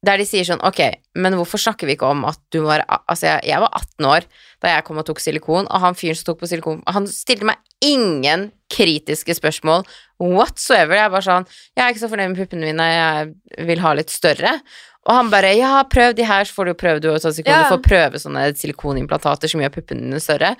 der 0.05 0.21
de 0.21 0.25
sier 0.25 0.45
sånn 0.47 0.61
Ok, 0.65 0.79
men 1.21 1.35
hvorfor 1.37 1.61
snakker 1.61 1.89
vi 1.89 1.95
ikke 1.97 2.09
om 2.09 2.23
at 2.29 2.39
du 2.53 2.61
var 2.65 2.83
Altså, 2.89 3.27
jeg, 3.27 3.51
jeg 3.51 3.61
var 3.63 3.75
18 3.77 4.07
år 4.09 4.29
da 4.61 4.75
jeg 4.75 4.85
kom 4.85 5.01
og 5.01 5.07
tok 5.07 5.21
silikon, 5.21 5.65
og 5.65 5.81
han 5.81 5.97
fyren 5.97 6.17
som 6.17 6.27
tok 6.27 6.43
på 6.43 6.49
silikon, 6.51 6.83
han 6.85 7.07
stilte 7.09 7.47
meg 7.49 7.57
ingen 7.81 8.51
kritiske 8.69 9.33
spørsmål 9.39 9.81
whatsoever. 10.21 10.93
Jeg 10.99 11.07
er 11.07 11.13
bare 11.15 11.25
sånn 11.25 11.47
Jeg 11.49 11.83
er 11.83 11.93
ikke 11.93 12.03
så 12.03 12.11
fornøyd 12.11 12.33
med 12.33 12.41
puppene 12.43 12.69
mine, 12.69 12.87
jeg 12.91 13.65
vil 13.71 13.81
ha 13.81 13.95
litt 13.97 14.13
større. 14.13 14.59
Og 15.09 15.15
han 15.17 15.31
bare 15.33 15.55
Ja, 15.57 15.79
prøv 15.89 16.13
de 16.17 16.25
her, 16.29 16.45
så 16.45 16.53
får 16.53 16.67
du 16.67 16.73
jo 16.75 16.79
prøve 16.83 17.01
du 17.01 17.09
å 17.09 17.17
ta 17.17 17.33
silikon. 17.33 17.55
Ja. 17.55 17.65
Du 17.65 17.73
får 17.73 17.83
prøve 17.87 18.21
sånne 18.21 18.45
silikonimplantater 18.57 19.49
som 19.49 19.63
gjør 19.63 19.73
puppene 19.79 20.05
dine 20.05 20.21
større. 20.21 20.53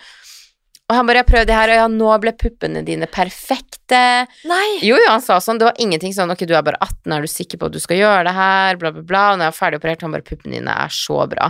Og 0.91 0.97
han 0.97 1.07
bare 1.07 1.21
Jeg 1.21 1.29
prøvde 1.29 1.47
det 1.47 1.55
her, 1.55 1.71
og 1.71 1.79
ja, 1.79 1.87
nå 1.87 2.11
ble 2.19 2.33
puppene 2.35 2.81
dine 2.83 3.07
perfekte. 3.07 4.01
Nei! 4.49 4.65
Jo, 4.83 4.97
jo, 4.99 5.07
han 5.07 5.23
sa 5.23 5.37
sånn. 5.39 5.61
Det 5.61 5.69
var 5.69 5.79
ingenting 5.79 6.11
sånn 6.15 6.33
Ok, 6.33 6.43
du 6.43 6.51
er 6.57 6.65
bare 6.67 6.81
18, 6.83 7.13
er 7.15 7.23
du 7.23 7.31
sikker 7.31 7.61
på 7.61 7.69
at 7.69 7.75
du 7.77 7.79
skal 7.79 8.01
gjøre 8.01 8.25
det 8.27 8.33
her? 8.35 8.79
Bla, 8.81 8.91
bla, 8.91 9.05
bla. 9.07 9.21
Og 9.31 9.39
når 9.39 9.47
jeg 9.47 9.53
var 9.53 9.59
ferdig 9.61 9.79
operert, 9.79 10.03
han 10.03 10.17
bare 10.17 10.27
Puppene 10.27 10.59
dine 10.59 10.75
er 10.83 10.91
så 10.91 11.23
bra. 11.31 11.47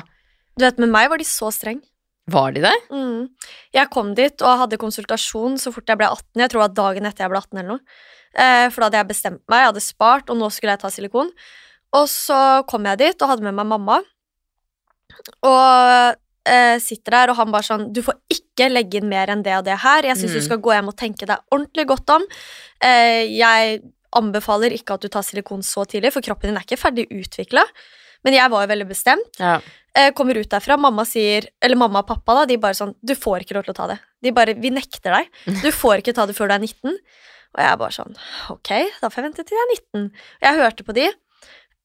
Du 0.54 0.68
vet, 0.68 0.78
Med 0.84 0.94
meg 0.94 1.10
var 1.10 1.22
de 1.22 1.26
så 1.26 1.50
streng. 1.56 1.82
Var 2.32 2.54
de 2.54 2.62
det? 2.68 2.76
Mm. 2.94 3.30
Jeg 3.74 3.90
kom 3.92 4.14
dit 4.16 4.44
og 4.46 4.60
hadde 4.62 4.80
konsultasjon 4.80 5.58
så 5.60 5.74
fort 5.74 5.90
jeg 5.90 5.98
ble 6.00 6.12
18. 6.12 6.44
Jeg 6.44 6.52
tror 6.54 6.62
det 6.62 6.68
var 6.68 6.78
dagen 6.78 7.10
etter 7.10 7.26
jeg 7.26 7.34
ble 7.34 7.42
18 7.42 7.58
eller 7.64 7.72
noe. 7.74 8.00
Eh, 8.32 8.68
for 8.70 8.78
da 8.84 8.88
hadde 8.88 9.02
jeg 9.02 9.10
bestemt 9.10 9.42
meg, 9.50 9.64
jeg 9.64 9.72
hadde 9.74 9.84
spart, 9.84 10.30
og 10.30 10.38
nå 10.40 10.52
skulle 10.54 10.76
jeg 10.78 10.84
ta 10.84 10.92
silikon. 10.94 11.34
Og 11.98 12.06
så 12.08 12.40
kom 12.70 12.86
jeg 12.88 13.02
dit 13.02 13.24
og 13.26 13.34
hadde 13.34 13.48
med 13.48 13.58
meg 13.58 13.68
mamma. 13.74 13.98
Og 15.50 16.22
eh, 16.46 16.78
sitter 16.80 17.12
der, 17.12 17.30
og 17.32 17.36
han 17.38 17.52
bare 17.52 17.64
sånn 17.68 17.92
Du 17.94 18.02
får 18.02 18.16
ikke 18.32 18.70
legge 18.72 18.98
inn 19.02 19.10
mer 19.10 19.28
enn 19.30 19.44
det 19.44 19.56
og 19.58 19.66
det 19.66 19.78
her. 19.84 20.04
Jeg 20.04 20.18
syns 20.18 20.32
Mm. 20.32 20.40
du 20.40 20.46
skal 20.46 20.58
gå 20.62 20.74
hjem 20.74 20.88
og 20.92 20.98
tenke 20.98 21.26
deg 21.26 21.38
ordentlig 21.52 21.88
godt 21.88 22.10
om. 22.10 22.22
Uh, 22.84 23.24
jeg 23.30 23.82
anbefaler 24.14 24.72
ikke 24.76 24.94
at 24.98 25.02
du 25.02 25.08
tar 25.08 25.24
silikon 25.24 25.62
så 25.64 25.86
tidlig, 25.88 26.12
for 26.14 26.22
kroppen 26.22 26.50
din 26.52 26.58
er 26.58 26.66
ikke 26.66 26.78
ferdig 26.82 27.08
utvikla. 27.12 27.64
Men 28.24 28.34
jeg 28.34 28.52
var 28.52 28.66
jo 28.66 28.70
veldig 28.74 28.88
bestemt. 28.90 29.40
Ja. 29.40 29.60
Uh, 29.98 30.12
kommer 30.16 30.38
ut 30.38 30.48
derfra, 30.50 30.78
mamma 30.80 31.04
sier 31.04 31.48
Eller 31.62 31.76
mamma 31.76 32.00
og 32.00 32.08
pappa, 32.08 32.34
da, 32.40 32.46
de 32.46 32.56
bare 32.58 32.74
sånn 32.78 32.94
Du 33.04 33.12
får 33.14 33.42
ikke 33.44 33.56
lov 33.58 33.66
til 33.66 33.74
å 33.74 33.76
ta 33.76 33.88
det. 33.88 34.00
De 34.24 34.32
bare 34.32 34.54
Vi 34.56 34.70
nekter 34.72 35.12
deg. 35.12 35.28
Du 35.64 35.72
får 35.82 36.00
ikke 36.00 36.14
ta 36.16 36.26
det 36.26 36.36
før 36.38 36.48
du 36.48 36.54
er 36.56 36.60
19. 36.64 36.96
Og 37.52 37.60
jeg 37.66 37.78
bare 37.82 37.92
sånn 37.92 38.16
Ok, 38.54 38.70
da 39.02 39.10
får 39.10 39.20
jeg 39.20 39.26
vente 39.30 39.44
til 39.44 39.58
jeg 39.58 39.66
er 39.66 39.74
19. 39.76 40.06
Og 40.40 40.48
jeg 40.48 40.60
hørte 40.62 40.84
på 40.88 40.94
de. 40.96 41.10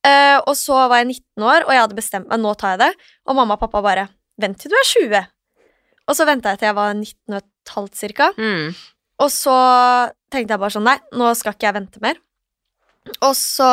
Uh, 0.07 0.39
og 0.47 0.55
så 0.55 0.77
var 0.87 1.01
jeg 1.03 1.09
19 1.17 1.43
år, 1.43 1.65
og 1.67 1.73
jeg 1.75 1.83
hadde 1.83 1.97
bestemt 1.99 2.29
meg, 2.31 2.39
nå 2.39 2.53
tar 2.55 2.77
jeg 2.77 2.85
det. 2.85 2.93
Og 3.27 3.35
mamma 3.35 3.57
og 3.57 3.61
pappa 3.65 3.83
bare 3.83 4.07
Vent 4.43 4.61
til 4.61 4.73
du 4.73 4.77
er 4.77 4.91
20. 4.91 5.23
Og 6.07 6.15
så 6.19 6.27
venta 6.29 6.53
jeg 6.53 6.61
til 6.61 6.69
jeg 6.71 6.77
var 6.79 6.93
19 6.95 7.35
og 7.35 7.41
et 7.41 7.73
halvt 7.75 7.99
cirka. 7.99 8.29
Mm. 8.39 8.75
Og 9.25 9.33
så 9.33 9.57
tenkte 10.33 10.55
jeg 10.55 10.61
bare 10.63 10.75
sånn 10.75 10.87
Nei, 10.87 10.99
nå 11.17 11.33
skal 11.39 11.57
ikke 11.57 11.69
jeg 11.71 11.77
vente 11.79 12.03
mer. 12.05 12.21
Og 13.23 13.35
så 13.39 13.67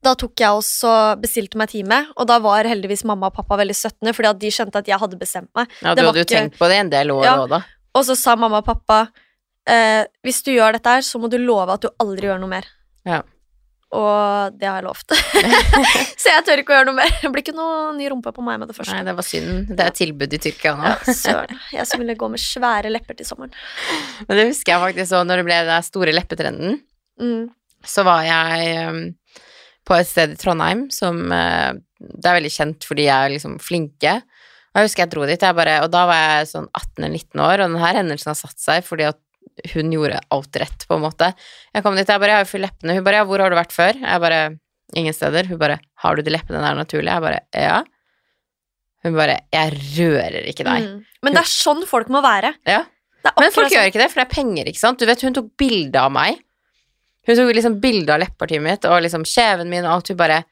da 0.00 0.12
tok 0.16 0.40
jeg 0.40 0.56
også 0.56 0.90
bestilte 1.20 1.58
meg 1.60 1.72
time, 1.72 1.98
og 2.16 2.28
da 2.30 2.38
var 2.40 2.68
heldigvis 2.70 3.02
mamma 3.08 3.28
og 3.28 3.34
pappa 3.36 3.58
veldig 3.60 3.74
støttende, 3.76 4.14
fordi 4.16 4.30
at 4.30 4.38
de 4.40 4.52
skjønte 4.54 4.80
at 4.80 4.88
jeg 4.88 5.00
hadde 5.02 5.18
bestemt 5.20 5.50
meg. 5.58 5.68
Ja, 5.82 5.92
Det 5.92 6.00
du 6.00 6.06
var 6.06 6.14
hadde 6.14 6.22
jo 6.22 6.28
tenkt 6.30 6.56
på 6.56 6.68
det 6.70 6.78
en 6.80 6.92
del 6.92 7.12
år 7.12 7.24
Ja. 7.26 7.34
òg, 7.42 7.48
da. 7.50 7.60
Og 7.98 8.06
så 8.06 8.16
sa 8.16 8.36
mamma 8.36 8.62
og 8.62 8.64
pappa 8.64 9.00
eh, 9.66 10.06
hvis 10.24 10.42
du 10.46 10.52
gjør 10.54 10.72
dette 10.78 10.86
her, 10.88 11.02
så 11.04 11.20
må 11.20 11.28
du 11.28 11.36
love 11.38 11.74
at 11.74 11.82
du 11.82 11.90
aldri 12.00 12.30
gjør 12.30 12.40
noe 12.40 12.48
mer. 12.48 12.64
Ja. 13.04 13.22
Og 13.90 14.54
det 14.54 14.68
har 14.68 14.78
jeg 14.78 14.86
lovt. 14.86 15.14
så 16.22 16.30
jeg 16.30 16.44
tør 16.46 16.60
ikke 16.62 16.70
å 16.70 16.76
gjøre 16.76 16.88
noe 16.92 16.98
mer. 17.00 17.14
Det 17.18 17.30
blir 17.34 17.42
ikke 17.42 17.56
noe 17.56 17.90
ny 17.96 18.06
rumpe 18.12 18.30
på 18.34 18.44
meg 18.46 18.60
med 18.62 18.70
det 18.70 18.76
første. 18.76 18.94
Nei, 18.94 19.06
det 19.08 19.14
var 19.18 19.26
synd. 19.26 19.72
Det 19.74 19.86
er 19.86 19.96
tilbud 19.98 20.36
i 20.36 20.40
Tyrkia 20.44 20.74
nå. 20.78 20.92
Ja, 20.92 21.14
søren. 21.16 21.62
Jeg 21.74 21.88
som 21.90 22.02
ville 22.02 22.14
gå 22.18 22.28
med 22.30 22.42
svære 22.42 22.92
lepper 22.92 23.18
til 23.18 23.26
sommeren. 23.26 23.56
Men 24.28 24.38
det 24.38 24.44
husker 24.52 24.76
jeg 24.76 24.84
faktisk 24.84 25.18
òg, 25.18 25.24
når 25.26 25.42
det 25.42 25.46
ble 25.48 25.56
den 25.66 25.88
store 25.88 26.14
leppetrenden. 26.14 26.78
Mm. 27.20 27.48
Så 27.90 28.04
var 28.06 28.22
jeg 28.28 28.90
um, 28.92 29.00
på 29.88 29.96
et 29.98 30.10
sted 30.10 30.36
i 30.36 30.38
Trondheim 30.38 30.86
som 30.94 31.18
uh, 31.32 31.72
Det 31.98 32.28
er 32.28 32.36
veldig 32.36 32.52
kjent 32.54 32.86
fordi 32.86 33.08
jeg 33.08 33.16
er 33.16 33.34
liksom 33.34 33.58
flinke. 33.64 34.20
Og 34.70 34.78
jeg 34.78 34.86
husker 34.86 35.02
jeg 35.02 35.12
dro 35.16 35.26
dit, 35.26 35.42
jeg 35.42 35.58
bare, 35.58 35.80
og 35.82 35.90
da 35.90 36.04
var 36.06 36.20
jeg 36.22 36.52
sånn 36.52 36.70
18 36.70 37.02
eller 37.02 37.16
19 37.18 37.42
år, 37.42 37.56
og 37.58 37.72
denne 37.72 37.90
hendelsen 37.98 38.30
har 38.30 38.38
satt 38.38 38.62
seg 38.62 38.86
fordi 38.86 39.08
at 39.08 39.18
hun 39.74 39.92
gjorde 39.92 40.20
alt 40.34 40.58
rett, 40.62 40.84
på 40.88 40.96
en 40.96 41.04
måte. 41.04 41.30
Jeg 41.74 41.84
kom 41.84 41.96
dit, 41.98 42.08
jeg 42.08 42.22
bare, 42.22 42.32
jeg 42.32 42.40
har 42.40 42.46
jo 42.46 42.50
full 42.50 42.64
leppene. 42.64 42.96
Hun 42.96 43.06
bare, 43.06 43.22
ja, 43.22 43.28
hvor 43.28 43.42
har 43.44 43.52
du 43.52 43.58
vært 43.58 43.74
før? 43.74 43.98
Jeg 44.00 44.22
bare, 44.24 44.42
ingen 44.96 45.16
steder. 45.16 45.48
Hun 45.50 45.60
bare, 45.60 45.80
har 46.04 46.16
du 46.16 46.22
de 46.26 46.34
leppene 46.34 46.62
der 46.64 46.78
naturlig? 46.78 47.10
Jeg 47.12 47.24
bare, 47.26 47.42
ja. 47.56 47.80
Hun 49.04 49.16
bare, 49.16 49.40
jeg 49.54 49.74
rører 49.96 50.48
ikke 50.50 50.66
deg. 50.66 50.86
Mm. 50.86 51.18
Men 51.24 51.36
det 51.36 51.42
er 51.44 51.52
sånn 51.52 51.82
folk 51.88 52.10
må 52.12 52.22
være. 52.24 52.52
Ja. 52.68 52.84
Men 53.24 53.52
folk 53.52 53.68
sånn. 53.68 53.76
gjør 53.76 53.90
ikke 53.90 54.00
det, 54.00 54.08
for 54.12 54.22
det 54.22 54.26
er 54.26 54.32
penger, 54.32 54.70
ikke 54.70 54.80
sant? 54.80 55.00
Du 55.00 55.08
vet, 55.08 55.24
hun 55.24 55.36
tok 55.36 55.50
bilde 55.60 56.00
av 56.00 56.12
meg. 56.14 56.40
Hun 57.28 57.36
tok 57.36 57.52
liksom 57.56 57.76
bilde 57.82 58.14
av 58.14 58.22
leppepartiet 58.22 58.64
mitt 58.64 58.86
og 58.88 59.02
liksom 59.04 59.26
kjeven 59.28 59.68
min 59.72 59.84
og 59.84 59.98
alt. 59.98 60.12
Hun 60.12 60.20
bare 60.20 60.42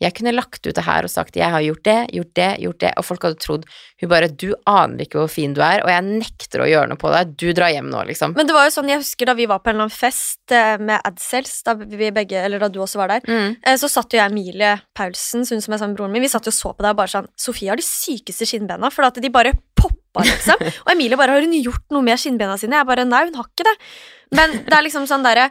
Jeg 0.00 0.14
kunne 0.16 0.32
lagt 0.32 0.64
ut 0.64 0.72
det 0.74 0.84
her 0.86 1.04
og 1.04 1.10
sagt 1.12 1.36
jeg 1.36 1.50
har 1.52 1.60
gjort 1.60 1.82
det, 1.84 1.96
gjort 2.16 2.30
det, 2.38 2.48
gjort 2.64 2.78
det, 2.80 2.92
og 2.96 3.04
folk 3.04 3.24
hadde 3.26 3.36
trodd 3.42 3.66
Hun 4.00 4.08
bare 4.08 4.30
Du 4.32 4.46
aner 4.70 5.02
ikke 5.04 5.18
hvor 5.20 5.28
fin 5.28 5.52
du 5.52 5.60
er, 5.60 5.82
og 5.84 5.90
jeg 5.92 6.04
nekter 6.08 6.62
å 6.64 6.68
gjøre 6.70 6.88
noe 6.88 6.96
på 7.00 7.10
deg. 7.12 7.34
Du 7.36 7.50
drar 7.52 7.68
hjem 7.74 7.90
nå, 7.92 8.00
liksom. 8.08 8.32
Men 8.38 8.48
det 8.48 8.54
var 8.56 8.64
jo 8.64 8.72
sånn, 8.78 8.88
jeg 8.88 9.02
husker 9.02 9.28
da 9.28 9.34
vi 9.36 9.44
var 9.50 9.60
på 9.60 9.68
en 9.68 9.76
eller 9.76 9.88
annen 9.90 9.92
fest 9.98 10.54
eh, 10.56 10.78
med 10.80 11.04
Adsels, 11.04 11.58
da 11.66 11.74
vi 11.76 12.08
begge, 12.16 12.40
eller 12.40 12.62
da 12.64 12.70
du 12.72 12.78
også 12.80 12.96
var 13.02 13.12
der, 13.12 13.26
Mm. 13.28 13.56
eh, 13.60 13.76
så 13.76 13.90
satt 13.92 14.16
jo 14.16 14.22
jeg 14.22 14.30
Emilie 14.32 14.72
Paulsen, 14.96 15.44
hun 15.44 15.60
som 15.60 15.74
er 15.74 15.82
sammen 15.82 15.92
med 15.92 15.98
broren 16.00 16.12
min, 16.16 16.24
vi 16.24 16.32
satt 16.32 16.48
jo 16.48 16.54
og 16.54 16.56
så 16.56 16.72
på 16.72 16.80
deg 16.86 16.94
og 16.94 17.00
bare 17.02 17.12
sånn 17.12 17.28
Sofie 17.36 17.68
har 17.68 17.76
de 17.76 17.84
sykeste 17.84 18.48
skinnbena, 18.48 18.88
for 18.90 19.04
at 19.04 19.20
de 19.20 19.28
bare 19.30 19.52
poppa, 19.76 20.24
liksom. 20.24 20.56
Og 20.86 20.94
Emilie 20.94 21.16
bare 21.20 21.36
har 21.36 21.44
hun 21.44 21.52
gjort 21.60 21.84
noe 21.92 22.02
med 22.08 22.18
skinnbena 22.18 22.56
sine? 22.58 22.80
Jeg 22.80 22.88
bare 22.88 23.04
nei, 23.04 23.26
hun 23.28 23.36
har 23.36 23.46
ikke 23.52 23.68
det. 23.68 23.76
Men 24.32 24.56
det 24.64 24.72
er 24.76 24.84
liksom 24.88 25.04
sånn 25.10 25.22
derre 25.26 25.50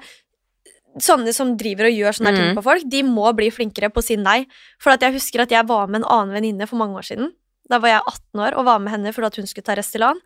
Sånne 0.98 1.34
som 1.36 1.54
driver 1.60 1.86
og 1.86 1.94
gjør 1.94 2.18
sånne 2.18 2.32
mm. 2.34 2.40
ting 2.40 2.58
på 2.58 2.66
folk, 2.66 2.88
de 2.90 3.04
må 3.06 3.30
bli 3.38 3.52
flinkere 3.54 3.92
på 3.94 4.02
å 4.02 4.06
si 4.06 4.18
nei. 4.18 4.42
For 4.82 4.96
at 4.96 5.06
jeg 5.06 5.16
husker 5.20 5.46
at 5.46 5.54
jeg 5.54 5.68
var 5.70 5.92
med 5.92 6.02
en 6.02 6.10
annen 6.10 6.34
venninne 6.40 6.68
for 6.70 6.82
mange 6.82 6.98
år 6.98 7.06
siden. 7.12 7.34
Da 7.70 7.78
var 7.78 7.94
jeg 7.94 8.02
18 8.02 8.46
år 8.48 8.58
og 8.58 8.66
var 8.66 8.82
med 8.82 8.96
henne 8.96 9.14
fordi 9.14 9.44
hun 9.44 9.50
skulle 9.50 9.68
ta 9.68 9.78
Restylane. 9.78 10.24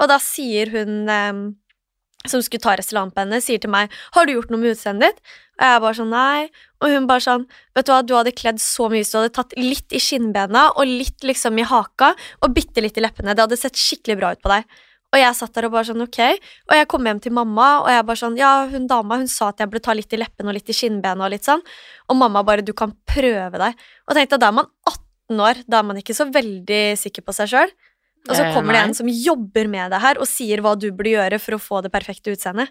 Og 0.00 0.08
da 0.08 0.16
sier 0.22 0.72
hun 0.72 1.12
eh, 1.12 1.42
som 2.26 2.42
skulle 2.42 2.64
ta 2.64 2.74
Restylane 2.78 3.14
på 3.14 3.22
henne, 3.22 3.40
sier 3.44 3.60
til 3.62 3.70
meg 3.70 3.92
'Har 4.12 4.26
du 4.26 4.32
gjort 4.32 4.50
noe 4.50 4.60
med 4.60 4.74
utseendet 4.74 5.14
ditt?' 5.14 5.22
Og 5.58 5.64
jeg 5.66 5.80
bare 5.80 5.94
sånn 5.94 6.10
'Nei'. 6.10 6.50
Og 6.80 6.88
hun 6.90 7.06
bare 7.06 7.20
sånn 7.20 7.46
'Vet 7.74 7.86
du 7.86 7.92
hva, 7.92 8.02
du 8.02 8.14
hadde 8.14 8.32
kledd 8.32 8.58
så 8.58 8.88
mye 8.88 9.02
hvis 9.02 9.12
du 9.12 9.18
hadde 9.18 9.34
tatt 9.34 9.52
litt 9.56 9.92
i 9.92 10.00
skinnbena 10.00 10.72
og 10.76 10.86
litt 10.86 11.20
liksom 11.22 11.58
i 11.58 11.62
haka 11.62 12.14
og 12.42 12.54
bitte 12.54 12.80
litt 12.80 12.96
i 12.96 13.00
leppene. 13.00 13.34
Det 13.34 13.44
hadde 13.44 13.56
sett 13.56 13.76
skikkelig 13.76 14.18
bra 14.18 14.32
ut 14.32 14.42
på 14.42 14.50
deg'. 14.50 14.64
Og 15.08 15.20
jeg 15.22 15.36
satt 15.38 15.54
der 15.56 15.68
og 15.68 15.72
bare 15.72 15.88
sånn, 15.88 16.04
ok. 16.04 16.18
Og 16.68 16.74
jeg 16.76 16.88
kom 16.92 17.06
hjem 17.08 17.20
til 17.24 17.32
mamma, 17.32 17.68
og 17.80 17.88
jeg 17.92 18.04
bare 18.10 18.20
sånn, 18.20 18.36
ja, 18.36 18.52
hun 18.68 18.88
dama 18.90 19.16
hun 19.22 19.30
sa 19.32 19.48
at 19.54 19.62
jeg 19.62 19.70
burde 19.72 19.86
ta 19.86 19.94
litt 19.96 20.12
i 20.12 20.20
leppene 20.20 20.52
og 20.52 20.58
litt 20.58 20.68
i 20.68 20.76
skinnbena 20.76 21.24
og 21.24 21.32
litt 21.32 21.48
sånn. 21.48 21.64
Og 22.12 22.18
mamma 22.20 22.44
bare, 22.44 22.64
du 22.66 22.74
kan 22.76 22.92
prøve 23.08 23.60
deg. 23.62 23.86
Og 24.04 24.18
tenkte, 24.18 24.40
da 24.42 24.50
er 24.52 24.58
man 24.60 24.68
18 24.84 25.44
år, 25.48 25.62
da 25.64 25.80
er 25.80 25.88
man 25.88 26.00
ikke 26.00 26.16
så 26.16 26.28
veldig 26.32 26.82
sikker 27.00 27.24
på 27.24 27.36
seg 27.40 27.54
sjøl. 27.54 27.74
Og 28.28 28.36
så 28.36 28.44
Eh, 28.44 28.52
kommer 28.52 28.76
det 28.76 28.84
en 28.84 28.94
som 28.94 29.08
jobber 29.08 29.68
med 29.68 29.90
det 29.94 30.02
her, 30.02 30.20
og 30.20 30.28
sier 30.28 30.60
hva 30.60 30.74
du 30.76 30.90
burde 30.92 31.16
gjøre 31.16 31.40
for 31.40 31.56
å 31.56 31.62
få 31.62 31.82
det 31.84 31.92
perfekte 31.94 32.34
utseendet. 32.34 32.68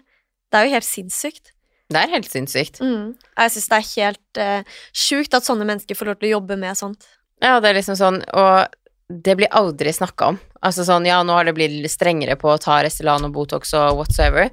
Det 0.50 0.58
er 0.60 0.68
jo 0.68 0.74
helt 0.78 0.86
sinnssykt. 0.86 1.52
Det 1.88 1.98
er 1.98 2.12
helt 2.12 2.30
sinnssykt. 2.30 2.80
Mm. 2.84 3.16
Jeg 3.16 3.52
syns 3.54 3.68
det 3.68 3.78
er 3.78 3.92
helt 3.96 4.40
uh, 4.42 4.78
sjukt 4.92 5.34
at 5.34 5.46
sånne 5.46 5.66
mennesker 5.66 5.96
får 5.96 6.10
lov 6.10 6.18
til 6.20 6.28
å 6.28 6.34
jobbe 6.36 6.58
med 6.60 6.76
sånt. 6.78 7.08
Ja, 7.40 7.58
det 7.62 7.70
er 7.70 7.78
liksom 7.78 7.96
sånn, 7.98 8.18
og 8.34 8.66
det 9.08 9.36
blir 9.38 9.52
aldri 9.56 9.92
snakka 9.92 10.32
om. 10.32 10.38
Altså 10.64 10.84
sånn, 10.84 11.06
ja, 11.08 11.22
nå 11.24 11.36
har 11.36 11.48
det 11.48 11.56
blitt 11.56 11.86
strengere 11.90 12.36
på 12.40 12.50
å 12.52 12.60
ta 12.60 12.82
Restylane 12.84 13.30
og 13.30 13.36
Botox 13.36 13.72
og 13.78 14.02
whatsoever, 14.02 14.50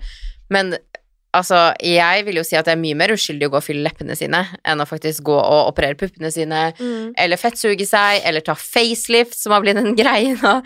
men 0.54 0.76
altså, 1.36 1.60
jeg 1.84 2.26
vil 2.28 2.40
jo 2.40 2.46
si 2.48 2.58
at 2.58 2.68
det 2.68 2.76
er 2.76 2.82
mye 2.82 2.98
mer 2.98 3.12
uskyldig 3.16 3.50
å 3.50 3.54
gå 3.54 3.60
og 3.60 3.66
fylle 3.66 3.86
leppene 3.88 4.16
sine 4.18 4.42
enn 4.64 4.82
å 4.82 4.88
faktisk 4.88 5.26
gå 5.28 5.36
og 5.36 5.72
operere 5.74 5.98
puppene 6.00 6.32
sine, 6.32 6.70
eller 7.20 7.42
fettsuge 7.42 7.88
seg, 7.90 8.22
eller 8.24 8.46
ta 8.46 8.56
facelift, 8.60 9.38
som 9.40 9.56
har 9.56 9.66
blitt 9.66 9.82
en 9.82 9.96
greie 10.02 10.36
nå, 10.40 10.58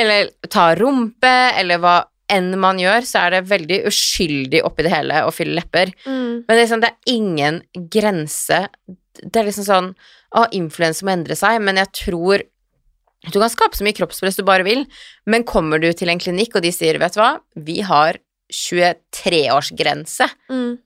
eller 0.00 0.30
ta 0.52 0.70
rumpe, 0.78 1.36
eller 1.60 1.82
hva 1.82 1.98
enn 2.32 2.56
man 2.58 2.80
gjør, 2.82 3.04
så 3.06 3.26
er 3.26 3.36
det 3.36 3.46
veldig 3.52 3.84
uskyldig 3.86 4.64
oppi 4.66 4.82
det 4.82 4.90
hele 4.90 5.22
å 5.28 5.34
fylle 5.34 5.60
lepper. 5.60 5.92
Mm. 6.08 6.42
Men 6.42 6.50
det 6.50 6.62
er, 6.64 6.70
sånn, 6.72 6.82
det 6.82 6.90
er 6.90 7.12
ingen 7.12 7.60
grense. 7.92 8.64
Det 9.22 9.40
er 9.40 9.50
liksom 9.50 9.66
sånn 9.68 9.96
Å, 10.36 10.42
influensa 10.52 11.06
må 11.06 11.12
endre 11.14 11.36
seg, 11.38 11.60
men 11.62 11.78
jeg 11.78 11.88
tror 11.96 12.42
Du 13.32 13.38
kan 13.40 13.50
skape 13.50 13.74
så 13.76 13.82
mye 13.86 13.96
kroppspress 13.96 14.36
du 14.38 14.44
bare 14.46 14.62
vil, 14.66 14.84
men 15.26 15.42
kommer 15.44 15.80
du 15.82 15.88
til 15.92 16.08
en 16.12 16.18
klinikk, 16.22 16.54
og 16.56 16.62
de 16.62 16.70
sier, 16.72 16.98
vet 17.02 17.14
du 17.16 17.20
hva, 17.20 17.32
vi 17.56 17.80
har 17.82 18.18
23-årsgrense 18.52 20.28
Mm. 20.50 20.76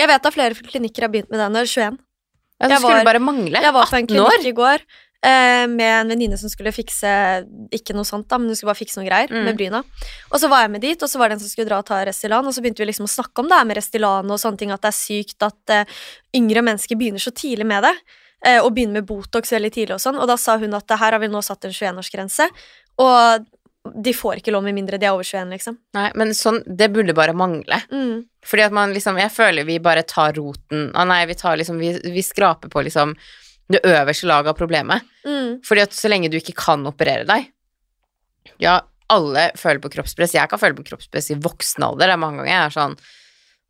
Jeg 0.00 0.08
vet 0.08 0.26
at 0.26 0.32
flere 0.32 0.54
klinikker 0.56 1.04
har 1.04 1.12
begynt 1.12 1.28
med 1.30 1.40
det 1.42 1.50
når 1.52 1.66
21. 1.68 1.98
ja, 1.98 2.66
Det 2.66 2.70
Jeg 2.70 2.80
skulle 2.80 2.94
var- 2.96 3.04
bare 3.04 3.20
mangle. 3.20 3.60
Jeg 3.60 3.72
var 3.72 3.86
på 3.86 3.96
en 3.98 4.06
klinikk 4.06 4.44
i 4.46 4.52
går 4.52 4.78
eh, 5.22 5.66
med 5.66 5.80
en 6.00 6.08
venninne 6.08 6.38
som 6.38 6.48
skulle 6.48 6.72
fikse 6.72 7.44
Ikke 7.70 7.92
noe 7.94 8.04
sånt, 8.08 8.26
da, 8.28 8.38
men 8.38 8.48
hun 8.48 8.56
skulle 8.56 8.72
bare 8.72 8.80
fikse 8.86 8.96
noen 8.96 9.08
greier 9.10 9.28
Mm. 9.28 9.44
med 9.44 9.56
bryna. 9.58 9.84
Og 10.32 10.40
så 10.40 10.48
var 10.48 10.62
jeg 10.62 10.70
med 10.70 10.80
dit, 10.80 11.02
og 11.02 11.08
så 11.08 11.18
var 11.18 11.28
det 11.28 11.34
en 11.34 11.40
som 11.40 11.48
skulle 11.48 11.68
dra 11.68 11.78
og 11.78 11.84
ta 11.86 12.02
Restylane, 12.04 12.46
og 12.46 12.54
så 12.54 12.62
begynte 12.62 12.78
vi 12.78 12.86
liksom 12.86 13.04
å 13.04 13.12
snakke 13.22 13.38
om 13.40 13.48
det 13.48 13.58
her 13.58 13.64
med 13.66 13.76
Restylane 13.76 14.30
og 14.30 14.38
sånne 14.40 14.56
ting, 14.58 14.70
at 14.72 14.80
det 14.80 14.88
er 14.88 14.96
sykt 14.96 15.42
at 15.42 15.68
eh, 15.68 15.84
yngre 16.34 16.62
mennesker 16.64 16.96
begynner 16.96 17.20
så 17.20 17.30
tidlig 17.30 17.66
med 17.66 17.82
det. 17.84 17.94
Eh, 18.46 18.58
og 18.60 18.72
begynner 18.76 19.00
med 19.00 19.08
Botox 19.08 19.52
veldig 19.54 19.72
tidlig 19.74 19.96
og 19.96 20.02
sånn. 20.02 20.18
Og 20.20 20.28
da 20.30 20.36
sa 20.40 20.58
hun 20.60 20.76
at 20.76 20.96
her 20.96 21.16
har 21.16 21.22
vi 21.22 21.30
nå 21.30 21.42
satt 21.44 21.66
en 21.68 21.74
21-årsgrense, 21.74 22.48
og 23.00 23.48
de 24.04 24.12
får 24.12 24.40
ikke 24.40 24.52
lov 24.52 24.64
med 24.66 24.76
mindre 24.76 24.98
de 25.00 25.08
er 25.08 25.14
over 25.16 25.24
21, 25.24 25.54
liksom. 25.56 25.78
Nei, 25.96 26.10
men 26.20 26.34
sånn, 26.36 26.60
det 26.66 26.90
burde 26.92 27.16
bare 27.16 27.32
mangle. 27.36 27.80
Mm. 27.88 28.26
Fordi 28.46 28.66
at 28.66 28.74
man 28.76 28.92
liksom, 28.92 29.18
jeg 29.20 29.32
føler 29.32 29.64
vi 29.68 29.78
bare 29.82 30.04
tar 30.08 30.34
roten, 30.36 30.90
ah 30.92 31.06
nei, 31.08 31.22
vi 31.30 31.36
tar 31.38 31.56
liksom, 31.60 31.80
vi, 31.80 31.94
vi 32.04 32.24
skraper 32.24 32.72
på 32.72 32.84
liksom 32.84 33.14
det 33.70 33.80
øverste 33.86 34.28
laget 34.28 34.52
av 34.52 34.58
problemet. 34.58 35.06
Mm. 35.24 35.60
Fordi 35.66 35.84
at 35.86 35.96
så 35.96 36.10
lenge 36.10 36.30
du 36.30 36.36
ikke 36.40 36.56
kan 36.58 36.84
operere 36.88 37.26
deg 37.28 37.48
Ja, 38.60 38.80
alle 39.10 39.50
føler 39.58 39.80
på 39.82 39.90
kroppspress. 39.94 40.36
Jeg 40.36 40.50
kan 40.50 40.60
føle 40.60 40.76
på 40.76 40.86
kroppspress 40.90 41.32
i 41.32 41.38
voksen 41.40 41.86
alder. 41.86 42.10
Det 42.10 42.14
er 42.14 42.20
mange 42.20 42.42
ganger 42.42 42.52
jeg 42.52 42.66
er 42.66 42.76
sånn 42.76 42.96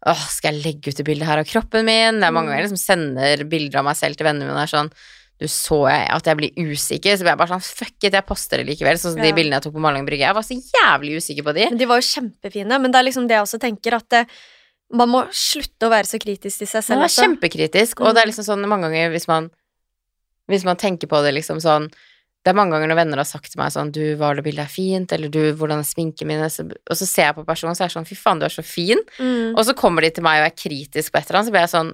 Åh, 0.07 0.23
skal 0.33 0.55
jeg 0.57 0.65
legge 0.65 0.89
ut 0.95 1.01
et 1.01 1.05
bilde 1.07 1.27
her 1.29 1.39
av 1.43 1.45
kroppen 1.45 1.85
min? 1.85 2.21
Det 2.21 2.25
er 2.25 2.33
mange 2.33 2.49
Mm. 2.49 2.53
ganger 2.55 2.63
jeg 2.63 2.71
liksom 2.71 2.81
sender 2.81 3.45
bilder 3.45 3.79
av 3.81 3.85
meg 3.85 3.97
selv 3.97 4.17
til 4.17 4.25
vennene 4.25 4.47
mine 4.49 4.57
og 4.57 4.63
er 4.65 4.73
sånn 4.73 4.93
Du 5.41 5.47
så 5.49 5.89
jeg 5.89 6.09
at 6.13 6.25
jeg 6.25 6.37
blir 6.37 6.53
usikker, 6.57 7.17
så 7.17 7.25
blir 7.25 7.33
jeg 7.33 7.39
bare 7.39 7.49
sånn 7.49 7.65
Fuck 7.65 8.05
it, 8.05 8.13
jeg 8.13 8.27
poster 8.27 8.59
det 8.59 8.67
likevel. 8.69 8.97
Sånn 9.01 9.15
som 9.15 9.23
de 9.23 9.33
bildene 9.33 9.57
jeg 9.57 9.63
tok 9.63 9.73
på 9.73 9.81
Malang 9.81 10.05
Brygge. 10.05 10.21
Jeg 10.29 10.35
var 10.37 10.43
så 10.45 10.53
jævlig 10.57 11.17
usikker 11.17 11.43
på 11.45 11.55
de. 11.55 11.65
Men 11.71 11.79
de 11.79 11.87
var 11.87 11.97
jo 11.97 12.09
kjempefine. 12.21 12.81
Men 12.81 12.91
det 12.93 12.99
er 13.01 13.05
liksom 13.09 13.27
det 13.27 13.37
jeg 13.39 13.45
også 13.47 13.59
tenker, 13.61 13.95
at 13.97 14.09
det, 14.11 14.27
man 14.93 15.09
må 15.09 15.23
slutte 15.33 15.89
å 15.89 15.91
være 15.91 16.05
så 16.05 16.19
kritisk 16.21 16.59
til 16.59 16.67
seg 16.69 16.85
selv. 16.85 16.97
Man 17.01 17.05
er 17.05 17.09
også. 17.09 17.25
kjempekritisk, 17.25 18.01
og 18.05 18.13
det 18.15 18.21
er 18.21 18.27
Mm. 18.27 18.33
liksom 18.35 18.45
sånn 18.45 18.69
mange 18.69 18.83
ganger 18.91 19.11
hvis 19.17 19.29
man 19.29 19.51
Hvis 20.51 20.65
man 20.65 20.77
tenker 20.77 21.07
på 21.09 21.23
det 21.23 21.33
liksom 21.33 21.57
sånn 21.63 21.91
Det 22.41 22.53
er 22.53 22.57
mange 22.57 22.73
ganger 22.73 22.89
når 22.89 22.99
venner 23.03 23.21
har 23.21 23.29
sagt 23.29 23.51
til 23.53 23.61
meg 23.61 23.73
sånn 23.75 23.91
Du, 23.93 24.03
var 24.21 24.39
det 24.39 24.45
bildet 24.47 24.65
er 24.65 24.73
fint? 24.73 25.13
Eller 25.13 25.33
du, 25.33 25.41
hvordan 25.61 25.83
er 25.83 25.89
sminken 25.89 26.31
min? 26.31 26.41
Og 26.41 26.97
så 26.97 27.09
ser 27.09 27.29
jeg 27.29 27.37
på 27.37 27.45
personen, 27.49 27.77
så 27.77 27.85
er 27.85 27.91
jeg 27.91 27.99
sånn 27.99 28.09
Fy 28.09 28.17
faen, 28.17 28.41
du 28.41 28.47
er 28.49 28.55
så 28.55 28.65
fin. 28.65 29.03
Mm. 29.19 29.53
Og 29.53 29.61
så 29.69 29.77
kommer 29.77 30.07
de 30.07 30.13
til 30.17 30.25
meg 30.25 30.41
og 30.41 30.49
er 30.49 30.57
kritisk 30.57 31.13
på 31.13 31.21
et 31.21 31.29
eller 31.29 31.43
annet, 31.43 31.51
så 31.51 31.57
blir 31.57 31.67
jeg 31.67 31.75
sånn 31.75 31.93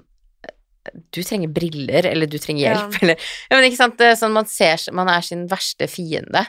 Du 1.17 1.21
trenger 1.27 1.53
briller, 1.57 2.07
eller 2.13 2.31
du 2.31 2.39
trenger 2.43 2.69
hjelp, 2.69 2.95
Ja. 2.95 3.03
eller 3.03 3.29
Ja, 3.51 3.59
men 3.59 3.69
ikke 3.69 3.83
sant, 3.83 4.07
sånn 4.23 4.37
man 4.37 4.51
ser 4.51 4.87
Man 4.95 5.11
er 5.11 5.27
sin 5.27 5.47
verste 5.51 5.91
fiende. 5.91 6.47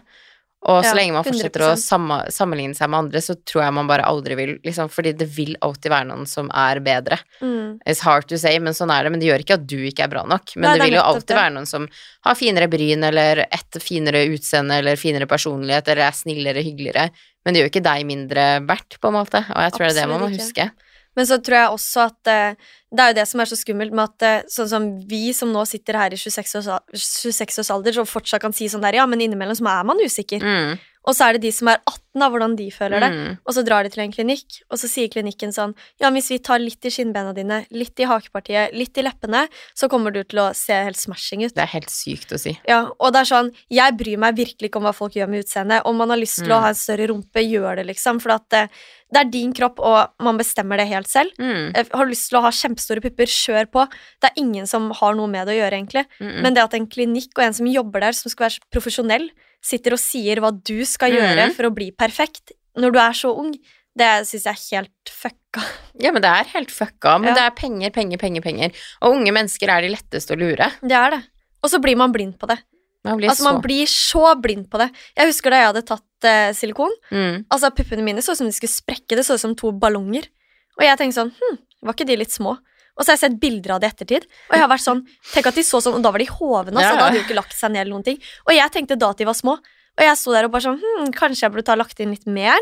Og 0.66 0.82
så 0.84 0.90
Ja, 0.90 0.94
lenge 0.98 1.14
man 1.14 1.24
fortsetter 1.24 1.62
å 1.62 1.68
100%. 1.76 1.84
samme, 1.86 2.16
sammenligne 2.34 2.76
seg 2.76 2.90
med 2.90 2.98
andre, 2.98 3.20
så 3.22 3.36
tror 3.46 3.62
jeg 3.64 3.74
man 3.78 3.88
bare 3.88 4.04
aldri 4.10 4.36
vil 4.36 4.60
liksom, 4.66 4.90
Fordi 4.90 5.12
det 5.16 5.28
vil 5.36 5.56
alltid 5.62 5.92
være 5.94 6.08
noen 6.10 6.26
som 6.28 6.50
er 6.50 6.80
bedre. 6.82 7.20
Mm. 7.42 7.78
It's 7.86 8.02
hard 8.02 8.26
to 8.28 8.38
say, 8.42 8.58
men 8.60 8.74
sånn 8.74 8.90
er 8.92 9.04
det. 9.06 9.12
Men 9.14 9.20
det 9.22 9.28
gjør 9.30 9.44
ikke 9.46 9.54
at 9.60 9.68
du 9.68 9.78
ikke 9.86 10.04
er 10.04 10.08
bra 10.10 10.24
nok. 10.26 10.56
Men 10.56 10.64
Nei, 10.72 10.74
det 10.74 10.80
det 10.82 10.90
vil 10.90 10.98
jo 10.98 11.04
alltid 11.06 11.28
det. 11.28 11.38
være 11.38 11.54
noen 11.54 11.68
som 11.70 11.88
har 12.26 12.36
finere 12.36 12.68
bryn, 12.68 13.04
eller 13.04 13.46
et 13.46 13.80
finere 13.80 14.26
utseende, 14.34 14.80
eller 14.82 14.96
finere 14.98 15.28
personlighet, 15.30 15.88
eller 15.94 16.08
er 16.10 16.12
snillere, 16.18 16.66
hyggeligere. 16.66 17.12
Men 17.46 17.54
det 17.54 17.62
gjør 17.62 17.72
ikke 17.72 17.86
deg 17.86 18.06
mindre 18.10 18.48
verdt, 18.68 18.98
på 19.00 19.08
en 19.08 19.14
måte. 19.22 19.46
Og 19.54 19.62
jeg 19.62 19.72
tror 19.78 19.86
det 19.88 19.94
er 19.94 20.02
det 20.02 20.10
man 20.10 20.20
må 20.26 20.32
huske. 20.34 20.66
ikke. 20.66 20.72
Men 21.18 21.26
så 21.26 21.40
tror 21.42 21.58
jeg 21.58 21.74
også 21.74 22.04
at 22.12 22.30
eh, 22.32 22.74
det 22.94 23.04
er 23.04 23.12
jo 23.12 23.18
det 23.18 23.26
som 23.28 23.42
er 23.42 23.50
så 23.50 23.58
skummelt 23.60 23.96
med 23.96 24.06
at 24.06 24.26
eh, 24.28 24.52
sånn 24.54 24.70
som 24.70 24.86
vi 25.10 25.24
som 25.36 25.50
nå 25.54 25.64
sitter 25.68 25.98
her 25.98 26.14
i 26.14 26.20
26 26.20 26.60
års, 26.62 27.08
26 27.26 27.64
års 27.64 27.72
alder, 27.74 27.98
så 27.98 28.06
fortsatt 28.08 28.44
kan 28.44 28.56
si 28.56 28.70
sånn 28.72 28.86
der, 28.86 29.00
ja, 29.02 29.08
men 29.10 29.24
innimellom 29.26 29.58
så 29.58 29.66
er 29.74 29.90
man 29.90 30.04
usikker. 30.04 30.46
Mm, 30.46 30.78
Og 31.08 31.16
så 31.16 31.30
er 31.30 31.38
det 31.38 31.42
de 31.48 31.52
som 31.56 31.70
er 31.72 31.78
18, 31.88 32.02
da, 32.20 32.28
hvordan 32.34 32.56
de 32.58 32.66
føler 32.74 33.00
det. 33.00 33.10
mm. 33.14 33.38
Og 33.48 33.54
så 33.56 33.62
drar 33.64 33.84
de 33.86 33.90
til 33.94 34.02
en 34.04 34.12
klinikk, 34.12 34.58
og 34.74 34.80
så 34.82 34.90
sier 34.90 35.08
klinikken 35.14 35.54
sånn 35.56 35.74
Ja, 36.02 36.10
hvis 36.12 36.28
vi 36.34 36.40
tar 36.44 36.60
litt 36.60 36.84
i 36.84 36.90
skinnbena 36.92 37.32
dine, 37.38 37.62
litt 37.72 37.98
i 38.02 38.08
hakepartiet, 38.10 38.74
litt 38.76 38.98
i 38.98 39.06
leppene, 39.06 39.46
så 39.78 39.88
kommer 39.88 40.12
du 40.12 40.24
til 40.24 40.40
å 40.42 40.48
se 40.58 40.74
helt 40.74 40.98
smashing 41.00 41.46
ut. 41.46 41.54
Det 41.56 41.64
er 41.64 41.72
helt 41.78 41.90
sykt 41.94 42.34
å 42.36 42.40
si. 42.42 42.58
Ja, 42.68 42.90
og 43.00 43.14
det 43.14 43.22
er 43.22 43.30
sånn 43.32 43.54
Jeg 43.72 43.96
bryr 43.98 44.18
meg 44.20 44.36
virkelig 44.36 44.68
ikke 44.72 44.82
om 44.82 44.84
hva 44.90 44.94
folk 44.98 45.14
gjør 45.14 45.30
med 45.30 45.46
utseendet. 45.46 45.86
Om 45.86 45.96
man 45.96 46.10
har 46.10 46.18
lyst 46.18 46.42
til 46.44 46.52
å 46.52 46.58
Mm. 46.58 46.62
ha 46.62 46.68
en 46.70 46.76
større 46.76 47.08
rumpe, 47.08 47.40
gjør 47.46 47.76
det, 47.78 47.86
liksom. 47.94 48.20
For 48.22 48.32
at 48.36 48.50
det, 48.50 48.70
det 49.14 49.20
er 49.22 49.30
din 49.32 49.54
kropp, 49.54 49.80
og 49.80 50.10
man 50.20 50.38
bestemmer 50.38 50.78
det 50.78 50.88
helt 50.90 51.08
selv. 51.08 51.32
Mm, 51.40 51.72
Eh, 51.78 51.86
Har 51.94 52.06
du 52.06 52.12
lyst 52.12 52.30
til 52.30 52.40
å 52.40 52.42
ha 52.42 52.50
kjempestore 52.52 53.00
pupper, 53.02 53.26
kjør 53.30 53.66
på. 53.72 53.88
Det 54.22 54.32
er 54.32 54.42
ingen 54.44 54.66
som 54.68 54.90
har 54.92 55.14
noe 55.16 55.28
med 55.28 55.48
det 55.48 55.56
å 55.56 55.62
gjøre, 55.64 55.78
egentlig. 55.80 56.06
Men 56.20 56.54
det 56.54 56.64
at 56.64 56.74
en 56.74 56.88
klinikk 56.88 57.38
og 57.38 57.44
en 57.46 57.54
som 57.54 57.66
jobber 57.68 58.00
der, 58.02 58.12
som 58.12 58.30
skal 58.30 58.50
være 58.50 58.60
profesjonell, 58.74 59.30
sitter 59.64 59.96
og 59.98 60.02
sier 60.02 60.42
hva 60.44 60.52
du 60.54 60.86
skal 60.88 61.16
gjøre 61.16 61.50
mm. 61.50 61.58
for 61.58 61.70
å 61.70 61.74
bli 61.76 61.92
perfekt 61.96 62.54
når 62.78 62.94
du 62.94 63.00
er 63.02 63.18
så 63.18 63.32
ung, 63.34 63.52
det 63.98 64.10
syns 64.30 64.46
jeg 64.46 64.54
er 64.54 64.86
helt 64.86 65.12
fucka. 65.12 65.64
Ja, 66.04 66.12
men 66.14 66.22
det 66.22 66.30
er 66.30 66.50
helt 66.54 66.70
fucka. 66.70 67.16
Men 67.18 67.32
Ja. 67.32 67.34
det 67.40 67.44
er 67.48 67.54
penger, 67.58 67.90
penger, 67.90 68.20
penger, 68.22 68.44
penger. 68.46 68.74
Og 69.02 69.16
unge 69.18 69.32
mennesker 69.34 69.72
er 69.74 69.82
de 69.82 69.90
letteste 69.96 70.36
å 70.36 70.38
lure. 70.38 70.68
Det 70.86 70.94
er 70.94 71.16
det. 71.16 71.24
Og 71.66 71.72
så 71.74 71.80
blir 71.82 71.98
man 71.98 72.14
blind 72.14 72.36
på 72.38 72.46
det. 72.52 72.60
Man 73.08 73.18
blir 73.18 73.32
Altså, 73.32 73.42
så 73.42 73.48
man 73.50 73.62
blir 73.64 73.90
så 73.90 74.36
blind 74.38 74.68
på 74.70 74.78
det. 74.78 74.92
Jeg 75.18 75.32
husker 75.32 75.50
da 75.50 75.62
jeg 75.64 75.70
hadde 75.72 75.86
tatt 75.90 76.28
uh, 76.28 76.54
silikon. 76.54 76.94
mm. 77.10 77.48
Altså, 77.50 77.72
Puppene 77.74 78.06
mine 78.06 78.22
så 78.22 78.36
ut 78.36 78.42
som 78.44 78.50
de 78.50 78.54
skulle 78.54 78.74
sprekke. 78.74 79.18
Det 79.18 79.26
så 79.26 79.40
ut 79.40 79.42
som 79.42 79.56
to 79.58 79.72
ballonger. 79.72 80.30
Og 80.78 80.86
jeg 80.86 81.00
tenkte 81.00 81.18
sånn 81.18 81.34
Hm, 81.34 81.58
var 81.82 81.98
ikke 81.98 82.06
de 82.12 82.20
litt 82.22 82.36
små? 82.36 82.54
Og 82.98 83.06
så 83.06 83.12
har 83.12 83.18
jeg 83.18 83.24
sett 83.30 83.40
bilder 83.40 83.76
av 83.76 83.80
det 83.82 83.88
i 83.88 83.94
ettertid. 83.94 84.24
Og 84.50 84.54
jeg 84.58 84.62
har 84.66 84.70
vært 84.72 84.84
sånn 84.86 85.04
Tenk 85.34 85.46
at 85.52 85.56
de 85.56 85.62
så 85.64 85.80
sånn, 85.82 85.96
og 86.00 86.04
da 86.04 86.12
var 86.12 86.20
de 86.20 86.26
hovne, 86.26 86.74
Ja, 86.82 86.90
så 86.90 86.94
ja. 86.94 86.98
da 86.98 87.04
hadde 87.06 87.18
de 87.18 87.20
jo 87.22 87.26
ikke 87.28 87.36
lagt 87.40 87.54
seg 87.58 87.72
ned 87.72 87.82
eller 87.86 87.94
noen 87.94 88.04
ting. 88.08 88.18
Og 88.48 88.54
jeg 88.56 88.72
tenkte 88.74 88.98
da 88.98 89.10
at 89.14 89.18
de 89.18 89.26
var 89.30 89.38
små. 89.38 89.58
Og 89.98 90.04
jeg 90.06 90.18
sto 90.18 90.32
der 90.34 90.46
og 90.46 90.52
bare 90.52 90.62
sånn 90.66 90.82
Hm, 90.82 91.12
kanskje 91.14 91.44
jeg 91.46 91.52
burde 91.54 91.66
ta 91.66 91.76
lagt 91.76 92.00
inn 92.00 92.10
litt 92.12 92.26
mer? 92.28 92.58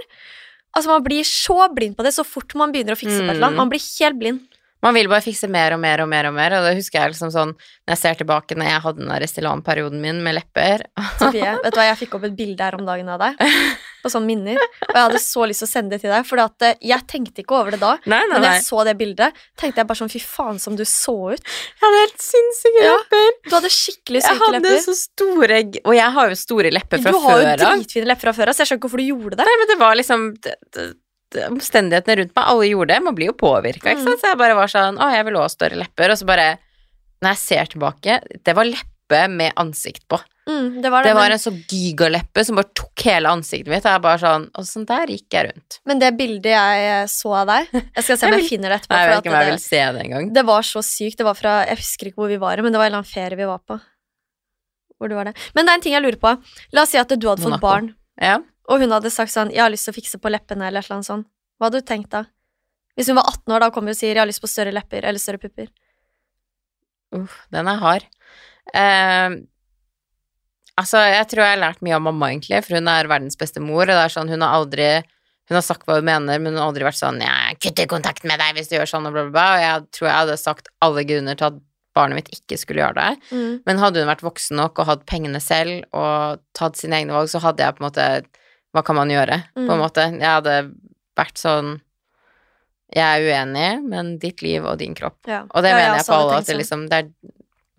Altså, 0.75 0.87
man 0.91 1.03
blir 1.03 1.23
så 1.23 1.69
blind 1.73 1.95
på 1.95 2.03
det 2.03 2.11
så 2.13 2.25
fort 2.27 2.53
man 2.59 2.71
begynner 2.73 2.95
å 2.95 2.99
fikse 2.99 3.21
på 3.23 3.29
et 3.31 3.37
eller 3.37 3.47
Mm. 3.47 3.47
annet. 3.47 3.57
Man 3.63 3.69
blir 3.71 3.79
helt 3.99 4.19
blind. 4.19 4.41
Man 4.85 4.93
vil 4.93 5.09
bare 5.09 5.23
fikse 5.25 5.49
mer 5.49 5.73
og 5.73 5.81
mer 5.81 6.03
og 6.03 6.09
mer 6.11 6.29
og 6.29 6.35
mer, 6.35 6.53
og 6.59 6.67
det 6.67 6.75
husker 6.77 7.01
jeg 7.01 7.15
liksom 7.15 7.31
sånn 7.33 7.55
Når 7.55 7.95
jeg 7.95 8.01
ser 8.03 8.19
tilbake 8.21 8.57
når 8.57 8.69
jeg 8.69 8.83
hadde 8.85 9.01
den 9.01 9.11
der 9.11 9.23
Restylane-perioden 9.23 10.01
min 10.03 10.21
med 10.25 10.37
lepper 10.37 10.85
Sofie, 11.21 11.55
vet 11.63 11.73
du 11.73 11.79
hva, 11.79 11.87
jeg 11.89 11.99
fikk 12.03 12.17
opp 12.19 12.27
et 12.29 12.37
bilde 12.37 12.67
her 12.67 12.77
om 12.77 12.85
dagen 12.85 13.09
av 13.09 13.21
deg. 13.23 13.41
På 14.03 14.11
sånne 14.13 14.29
minner. 14.29 14.59
Og 14.59 14.93
jeg 14.93 15.01
hadde 15.01 15.21
så 15.23 15.45
lyst 15.49 15.63
til 15.63 15.67
å 15.67 15.71
sende 15.71 15.95
det 15.95 16.03
til 16.03 16.13
deg, 16.13 16.27
for 16.27 16.41
jeg 16.85 17.07
tenkte 17.09 17.41
ikke 17.41 17.57
over 17.57 17.73
det 17.73 17.79
da. 17.81 17.95
Nei, 18.05 18.19
nei, 18.21 18.35
nei. 18.35 18.41
men 18.43 18.47
jeg 18.51 18.65
så 18.67 18.83
det 18.85 18.93
bildet, 18.99 19.39
tenkte 19.57 19.81
jeg 19.81 19.89
bare 19.89 20.01
sånn 20.03 20.11
fy 20.13 20.21
faen 20.21 20.59
som 20.61 20.77
du 20.77 20.83
så 20.85 21.15
ut. 21.33 21.41
Jeg 21.41 21.81
hadde 21.81 22.03
helt 22.03 22.27
sinnssyke 22.27 22.83
Ja, 22.85 22.97
lepper. 22.99 23.31
Du 23.47 23.55
hadde 23.57 23.71
skikkelig 23.73 24.21
syke 24.21 24.35
lepper. 24.35 24.45
Jeg 24.45 24.59
hadde 24.59 24.75
lepper. 24.75 24.83
så 24.85 24.97
store 24.99 25.61
Og 25.81 25.97
jeg 25.97 26.11
har 26.19 26.29
jo 26.29 26.37
store 26.43 26.73
lepper 26.75 27.01
fra 27.01 27.15
før. 27.15 27.17
Du 27.17 27.25
har 27.25 27.41
jo 27.41 27.57
dritfine 27.63 28.11
lepper 28.11 28.29
fra 28.29 28.35
før 28.37 28.51
av, 28.51 28.57
så 28.57 28.63
jeg 28.63 28.71
skjønner 28.71 28.83
ikke 28.83 28.91
hvorfor 28.91 29.01
du 29.01 29.09
gjorde 29.09 29.41
det. 29.41 29.49
Nei, 29.49 29.57
men 29.63 29.71
det 29.71 29.79
var 29.81 29.99
liksom 30.01 30.27
det, 30.45 30.55
det, 30.75 30.87
Omstendighetene 31.51 32.15
rundt 32.21 32.35
meg, 32.35 32.45
alle 32.51 32.67
gjorde 32.71 32.93
det. 32.93 32.99
Man 33.03 33.15
blir 33.17 33.31
jo 33.31 33.37
påvirka, 33.39 33.91
ikke 33.93 34.03
sant. 34.07 34.21
Så 34.21 34.31
jeg 34.31 34.37
bare 34.41 34.55
var 34.57 34.71
sånn 34.71 34.97
Å, 35.01 35.09
jeg 35.15 35.25
vil 35.27 35.35
også 35.39 35.43
ha 35.49 35.53
større 35.55 35.79
lepper. 35.81 36.11
Og 36.13 36.17
så 36.21 36.25
bare 36.29 36.47
Når 37.23 37.29
jeg 37.35 37.41
ser 37.43 37.65
tilbake, 37.75 38.19
det 38.45 38.55
var 38.57 38.65
leppe 38.69 39.27
med 39.29 39.53
ansikt 39.61 40.07
på. 40.09 40.17
Mm, 40.49 40.81
det 40.81 40.89
var 40.93 41.01
det, 41.03 41.09
Det 41.09 41.15
var 41.17 41.29
men, 41.29 41.33
en 41.33 41.41
så 41.41 41.51
gigaleppe 41.71 42.43
som 42.45 42.55
bare 42.59 42.69
tok 42.77 43.01
hele 43.07 43.29
ansiktet 43.33 43.71
mitt. 43.73 43.85
Og 43.85 43.91
jeg 43.95 44.01
bare 44.03 44.19
sånn 44.21 44.43
Og 44.53 44.65
sånn 44.69 44.85
der 44.85 45.07
gikk 45.09 45.33
jeg 45.33 45.47
rundt. 45.49 45.79
men 45.85 45.99
det 46.03 46.11
bildet 46.17 46.51
jeg 46.53 47.07
så 47.09 47.31
av 47.41 47.47
deg 47.49 47.71
Jeg 47.73 48.03
skal 48.05 48.17
se 48.19 48.27
om 48.29 48.33
jeg 48.37 48.49
finner 48.49 48.69
det 48.69 48.77
etterpå. 48.81 48.93
Nei, 48.93 49.01
jeg 49.01 49.09
vet 49.09 49.23
ikke 49.23 49.31
om 49.33 49.37
jeg 49.39 49.45
det, 49.49 49.55
vil 49.55 49.63
se 49.65 49.81
det 49.97 50.03
engang. 50.05 50.29
det 50.33 50.45
var 50.45 50.61
så 50.61 50.83
sykt. 50.85 51.17
Det 51.17 51.25
var 51.25 51.33
fra 51.39 51.53
Jeg 51.65 51.77
husker 51.81 52.11
ikke 52.11 52.21
hvor 52.21 52.29
vi 52.29 52.37
var, 52.41 52.61
men 52.61 52.71
det 52.75 52.77
var 52.81 52.85
en 52.89 52.93
eller 52.93 53.01
annen 53.03 53.13
ferie 53.13 53.37
vi 53.41 53.49
var 53.49 53.61
på. 53.65 53.79
Hvor 54.99 55.09
det 55.11 55.17
var 55.17 55.25
det. 55.31 55.33
Men 55.55 55.65
det 55.65 55.71
er 55.73 55.75
en 55.79 55.81
ting 55.85 55.93
jeg 55.97 56.05
lurer 56.05 56.19
på. 56.21 56.35
La 56.77 56.83
oss 56.85 56.93
si 56.93 56.97
at 57.01 57.09
du 57.09 57.27
hadde 57.27 57.41
fått 57.41 57.49
Monaco. 57.57 57.65
barn, 57.65 57.89
Ja. 58.21 58.37
Og 58.69 58.81
hun 58.81 58.93
hadde 58.95 59.11
sagt 59.13 59.33
sånn 59.33 59.51
'Jeg 59.51 59.61
har 59.61 59.71
lyst 59.73 59.85
til 59.85 59.93
å 59.93 59.99
fikse 59.99 60.19
på 60.21 60.31
leppene', 60.31 60.67
eller 60.67 60.79
et 60.79 60.85
eller 60.85 60.97
annet 60.99 61.11
sånt. 61.11 61.27
Hva 61.57 61.69
hadde 61.69 61.81
du 61.81 61.87
tenkt 61.87 62.11
da? 62.11 62.25
Hvis 62.95 63.07
hun 63.11 63.17
var 63.19 63.27
18 63.29 63.53
år 63.53 63.59
da 63.59 63.67
og 63.67 63.73
kommer 63.73 63.91
og 63.91 63.97
sier 63.97 64.13
'Jeg 64.13 64.23
har 64.23 64.27
lyst 64.27 64.41
på 64.41 64.51
større 64.51 64.73
lepper' 64.73 65.03
eller 65.03 65.19
større 65.19 65.37
pupper. 65.37 65.67
Uff, 67.13 67.47
den 67.51 67.67
er 67.67 67.77
hard. 67.77 68.05
Uh, 68.73 69.45
altså, 70.75 70.97
jeg 70.97 71.27
tror 71.27 71.43
jeg 71.45 71.53
har 71.53 71.61
lært 71.61 71.83
mye 71.85 71.95
av 71.95 72.01
mamma, 72.01 72.31
egentlig, 72.31 72.63
for 72.65 72.75
hun 72.75 72.87
er 72.87 73.07
verdens 73.07 73.37
beste 73.37 73.61
mor, 73.61 73.83
og 73.83 73.93
det 73.93 74.05
er 74.05 74.09
sånn, 74.09 74.29
hun 74.29 74.41
har 74.41 74.55
aldri 74.61 75.03
Hun 75.45 75.53
har 75.53 75.61
sagt 75.61 75.85
hva 75.85 75.99
hun 75.99 76.05
mener, 76.05 76.39
men 76.39 76.55
hun 76.55 76.57
har 76.57 76.71
aldri 76.71 76.83
vært 76.83 76.97
sånn 76.97 77.21
'Jeg 77.21 77.59
kutter 77.61 77.85
kontakten 77.85 78.27
med 78.27 78.39
deg 78.39 78.55
hvis 78.55 78.67
du 78.67 78.77
gjør 78.77 78.89
sånn', 78.89 79.05
og 79.05 79.13
bla, 79.13 79.23
bla, 79.29 79.31
bla. 79.31 79.53
Og 79.53 79.61
jeg 79.61 79.91
tror 79.93 80.07
jeg 80.07 80.17
hadde 80.17 80.37
sagt 80.41 80.67
alle 80.81 81.03
grunner 81.05 81.35
til 81.37 81.45
at 81.45 81.59
barnet 81.93 82.15
mitt 82.15 82.31
ikke 82.33 82.57
skulle 82.57 82.81
gjøre 82.81 82.97
det. 82.97 83.21
Mm. 83.29 83.61
Men 83.65 83.77
hadde 83.77 84.01
hun 84.01 84.09
vært 84.09 84.25
voksen 84.25 84.57
nok 84.57 84.79
og 84.79 84.89
hatt 84.89 85.05
pengene 85.05 85.39
selv 85.39 85.85
og 85.93 86.41
tatt 86.57 86.79
sine 86.79 86.97
egne 86.97 87.13
valg, 87.13 87.29
så 87.29 87.39
hadde 87.43 87.63
jeg 87.63 87.77
på 87.77 87.83
en 87.83 87.87
måte 87.87 88.07
Hva 88.75 88.83
kan 88.83 88.97
man 88.99 89.09
gjøre, 89.09 89.39
på 89.55 89.63
en 89.63 89.67
Mm. 89.71 89.79
måte? 89.79 90.03
Jeg 90.19 90.27
hadde 90.27 90.55
vært 91.17 91.37
sånn 91.39 91.79
Jeg 92.95 93.01
er 93.01 93.23
uenig, 93.25 93.83
men 93.89 94.17
ditt 94.21 94.41
liv 94.45 94.63
og 94.63 94.77
din 94.77 94.93
kropp. 94.95 95.17
Ja. 95.27 95.41
Og 95.55 95.63
det 95.63 95.71
Ja, 95.71 95.75
mener 95.79 95.97
jeg 95.97 96.05
på 96.05 96.13
alle. 96.13 96.35
At 96.37 96.45
det 96.45 96.53
sånn. 96.53 96.59
liksom, 96.61 96.89
det 96.89 96.99
er, 97.01 97.09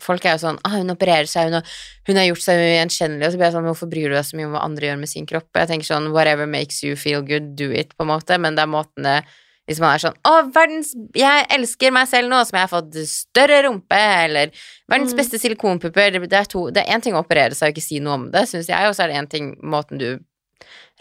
folk 0.01 0.24
er 0.27 0.32
jo 0.36 0.43
sånn 0.48 0.59
ah, 0.64 0.70
'Hun 0.77 0.90
opererer 0.90 1.27
seg, 1.31 1.44
hun 1.44 1.52
har, 1.55 1.62
hun 2.06 2.16
har 2.16 2.24
gjort 2.27 2.43
seg 2.43 2.59
ugjenkjennelig.' 2.59 3.27
Og 3.27 3.32
så 3.32 3.36
blir 3.39 3.47
jeg 3.47 3.55
sånn 3.55 3.64
'Hvorfor 3.64 3.89
bryr 3.89 4.09
du 4.10 4.14
deg 4.16 4.24
så 4.24 4.36
mye 4.36 4.47
om 4.47 4.52
hva 4.52 4.64
andre 4.64 4.86
gjør 4.89 4.98
med 4.98 5.09
sin 5.09 5.24
kropp?' 5.27 5.55
Jeg 5.55 5.68
tenker 5.68 5.86
sånn 5.86 6.10
'Whatever 6.12 6.47
makes 6.47 6.82
you 6.82 6.97
feel 6.97 7.23
good, 7.23 7.55
do 7.56 7.70
it', 7.70 7.97
på 7.97 8.02
en 8.02 8.09
måte. 8.09 8.39
Men 8.40 8.56
det 8.56 8.62
er 8.62 8.66
måten 8.66 9.02
det 9.02 9.24
Hvis 9.68 9.81
man 9.81 9.94
er 9.94 9.98
sånn 9.98 10.14
'Å, 10.24 10.52
verdens 10.52 10.94
Jeg 11.14 11.47
elsker 11.51 11.90
meg 11.93 12.06
selv 12.09 12.28
nå 12.28 12.44
som 12.47 12.59
jeg 12.59 12.68
har 12.68 12.82
fått 12.82 12.93
større 13.06 13.62
rumpe', 13.64 14.24
eller 14.27 14.51
'Verdens 14.90 15.12
Mm. 15.14 15.16
beste 15.18 15.39
silikonpupper'. 15.39 16.14
Er 16.14 16.73
Det 16.73 16.85
er 16.86 16.93
én 16.93 17.02
ting 17.02 17.14
å 17.14 17.24
operere 17.24 17.55
seg 17.55 17.68
og 17.70 17.74
ikke 17.74 17.82
si 17.82 17.98
noe 18.01 18.14
om 18.14 18.31
det, 18.31 18.43
syns 18.48 18.66
jeg, 18.68 18.78
og 18.89 18.94
så 18.94 19.05
er 19.05 19.09
det 19.09 19.16
én 19.16 19.28
ting 19.31 19.56
måten 19.62 19.98
du 19.98 20.18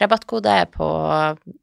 Rabattkode 0.02 0.54
på 0.74 0.86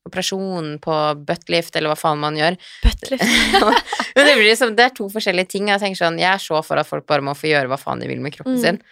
operasjon, 0.08 0.78
på 0.82 0.94
buttlift, 1.28 1.76
eller 1.76 1.92
hva 1.92 1.98
faen 2.00 2.20
man 2.22 2.36
gjør. 2.38 2.56
Buttlift. 2.84 3.26
Men 4.16 4.26
det, 4.28 4.34
liksom, 4.40 4.74
det 4.78 4.86
er 4.88 4.94
to 4.96 5.08
forskjellige 5.12 5.50
ting. 5.54 5.68
Jeg 5.72 5.82
tenker 5.82 6.00
sånn, 6.04 6.18
jeg 6.20 6.30
er 6.32 6.42
så 6.42 6.62
for 6.64 6.80
at 6.80 6.88
folk 6.88 7.06
bare 7.10 7.24
må 7.24 7.34
få 7.38 7.50
gjøre 7.50 7.68
hva 7.72 7.78
faen 7.80 8.00
de 8.02 8.08
vil 8.10 8.22
med 8.24 8.34
kroppen 8.36 8.56
Mm. 8.56 8.62
sin. 8.64 8.82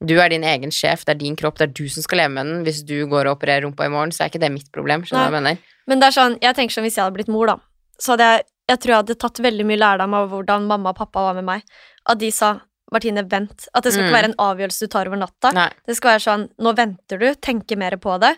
Du 0.00 0.14
er 0.22 0.30
din 0.32 0.44
egen 0.48 0.70
sjef, 0.72 1.02
det 1.04 1.12
er 1.12 1.18
din 1.20 1.34
kropp, 1.36 1.58
det 1.60 1.66
er 1.68 1.72
du 1.76 1.88
som 1.92 2.02
skal 2.02 2.22
leve 2.22 2.32
med 2.32 2.46
den. 2.46 2.62
Hvis 2.64 2.78
du 2.88 2.94
går 3.10 3.26
og 3.28 3.36
opererer 3.36 3.66
rumpa 3.66 3.84
i 3.84 3.92
morgen, 3.92 4.12
så 4.16 4.24
er 4.24 4.30
ikke 4.30 4.40
det 4.40 4.48
mitt 4.54 4.70
problem. 4.72 5.02
Skjønner 5.04 5.26
du 5.28 5.34
hva 5.34 5.40
jeg 5.42 5.44
mener? 5.44 5.58
Men 5.90 6.00
det 6.00 6.06
er 6.08 6.14
sånn, 6.16 6.38
jeg 6.40 6.56
tenker 6.56 6.72
sånn 6.72 6.86
hvis 6.86 6.96
jeg 6.96 7.04
hadde 7.04 7.16
blitt 7.18 7.28
mor, 7.28 7.46
da, 7.52 7.58
så 8.00 8.14
hadde 8.16 8.30
jeg 8.32 8.48
Jeg 8.70 8.78
tror 8.78 8.92
jeg 8.92 8.98
hadde 9.00 9.14
tatt 9.18 9.38
veldig 9.42 9.64
mye 9.66 9.78
lærdom 9.82 10.12
av 10.14 10.28
hvordan 10.30 10.66
mamma 10.70 10.90
og 10.92 10.96
pappa 11.00 11.24
var 11.24 11.34
med 11.34 11.42
meg. 11.44 11.62
At 12.06 12.20
de 12.20 12.28
sa 12.30 12.52
Martine, 12.94 13.24
vent. 13.26 13.64
At 13.74 13.82
det 13.82 13.92
skal 13.92 14.04
Mm. 14.04 14.06
ikke 14.06 14.14
være 14.14 14.28
en 14.30 14.34
avgjørelse 14.38 14.78
du 14.78 14.86
tar 14.86 15.08
over 15.10 15.16
natta. 15.18 15.50
Nei. 15.52 15.68
Det 15.88 15.96
skal 15.96 16.12
være 16.12 16.22
sånn 16.22 16.44
Nå 16.62 16.72
venter 16.78 17.18
du, 17.18 17.34
tenker 17.34 17.76
mer 17.76 17.96
på 17.98 18.14
det. 18.22 18.36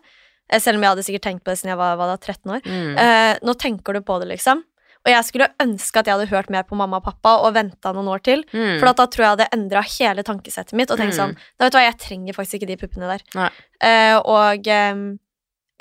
Eh, 0.53 0.61
Selv 0.61 0.77
om 0.79 0.85
jeg 0.85 0.93
hadde 0.95 1.07
sikkert 1.09 1.25
tenkt 1.27 1.43
på 1.47 1.51
det 1.55 1.59
siden 1.63 1.73
jeg 1.73 1.81
var, 1.81 1.97
var 1.97 2.13
da, 2.13 2.19
13 2.21 2.53
år. 2.53 2.61
Mm. 2.69 2.93
Eh, 3.01 3.39
nå 3.49 3.55
tenker 3.59 3.97
du 3.97 4.03
på 4.05 4.19
det, 4.23 4.29
liksom. 4.35 4.61
Og 5.03 5.11
jeg 5.11 5.25
skulle 5.27 5.49
ønske 5.59 5.99
at 5.99 6.07
jeg 6.07 6.15
hadde 6.15 6.31
hørt 6.31 6.51
mer 6.55 6.63
på 6.63 6.77
mamma 6.79 7.01
og 7.01 7.07
pappa 7.09 7.33
og 7.43 7.57
venta 7.57 7.91
noen 7.97 8.07
år 8.13 8.21
til. 8.23 8.45
Mm. 8.53 8.77
For 8.79 8.87
at 8.93 9.01
da 9.01 9.07
tror 9.11 9.25
jeg 9.25 9.33
hadde 9.33 9.49
endra 9.57 9.83
hele 9.83 10.23
tankesettet 10.23 10.77
mitt 10.79 10.93
og 10.95 11.01
tenkt 11.01 11.17
Mm. 11.17 11.19
sånn 11.19 11.33
Da 11.59 11.65
vet 11.67 11.73
du 11.73 11.79
hva, 11.81 11.85
jeg 11.89 11.99
trenger 11.99 12.37
faktisk 12.39 12.61
ikke 12.61 12.69
de 12.71 12.77
puppene 12.85 13.09
der. 13.11 13.51
Eh, 13.83 14.15
og 14.23 14.63
ehm, 14.71 15.19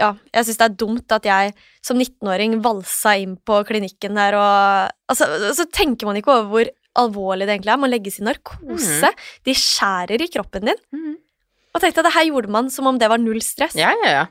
ja, 0.02 0.16
jeg 0.34 0.46
syns 0.48 0.58
det 0.58 0.66
er 0.72 0.78
dumt 0.82 1.12
at 1.14 1.24
jeg 1.30 1.54
som 1.86 1.98
19-åring 2.02 2.56
valsa 2.66 3.14
inn 3.22 3.36
på 3.38 3.62
klinikken 3.68 4.16
der 4.18 4.34
og 4.34 4.90
Altså, 5.12 5.28
så 5.54 5.68
tenker 5.70 6.08
man 6.10 6.16
ikke 6.18 6.32
over 6.34 6.50
hvor 6.50 6.72
alvorlig 6.98 7.46
det 7.46 7.60
egentlig 7.60 7.74
er. 7.76 7.78
Man 7.78 7.92
legges 7.94 8.18
i 8.20 8.24
narkose. 8.26 9.12
De 9.46 9.54
skjærer 9.54 10.20
i 10.26 10.28
kroppen 10.34 10.66
din. 10.66 10.82
Mm. 10.96 11.16
Og 11.76 11.80
tenkte 11.84 12.02
at 12.02 12.10
det 12.10 12.16
her 12.18 12.26
gjorde 12.32 12.50
man 12.50 12.70
som 12.74 12.88
om 12.90 12.98
det 12.98 13.08
var 13.08 13.22
null 13.22 13.40
stress. 13.46 13.76
Ja, 13.78 13.94
ja, 14.04 14.10
ja. 14.18 14.26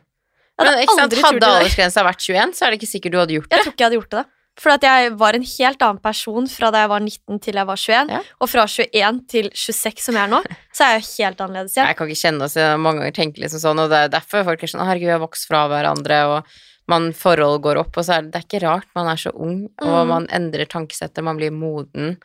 Men 0.60 0.68
hadde 0.74 0.84
sant, 0.90 1.00
aldri 1.06 1.22
turt 1.22 1.30
hadde 1.32 1.48
aldersgrensa 1.56 2.04
vært 2.06 2.20
21, 2.26 2.52
så 2.58 2.66
er 2.66 2.70
det 2.74 2.78
ikke 2.80 2.90
sikkert 2.92 3.12
du 3.16 3.18
hadde 3.22 3.34
gjort 3.38 3.48
det. 3.50 3.56
Jeg 3.56 3.64
tror 3.64 3.74
ikke 3.74 3.82
jeg 3.84 3.88
hadde 3.90 4.00
gjort 4.00 4.14
det. 4.18 4.24
For 4.60 4.76
jeg 4.84 5.12
var 5.16 5.36
en 5.38 5.44
helt 5.46 5.82
annen 5.86 6.00
person 6.04 6.48
fra 6.52 6.68
da 6.74 6.82
jeg 6.82 6.90
var 6.92 7.00
19 7.00 7.38
til 7.46 7.54
jeg 7.56 7.68
var 7.70 7.78
21. 7.80 8.10
Ja. 8.12 8.18
Og 8.44 8.50
fra 8.52 8.64
21 8.68 9.20
til 9.30 9.46
26 9.56 10.02
som 10.04 10.18
jeg 10.18 10.26
er 10.26 10.32
nå, 10.34 10.40
så 10.76 10.84
er 10.84 10.90
jeg 10.98 11.04
jo 11.06 11.12
helt 11.24 11.40
annerledes 11.46 11.76
igjen. 11.78 11.86
Jeg 11.88 11.96
kan 11.96 12.10
ikke 12.10 12.20
kjenne 12.26 12.44
oss 12.48 12.56
mange 12.82 13.00
ganger 13.00 13.14
tenke 13.16 13.40
liksom 13.40 13.62
sånn, 13.62 13.80
og 13.80 13.88
det 13.94 14.02
er 14.04 14.12
derfor 14.12 14.44
folk 14.44 14.62
er 14.66 14.72
sånn 14.74 14.84
Herregud, 14.84 15.08
vi 15.08 15.14
har 15.16 15.22
vokst 15.22 15.48
fra 15.48 15.62
hverandre, 15.70 16.18
og 16.34 16.58
man 16.90 17.12
forhold 17.16 17.62
går 17.64 17.78
opp, 17.86 17.96
og 17.96 18.04
så 18.04 18.18
er 18.18 18.26
det, 18.26 18.32
det 18.34 18.40
er 18.42 18.46
ikke 18.48 18.62
rart 18.66 18.88
man 18.98 19.08
er 19.12 19.20
så 19.22 19.30
ung, 19.32 19.62
og 19.80 19.96
Mm. 20.02 20.08
man 20.12 20.26
endrer 20.34 20.66
tankesettet, 20.66 21.22
man 21.24 21.38
blir 21.38 21.54
moden 21.54 22.18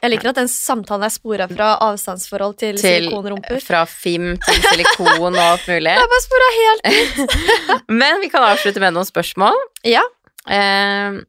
Jeg 0.00 0.14
liker 0.14 0.30
at 0.30 0.38
den 0.40 0.48
samtalen 0.48 1.04
er 1.04 1.12
spora 1.12 1.46
fra 1.50 1.72
avstandsforhold 1.84 2.54
til, 2.60 2.78
til 2.80 3.04
silikonrumper. 3.04 3.60
fra 3.64 3.82
FIM 3.88 4.32
til 4.40 4.62
silikon 4.64 5.34
og 5.34 5.42
alt 5.44 5.66
mulig. 5.68 5.92
Jeg 6.00 6.12
bare 6.14 6.24
spora 6.24 6.52
helt 6.56 6.88
ut. 6.94 7.34
Men 8.00 8.22
vi 8.22 8.30
kan 8.32 8.46
avslutte 8.48 8.80
med 8.80 8.96
noen 8.96 9.08
spørsmål. 9.08 9.60
Ja. 9.84 10.04
Eh, 10.48 11.20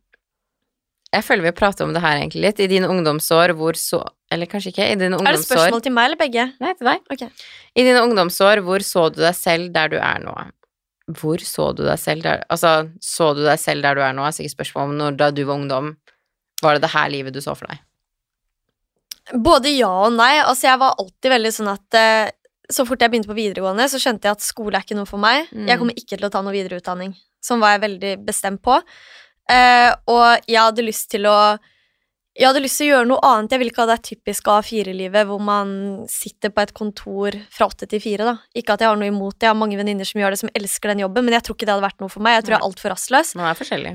jeg 1.12 1.28
føler 1.28 1.44
vi 1.44 1.52
har 1.52 1.58
pratet 1.58 1.84
om 1.84 1.92
det 1.92 2.00
her 2.04 2.22
egentlig 2.22 2.46
litt. 2.46 2.62
I 2.64 2.70
dine 2.72 2.88
ungdomsår 2.88 3.52
hvor 3.60 3.76
så 3.80 4.00
Eller 4.32 4.48
kanskje 4.48 4.72
ikke. 4.72 4.86
I 4.88 4.96
dine 4.96 5.20
Er 5.20 5.36
det 5.36 5.44
spørsmål 5.44 5.84
til 5.84 5.92
meg 5.92 6.08
eller 6.08 6.20
begge? 6.22 6.48
Nei, 6.64 6.72
til 6.80 6.88
deg. 6.88 7.04
Okay. 7.12 7.28
I 7.76 7.84
dine 7.84 8.00
ungdomsår, 8.06 8.62
hvor 8.64 8.80
så 8.88 9.10
du 9.12 9.20
deg 9.20 9.36
selv 9.36 9.74
der 9.76 9.92
du 9.92 9.98
er 10.00 10.24
nå? 10.24 10.32
Hvor 11.20 11.44
så 11.44 11.74
du 11.76 11.84
deg 11.84 12.00
selv 12.00 12.24
der 12.24 12.46
Altså, 12.48 12.88
så 13.04 13.34
du 13.36 13.44
deg 13.44 13.60
selv 13.60 13.84
der 13.84 14.00
du 14.00 14.06
er 14.06 14.16
nå, 14.16 14.24
er 14.24 14.38
sikkert 14.38 14.56
spørsmål 14.56 14.88
om 14.88 14.98
når 15.02 15.20
da 15.20 15.32
du 15.36 15.44
var 15.44 15.60
ungdom. 15.60 15.98
Var 16.64 16.78
det 16.78 16.86
det 16.86 16.94
her 16.96 17.12
livet 17.12 17.36
du 17.36 17.42
så 17.44 17.58
for 17.60 17.68
deg? 17.68 17.84
Både 19.32 19.72
ja 19.74 19.92
og 20.08 20.16
nei. 20.18 20.34
Altså, 20.42 20.68
jeg 20.68 20.82
var 20.82 20.98
alltid 21.00 21.34
veldig 21.36 21.52
sånn 21.56 21.72
at 21.72 21.98
eh, 21.98 22.30
så 22.72 22.86
fort 22.88 23.02
jeg 23.04 23.12
begynte 23.12 23.30
på 23.30 23.38
videregående, 23.38 23.88
så 23.92 24.00
skjønte 24.02 24.30
jeg 24.30 24.38
at 24.38 24.46
skole 24.46 24.78
er 24.78 24.86
ikke 24.86 24.98
noe 24.98 25.10
for 25.10 25.22
meg. 25.22 25.50
Mm. 25.52 25.68
Jeg 25.70 25.82
kommer 25.82 26.00
ikke 26.00 26.16
til 26.16 26.28
å 26.28 26.32
ta 26.34 26.42
noe 26.44 26.56
videreutdanning. 26.56 27.14
Sånn 27.44 27.62
var 27.62 27.76
jeg 27.76 27.84
veldig 27.86 28.14
bestemt 28.28 28.64
på. 28.64 28.78
Eh, 29.52 29.90
og 30.12 30.48
jeg 30.48 30.62
hadde 30.62 30.86
lyst 30.86 31.10
til 31.12 31.28
å 31.28 31.58
Jeg 32.32 32.48
hadde 32.48 32.62
lyst 32.64 32.78
til 32.80 32.88
å 32.88 32.92
gjøre 32.94 33.08
noe 33.10 33.28
annet. 33.28 33.52
Jeg 33.52 33.60
ville 33.60 33.74
ikke 33.74 33.84
ha 33.84 33.90
det 33.90 34.04
typiske 34.08 34.54
A4-livet 34.54 35.28
hvor 35.28 35.42
man 35.44 35.72
sitter 36.08 36.54
på 36.56 36.62
et 36.64 36.72
kontor 36.72 37.36
fra 37.52 37.68
åtte 37.68 37.90
til 37.92 38.00
fire. 38.00 38.24
da. 38.24 38.36
Ikke 38.56 38.78
at 38.78 38.80
jeg 38.80 38.88
har 38.88 38.96
noe 38.96 39.10
imot 39.12 39.36
det, 39.36 39.50
jeg 39.50 39.52
har 39.52 39.60
mange 39.60 39.76
venninner 39.76 40.08
som 40.08 40.22
gjør 40.22 40.32
det, 40.32 40.40
som 40.40 40.54
elsker 40.56 40.94
den 40.94 41.04
jobben, 41.04 41.28
men 41.28 41.36
jeg 41.36 41.44
tror 41.44 41.58
ikke 41.58 41.68
det 41.68 41.74
hadde 41.76 41.86
vært 41.90 42.00
noe 42.00 42.14
for 42.14 42.24
meg. 42.24 42.38
Jeg 42.38 42.46
tror 42.46 42.56
jeg 42.56 42.62
er 42.62 42.70
altfor 42.70 42.94
rastløs. 42.96 43.34
Man 43.36 43.50
er 43.50 43.60
forskjellig. 43.60 43.94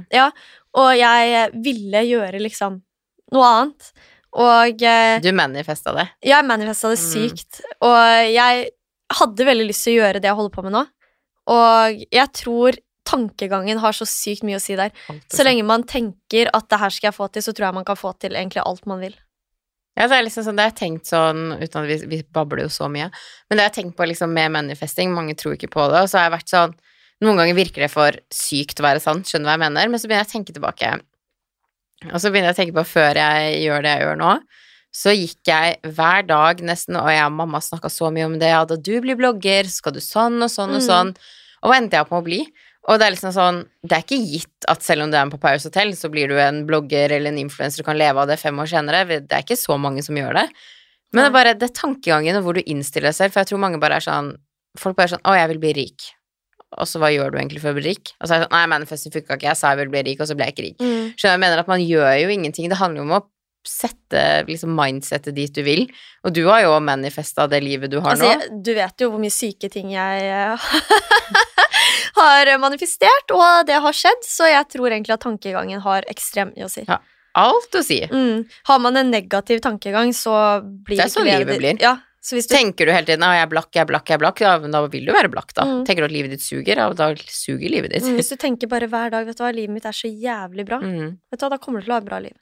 Og 0.77 0.91
jeg 1.01 1.49
ville 1.65 2.05
gjøre 2.11 2.43
liksom 2.45 2.77
noe 3.33 3.49
annet. 3.55 3.89
Og 4.37 4.83
eh, 4.85 5.19
Du 5.25 5.31
manifesta 5.33 5.95
det. 5.97 6.09
jeg 6.29 6.45
manifesta 6.45 6.91
det 6.93 6.99
Mm. 7.01 7.07
sykt, 7.13 7.61
og 7.81 8.33
jeg 8.33 8.71
hadde 9.17 9.47
veldig 9.49 9.67
lyst 9.71 9.85
til 9.87 9.95
å 9.97 10.01
gjøre 10.03 10.21
det 10.21 10.29
jeg 10.29 10.37
holder 10.37 10.55
på 10.57 10.65
med 10.67 10.73
nå. 10.77 10.83
Og 11.49 12.03
jeg 12.13 12.33
tror 12.37 12.77
tankegangen 13.07 13.79
har 13.79 13.95
så 13.95 14.05
sykt 14.05 14.43
mye 14.43 14.59
å 14.59 14.61
si 14.61 14.75
der. 14.77 14.91
Så 15.31 15.45
lenge 15.47 15.63
man 15.65 15.85
tenker 15.87 16.51
at 16.53 16.69
det 16.69 16.81
her 16.81 16.91
skal 16.91 17.09
jeg 17.13 17.15
få 17.17 17.29
til, 17.33 17.43
så 17.47 17.55
tror 17.55 17.69
jeg 17.69 17.75
man 17.79 17.85
kan 17.87 17.97
få 17.97 18.13
til 18.19 18.35
egentlig 18.35 18.65
alt 18.67 18.85
man 18.91 19.01
vil. 19.01 19.15
Ja, 19.97 20.09
det 20.11 20.19
er 20.19 20.25
liksom 20.27 20.45
sånn, 20.45 20.57
det 20.59 20.65
har 20.67 20.73
jeg 20.75 20.81
tenkt 20.83 21.07
sånn, 21.09 21.45
uten 21.63 21.79
at 21.85 21.89
vi, 21.89 21.97
vi 22.11 22.23
babler 22.35 22.67
jo 22.67 22.69
så 22.69 22.91
mye, 22.93 23.07
men 23.49 23.57
det 23.57 23.63
har 23.65 23.71
jeg 23.71 23.77
tenkt 23.79 23.97
på 23.97 24.05
liksom 24.11 24.29
med 24.37 24.51
manifesting, 24.53 25.15
mange 25.15 25.33
tror 25.39 25.55
ikke 25.57 25.71
på 25.73 25.87
det, 25.89 26.03
og 26.03 26.11
så 26.13 26.19
har 26.19 26.27
jeg 26.27 26.35
vært 26.35 26.53
sånn, 26.53 26.75
noen 27.25 27.39
ganger 27.41 27.57
virker 27.57 27.87
det 27.87 27.89
for 27.95 28.19
sykt 28.29 28.83
å 28.83 28.85
være 28.85 29.01
sant, 29.01 29.25
skjønner 29.25 29.47
du 29.47 29.49
hva 29.49 29.55
jeg 29.57 29.63
mener, 29.65 29.89
men 29.89 30.03
så 30.03 30.11
begynner 30.11 30.27
jeg 30.27 30.29
å 30.29 30.35
tenke 30.35 30.53
tilbake, 30.59 30.91
og 32.13 32.21
så 32.21 32.31
begynner 32.31 32.53
jeg 32.53 32.57
å 32.57 32.61
tenke 32.61 32.77
på 32.79 32.87
før 32.87 33.19
jeg 33.21 33.63
gjør 33.65 33.83
det 33.87 33.93
jeg 33.97 34.05
gjør 34.07 34.21
nå, 34.21 34.35
så 34.97 35.13
gikk 35.13 35.51
jeg 35.51 35.77
hver 35.97 36.23
dag 36.27 36.61
nesten, 36.65 36.97
og 36.97 37.11
jeg 37.13 37.25
og 37.27 37.33
mamma 37.37 37.61
snakket 37.61 37.93
så 37.93 38.09
mye 38.15 38.29
om 38.31 38.39
det, 38.41 38.49
ja, 38.49 38.63
da 38.65 38.77
du 38.77 38.95
blir 39.05 39.19
blogger, 39.19 39.69
så 39.69 39.83
skal 39.83 39.93
du 39.93 40.01
sånn 40.01 40.41
og 40.43 40.49
sånn 40.53 40.73
og 40.73 40.81
Mm. 40.81 40.89
sånn, 40.89 41.17
og 41.63 41.71
hva 41.71 41.77
endte 41.77 41.99
jeg 41.99 42.07
opp 42.07 42.11
med 42.15 42.23
å 42.23 42.25
bli? 42.25 42.41
Og 42.89 42.99
det 43.01 43.07
er 43.07 43.15
liksom 43.17 43.33
sånn, 43.35 43.67
det 43.83 43.93
er 43.97 44.03
ikke 44.05 44.23
gitt 44.31 44.67
at 44.69 44.83
selv 44.83 45.03
om 45.03 45.11
du 45.11 45.17
er 45.19 45.27
på 45.29 45.41
Paris 45.43 45.65
Hotel, 45.65 45.91
så 45.99 46.09
blir 46.09 46.29
du 46.29 46.39
en 46.39 46.65
blogger 46.67 47.11
eller 47.11 47.33
en 47.33 47.39
influencer 47.43 47.81
og 47.83 47.87
kan 47.87 47.99
leve 47.99 48.17
av 48.23 48.29
det 48.29 48.39
fem 48.39 48.57
år 48.57 48.69
senere. 48.71 49.05
Det 49.27 49.33
er 49.33 49.43
ikke 49.43 49.59
så 49.59 49.77
mange 49.79 50.05
som 50.07 50.15
gjør 50.15 50.35
det. 50.39 50.49
Men 51.13 51.25
det 51.25 51.27
er 51.27 51.35
bare 51.35 51.55
det 51.59 51.75
tankegangen 51.75 52.37
og 52.37 52.45
hvor 52.45 52.55
du 52.55 52.63
innstiller 52.63 53.11
deg 53.11 53.15
selv, 53.19 53.33
for 53.33 53.41
jeg 53.41 53.49
tror 53.51 53.59
mange 53.59 53.81
bare 53.81 53.97
er 53.99 54.07
sånn 54.07 54.37
Folk 54.77 54.95
bare 54.95 55.09
er 55.09 55.17
sånn 55.17 55.25
'Å, 55.25 55.33
jeg 55.35 55.49
vil 55.49 55.59
bli 55.59 55.73
rik'. 55.73 56.13
Og 56.77 56.89
så 56.89 57.01
hva 57.03 57.13
gjør 57.13 57.33
du 57.33 57.39
egentlig 57.41 57.63
for 57.63 57.73
å 57.73 57.79
bli 57.79 57.87
rik? 57.91 58.13
Og 58.21 58.27
så 58.27 58.35
er 58.35 58.39
jeg 58.41 58.47
sånn 58.47 58.55
'Nei, 58.57 58.67
manifesting 58.73 59.15
funka 59.15 59.39
ikke, 59.39 59.49
jeg 59.49 59.61
sa 59.61 59.73
jeg 59.73 59.81
ville 59.83 59.95
bli 59.95 60.05
rik, 60.11 60.21
og 60.21 60.29
så 60.29 60.37
ble 60.37 60.49
jeg 60.49 60.55
ikke 60.57 60.67
rik'. 60.67 60.79
Skjønner 61.17 61.17
du, 61.17 61.35
jeg 61.37 61.45
mener 61.47 61.63
at 61.65 61.73
man 61.73 61.81
gjør 61.81 62.13
jo 62.23 62.29
ingenting. 62.37 62.69
Det 62.69 62.79
handler 62.81 63.03
jo 63.03 63.09
om 63.09 63.17
å 63.19 63.25
sette 63.67 64.23
liksom 64.47 64.71
mindsettet 64.79 65.35
dit 65.35 65.51
du 65.53 65.63
vil. 65.67 65.87
Og 66.23 66.35
du 66.35 66.45
har 66.47 66.63
jo 66.63 66.77
manifesta 66.81 67.49
det 67.51 67.61
livet 67.65 67.91
du 67.91 67.99
har 67.99 68.15
Altså, 68.15 68.31
nå. 68.31 68.31
jeg, 68.31 68.63
du 68.63 68.73
vet 68.77 69.03
jo 69.03 69.11
hvor 69.11 69.23
mye 69.23 69.35
syke 69.35 69.71
ting 69.73 69.91
jeg 69.91 70.31
eh, 70.31 70.69
har 72.21 72.53
manifestert, 72.63 73.35
og 73.35 73.67
det 73.67 73.81
har 73.83 73.93
skjedd, 73.97 74.23
så 74.23 74.49
jeg 74.53 74.71
tror 74.73 74.93
egentlig 74.93 75.17
at 75.19 75.25
tankegangen 75.27 75.83
har 75.85 76.07
ekstremt 76.13 76.57
mye 76.57 76.69
å 76.69 76.73
si. 76.73 76.87
Ja. 76.87 77.01
Alt 77.37 77.77
å 77.77 77.83
si. 77.85 78.01
Mm. 78.09 78.47
Har 78.65 78.79
man 78.81 78.97
en 78.97 79.11
negativ 79.13 79.61
tankegang, 79.65 80.15
så 80.17 80.63
blir 80.63 80.97
Det 80.97 81.11
er 81.11 81.13
sånn 81.13 81.29
livet 81.29 81.61
blir. 81.61 81.83
Ja, 81.83 81.99
så 82.16 82.16
du 82.31 82.41
Tenker 82.51 82.87
du 82.87 82.93
hele 82.93 83.07
tiden 83.07 83.23
jeg 83.23 83.43
er 83.45 83.51
blakk, 83.51 83.69
jeg 83.77 83.83
er 83.85 83.91
blakk, 83.91 84.09
jeg 84.11 84.17
er 84.17 84.23
blakk', 84.25 84.41
ja, 84.41 84.59
men 84.59 84.73
da 84.75 84.81
vil 84.87 85.07
du 85.07 85.13
være 85.13 85.31
blakk, 85.31 85.53
da. 85.55 85.63
Mm. 85.65 85.85
Tenker 85.87 86.03
du 86.03 86.09
at 86.09 86.15
livet 86.17 86.31
ditt 86.35 86.43
suger, 86.43 86.77
ja, 86.77 86.89
da 86.93 87.11
suger 87.15 87.71
livet 87.71 87.93
ditt. 87.93 88.03
Mm, 88.03 88.17
Hvis 88.19 88.31
du 88.33 88.37
tenker 88.37 88.67
bare 88.69 88.89
hver 88.89 89.11
dag 89.11 89.27
Vet 89.27 89.37
du 89.39 89.45
hva, 89.45 89.53
livet 89.55 89.71
mitt 89.71 89.87
er 89.87 89.93
så 89.95 90.09
jævlig 90.11 90.67
bra. 90.67 90.81
Mm. 90.81 91.19
Vet 91.31 91.39
du 91.41 91.45
hva, 91.47 91.51
Da 91.51 91.59
kommer 91.59 91.81
du 91.81 91.87
til 91.87 91.93
å 91.93 91.99
ha 91.99 92.03
et 92.03 92.09
bra 92.11 92.19
liv. 92.19 92.35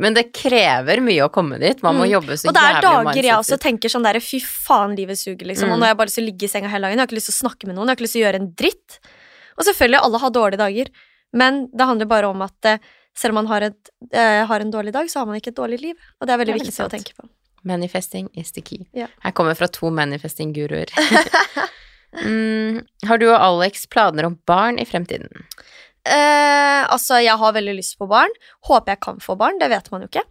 Men 0.00 0.14
det 0.14 0.32
krever 0.32 1.00
mye 1.04 1.20
å 1.26 1.30
komme 1.30 1.58
dit. 1.60 1.82
Man 1.82 1.96
må 1.96 2.06
Mm. 2.06 2.12
jobbe 2.16 2.32
så 2.40 2.44
jævlig 2.44 2.48
Og 2.48 2.54
det 2.54 2.62
er 2.64 2.80
dager 2.80 3.22
jeg 3.22 3.36
også 3.36 3.58
tenker 3.60 3.88
sånn 3.92 4.02
der 4.04 4.20
Fy 4.20 4.40
faen, 4.40 4.96
livet 4.96 5.18
suger, 5.18 5.44
liksom. 5.46 5.68
Mm. 5.68 5.72
Og 5.72 5.78
nå 5.78 5.84
har 5.84 5.92
jeg 5.92 5.98
bare 5.98 6.06
lyst 6.08 6.16
til 6.16 6.24
å 6.24 6.28
ligge 6.32 6.44
i 6.44 6.48
senga 6.48 6.68
hele 6.68 6.88
dagen. 6.88 6.96
Jeg 6.96 7.04
har 7.04 7.06
ikke 7.08 7.20
lyst 7.20 7.28
til 7.28 7.36
å 7.36 7.42
snakke 7.48 7.66
med 7.66 7.76
noen. 7.76 7.86
Jeg 7.86 7.92
har 7.92 7.96
ikke 7.96 8.06
lyst 8.08 8.16
til 8.16 8.22
å 8.22 8.26
gjøre 8.26 8.40
en 8.40 8.52
dritt. 8.56 8.98
Og 9.58 9.64
selvfølgelig, 9.68 10.00
alle 10.02 10.18
har 10.18 10.30
dårlige 10.30 10.58
dager. 10.64 10.86
Men 11.32 11.68
det 11.72 11.86
handler 11.86 12.06
bare 12.08 12.28
om 12.28 12.40
at 12.42 12.64
eh, 12.64 12.78
selv 13.14 13.36
om 13.36 13.44
man 13.44 13.46
har, 13.52 13.60
et, 13.68 13.90
eh, 14.12 14.44
har 14.48 14.60
en 14.60 14.72
dårlig 14.72 14.92
dag, 14.92 15.06
så 15.08 15.20
har 15.20 15.26
man 15.26 15.36
ikke 15.36 15.52
et 15.52 15.60
dårlig 15.60 15.80
liv. 15.80 15.96
Og 16.20 16.26
det 16.26 16.32
er 16.32 16.40
veldig 16.40 16.46
Det 16.46 16.56
er 16.56 16.58
veldig 16.58 16.72
viktig 16.72 16.88
å 16.88 16.92
tenke 16.96 17.14
på. 17.20 17.28
Manifesting 17.68 18.28
is 18.34 18.52
the 18.52 18.62
key. 18.64 18.84
Ja. 18.96 19.06
Jeg 19.24 19.34
kommer 19.38 19.54
fra 19.58 19.68
to 19.70 19.90
manifesting-guruer. 19.94 20.90
mm, 22.24 22.80
har 23.08 23.18
du 23.22 23.28
og 23.30 23.38
Alex 23.38 23.86
planer 23.90 24.26
om 24.28 24.38
barn 24.48 24.80
i 24.82 24.86
fremtiden? 24.88 25.30
Eh, 26.02 26.82
altså, 26.90 27.20
jeg 27.22 27.38
har 27.38 27.54
veldig 27.54 27.76
lyst 27.78 27.94
på 28.00 28.08
barn. 28.10 28.32
Håper 28.66 28.96
jeg 28.96 29.02
kan 29.06 29.20
få 29.22 29.36
barn, 29.38 29.60
det 29.62 29.68
vet 29.70 29.90
man 29.92 30.02
jo 30.02 30.10
ikke. 30.10 30.24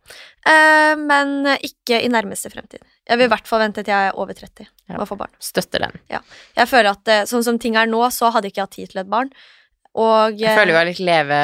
Eh, 0.52 0.96
men 1.00 1.54
ikke 1.64 2.02
i 2.04 2.12
nærmeste 2.12 2.52
fremtid. 2.52 2.84
Jeg 3.08 3.20
vil 3.20 3.30
i 3.30 3.32
hvert 3.32 3.48
fall 3.48 3.64
vente 3.64 3.84
til 3.86 3.94
jeg 3.94 4.12
er 4.12 4.20
over 4.20 4.36
30 4.36 4.68
Ja. 4.92 5.00
å 5.00 5.16
barn. 5.16 5.32
Støtter 5.40 5.88
den. 5.88 5.96
Jeg 6.12 6.68
føler 6.68 6.92
at 6.92 7.08
eh, 7.08 7.24
sånn 7.30 7.46
som 7.48 7.60
ting 7.60 7.80
er 7.80 7.88
nå, 7.88 8.04
så 8.12 8.34
hadde 8.36 8.52
ikke 8.52 8.60
jeg 8.60 8.68
hatt 8.68 8.78
tid 8.80 8.92
til 8.92 9.04
et 9.06 9.12
barn. 9.12 9.32
Og 9.96 10.40
Jeg 10.40 10.56
føler 10.56 10.72
vi 10.72 10.80
har 10.80 10.88
litt 10.88 11.04
leve, 11.04 11.40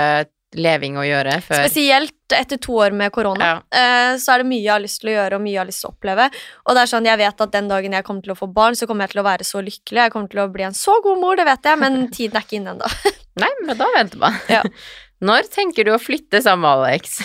leving 0.56 0.96
å 0.98 1.04
gjøre 1.04 1.34
før. 1.44 1.66
Spesielt 1.68 2.14
etter 2.36 2.60
to 2.64 2.78
år 2.80 2.94
med 2.96 3.12
korona. 3.12 3.50
Ja. 3.50 3.58
eh, 3.72 4.18
Så 4.22 4.32
er 4.34 4.44
det 4.44 4.48
mye 4.48 4.62
jeg 4.64 4.72
har 4.72 4.80
lyst 4.84 5.02
til 5.02 5.12
å 5.12 5.16
gjøre, 5.18 5.36
og 5.36 5.44
mye 5.44 5.54
jeg 5.56 5.60
har 5.60 5.68
lyst 5.70 5.82
til 5.84 5.90
å 5.90 5.94
oppleve. 5.94 6.30
Og 6.66 6.76
det 6.78 6.82
er 6.86 6.92
sånn, 6.94 7.10
jeg 7.10 7.18
vet 7.20 7.42
at 7.48 7.52
den 7.52 7.68
dagen 7.68 7.98
jeg 7.98 8.04
kommer 8.08 8.22
til 8.24 8.32
å 8.32 8.40
få 8.40 8.48
barn, 8.54 8.76
så 8.80 8.88
kommer 8.88 9.04
jeg 9.08 9.16
til 9.16 9.22
å 9.24 9.28
være 9.28 9.44
så 9.48 9.64
lykkelig. 9.66 10.02
Jeg 10.06 10.14
kommer 10.16 10.32
til 10.32 10.44
å 10.46 10.48
bli 10.54 10.64
en 10.70 10.78
så 10.78 10.96
god 11.04 11.20
mor, 11.20 11.36
det 11.36 11.46
vet 11.50 11.68
jeg, 11.72 11.80
men 11.84 12.00
tiden 12.16 12.40
er 12.40 12.48
ikke 12.48 12.60
inne 12.62 12.78
ennå. 12.78 12.94
Nei, 13.44 13.52
men 13.66 13.78
da 13.78 13.90
venter 13.98 14.24
man. 14.24 14.40
Ja. 14.52 14.64
Når 15.28 15.48
tenker 15.50 15.84
du 15.88 15.92
å 15.96 16.00
flytte 16.02 16.40
sammen 16.46 16.70
Alex? 16.70 17.18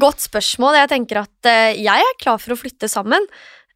Godt 0.00 0.20
spørsmål. 0.26 0.76
Jeg 0.82 0.90
tenker 0.92 1.22
at 1.22 1.48
eh, 1.48 1.74
jeg 1.80 2.04
er 2.04 2.18
klar 2.20 2.36
for 2.40 2.52
å 2.52 2.58
flytte 2.60 2.88
sammen. 2.92 3.24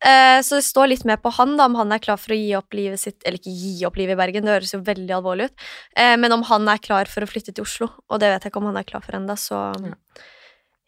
Eh, 0.05 0.39
så 0.47 0.55
det 0.61 0.63
står 0.63 0.89
litt 0.93 1.05
mer 1.09 1.17
på 1.19 1.31
han, 1.35 1.57
da, 1.59 1.65
om 1.67 1.75
han 1.75 1.91
er 1.91 1.99
klar 1.99 2.17
for 2.23 2.31
å 2.31 2.39
gi 2.39 2.53
opp 2.55 2.71
livet 2.79 3.01
sitt 3.03 3.25
Eller 3.27 3.41
ikke 3.41 3.51
gi 3.51 3.81
opp 3.89 3.97
livet 3.99 4.15
i 4.15 4.19
Bergen, 4.21 4.45
det 4.47 4.53
høres 4.55 4.71
jo 4.77 4.79
veldig 4.87 5.11
alvorlig 5.17 5.49
ut. 5.51 5.65
Eh, 5.99 6.15
men 6.23 6.31
om 6.37 6.45
han 6.47 6.69
er 6.71 6.79
klar 6.79 7.11
for 7.11 7.27
å 7.27 7.31
flytte 7.31 7.51
til 7.57 7.65
Oslo, 7.67 7.89
og 8.09 8.21
det 8.23 8.31
vet 8.31 8.47
jeg 8.47 8.53
ikke 8.53 8.61
om 8.63 8.69
han 8.71 8.79
er 8.79 8.87
klar 8.87 9.03
for 9.03 9.19
ennå, 9.19 9.35
så 9.35 9.59
Ja. 9.75 9.95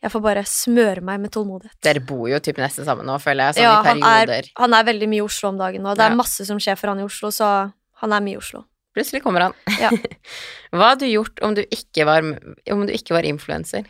jeg 0.04 0.12
får 0.14 0.22
bare 0.22 0.44
smøre 0.46 1.02
meg 1.02 1.20
med 1.20 1.32
tålmodighet. 1.34 1.74
Dere 1.82 2.00
bor 2.06 2.28
jo 2.30 2.38
typ 2.38 2.56
nesten 2.62 2.84
sammen 2.86 3.04
nå, 3.04 3.18
føler 3.20 3.50
jeg, 3.50 3.54
sånn 3.58 3.66
Ja, 3.66 3.82
i 3.82 3.86
han 3.88 4.28
er, 4.30 4.44
han 4.56 4.74
er 4.78 4.84
veldig 4.84 5.08
mye 5.10 5.24
i 5.24 5.26
Oslo 5.26 5.48
om 5.48 5.58
dagen 5.58 5.82
nå. 5.82 5.96
Det 5.96 6.06
er 6.06 6.10
Ja. 6.14 6.16
masse 6.22 6.46
som 6.46 6.58
skjer 6.58 6.78
for 6.78 6.88
han 6.94 7.00
i 7.00 7.08
Oslo, 7.10 7.28
så 7.34 7.72
han 8.00 8.12
er 8.12 8.20
mye 8.20 8.38
i 8.38 8.38
Oslo. 8.38 8.64
Plutselig 8.94 9.22
kommer 9.22 9.40
han. 9.40 9.54
Ja. 9.78 9.90
Hva 10.72 10.94
hadde 10.94 11.00
du 11.06 11.10
gjort 11.12 11.42
om 11.42 11.54
du 11.54 11.62
ikke 11.66 12.06
var, 12.06 12.22
om 12.22 12.86
du 12.86 12.92
ikke 12.92 13.10
var 13.14 13.22
influenser? 13.26 13.84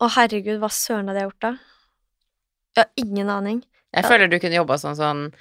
Å 0.00 0.08
herregud, 0.16 0.58
hva 0.60 0.68
søren 0.72 1.08
hadde 1.08 1.20
jeg 1.20 1.28
gjort 1.30 1.40
da? 1.40 1.52
Jeg 2.76 2.84
har 2.84 2.90
ingen 3.04 3.30
aning. 3.30 3.62
Jeg 3.96 4.04
Ja. 4.04 4.08
føler 4.10 4.28
du 4.30 4.38
kunne 4.38 4.58
jobba 4.60 4.78
som 4.78 4.94
sånn 4.94 5.32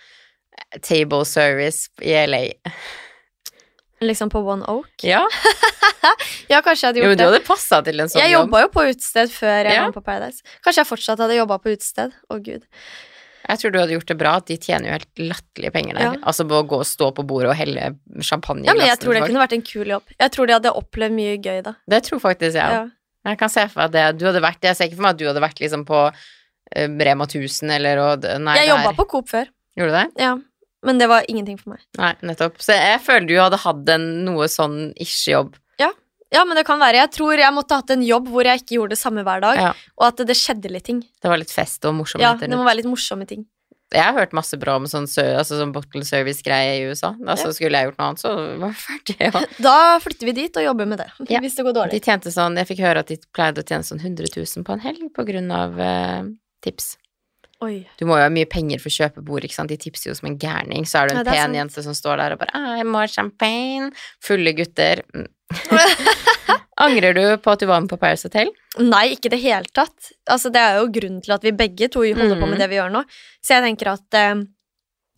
table 0.82 1.26
service 1.26 1.90
i 2.02 2.14
LA. 2.26 2.54
Liksom 4.02 4.30
på 4.30 4.40
One 4.44 4.64
Oak. 4.68 5.04
Ja, 5.04 5.24
Ja, 6.52 6.60
kanskje 6.62 6.84
jeg 6.84 6.90
hadde 6.92 7.00
gjort 7.00 7.06
det. 7.06 7.10
jo, 7.10 7.16
du 7.16 7.24
hadde 7.26 7.44
passa 7.48 7.80
til 7.86 8.00
en 8.04 8.08
sånn 8.12 8.22
Jeg 8.22 8.32
jobb. 8.36 8.46
jobba 8.48 8.62
jo 8.66 8.68
på 8.76 8.84
utested 8.92 9.32
før 9.34 9.64
jeg 9.66 9.74
Ja. 9.74 9.86
på 9.92 10.04
Paradise. 10.04 10.44
Kanskje 10.64 10.84
jeg 10.84 10.88
fortsatt 10.90 11.20
hadde 11.24 11.38
jobba 11.40 11.58
på 11.64 11.72
utested. 11.74 12.12
Å, 12.30 12.38
gud. 12.44 12.64
Jeg 13.48 13.60
tror 13.62 13.72
du 13.72 13.80
hadde 13.80 13.94
gjort 13.96 14.08
det 14.12 14.18
bra. 14.18 14.40
De 14.40 14.58
tjener 14.58 14.86
jo 14.90 14.96
helt 14.98 15.16
latterlige 15.22 15.72
penger 15.74 15.94
der. 15.96 16.02
Ja. 16.02 16.12
Altså 16.26 16.46
på 16.50 16.60
å 16.60 16.68
gå 16.68 16.80
og 16.82 16.86
stå 16.90 17.12
på 17.16 17.26
bordet 17.26 17.50
og 17.54 17.56
helle 17.60 17.96
champagne 18.22 18.64
i 18.64 18.68
Ja, 18.68 18.74
men 18.74 18.88
jeg 18.88 19.00
tror 19.00 19.14
det 19.14 19.24
kunne 19.30 19.42
vært 19.48 19.54
en 19.54 19.62
kul 19.62 19.86
jobb. 19.86 20.04
Jeg 20.20 20.32
tror 20.32 20.48
de 20.48 20.54
hadde 20.54 20.74
opplevd 20.76 21.14
mye 21.14 21.38
gøy 21.42 21.62
da. 21.64 21.76
Det 21.88 22.04
tror 22.04 22.20
faktisk 22.20 22.54
jeg 22.54 22.72
Ja. 22.72 22.84
òg. 22.84 22.92
Jeg 23.26 23.38
kan 23.40 23.50
se 23.50 23.68
for 23.68 23.80
meg 23.80 23.86
at 23.86 23.92
det, 23.92 24.18
du 24.20 24.26
hadde 24.26 24.42
vært 24.42 24.62
Jeg 24.62 24.76
ser 24.76 24.86
ikke 24.86 24.96
for 24.98 25.02
meg 25.02 25.10
at 25.16 25.18
du 25.18 25.26
hadde 25.26 25.42
vært 25.42 25.60
liksom 25.62 25.86
på 25.86 26.08
eh, 26.08 26.14
Rema 26.74 27.26
1000 27.28 27.72
eller 27.76 27.98
og, 28.04 28.24
Nei, 28.42 28.58
Jeg 28.64 28.70
jobba 28.74 28.94
på 28.98 29.08
Coop 29.08 29.30
før, 29.30 29.46
Gjorde 29.78 29.92
du 29.92 29.98
det? 30.00 30.08
ja. 30.24 30.38
men 30.86 30.98
det 31.02 31.08
var 31.10 31.24
ingenting 31.28 31.58
for 31.60 31.72
meg. 31.76 31.82
Nei, 31.98 32.14
nettopp. 32.22 32.58
Så 32.62 32.74
jeg 32.78 33.00
føler 33.02 33.28
du 33.28 33.36
hadde 33.40 33.58
hatt 33.58 33.90
en 33.90 34.26
noe 34.26 34.46
sånn 34.48 34.94
ish-jobb. 35.02 35.56
Ja, 36.34 36.42
men 36.44 36.58
det 36.58 36.66
kan 36.66 36.80
være. 36.82 36.98
Jeg 36.98 37.12
tror 37.16 37.38
jeg 37.38 37.54
måtte 37.54 37.78
hatt 37.78 37.92
en 37.94 38.02
jobb 38.04 38.26
hvor 38.34 38.44
jeg 38.44 38.60
ikke 38.64 38.76
gjorde 38.80 38.96
det 38.96 38.98
samme 39.00 39.22
hver 39.24 39.40
dag, 39.44 39.56
Ja. 39.62 39.74
og 39.96 40.08
at 40.08 40.18
det, 40.28 40.36
skjedde 40.36 40.72
litt 40.74 40.84
ting. 40.84 41.00
Det 41.22 41.30
var 41.30 41.38
litt 41.38 41.52
fest 41.54 41.86
og 41.86 41.94
Ja, 41.94 41.98
morsomheter. 42.00 42.50
det 42.50 42.58
må 42.58 42.66
være 42.66 42.78
litt 42.82 42.90
morsomme 42.90 43.28
ting. 43.30 43.46
Jeg 43.94 44.04
har 44.04 44.14
hørt 44.18 44.34
masse 44.34 44.58
bra 44.60 44.76
om 44.76 44.84
sånn, 44.90 45.06
altså, 45.06 45.56
sånn 45.62 45.72
bottle 45.72 46.02
service-greie 46.04 46.82
i 46.82 46.90
USA. 46.90 47.14
Altså, 47.26 47.54
Skulle 47.54 47.78
jeg 47.78 47.88
gjort 47.92 48.00
noe 48.00 48.08
annet, 48.10 48.20
så 48.26 48.60
var 48.60 48.74
det 48.74 48.82
ferdig. 48.82 49.16
Ja. 49.22 49.46
Da 49.62 50.00
flytter 50.00 50.26
vi 50.26 50.32
dit 50.34 50.58
og 50.58 50.64
jobber 50.66 50.86
med 50.88 50.98
det, 50.98 51.08
Ja. 51.30 51.40
hvis 51.40 51.56
det 51.56 51.64
går 51.64 51.74
dårlig. 51.78 51.92
De 51.92 52.00
tjente 52.02 52.34
sånn 52.34 52.58
Jeg 52.58 52.68
fikk 52.68 52.80
høre 52.84 53.00
at 53.00 53.08
de 53.08 53.18
pleide 53.32 53.62
å 53.62 53.64
tjene 53.64 53.86
sånn 53.86 54.02
100 54.02 54.26
000 54.36 54.66
på 54.66 54.74
en 54.74 54.80
helg 54.82 55.14
på 55.16 55.24
grunn 55.30 55.52
av 55.54 55.80
eh, 55.80 56.24
tips. 56.66 56.96
Oi. 57.64 57.86
Du 57.98 58.04
må 58.10 58.18
jo 58.20 58.26
ha 58.26 58.32
mye 58.34 58.50
penger 58.52 58.82
for 58.84 58.92
å 58.92 58.96
kjøpe 58.98 59.22
bord, 59.26 59.46
ikke 59.48 59.56
sant. 59.56 59.72
De 59.72 59.78
tipser 59.80 60.10
jo 60.12 60.16
som 60.18 60.28
en 60.28 60.36
gærning. 60.42 60.84
Så 60.90 61.00
er 61.00 61.08
det 61.08 61.16
en 61.16 61.22
ja, 61.24 61.32
pen 61.32 61.42
sant. 61.46 61.56
jente 61.62 61.84
som 61.86 61.96
står 61.96 62.20
der 62.20 62.36
og 62.36 62.42
bare 62.42 62.52
«Ah, 62.60 62.82
må 62.84 63.06
champagne'. 63.08 63.94
Fulle 64.22 64.52
gutter. 64.58 65.02
Mm. 65.16 65.30
Angrer 66.86 67.16
du 67.16 67.24
på 67.40 67.54
at 67.54 67.62
du 67.64 67.68
var 67.70 67.80
med 67.80 67.90
på 67.90 67.98
Paris 68.02 68.26
Hotel? 68.28 68.50
Nei, 68.84 69.06
ikke 69.16 69.30
i 69.30 69.34
det 69.38 69.40
hele 69.46 69.72
tatt. 69.72 70.10
Altså, 70.28 70.52
det 70.52 70.60
er 70.60 70.82
jo 70.82 70.90
grunnen 70.98 71.22
til 71.24 71.32
at 71.38 71.46
vi 71.48 71.54
begge 71.56 71.88
to 71.94 72.04
holder 72.04 72.36
på 72.36 72.44
Mhm. 72.44 72.50
med 72.52 72.60
det 72.60 72.70
vi 72.74 72.76
gjør 72.82 72.92
nå. 72.92 73.06
Så 73.42 73.56
jeg 73.56 73.64
tenker 73.64 73.94
at 73.94 74.20
eh, 74.20 74.44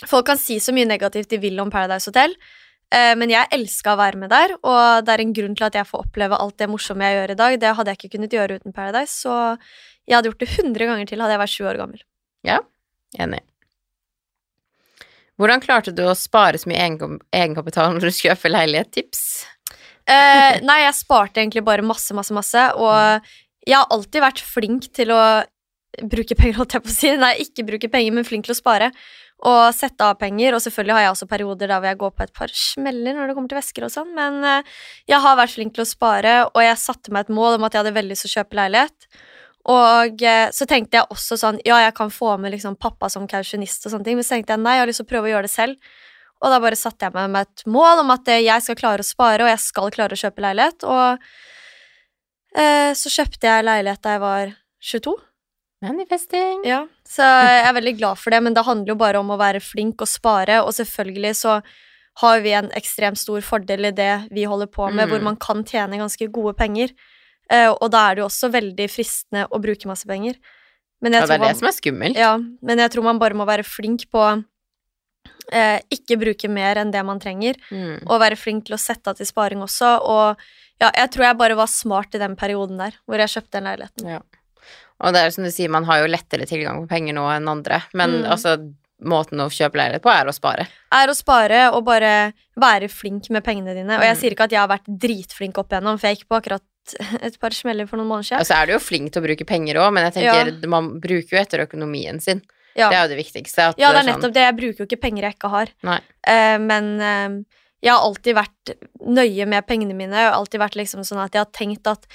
folk 0.05 0.27
kan 0.29 0.37
si 0.37 0.59
så 0.61 0.71
mye 0.77 0.85
negativt 0.85 1.29
de 1.33 1.39
vil 1.41 1.59
om 1.59 1.71
Paradise 1.73 2.05
Hotel, 2.11 2.35
men 2.89 3.31
jeg 3.33 3.49
elska 3.51 3.93
å 3.93 3.99
være 3.99 4.19
med 4.21 4.29
der, 4.31 4.53
og 4.61 5.03
det 5.03 5.11
er 5.11 5.23
en 5.23 5.33
grunn 5.35 5.57
til 5.59 5.65
at 5.67 5.75
jeg 5.75 5.87
får 5.89 6.05
oppleve 6.05 6.37
alt 6.39 6.55
det 6.61 6.69
morsomme 6.71 7.03
jeg 7.03 7.17
gjør 7.17 7.33
i 7.33 7.37
dag. 7.41 7.57
Det 7.59 7.73
hadde 7.75 7.91
jeg 7.93 7.99
ikke 7.99 8.13
kunnet 8.15 8.35
gjøre 8.37 8.59
uten 8.61 8.75
Paradise, 8.75 9.11
så 9.25 9.33
jeg 10.07 10.15
hadde 10.15 10.31
gjort 10.31 10.45
det 10.45 10.49
100 10.53 10.87
ganger 10.93 11.09
til 11.09 11.19
hadde 11.23 11.35
jeg 11.35 11.41
vært 11.43 11.55
sju 11.57 11.67
år 11.67 11.81
gammel. 11.81 12.05
Ja, 12.47 12.61
Enig. 13.19 13.41
Hvordan 15.37 15.61
klarte 15.61 15.93
du 15.93 16.01
å 16.07 16.15
spare 16.17 16.57
så 16.57 16.69
mye 16.69 16.79
egenkap- 16.81 17.21
egenkapital 17.35 17.93
når 17.93 18.07
du 18.07 18.15
kjøper 18.17 18.51
leilighet? 18.51 18.89
Tips? 18.95 19.21
Eh, 20.07 20.57
nei, 20.67 20.79
jeg 20.85 20.97
sparte 20.97 21.43
egentlig 21.43 21.63
bare 21.67 21.85
masse, 21.85 22.15
masse, 22.17 22.33
masse, 22.33 22.63
og 22.79 23.27
jeg 23.67 23.77
har 23.77 23.91
alltid 23.93 24.23
vært 24.23 24.41
flink 24.47 24.89
til 24.95 25.13
å 25.13 25.21
bruke 26.07 26.35
penger, 26.37 26.57
holdt 26.59 26.77
jeg 26.77 26.85
på 26.85 26.91
å 26.91 26.95
si. 26.95 27.11
Nei, 27.21 27.33
ikke 27.43 27.65
bruke 27.67 27.89
penger, 27.91 28.15
men 28.17 28.25
flink 28.27 28.47
til 28.47 28.55
å 28.55 28.57
spare. 28.57 28.89
Og 29.45 29.69
sette 29.77 30.01
av 30.01 30.15
penger, 30.17 30.55
og 30.55 30.63
selvfølgelig 30.63 30.95
har 30.95 31.03
jeg 31.03 31.13
også 31.13 31.27
perioder 31.29 31.69
der 31.69 31.77
hvor 31.77 31.91
jeg 31.91 31.99
går 32.01 32.13
på 32.17 32.25
et 32.25 32.33
par 32.39 32.53
smeller 32.57 33.13
når 33.13 33.29
det 33.29 33.35
kommer 33.37 33.51
til 33.51 33.59
vesker 33.59 33.85
og 33.85 33.91
sånn, 33.93 34.15
men 34.17 34.39
eh, 34.41 34.77
jeg 35.11 35.21
har 35.21 35.37
vært 35.37 35.53
flink 35.53 35.75
til 35.75 35.83
å 35.83 35.89
spare, 35.89 36.37
og 36.49 36.61
jeg 36.63 36.79
satte 36.81 37.13
meg 37.13 37.27
et 37.27 37.35
mål 37.37 37.59
om 37.59 37.67
at 37.67 37.75
jeg 37.75 37.83
hadde 37.83 37.97
veldig 37.99 38.15
lyst 38.15 38.25
til 38.25 38.31
å 38.31 38.37
kjøpe 38.39 38.57
leilighet. 38.57 39.09
Og 39.67 40.23
eh, 40.23 40.47
så 40.55 40.65
tenkte 40.69 40.97
jeg 40.97 41.11
også 41.13 41.37
sånn, 41.37 41.61
ja, 41.67 41.77
jeg 41.83 41.93
kan 41.97 42.11
få 42.13 42.33
med 42.41 42.55
liksom 42.55 42.79
pappa 42.81 43.11
som 43.13 43.27
kausjonist 43.29 43.85
og 43.85 43.93
sånne 43.93 44.07
ting, 44.07 44.17
men 44.17 44.25
så 44.25 44.37
tenkte 44.37 44.55
jeg 44.55 44.63
nei, 44.63 44.77
jeg 44.77 44.85
har 44.85 44.89
lyst 44.89 45.03
til 45.03 45.07
å 45.09 45.11
prøve 45.11 45.29
å 45.29 45.33
gjøre 45.35 45.49
det 45.49 45.53
selv. 45.53 45.95
Og 46.37 46.53
da 46.53 46.59
bare 46.61 46.77
satte 46.77 47.07
jeg 47.07 47.15
meg 47.15 47.31
med 47.33 47.47
et 47.47 47.63
mål 47.69 48.03
om 48.03 48.13
at 48.13 48.29
eh, 48.31 48.45
jeg 48.45 48.63
skal 48.63 48.79
klare 48.79 49.03
å 49.03 49.07
spare, 49.07 49.43
og 49.43 49.51
jeg 49.51 49.63
skal 49.63 49.93
klare 49.93 50.17
å 50.17 50.21
kjøpe 50.21 50.45
leilighet. 50.45 50.87
Og 50.87 51.27
eh, 52.57 52.91
så 52.97 53.13
kjøpte 53.19 53.49
jeg 53.51 53.67
leilighet 53.67 54.03
da 54.05 54.15
jeg 54.15 54.23
var 54.23 54.53
22. 54.93 55.15
Manifesting. 55.81 56.63
Ja, 56.65 56.85
så 57.05 57.21
jeg 57.21 57.65
er 57.67 57.73
veldig 57.77 57.97
glad 57.99 58.17
for 58.17 58.33
det, 58.33 58.39
men 58.43 58.55
det 58.57 58.63
handler 58.65 58.87
jo 58.93 58.95
bare 58.95 59.19
om 59.21 59.29
å 59.29 59.37
være 59.37 59.61
flink 59.61 60.01
og 60.01 60.09
spare, 60.09 60.61
og 60.65 60.73
selvfølgelig 60.73 61.35
så 61.37 61.59
har 62.23 62.39
vi 62.41 62.53
en 62.57 62.71
ekstremt 62.73 63.19
stor 63.21 63.41
fordel 63.45 63.85
i 63.85 63.91
det 63.93 64.29
vi 64.33 64.47
holder 64.49 64.65
på 64.73 64.87
med, 64.91 65.05
Mm. 65.05 65.09
hvor 65.11 65.21
man 65.21 65.35
kan 65.37 65.63
tjene 65.63 65.99
ganske 66.01 66.31
gode 66.33 66.55
penger. 66.57 66.89
Eh, 67.49 67.69
og 67.69 67.91
da 67.91 68.09
er 68.09 68.15
det 68.15 68.21
jo 68.23 68.27
også 68.27 68.49
veldig 68.51 68.87
fristende 68.89 69.47
å 69.53 69.61
bruke 69.61 69.85
masse 69.85 70.05
penger. 70.07 70.35
Men 70.99 71.13
jeg 71.13 71.21
Ja, 71.21 71.25
det 71.27 71.29
er 71.29 71.37
tror 71.37 71.45
man- 71.45 71.53
det 71.53 71.57
som 71.59 71.67
er 71.67 71.77
skummelt. 71.77 72.15
ja, 72.17 72.37
men 72.37 72.77
jeg 72.79 72.91
tror 72.91 73.03
man 73.03 73.19
bare 73.19 73.33
må 73.35 73.45
være 73.45 73.63
flink 73.63 74.09
på 74.09 74.43
eh, 75.51 75.79
ikke 75.91 76.17
bruke 76.19 76.49
mer 76.49 76.75
enn 76.75 76.91
det 76.91 77.05
man 77.05 77.19
trenger, 77.19 77.55
Mm. 77.71 78.03
og 78.07 78.19
være 78.19 78.35
flink 78.35 78.65
til 78.65 78.75
å 78.75 78.79
sette 78.79 79.07
av 79.07 79.15
til 79.15 79.25
sparing 79.25 79.61
også. 79.61 80.01
Og 80.01 80.37
ja, 80.81 80.91
jeg 80.93 81.11
tror 81.11 81.23
jeg 81.23 81.37
bare 81.37 81.55
var 81.55 81.67
smart 81.67 82.13
i 82.15 82.17
den 82.17 82.35
perioden 82.35 82.77
der, 82.77 82.91
hvor 83.07 83.17
jeg 83.17 83.29
kjøpte 83.29 83.51
den 83.51 83.63
leiligheten. 83.63 84.09
Ja. 84.09 84.19
Og 85.03 85.13
det 85.13 85.21
er 85.21 85.29
som 85.35 85.43
du 85.45 85.51
sier, 85.53 85.69
man 85.69 85.85
har 85.85 86.01
jo 86.01 86.07
lettere 86.11 86.47
tilgang 86.49 86.81
på 86.83 86.89
penger 86.89 87.13
nå 87.13 87.25
enn 87.35 87.47
andre, 87.51 87.83
men 87.93 88.23
Mm. 88.23 88.31
altså 88.33 88.57
måten 89.05 89.37
å 89.37 89.45
kjøpe 89.53 89.77
leilighet 89.77 90.01
på 90.01 90.09
er 90.09 90.25
å 90.25 90.33
spare. 90.33 90.65
Er 90.91 91.07
å 91.07 91.13
spare 91.15 91.71
og 91.71 91.83
bare 91.85 92.33
være 92.57 92.89
flink 92.89 93.29
med 93.29 93.43
pengene 93.45 93.75
dine. 93.75 93.93
Og 93.95 94.01
jeg 94.01 94.15
Mm. 94.15 94.19
sier 94.19 94.31
ikke 94.33 94.45
at 94.45 94.49
jeg 94.51 94.59
har 94.59 94.67
vært 94.67 94.87
dritflink 94.89 95.57
opp 95.59 95.69
igjennom, 95.69 95.99
for 95.99 96.07
jeg 96.07 96.17
gikk 96.17 96.27
på 96.29 96.41
akkurat 96.41 96.63
et 97.21 97.37
par 97.39 97.51
smeller 97.51 97.85
for 97.87 97.97
noen 97.97 98.07
måneder 98.07 98.23
siden. 98.25 98.39
Og 98.39 98.45
så 98.47 98.55
er 98.61 98.65
du 98.65 98.71
jo 98.73 98.79
flink 98.79 99.11
til 99.13 99.21
å 99.21 99.25
bruke 99.27 99.45
penger 99.45 99.75
òg, 99.75 99.93
men 99.93 100.09
jeg 100.09 100.13
tenker 100.23 100.67
man 100.67 100.99
bruker 100.99 101.29
jo 101.29 101.37
etter 101.37 101.59
økonomien 101.67 102.19
sin. 102.21 102.41
Ja. 102.75 102.89
Det 102.89 102.95
er 102.97 103.07
jo 103.07 103.15
det 103.15 103.25
viktigste. 103.25 103.59
At 103.69 103.77
Ja, 103.79 103.91
det 103.91 103.99
er 104.01 104.03
sånn- 104.13 104.21
nettopp 104.21 104.33
det. 104.33 104.45
Jeg 104.47 104.57
bruker 104.57 104.77
jo 104.77 104.85
ikke 104.87 105.01
penger 105.01 105.21
jeg 105.23 105.35
ikke 105.35 105.49
har. 105.49 105.67
Eh, 106.25 106.57
men 106.57 107.01
eh, 107.01 107.43
jeg 107.83 107.91
har 107.91 108.01
alltid 108.01 108.35
vært 108.35 108.75
nøye 109.05 109.47
med 109.47 109.67
pengene 109.67 109.93
mine. 109.95 110.13
Har 110.13 110.33
alltid 110.33 110.59
vært 110.61 110.75
liksom 110.75 111.01
sånn 111.05 111.23
at 111.23 111.31
jeg 111.33 111.39
har 111.45 111.51
tenkt 111.53 111.85
at 111.87 112.05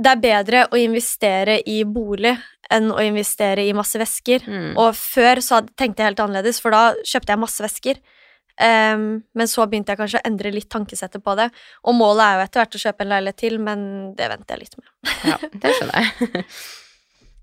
det 0.00 0.08
er 0.08 0.22
bedre 0.22 0.64
å 0.72 0.78
investere 0.80 1.58
i 1.68 1.82
bolig 1.84 2.32
enn 2.72 2.88
å 2.94 3.00
investere 3.04 3.66
i 3.66 3.74
masse 3.76 4.00
vesker. 4.00 4.44
Mm. 4.48 4.72
Og 4.80 4.96
før 4.96 5.42
så 5.44 5.60
tenkte 5.76 6.02
jeg 6.02 6.12
helt 6.12 6.22
annerledes, 6.24 6.60
for 6.64 6.72
da 6.72 6.92
kjøpte 7.04 7.34
jeg 7.34 7.42
masse 7.42 7.64
vesker. 7.64 8.00
Um, 8.62 9.22
men 9.36 9.48
så 9.48 9.64
begynte 9.66 9.92
jeg 9.92 10.00
kanskje 10.00 10.20
å 10.20 10.28
endre 10.28 10.52
litt 10.54 10.70
tankesettet 10.72 11.24
på 11.24 11.34
det. 11.38 11.48
Og 11.88 11.96
målet 11.96 12.24
er 12.24 12.38
jo 12.38 12.46
etter 12.46 12.62
hvert 12.62 12.78
å 12.78 12.82
kjøpe 12.84 13.04
en 13.04 13.12
leilighet 13.12 13.40
til, 13.42 13.58
men 13.60 13.82
det 14.16 14.30
venter 14.32 14.56
jeg 14.56 14.64
litt 14.64 14.78
med. 14.80 15.12
Ja, 15.28 15.40
det 15.64 15.74
skjønner 15.78 16.06
jeg. 16.06 16.46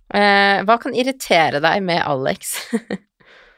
Eh, 0.10 0.64
hva 0.66 0.80
kan 0.82 0.96
irritere 0.98 1.60
deg 1.62 1.84
med 1.86 2.00
Alex? 2.02 2.56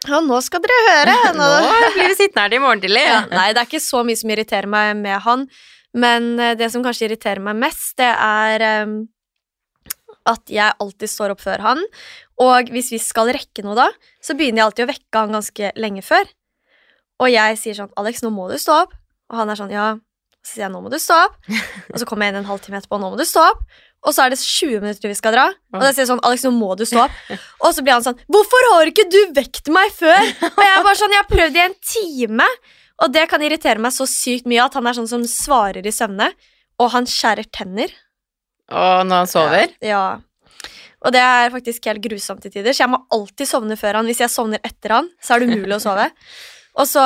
Ja, 0.09 0.18
nå 0.26 0.39
skal 0.41 0.63
dere 0.63 0.77
høre! 0.88 1.13
Nå 1.38 1.47
blir 1.93 2.07
vi 2.09 2.15
sittende 2.18 2.41
her 2.41 2.49
til 2.49 2.57
i 2.57 2.61
morgen 2.63 2.80
tidlig. 2.81 3.03
Ja, 3.05 3.19
nei, 3.30 3.51
det 3.53 3.61
er 3.61 3.68
ikke 3.69 3.84
så 3.84 4.01
mye 4.01 4.18
som 4.18 4.31
irriterer 4.34 4.65
meg 4.65 4.95
med 4.97 5.22
han, 5.27 5.43
men 5.93 6.39
eh, 6.39 6.55
det 6.59 6.72
som 6.72 6.84
kanskje 6.85 7.09
irriterer 7.09 7.43
meg 7.43 7.59
mest, 7.59 7.97
det 7.99 8.11
er 8.11 8.63
em, 8.68 8.95
at 10.30 10.51
jeg 10.53 10.77
alltid 10.80 11.09
står 11.09 11.34
opp 11.34 11.41
før 11.43 11.63
han. 11.65 11.81
Og 12.41 12.69
hvis 12.73 12.91
vi 12.93 12.99
skal 13.01 13.31
rekke 13.34 13.65
noe 13.65 13.77
da, 13.77 13.89
så 14.23 14.35
begynner 14.38 14.61
jeg 14.61 14.69
alltid 14.69 14.85
å 14.85 14.91
vekke 14.93 15.23
han 15.23 15.35
ganske 15.38 15.73
lenge 15.81 16.05
før. 16.05 16.30
Og 17.22 17.30
jeg 17.30 17.59
sier 17.61 17.77
sånn 17.77 17.91
'Alex, 17.97 18.23
nå 18.23 18.31
må 18.34 18.47
du 18.49 18.57
stå 18.57 18.84
opp.' 18.85 18.97
Og 19.31 19.38
han 19.38 19.49
er 19.49 19.59
sånn 19.59 19.73
'Ja.' 19.73 19.99
Så 20.41 20.55
sier 20.55 20.65
jeg 20.65 20.72
'Nå 20.73 20.81
må 20.81 20.89
du 20.89 20.97
stå 20.97 21.13
opp'. 21.27 21.38
Og 21.93 21.99
så 22.01 22.05
kommer 22.09 22.26
jeg 22.26 22.34
inn 22.34 22.41
en 22.41 22.49
halvtime 22.49 22.81
etterpå 22.81 22.97
'Nå 22.97 23.11
må 23.13 23.18
du 23.18 23.26
stå 23.30 23.45
opp'. 23.51 23.61
Og 24.01 24.15
så 24.15 24.26
er 24.26 24.34
det 24.34 24.39
20 24.41 24.81
minutter 24.81 25.11
vi 25.11 25.13
skal 25.13 25.35
dra. 25.35 25.53
Og 25.73 25.81
da 25.81 25.91
sier 25.93 26.01
jeg 26.01 26.09
sånn 26.09 26.23
'Alex, 26.26 26.45
nå 26.47 26.51
må 26.57 26.73
du 26.77 26.85
stå 26.89 27.05
opp'. 27.05 27.18
Og 27.61 27.76
så 27.76 27.84
blir 27.85 27.93
han 27.93 28.05
sånn 28.05 28.18
'Hvorfor 28.26 28.69
har 28.73 28.89
ikke 28.89 29.05
du 29.05 29.22
vekt 29.38 29.69
meg 29.69 29.93
før?' 29.93 30.26
Og 30.57 30.61
jeg 30.65 30.73
er 30.77 30.84
bare 30.84 30.97
sånn 30.97 31.13
'Jeg 31.13 31.22
har 31.22 31.30
prøvd 31.30 31.55
i 31.55 31.65
en 31.68 31.77
time'. 31.77 32.49
Og 33.01 33.13
det 33.13 33.25
kan 33.31 33.41
irritere 33.41 33.81
meg 33.81 33.93
så 33.95 34.05
sykt 34.09 34.49
mye 34.49 34.63
at 34.63 34.75
han 34.77 34.87
er 34.87 34.97
sånn 34.97 35.09
som 35.09 35.23
svarer 35.27 35.85
i 35.85 35.93
søvne. 35.93 36.29
Og 36.81 36.91
han 36.93 37.07
skjærer 37.09 37.49
tenner. 37.53 37.93
Og 38.71 39.07
når 39.07 39.23
han 39.23 39.29
sover? 39.29 39.73
Ja. 39.85 40.21
Og 41.01 41.13
det 41.15 41.21
er 41.25 41.53
faktisk 41.53 41.87
helt 41.89 42.03
grusomt 42.03 42.43
til 42.45 42.53
tider, 42.53 42.75
så 42.77 42.83
jeg 42.83 42.93
må 42.93 43.01
alltid 43.13 43.49
sovne 43.49 43.77
før 43.79 43.99
han. 43.99 44.09
Hvis 44.09 44.21
jeg 44.21 44.33
sovner 44.33 44.61
etter 44.65 44.93
han, 44.99 45.09
så 45.21 45.33
er 45.33 45.41
det 45.41 45.49
umulig 45.49 45.77
å 45.79 45.83
sove. 45.83 46.07
Og 46.79 46.87
så 46.87 47.03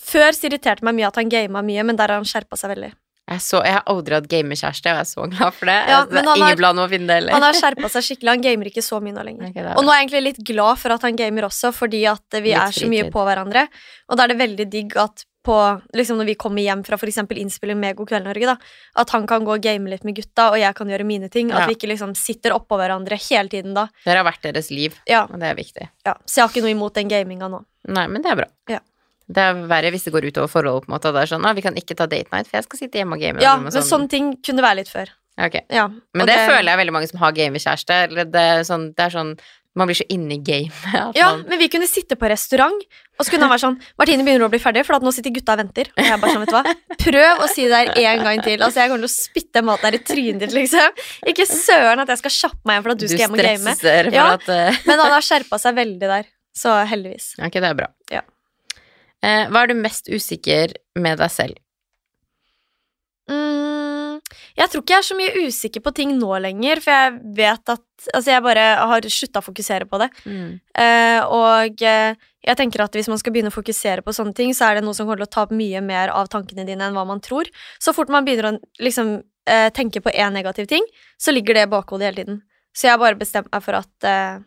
Før 0.00 0.32
så 0.32 0.48
irriterte 0.48 0.86
meg 0.88 0.96
mye 0.96 1.08
at 1.10 1.18
han 1.20 1.28
gama 1.28 1.60
mye, 1.60 1.82
men 1.84 1.98
der 1.98 2.08
har 2.08 2.22
han 2.22 2.28
skjerpa 2.28 2.56
seg 2.56 2.70
veldig. 2.72 2.88
Jeg, 3.32 3.42
så, 3.44 3.62
jeg 3.64 3.72
har 3.78 3.82
aldri 3.92 4.14
hatt 4.18 4.28
gamerkjæreste, 4.32 4.86
og 4.86 4.92
jeg 4.92 5.00
er 5.00 5.10
så 5.10 5.26
glad 5.32 5.56
for 5.58 5.66
det. 5.72 5.78
Ja, 5.88 5.98
Altså, 6.02 6.10
det 6.12 6.22
er 6.22 6.28
han 6.28 6.36
ingen 6.36 6.48
har- 6.48 6.60
plan 6.62 6.78
om 6.78 6.86
å 6.86 6.90
finne 6.92 7.06
det 7.10 7.16
heller. 7.20 7.32
Han 7.38 7.42
har 7.48 7.58
skjerpa 7.58 7.90
seg 7.96 8.02
skikkelig. 8.10 8.28
Han 8.36 8.46
gamer 8.46 8.70
ikke 8.72 8.84
så 8.84 9.00
mye 9.02 9.16
nå 9.16 9.24
lenger. 9.24 9.50
Okay, 9.50 9.62
er 9.64 9.74
Og 9.76 9.84
nå 9.84 9.90
er 9.92 9.98
jeg 10.00 10.06
egentlig 10.08 10.24
litt 10.28 10.40
glad 10.52 10.78
for 10.78 10.92
at 10.92 11.02
han 11.02 11.16
gamer 11.16 11.48
også, 11.48 11.72
fordi 11.74 12.04
at 12.10 12.40
vi 12.42 12.52
Litt 12.52 12.62
er 12.62 12.72
så 12.78 12.86
mye 12.88 13.04
fritid. 13.06 13.12
på 13.12 13.26
hverandre. 13.26 13.68
Og 14.08 14.16
da 14.16 14.24
er 14.24 14.28
det 14.28 14.38
veldig 14.38 14.70
digg 14.70 14.96
at 14.96 15.24
på, 15.42 15.56
liksom 15.98 16.18
når 16.20 16.26
vi 16.26 16.34
kommer 16.38 16.62
hjem 16.62 16.84
fra 16.86 16.94
f.eks. 16.96 17.16
innspilling 17.18 17.74
med 17.76 17.96
God 17.98 18.06
kveld 18.12 18.22
Norge, 18.28 18.46
da, 18.46 18.56
at 18.94 19.10
han 19.10 19.26
kan 19.26 19.42
gå 19.44 19.56
og 19.56 19.60
game 19.60 19.90
litt 19.90 20.04
med 20.06 20.14
gutta, 20.14 20.52
og 20.52 20.56
jeg 20.60 20.72
kan 20.78 20.86
gjøre 20.86 21.04
mine 21.04 21.28
ting. 21.28 21.48
Ja. 21.50 21.64
At 21.64 21.68
vi 21.68 21.74
ikke 21.74 21.88
liksom 21.90 22.14
sitter 22.14 22.54
oppå 22.54 22.78
hverandre 22.78 23.18
hele 23.18 23.48
tiden 23.50 23.74
da. 23.74 23.88
Dere 24.04 24.22
har 24.22 24.28
vært 24.30 24.42
deres 24.46 24.70
liv, 24.70 24.94
Ja, 25.10 25.24
og 25.26 25.40
det 25.40 25.48
er 25.50 25.56
viktig. 25.58 25.88
ja. 26.06 26.14
Så 26.24 26.36
jeg 26.36 26.44
har 26.46 26.48
ikke 26.54 26.62
noe 26.62 26.70
imot 26.76 26.94
den 26.94 27.08
gaminga 27.10 27.50
nå. 27.50 27.64
Nei, 27.88 28.06
men 28.06 28.22
det 28.22 28.30
er 28.30 28.36
bra. 28.36 28.46
Ja. 28.70 28.78
Det 29.32 29.42
er 29.48 29.62
verre 29.70 29.90
hvis 29.94 30.04
det 30.06 30.12
går 30.14 30.28
utover 30.30 30.50
forholdet, 30.52 30.84
på 30.86 30.90
en 30.92 30.96
måte. 30.98 31.12
Det 31.16 31.22
er 31.24 31.32
sånn, 31.32 31.46
ah, 31.48 31.56
vi 31.56 31.64
kan 31.64 31.78
ikke 31.78 31.96
ta 31.98 32.06
date 32.10 32.28
night, 32.34 32.50
for 32.50 32.60
jeg 32.60 32.68
skal 32.68 32.82
sitte 32.84 33.00
hjemme 33.00 33.16
og 33.18 33.24
game. 33.24 33.40
Ja, 33.44 33.56
men 33.60 33.72
sånne 33.72 34.08
ting 34.12 34.34
kunne 34.44 34.64
være 34.64 34.82
litt 34.82 34.92
før. 34.92 35.10
Ok. 35.40 35.56
Ja, 35.72 35.86
Men 35.88 36.26
det, 36.28 36.34
det, 36.36 36.44
føler 36.50 36.68
jeg 36.74 36.78
veldig 36.82 36.92
mange 36.92 37.08
som 37.08 37.18
har 37.22 37.32
gamerkjæreste. 37.32 37.98
Eller 38.10 38.28
det 38.28 38.40
er 38.52 38.64
sånn, 38.68 38.90
det 38.92 39.06
er 39.08 39.14
sånn 39.16 39.34
Man 39.72 39.88
blir 39.88 39.96
så 39.96 40.04
inne 40.12 40.34
i 40.36 40.42
gamet. 40.44 40.82
Ja, 41.16 41.30
man- 41.32 41.46
men 41.48 41.56
vi 41.62 41.70
kunne 41.72 41.86
sitte 41.88 42.12
på 42.20 42.28
restaurant, 42.28 42.82
og 43.16 43.24
så 43.24 43.32
kunne 43.32 43.46
han 43.46 43.52
være 43.54 43.62
sånn 43.62 43.78
Martine 43.96 44.26
begynner 44.26 44.44
å 44.44 44.50
bli 44.52 44.60
ferdig, 44.60 44.82
for 44.84 44.98
at 44.98 45.06
nå 45.06 45.08
sitter 45.16 45.32
gutta 45.32 45.54
og 45.56 45.62
venter. 45.62 45.88
Og 45.96 46.04
jeg 46.04 46.20
bare 46.20 46.34
sånn, 46.34 46.44
vet 46.44 46.52
du 46.52 46.58
hva 46.58 46.98
Prøv 47.06 47.40
å 47.40 47.46
si 47.48 47.64
det 47.64 47.78
der 47.96 48.10
en 48.12 48.20
gang 48.26 48.42
til. 48.44 48.60
Altså, 48.60 48.82
jeg 48.82 48.92
kommer 48.92 49.06
til 49.06 49.08
å 49.08 49.14
spytte 49.14 49.62
maten 49.64 49.88
her 49.88 49.96
i 49.96 50.02
trynet 50.04 50.44
ditt, 50.44 50.52
liksom. 50.58 51.00
Ikke 51.32 51.48
søren 51.48 52.04
at 52.04 52.12
jeg 52.12 52.20
skal 52.20 52.34
kjappe 52.36 52.68
meg 52.68 52.76
hjem 52.76 52.84
for 52.84 52.92
at 52.92 53.00
du, 53.00 53.06
skal 53.08 53.24
hjem 53.24 53.32
og 53.32 53.42
game. 53.48 53.74
Ja. 54.12 54.26
at 54.36 54.52
uh... 54.52 54.82
Men 54.90 55.00
han 55.06 55.16
har 55.16 55.24
skjerpa 55.24 55.58
seg 55.64 55.80
veldig 55.80 56.12
der. 56.12 56.28
Så 56.52 56.76
heldigvis. 56.92 57.32
Ok, 57.40 57.56
det 57.56 57.70
er 57.72 57.80
bra. 57.80 57.88
Ja. 58.12 58.20
Eh, 59.22 59.44
hva 59.50 59.62
er 59.62 59.70
du 59.70 59.78
mest 59.78 60.10
usikker 60.10 60.74
med 60.98 61.20
deg 61.22 61.30
selv? 61.30 61.60
Mm, 63.30 64.18
jeg 64.58 64.70
tror 64.70 64.82
ikke 64.82 64.94
jeg 64.96 65.02
er 65.04 65.06
så 65.06 65.16
mye 65.18 65.46
usikker 65.46 65.84
på 65.84 65.92
ting 65.94 66.16
nå 66.18 66.30
lenger, 66.42 66.82
for 66.82 66.92
jeg 66.96 67.36
vet 67.38 67.74
at 67.76 67.88
Altså, 68.02 68.32
jeg 68.32 68.42
bare 68.42 68.62
har 68.90 69.04
slutta 69.06 69.38
å 69.38 69.44
fokusere 69.46 69.86
på 69.86 69.98
det. 70.02 70.08
Eh, 70.74 71.20
og 71.22 71.84
eh, 71.86 72.16
jeg 72.42 72.58
tenker 72.58 72.82
at 72.82 72.96
hvis 72.98 73.06
man 73.06 73.20
skal 73.20 73.30
begynne 73.30 73.52
å 73.52 73.54
fokusere 73.54 74.02
på 74.02 74.10
sånne 74.16 74.34
ting, 74.34 74.50
så 74.58 74.66
er 74.66 74.74
det 74.80 74.82
noe 74.82 74.96
som 74.98 75.06
kommer 75.06 75.22
til 75.22 75.28
å 75.28 75.30
ta 75.30 75.44
opp 75.46 75.52
mye 75.54 75.78
mer 75.86 76.10
av 76.10 76.26
tankene 76.32 76.66
dine 76.66 76.82
enn 76.88 76.96
hva 76.98 77.04
man 77.06 77.22
tror. 77.22 77.46
Så 77.78 77.94
fort 77.94 78.10
man 78.10 78.26
begynner 78.26 78.48
å 78.48 78.82
liksom 78.82 79.20
eh, 79.46 79.68
tenke 79.70 80.02
på 80.02 80.10
én 80.10 80.34
negativ 80.34 80.66
ting, 80.66 80.82
så 81.14 81.30
ligger 81.30 81.54
det 81.54 81.68
i 81.68 81.70
bakhodet 81.70 82.08
hele 82.08 82.24
tiden. 82.24 82.42
Så 82.74 82.88
jeg 82.88 82.96
har 82.96 83.02
bare 83.04 83.20
bestemt 83.22 83.52
meg 83.52 83.62
for 83.62 83.78
at 83.78 84.08
eh, 84.10 84.42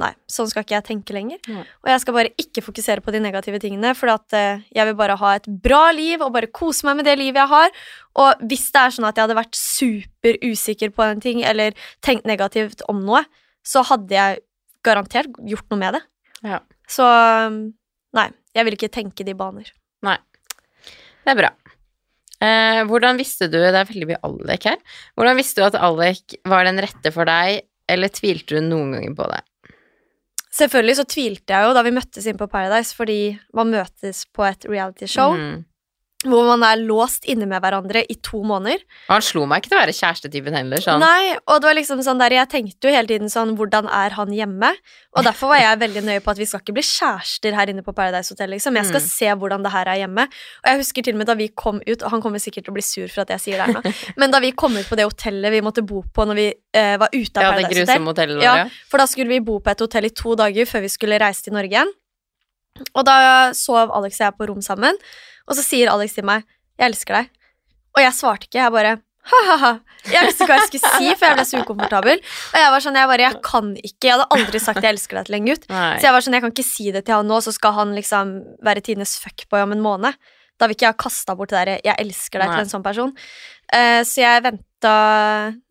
nei, 0.00 0.10
sånn 0.30 0.48
skal 0.50 0.64
ikke 0.64 0.74
jeg 0.76 0.86
tenke 0.88 1.14
lenger. 1.14 1.38
Nei. 1.50 1.62
Og 1.84 1.90
jeg 1.92 2.02
skal 2.02 2.16
bare 2.16 2.32
ikke 2.40 2.64
fokusere 2.66 3.04
på 3.04 3.14
de 3.14 3.20
negative 3.22 3.60
tingene, 3.62 3.92
for 3.98 4.10
at 4.14 4.34
uh, 4.34 4.64
jeg 4.74 4.88
vil 4.90 4.96
bare 4.98 5.18
ha 5.20 5.34
et 5.38 5.46
bra 5.66 5.84
liv 5.94 6.24
og 6.24 6.32
bare 6.34 6.50
kose 6.50 6.86
meg 6.88 6.98
med 6.98 7.08
det 7.08 7.14
livet 7.20 7.42
jeg 7.44 7.52
har. 7.52 7.84
Og 8.24 8.44
hvis 8.50 8.66
det 8.74 8.82
er 8.82 8.96
sånn 8.96 9.08
at 9.08 9.18
jeg 9.18 9.28
hadde 9.28 9.38
vært 9.38 9.58
super 9.58 10.38
usikker 10.42 10.94
på 10.94 11.06
en 11.06 11.22
ting, 11.22 11.44
eller 11.46 11.78
tenkt 12.04 12.26
negativt 12.28 12.82
om 12.90 13.04
noe, 13.06 13.22
så 13.64 13.84
hadde 13.86 14.16
jeg 14.16 14.42
garantert 14.84 15.38
gjort 15.48 15.70
noe 15.72 15.80
med 15.80 15.98
det. 15.98 16.04
Ja. 16.44 16.60
Så 16.90 17.06
nei, 18.14 18.28
jeg 18.54 18.66
vil 18.66 18.76
ikke 18.76 18.92
tenke 18.92 19.26
de 19.26 19.36
baner. 19.38 19.70
Nei. 20.04 20.18
Det 21.24 21.32
er 21.32 21.38
bra. 21.38 21.54
Eh, 22.44 22.82
hvordan 22.90 23.16
visste 23.16 23.46
du 23.48 23.56
Det 23.56 23.70
er 23.70 23.86
veldig 23.88 24.08
mye 24.10 24.20
Alek 24.26 24.66
her. 24.68 24.80
Hvordan 25.16 25.38
visste 25.38 25.62
du 25.62 25.68
at 25.68 25.78
Alek 25.78 26.36
var 26.50 26.66
den 26.66 26.82
rette 26.82 27.12
for 27.14 27.28
deg, 27.28 27.64
eller 27.88 28.12
tvilte 28.12 28.58
du 28.58 28.66
noen 28.66 28.92
ganger 28.96 29.14
på 29.16 29.28
det? 29.30 29.42
Selvfølgelig 30.54 30.96
så 31.00 31.04
tvilte 31.10 31.54
jeg 31.54 31.66
jo 31.66 31.74
da 31.74 31.82
vi 31.82 31.90
møttes 31.96 32.26
inn 32.30 32.38
på 32.38 32.46
Paradise, 32.50 32.94
fordi 32.94 33.36
man 33.56 33.72
møtes 33.74 34.24
på 34.34 34.44
et 34.46 34.66
realityshow 34.70 35.34
Mm. 35.34 35.64
Hvor 36.24 36.46
man 36.48 36.62
er 36.66 36.80
låst 36.80 37.24
inne 37.28 37.46
med 37.46 37.60
hverandre 37.62 38.02
i 38.10 38.14
to 38.24 38.40
måneder. 38.46 38.80
Han 39.10 39.22
slo 39.24 39.44
meg 39.46 39.60
ikke 39.62 39.70
til 39.72 39.78
å 39.78 39.80
være 39.82 39.94
kjærestetypen 39.96 40.54
heller. 40.56 40.80
Sånn. 40.84 41.00
Nei, 41.04 41.36
og 41.46 41.60
det 41.60 41.68
var 41.68 41.76
liksom 41.78 42.00
sånn 42.06 42.18
der, 42.22 42.34
jeg 42.38 42.48
tenkte 42.52 42.88
jo 42.88 42.94
hele 42.94 43.10
tiden 43.10 43.28
sånn, 43.32 43.52
hvordan 43.58 43.86
er 43.92 44.16
han 44.16 44.32
hjemme? 44.32 44.70
Og 45.14 45.22
derfor 45.26 45.52
var 45.52 45.60
jeg 45.62 45.78
veldig 45.84 46.02
nøye 46.08 46.22
på 46.24 46.32
at 46.32 46.40
vi 46.40 46.46
skal 46.50 46.60
ikke 46.64 46.74
bli 46.74 46.82
kjærester 46.88 47.54
her 47.54 47.70
inne 47.70 47.84
på 47.86 47.94
Paradise 47.94 48.32
Hotel, 48.34 48.50
liksom. 48.56 48.74
Jeg 48.80 48.86
skal 48.90 49.00
Mm. 49.00 49.08
se 49.08 49.26
hvordan 49.44 49.62
det 49.62 49.72
her 49.72 49.86
er 49.92 50.00
hjemme. 50.02 50.24
Og 50.26 50.66
jeg 50.72 50.78
husker 50.78 51.02
til 51.04 51.14
og 51.14 51.18
med 51.18 51.26
da 51.26 51.34
vi 51.34 51.48
kom 51.48 51.80
ut, 51.86 52.02
og 52.02 52.10
han 52.10 52.22
kommer 52.22 52.38
sikkert 52.42 52.64
til 52.64 52.72
å 52.72 52.78
bli 52.78 52.82
sur 52.82 53.08
for 53.08 53.22
at 53.22 53.28
jeg 53.36 53.40
sier 53.40 53.58
det 53.60 53.66
her 53.68 53.80
nå, 53.82 53.82
men 54.18 54.30
da 54.30 54.40
vi 54.40 54.50
kom 54.52 54.74
ut 54.76 54.86
på 54.88 54.96
det 54.96 55.04
hotellet 55.06 55.52
vi 55.52 55.60
måtte 55.60 55.84
bo 55.86 56.02
på 56.02 56.26
når 56.26 56.34
vi 56.34 56.46
eh, 56.74 56.96
var 56.98 57.08
ute 57.12 57.36
av 57.38 57.42
Ja, 57.44 57.52
Paradise 57.52 57.80
Hotel, 57.84 58.00
Ja, 58.00 58.06
hotellet 58.10 58.42
Ja. 58.42 58.54
vårt. 58.64 58.72
for 58.90 58.98
da 58.98 59.06
skulle 59.06 59.28
vi 59.28 59.38
bo 59.40 59.60
på 59.60 59.70
et 59.70 59.78
hotell 59.80 60.04
i 60.04 60.10
to 60.10 60.34
dager 60.34 60.64
før 60.66 60.80
vi 60.82 60.88
skulle 60.88 61.18
reise 61.20 61.44
til 61.44 61.52
Norge 61.52 61.70
igjen. 61.70 61.92
Og 62.98 63.04
da 63.06 63.52
sov 63.54 63.92
Alex 63.94 64.18
og 64.20 64.24
jeg 64.26 64.34
på 64.38 64.48
rom 64.50 64.60
sammen, 64.64 64.96
og 65.48 65.58
så 65.58 65.64
sier 65.64 65.92
Alex 65.92 66.14
til 66.14 66.24
meg 66.24 66.44
'Jeg 66.78 66.90
elsker 66.90 67.14
deg'. 67.14 67.28
Og 67.94 68.00
jeg 68.02 68.12
svarte 68.12 68.48
ikke, 68.48 68.58
jeg 68.58 68.72
bare 68.74 68.94
ha-ha-ha. 69.24 69.72
Jeg 70.12 70.26
visste 70.26 70.44
ikke 70.44 70.52
hva 70.52 70.60
jeg 70.60 70.68
skulle 70.68 70.90
si, 70.98 71.12
for 71.16 71.26
jeg 71.26 71.36
ble 71.38 71.44
så 71.48 71.60
ukomfortabel. 71.62 72.18
Og 72.20 72.58
jeg 72.60 72.72
var 72.74 72.84
sånn, 72.84 72.98
jeg 72.98 73.08
bare, 73.08 73.24
jeg 73.24 73.40
kan 73.46 73.70
ikke, 73.78 74.04
jeg 74.04 74.12
hadde 74.12 74.32
aldri 74.36 74.60
sagt 74.60 74.82
'jeg 74.82 74.92
elsker 74.92 75.16
deg' 75.16 75.26
til 75.26 75.36
en 75.38 75.46
gutt. 75.48 75.68
Nei. 75.72 75.96
Så 75.96 76.08
jeg 76.08 76.12
var 76.16 76.24
sånn, 76.26 76.36
jeg 76.36 76.44
kan 76.44 76.52
ikke 76.52 76.72
si 76.72 76.90
det 76.92 77.04
til 77.06 77.14
han 77.14 77.30
nå, 77.30 77.40
så 77.40 77.52
skal 77.54 77.72
han 77.78 77.94
liksom 77.96 78.34
være 78.64 78.84
tidenes 78.84 79.16
fuckboy 79.22 79.64
om 79.64 79.72
en 79.72 79.84
måned. 79.84 80.18
Da 80.60 80.66
vil 80.66 80.76
ikke 80.76 80.86
jeg 80.86 80.94
ha 80.94 81.02
kasta 81.06 81.34
bort 81.34 81.50
det 81.50 81.60
derre 81.62 81.80
'jeg 81.80 81.96
elsker 81.98 82.38
deg' 82.38 82.48
Nei. 82.48 82.56
til 82.56 82.64
en 82.64 82.74
sånn 82.74 82.84
person. 82.84 83.16
Uh, 83.72 84.02
så 84.04 84.16
jeg 84.20 84.44
venta 84.44 84.96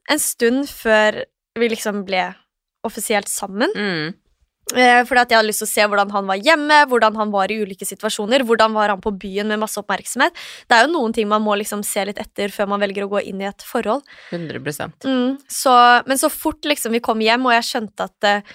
en 0.09 0.19
stund 0.19 0.65
før 0.67 1.23
vi 1.55 1.69
liksom 1.69 2.03
ble 2.05 2.33
offisielt 2.83 3.29
sammen. 3.29 3.69
Mm. 3.75 4.13
Eh, 4.71 5.01
fordi 5.03 5.19
at 5.19 5.33
jeg 5.33 5.37
hadde 5.37 5.49
lyst 5.49 5.61
til 5.61 5.67
å 5.67 5.73
se 5.73 5.85
hvordan 5.91 6.11
han 6.13 6.29
var 6.29 6.39
hjemme, 6.39 6.77
hvordan 6.89 7.17
han 7.19 7.33
var 7.33 7.51
i 7.51 7.59
ulike 7.61 7.85
situasjoner, 7.85 8.45
hvordan 8.47 8.73
var 8.77 8.93
han 8.93 9.01
på 9.03 9.11
byen 9.19 9.51
med 9.51 9.59
masse 9.61 9.77
oppmerksomhet. 9.81 10.37
Det 10.71 10.77
er 10.77 10.87
jo 10.87 10.93
noen 10.95 11.13
ting 11.15 11.27
man 11.29 11.43
må 11.43 11.57
liksom 11.59 11.83
se 11.85 12.05
litt 12.07 12.21
etter 12.21 12.53
før 12.53 12.71
man 12.71 12.81
velger 12.81 13.05
å 13.05 13.11
gå 13.11 13.25
inn 13.27 13.43
i 13.43 13.49
et 13.49 13.65
forhold. 13.67 14.05
100 14.31 14.61
Mm, 15.03 15.37
så, 15.51 15.73
men 16.07 16.19
så 16.19 16.29
fort 16.31 16.63
liksom 16.65 16.93
vi 16.95 17.01
kom 17.03 17.19
hjem, 17.21 17.45
og 17.45 17.53
jeg 17.57 17.65
skjønte 17.67 18.05
at 18.07 18.27
uh, 18.27 18.53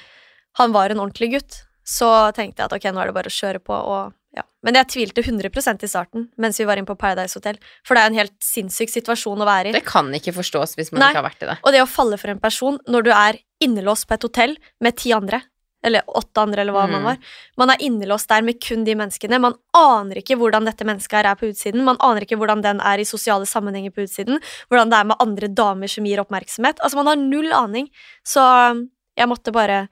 han 0.59 0.73
var 0.75 0.91
en 0.91 1.03
ordentlig 1.05 1.31
gutt, 1.37 1.59
så 1.87 2.09
tenkte 2.37 2.63
jeg 2.63 2.69
at 2.69 2.77
ok, 2.77 2.87
nå 2.93 3.03
er 3.03 3.11
det 3.11 3.17
bare 3.17 3.31
å 3.31 3.35
kjøre 3.35 3.61
på. 3.65 3.77
Og, 3.77 4.15
ja. 4.37 4.45
Men 4.67 4.79
jeg 4.81 4.91
tvilte 4.95 5.25
100% 5.25 5.85
i 5.85 5.91
starten 5.91 6.27
mens 6.41 6.59
vi 6.61 6.67
var 6.69 6.81
inne 6.81 6.89
på 6.89 6.97
Paradise 7.01 7.39
Hotel. 7.39 7.61
For 7.87 7.97
det 7.97 8.03
er 8.03 8.13
en 8.13 8.19
helt 8.21 8.35
sinnssyk 8.45 8.93
situasjon 8.93 9.45
å 9.45 9.49
være 9.49 9.71
i. 9.71 9.77
Det 9.77 9.85
kan 9.89 10.11
ikke 10.17 10.35
forstås 10.37 10.77
hvis 10.79 10.93
man 10.93 11.05
Nei. 11.05 11.13
ikke 11.13 11.23
har 11.23 11.29
vært 11.29 11.47
i 11.47 11.51
det. 11.53 11.59
Og 11.63 11.77
det 11.77 11.85
å 11.85 11.91
falle 11.91 12.21
for 12.21 12.33
en 12.33 12.43
person 12.43 12.81
når 12.89 13.09
du 13.09 13.13
er 13.15 13.41
innelåst 13.65 14.09
på 14.09 14.19
et 14.19 14.29
hotell 14.29 14.59
med 14.85 14.99
ti 15.01 15.15
andre, 15.17 15.43
eller 15.85 16.03
åtte 16.07 16.43
andre, 16.43 16.61
eller 16.63 16.73
hva 16.73 16.87
Mm. 16.87 16.93
man 16.93 17.05
var 17.05 17.19
Man 17.57 17.71
er 17.71 17.77
innelåst 17.81 18.29
der 18.29 18.43
med 18.43 18.61
kun 18.61 18.85
de 18.85 18.95
menneskene. 18.95 19.41
Man 19.41 19.55
aner 19.75 20.17
ikke 20.17 20.37
hvordan 20.37 20.65
dette 20.65 20.85
mennesket 20.85 21.13
her 21.13 21.31
er 21.31 21.35
på 21.35 21.47
utsiden. 21.51 21.85
Man 21.85 21.97
aner 22.01 22.23
ikke 22.23 22.37
hvordan 22.37 22.63
den 22.63 22.81
er 22.81 22.99
i 22.99 23.05
sosiale 23.05 23.47
sammenhenger 23.47 23.91
på 23.91 24.03
utsiden. 24.03 24.41
Hvordan 24.71 24.91
det 24.91 24.99
er 24.99 25.05
med 25.05 25.17
andre 25.21 25.49
damer 25.49 25.87
som 25.89 26.05
gir 26.05 26.19
oppmerksomhet. 26.19 26.79
Altså, 26.81 26.97
man 26.97 27.07
har 27.07 27.17
null 27.17 27.53
aning. 27.53 27.89
Så 28.25 28.41
um, 28.73 28.91
jeg 29.19 29.29
måtte 29.31 29.53
bare 29.55 29.83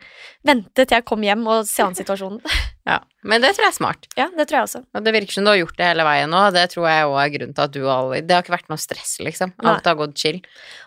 vente 0.47 0.85
til 0.86 0.97
jeg 0.97 1.05
kom 1.09 1.24
hjem 1.27 1.44
og 1.51 1.66
se 1.69 1.85
an 1.86 1.98
situasjonen. 1.98 2.40
Ja. 2.86 3.01
Men 3.27 3.43
det 3.43 3.48
tror 3.57 3.65
jeg 3.65 3.73
er 3.73 3.74
smart. 3.74 4.05
ja, 4.15 4.28
det 4.31 4.44
tror 4.47 4.61
jeg 4.61 4.66
også. 4.69 4.81
Og 4.94 5.03
det 5.03 5.11
virker 5.16 5.35
som 5.35 5.43
du 5.43 5.51
har 5.51 5.57
gjort 5.59 5.74
det 5.74 5.89
hele 5.89 6.05
veien 6.07 6.31
nå. 6.31 6.43
Det 6.55 6.62
tror 6.70 6.85
jeg 6.86 7.09
òg 7.09 7.16
er 7.19 7.32
grunnen 7.32 7.57
til 7.57 7.65
at 7.65 7.73
du 7.74 7.81
aldri 7.90 8.20
Det 8.23 8.36
har 8.36 8.44
ikke 8.44 8.55
vært 8.55 8.70
noe 8.70 8.78
stress, 8.78 9.16
liksom. 9.27 9.55
Alt 9.66 9.89
har 9.90 9.97
gått 9.98 10.15
chill. 10.23 10.39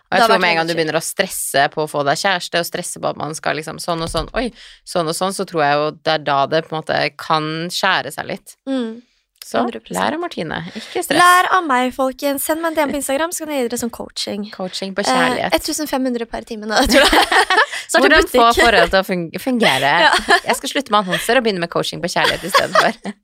Og 0.08 0.16
jeg 0.16 0.24
tror 0.24 0.40
med 0.40 0.48
en 0.54 0.56
gang 0.62 0.70
du 0.70 0.72
begynner 0.78 0.96
å 0.96 1.04
stresse 1.04 1.66
på 1.74 1.84
å 1.84 1.90
få 1.92 2.00
deg 2.08 2.16
kjæreste, 2.22 2.62
og 2.64 2.70
stresse 2.70 3.04
på 3.04 3.12
at 3.12 3.20
man 3.20 3.36
skal 3.36 3.60
liksom 3.60 3.76
sånn 3.84 4.00
og 4.06 4.08
sånn, 4.08 4.32
oi, 4.32 4.46
sånn 4.88 5.12
og 5.12 5.18
sånn, 5.20 5.36
så 5.36 5.44
tror 5.44 5.66
jeg 5.66 5.76
jo 5.76 5.92
det 6.00 6.14
er 6.16 6.24
da 6.30 6.38
det 6.48 6.64
på 6.64 6.72
en 6.72 6.80
måte 6.80 7.02
kan 7.20 7.52
skjære 7.68 8.16
seg 8.16 8.32
litt. 8.32 8.56
Mm. 8.64 9.02
Så 9.40 9.62
100%. 9.64 9.88
lær 9.96 10.14
av 10.14 10.20
Martine. 10.20 10.58
Ikke 10.76 11.00
stress. 11.02 11.16
Lær 11.18 11.48
av 11.56 11.64
meg, 11.66 11.94
folkens. 11.96 12.44
Send 12.46 12.60
meg 12.62 12.72
en 12.72 12.76
DM 12.76 12.92
på 12.92 12.98
Instagram, 13.00 13.32
så 13.34 13.44
kan 13.46 13.54
jeg 13.54 13.62
gi 13.64 13.68
dere 13.70 13.78
sånn 13.80 13.92
coaching. 13.94 14.44
Coaching 14.54 14.92
på 14.94 15.00
Eh, 15.02 15.08
kjærlighet. 15.08 15.56
1500 15.56 16.26
per 16.30 16.44
time. 16.46 16.68
Nå, 16.70 16.76
tror 16.92 17.08
jeg. 17.08 17.24
Hvordan 17.96 18.28
få 18.28 18.44
forholdet 18.60 18.60
forhold 18.60 18.92
til 18.92 19.00
å 19.00 19.04
fungere. 19.08 19.40
fungere. 19.48 19.92
Jeg 20.44 20.56
skal 20.60 20.72
slutte 20.74 20.94
med 20.94 21.00
annonser 21.00 21.40
og 21.40 21.46
begynne 21.48 21.64
med 21.64 21.72
coaching 21.72 22.02
på 22.04 22.12
kjærlighet 22.12 22.46
istedenfor. 22.50 23.00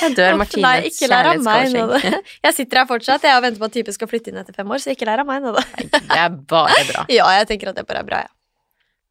Jeg 0.00 0.14
dør 0.16 0.38
Uff, 0.40 0.54
Nei, 0.56 0.76
ikke 0.88 1.08
lær 1.12 1.26
av 1.34 1.42
meg 1.44 1.66
nå, 1.74 1.82
da. 1.90 1.98
Jeg 2.46 2.54
sitter 2.56 2.80
her 2.80 2.86
fortsatt 2.88 3.26
jeg 3.28 3.34
har 3.36 3.42
venter 3.44 3.60
på 3.60 3.66
at 3.68 3.74
typen 3.76 3.92
skal 3.92 4.08
flytte 4.08 4.32
inn 4.32 4.38
etter 4.40 4.56
fem 4.56 4.70
år, 4.72 4.80
så 4.80 4.94
ikke 4.94 5.04
lær 5.04 5.20
av 5.20 5.28
meg 5.28 5.42
nå, 5.44 5.52
da. 5.52 5.64
Det 5.84 6.16
er 6.16 6.30
bare 6.48 6.78
bra. 6.88 7.02
Ja, 7.12 7.26
jeg 7.36 7.50
tenker 7.50 7.68
at 7.74 7.76
det 7.76 7.84
bare 7.90 8.00
er 8.00 8.08
bra, 8.08 8.22
ja. 8.24 8.32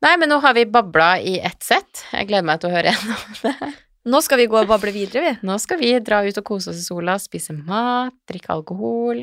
Nei, 0.01 0.15
men 0.17 0.31
nå 0.33 0.39
har 0.41 0.55
vi 0.57 0.63
babla 0.65 1.11
i 1.21 1.35
ett 1.37 1.61
sett. 1.61 2.01
Jeg 2.15 2.31
gleder 2.31 2.47
meg 2.49 2.63
til 2.63 2.71
å 2.71 2.73
høre 2.73 2.95
gjennom 2.95 3.37
det. 3.45 3.69
Nå 4.09 4.21
skal 4.25 4.39
vi 4.41 4.47
gå 4.49 4.57
og 4.63 4.69
bable 4.69 4.91
videre, 4.95 5.21
vi. 5.25 5.33
Nå 5.45 5.57
skal 5.61 5.77
vi 5.81 5.91
dra 6.01 6.23
ut 6.25 6.37
og 6.41 6.45
kose 6.47 6.71
oss 6.71 6.79
i 6.81 6.85
sola, 6.87 7.17
spise 7.21 7.53
mat, 7.57 8.15
drikke 8.29 8.49
alkohol. 8.55 9.19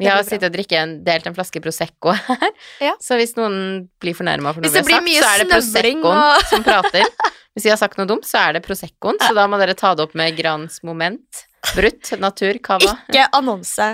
Vi 0.00 0.06
har 0.08 0.22
sittet 0.24 0.46
og 0.48 0.54
drikke 0.54 0.78
en, 0.80 0.92
delt 1.04 1.26
en 1.28 1.34
flaske 1.36 1.60
Prosecco 1.60 2.14
her, 2.16 2.52
Ja. 2.80 2.94
så 3.04 3.18
hvis 3.20 3.34
noen 3.36 3.82
blir 4.00 4.14
fornærma 4.16 4.54
for 4.56 4.64
noe 4.64 4.72
vi 4.72 4.80
har 4.80 4.86
sagt, 4.88 5.10
så 5.12 5.28
er 5.28 5.38
det 5.42 5.48
Proseccoen 5.50 6.16
og- 6.16 6.46
som 6.48 6.64
prater. 6.64 7.04
Hvis 7.52 7.66
vi 7.66 7.70
har 7.74 7.76
sagt 7.76 7.98
noe 7.98 8.06
dumt, 8.08 8.24
så 8.24 8.38
er 8.48 8.52
det 8.56 8.62
Proseccoen, 8.64 9.18
så 9.20 9.34
da 9.36 9.44
må 9.46 9.58
dere 9.60 9.74
ta 9.76 9.92
det 9.94 10.00
opp 10.06 10.14
med 10.16 10.32
Grans 10.38 10.80
Moment. 10.82 11.44
Brutt, 11.76 12.14
Natur, 12.18 12.56
Cava. 12.64 12.96
Ikke 13.10 13.26
annonse. 13.36 13.90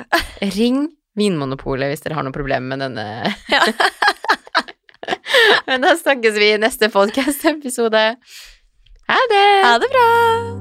Ring 0.54 0.86
Vinmonopolet 1.18 1.88
hvis 1.90 2.02
dere 2.04 2.14
har 2.14 2.22
noe 2.22 2.32
problem 2.36 2.68
med 2.68 2.78
denne. 2.84 3.34
Men 5.66 5.82
da 5.82 5.94
snakkes 5.98 6.36
vi 6.38 6.52
i 6.54 6.58
neste 6.60 6.88
podcast-episode. 6.92 8.02
Ha 9.08 9.18
det! 9.30 9.64
Ha 9.64 9.78
det 9.78 9.88
bra! 9.92 10.56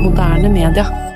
moderne 0.00 0.48
media. 0.48 1.09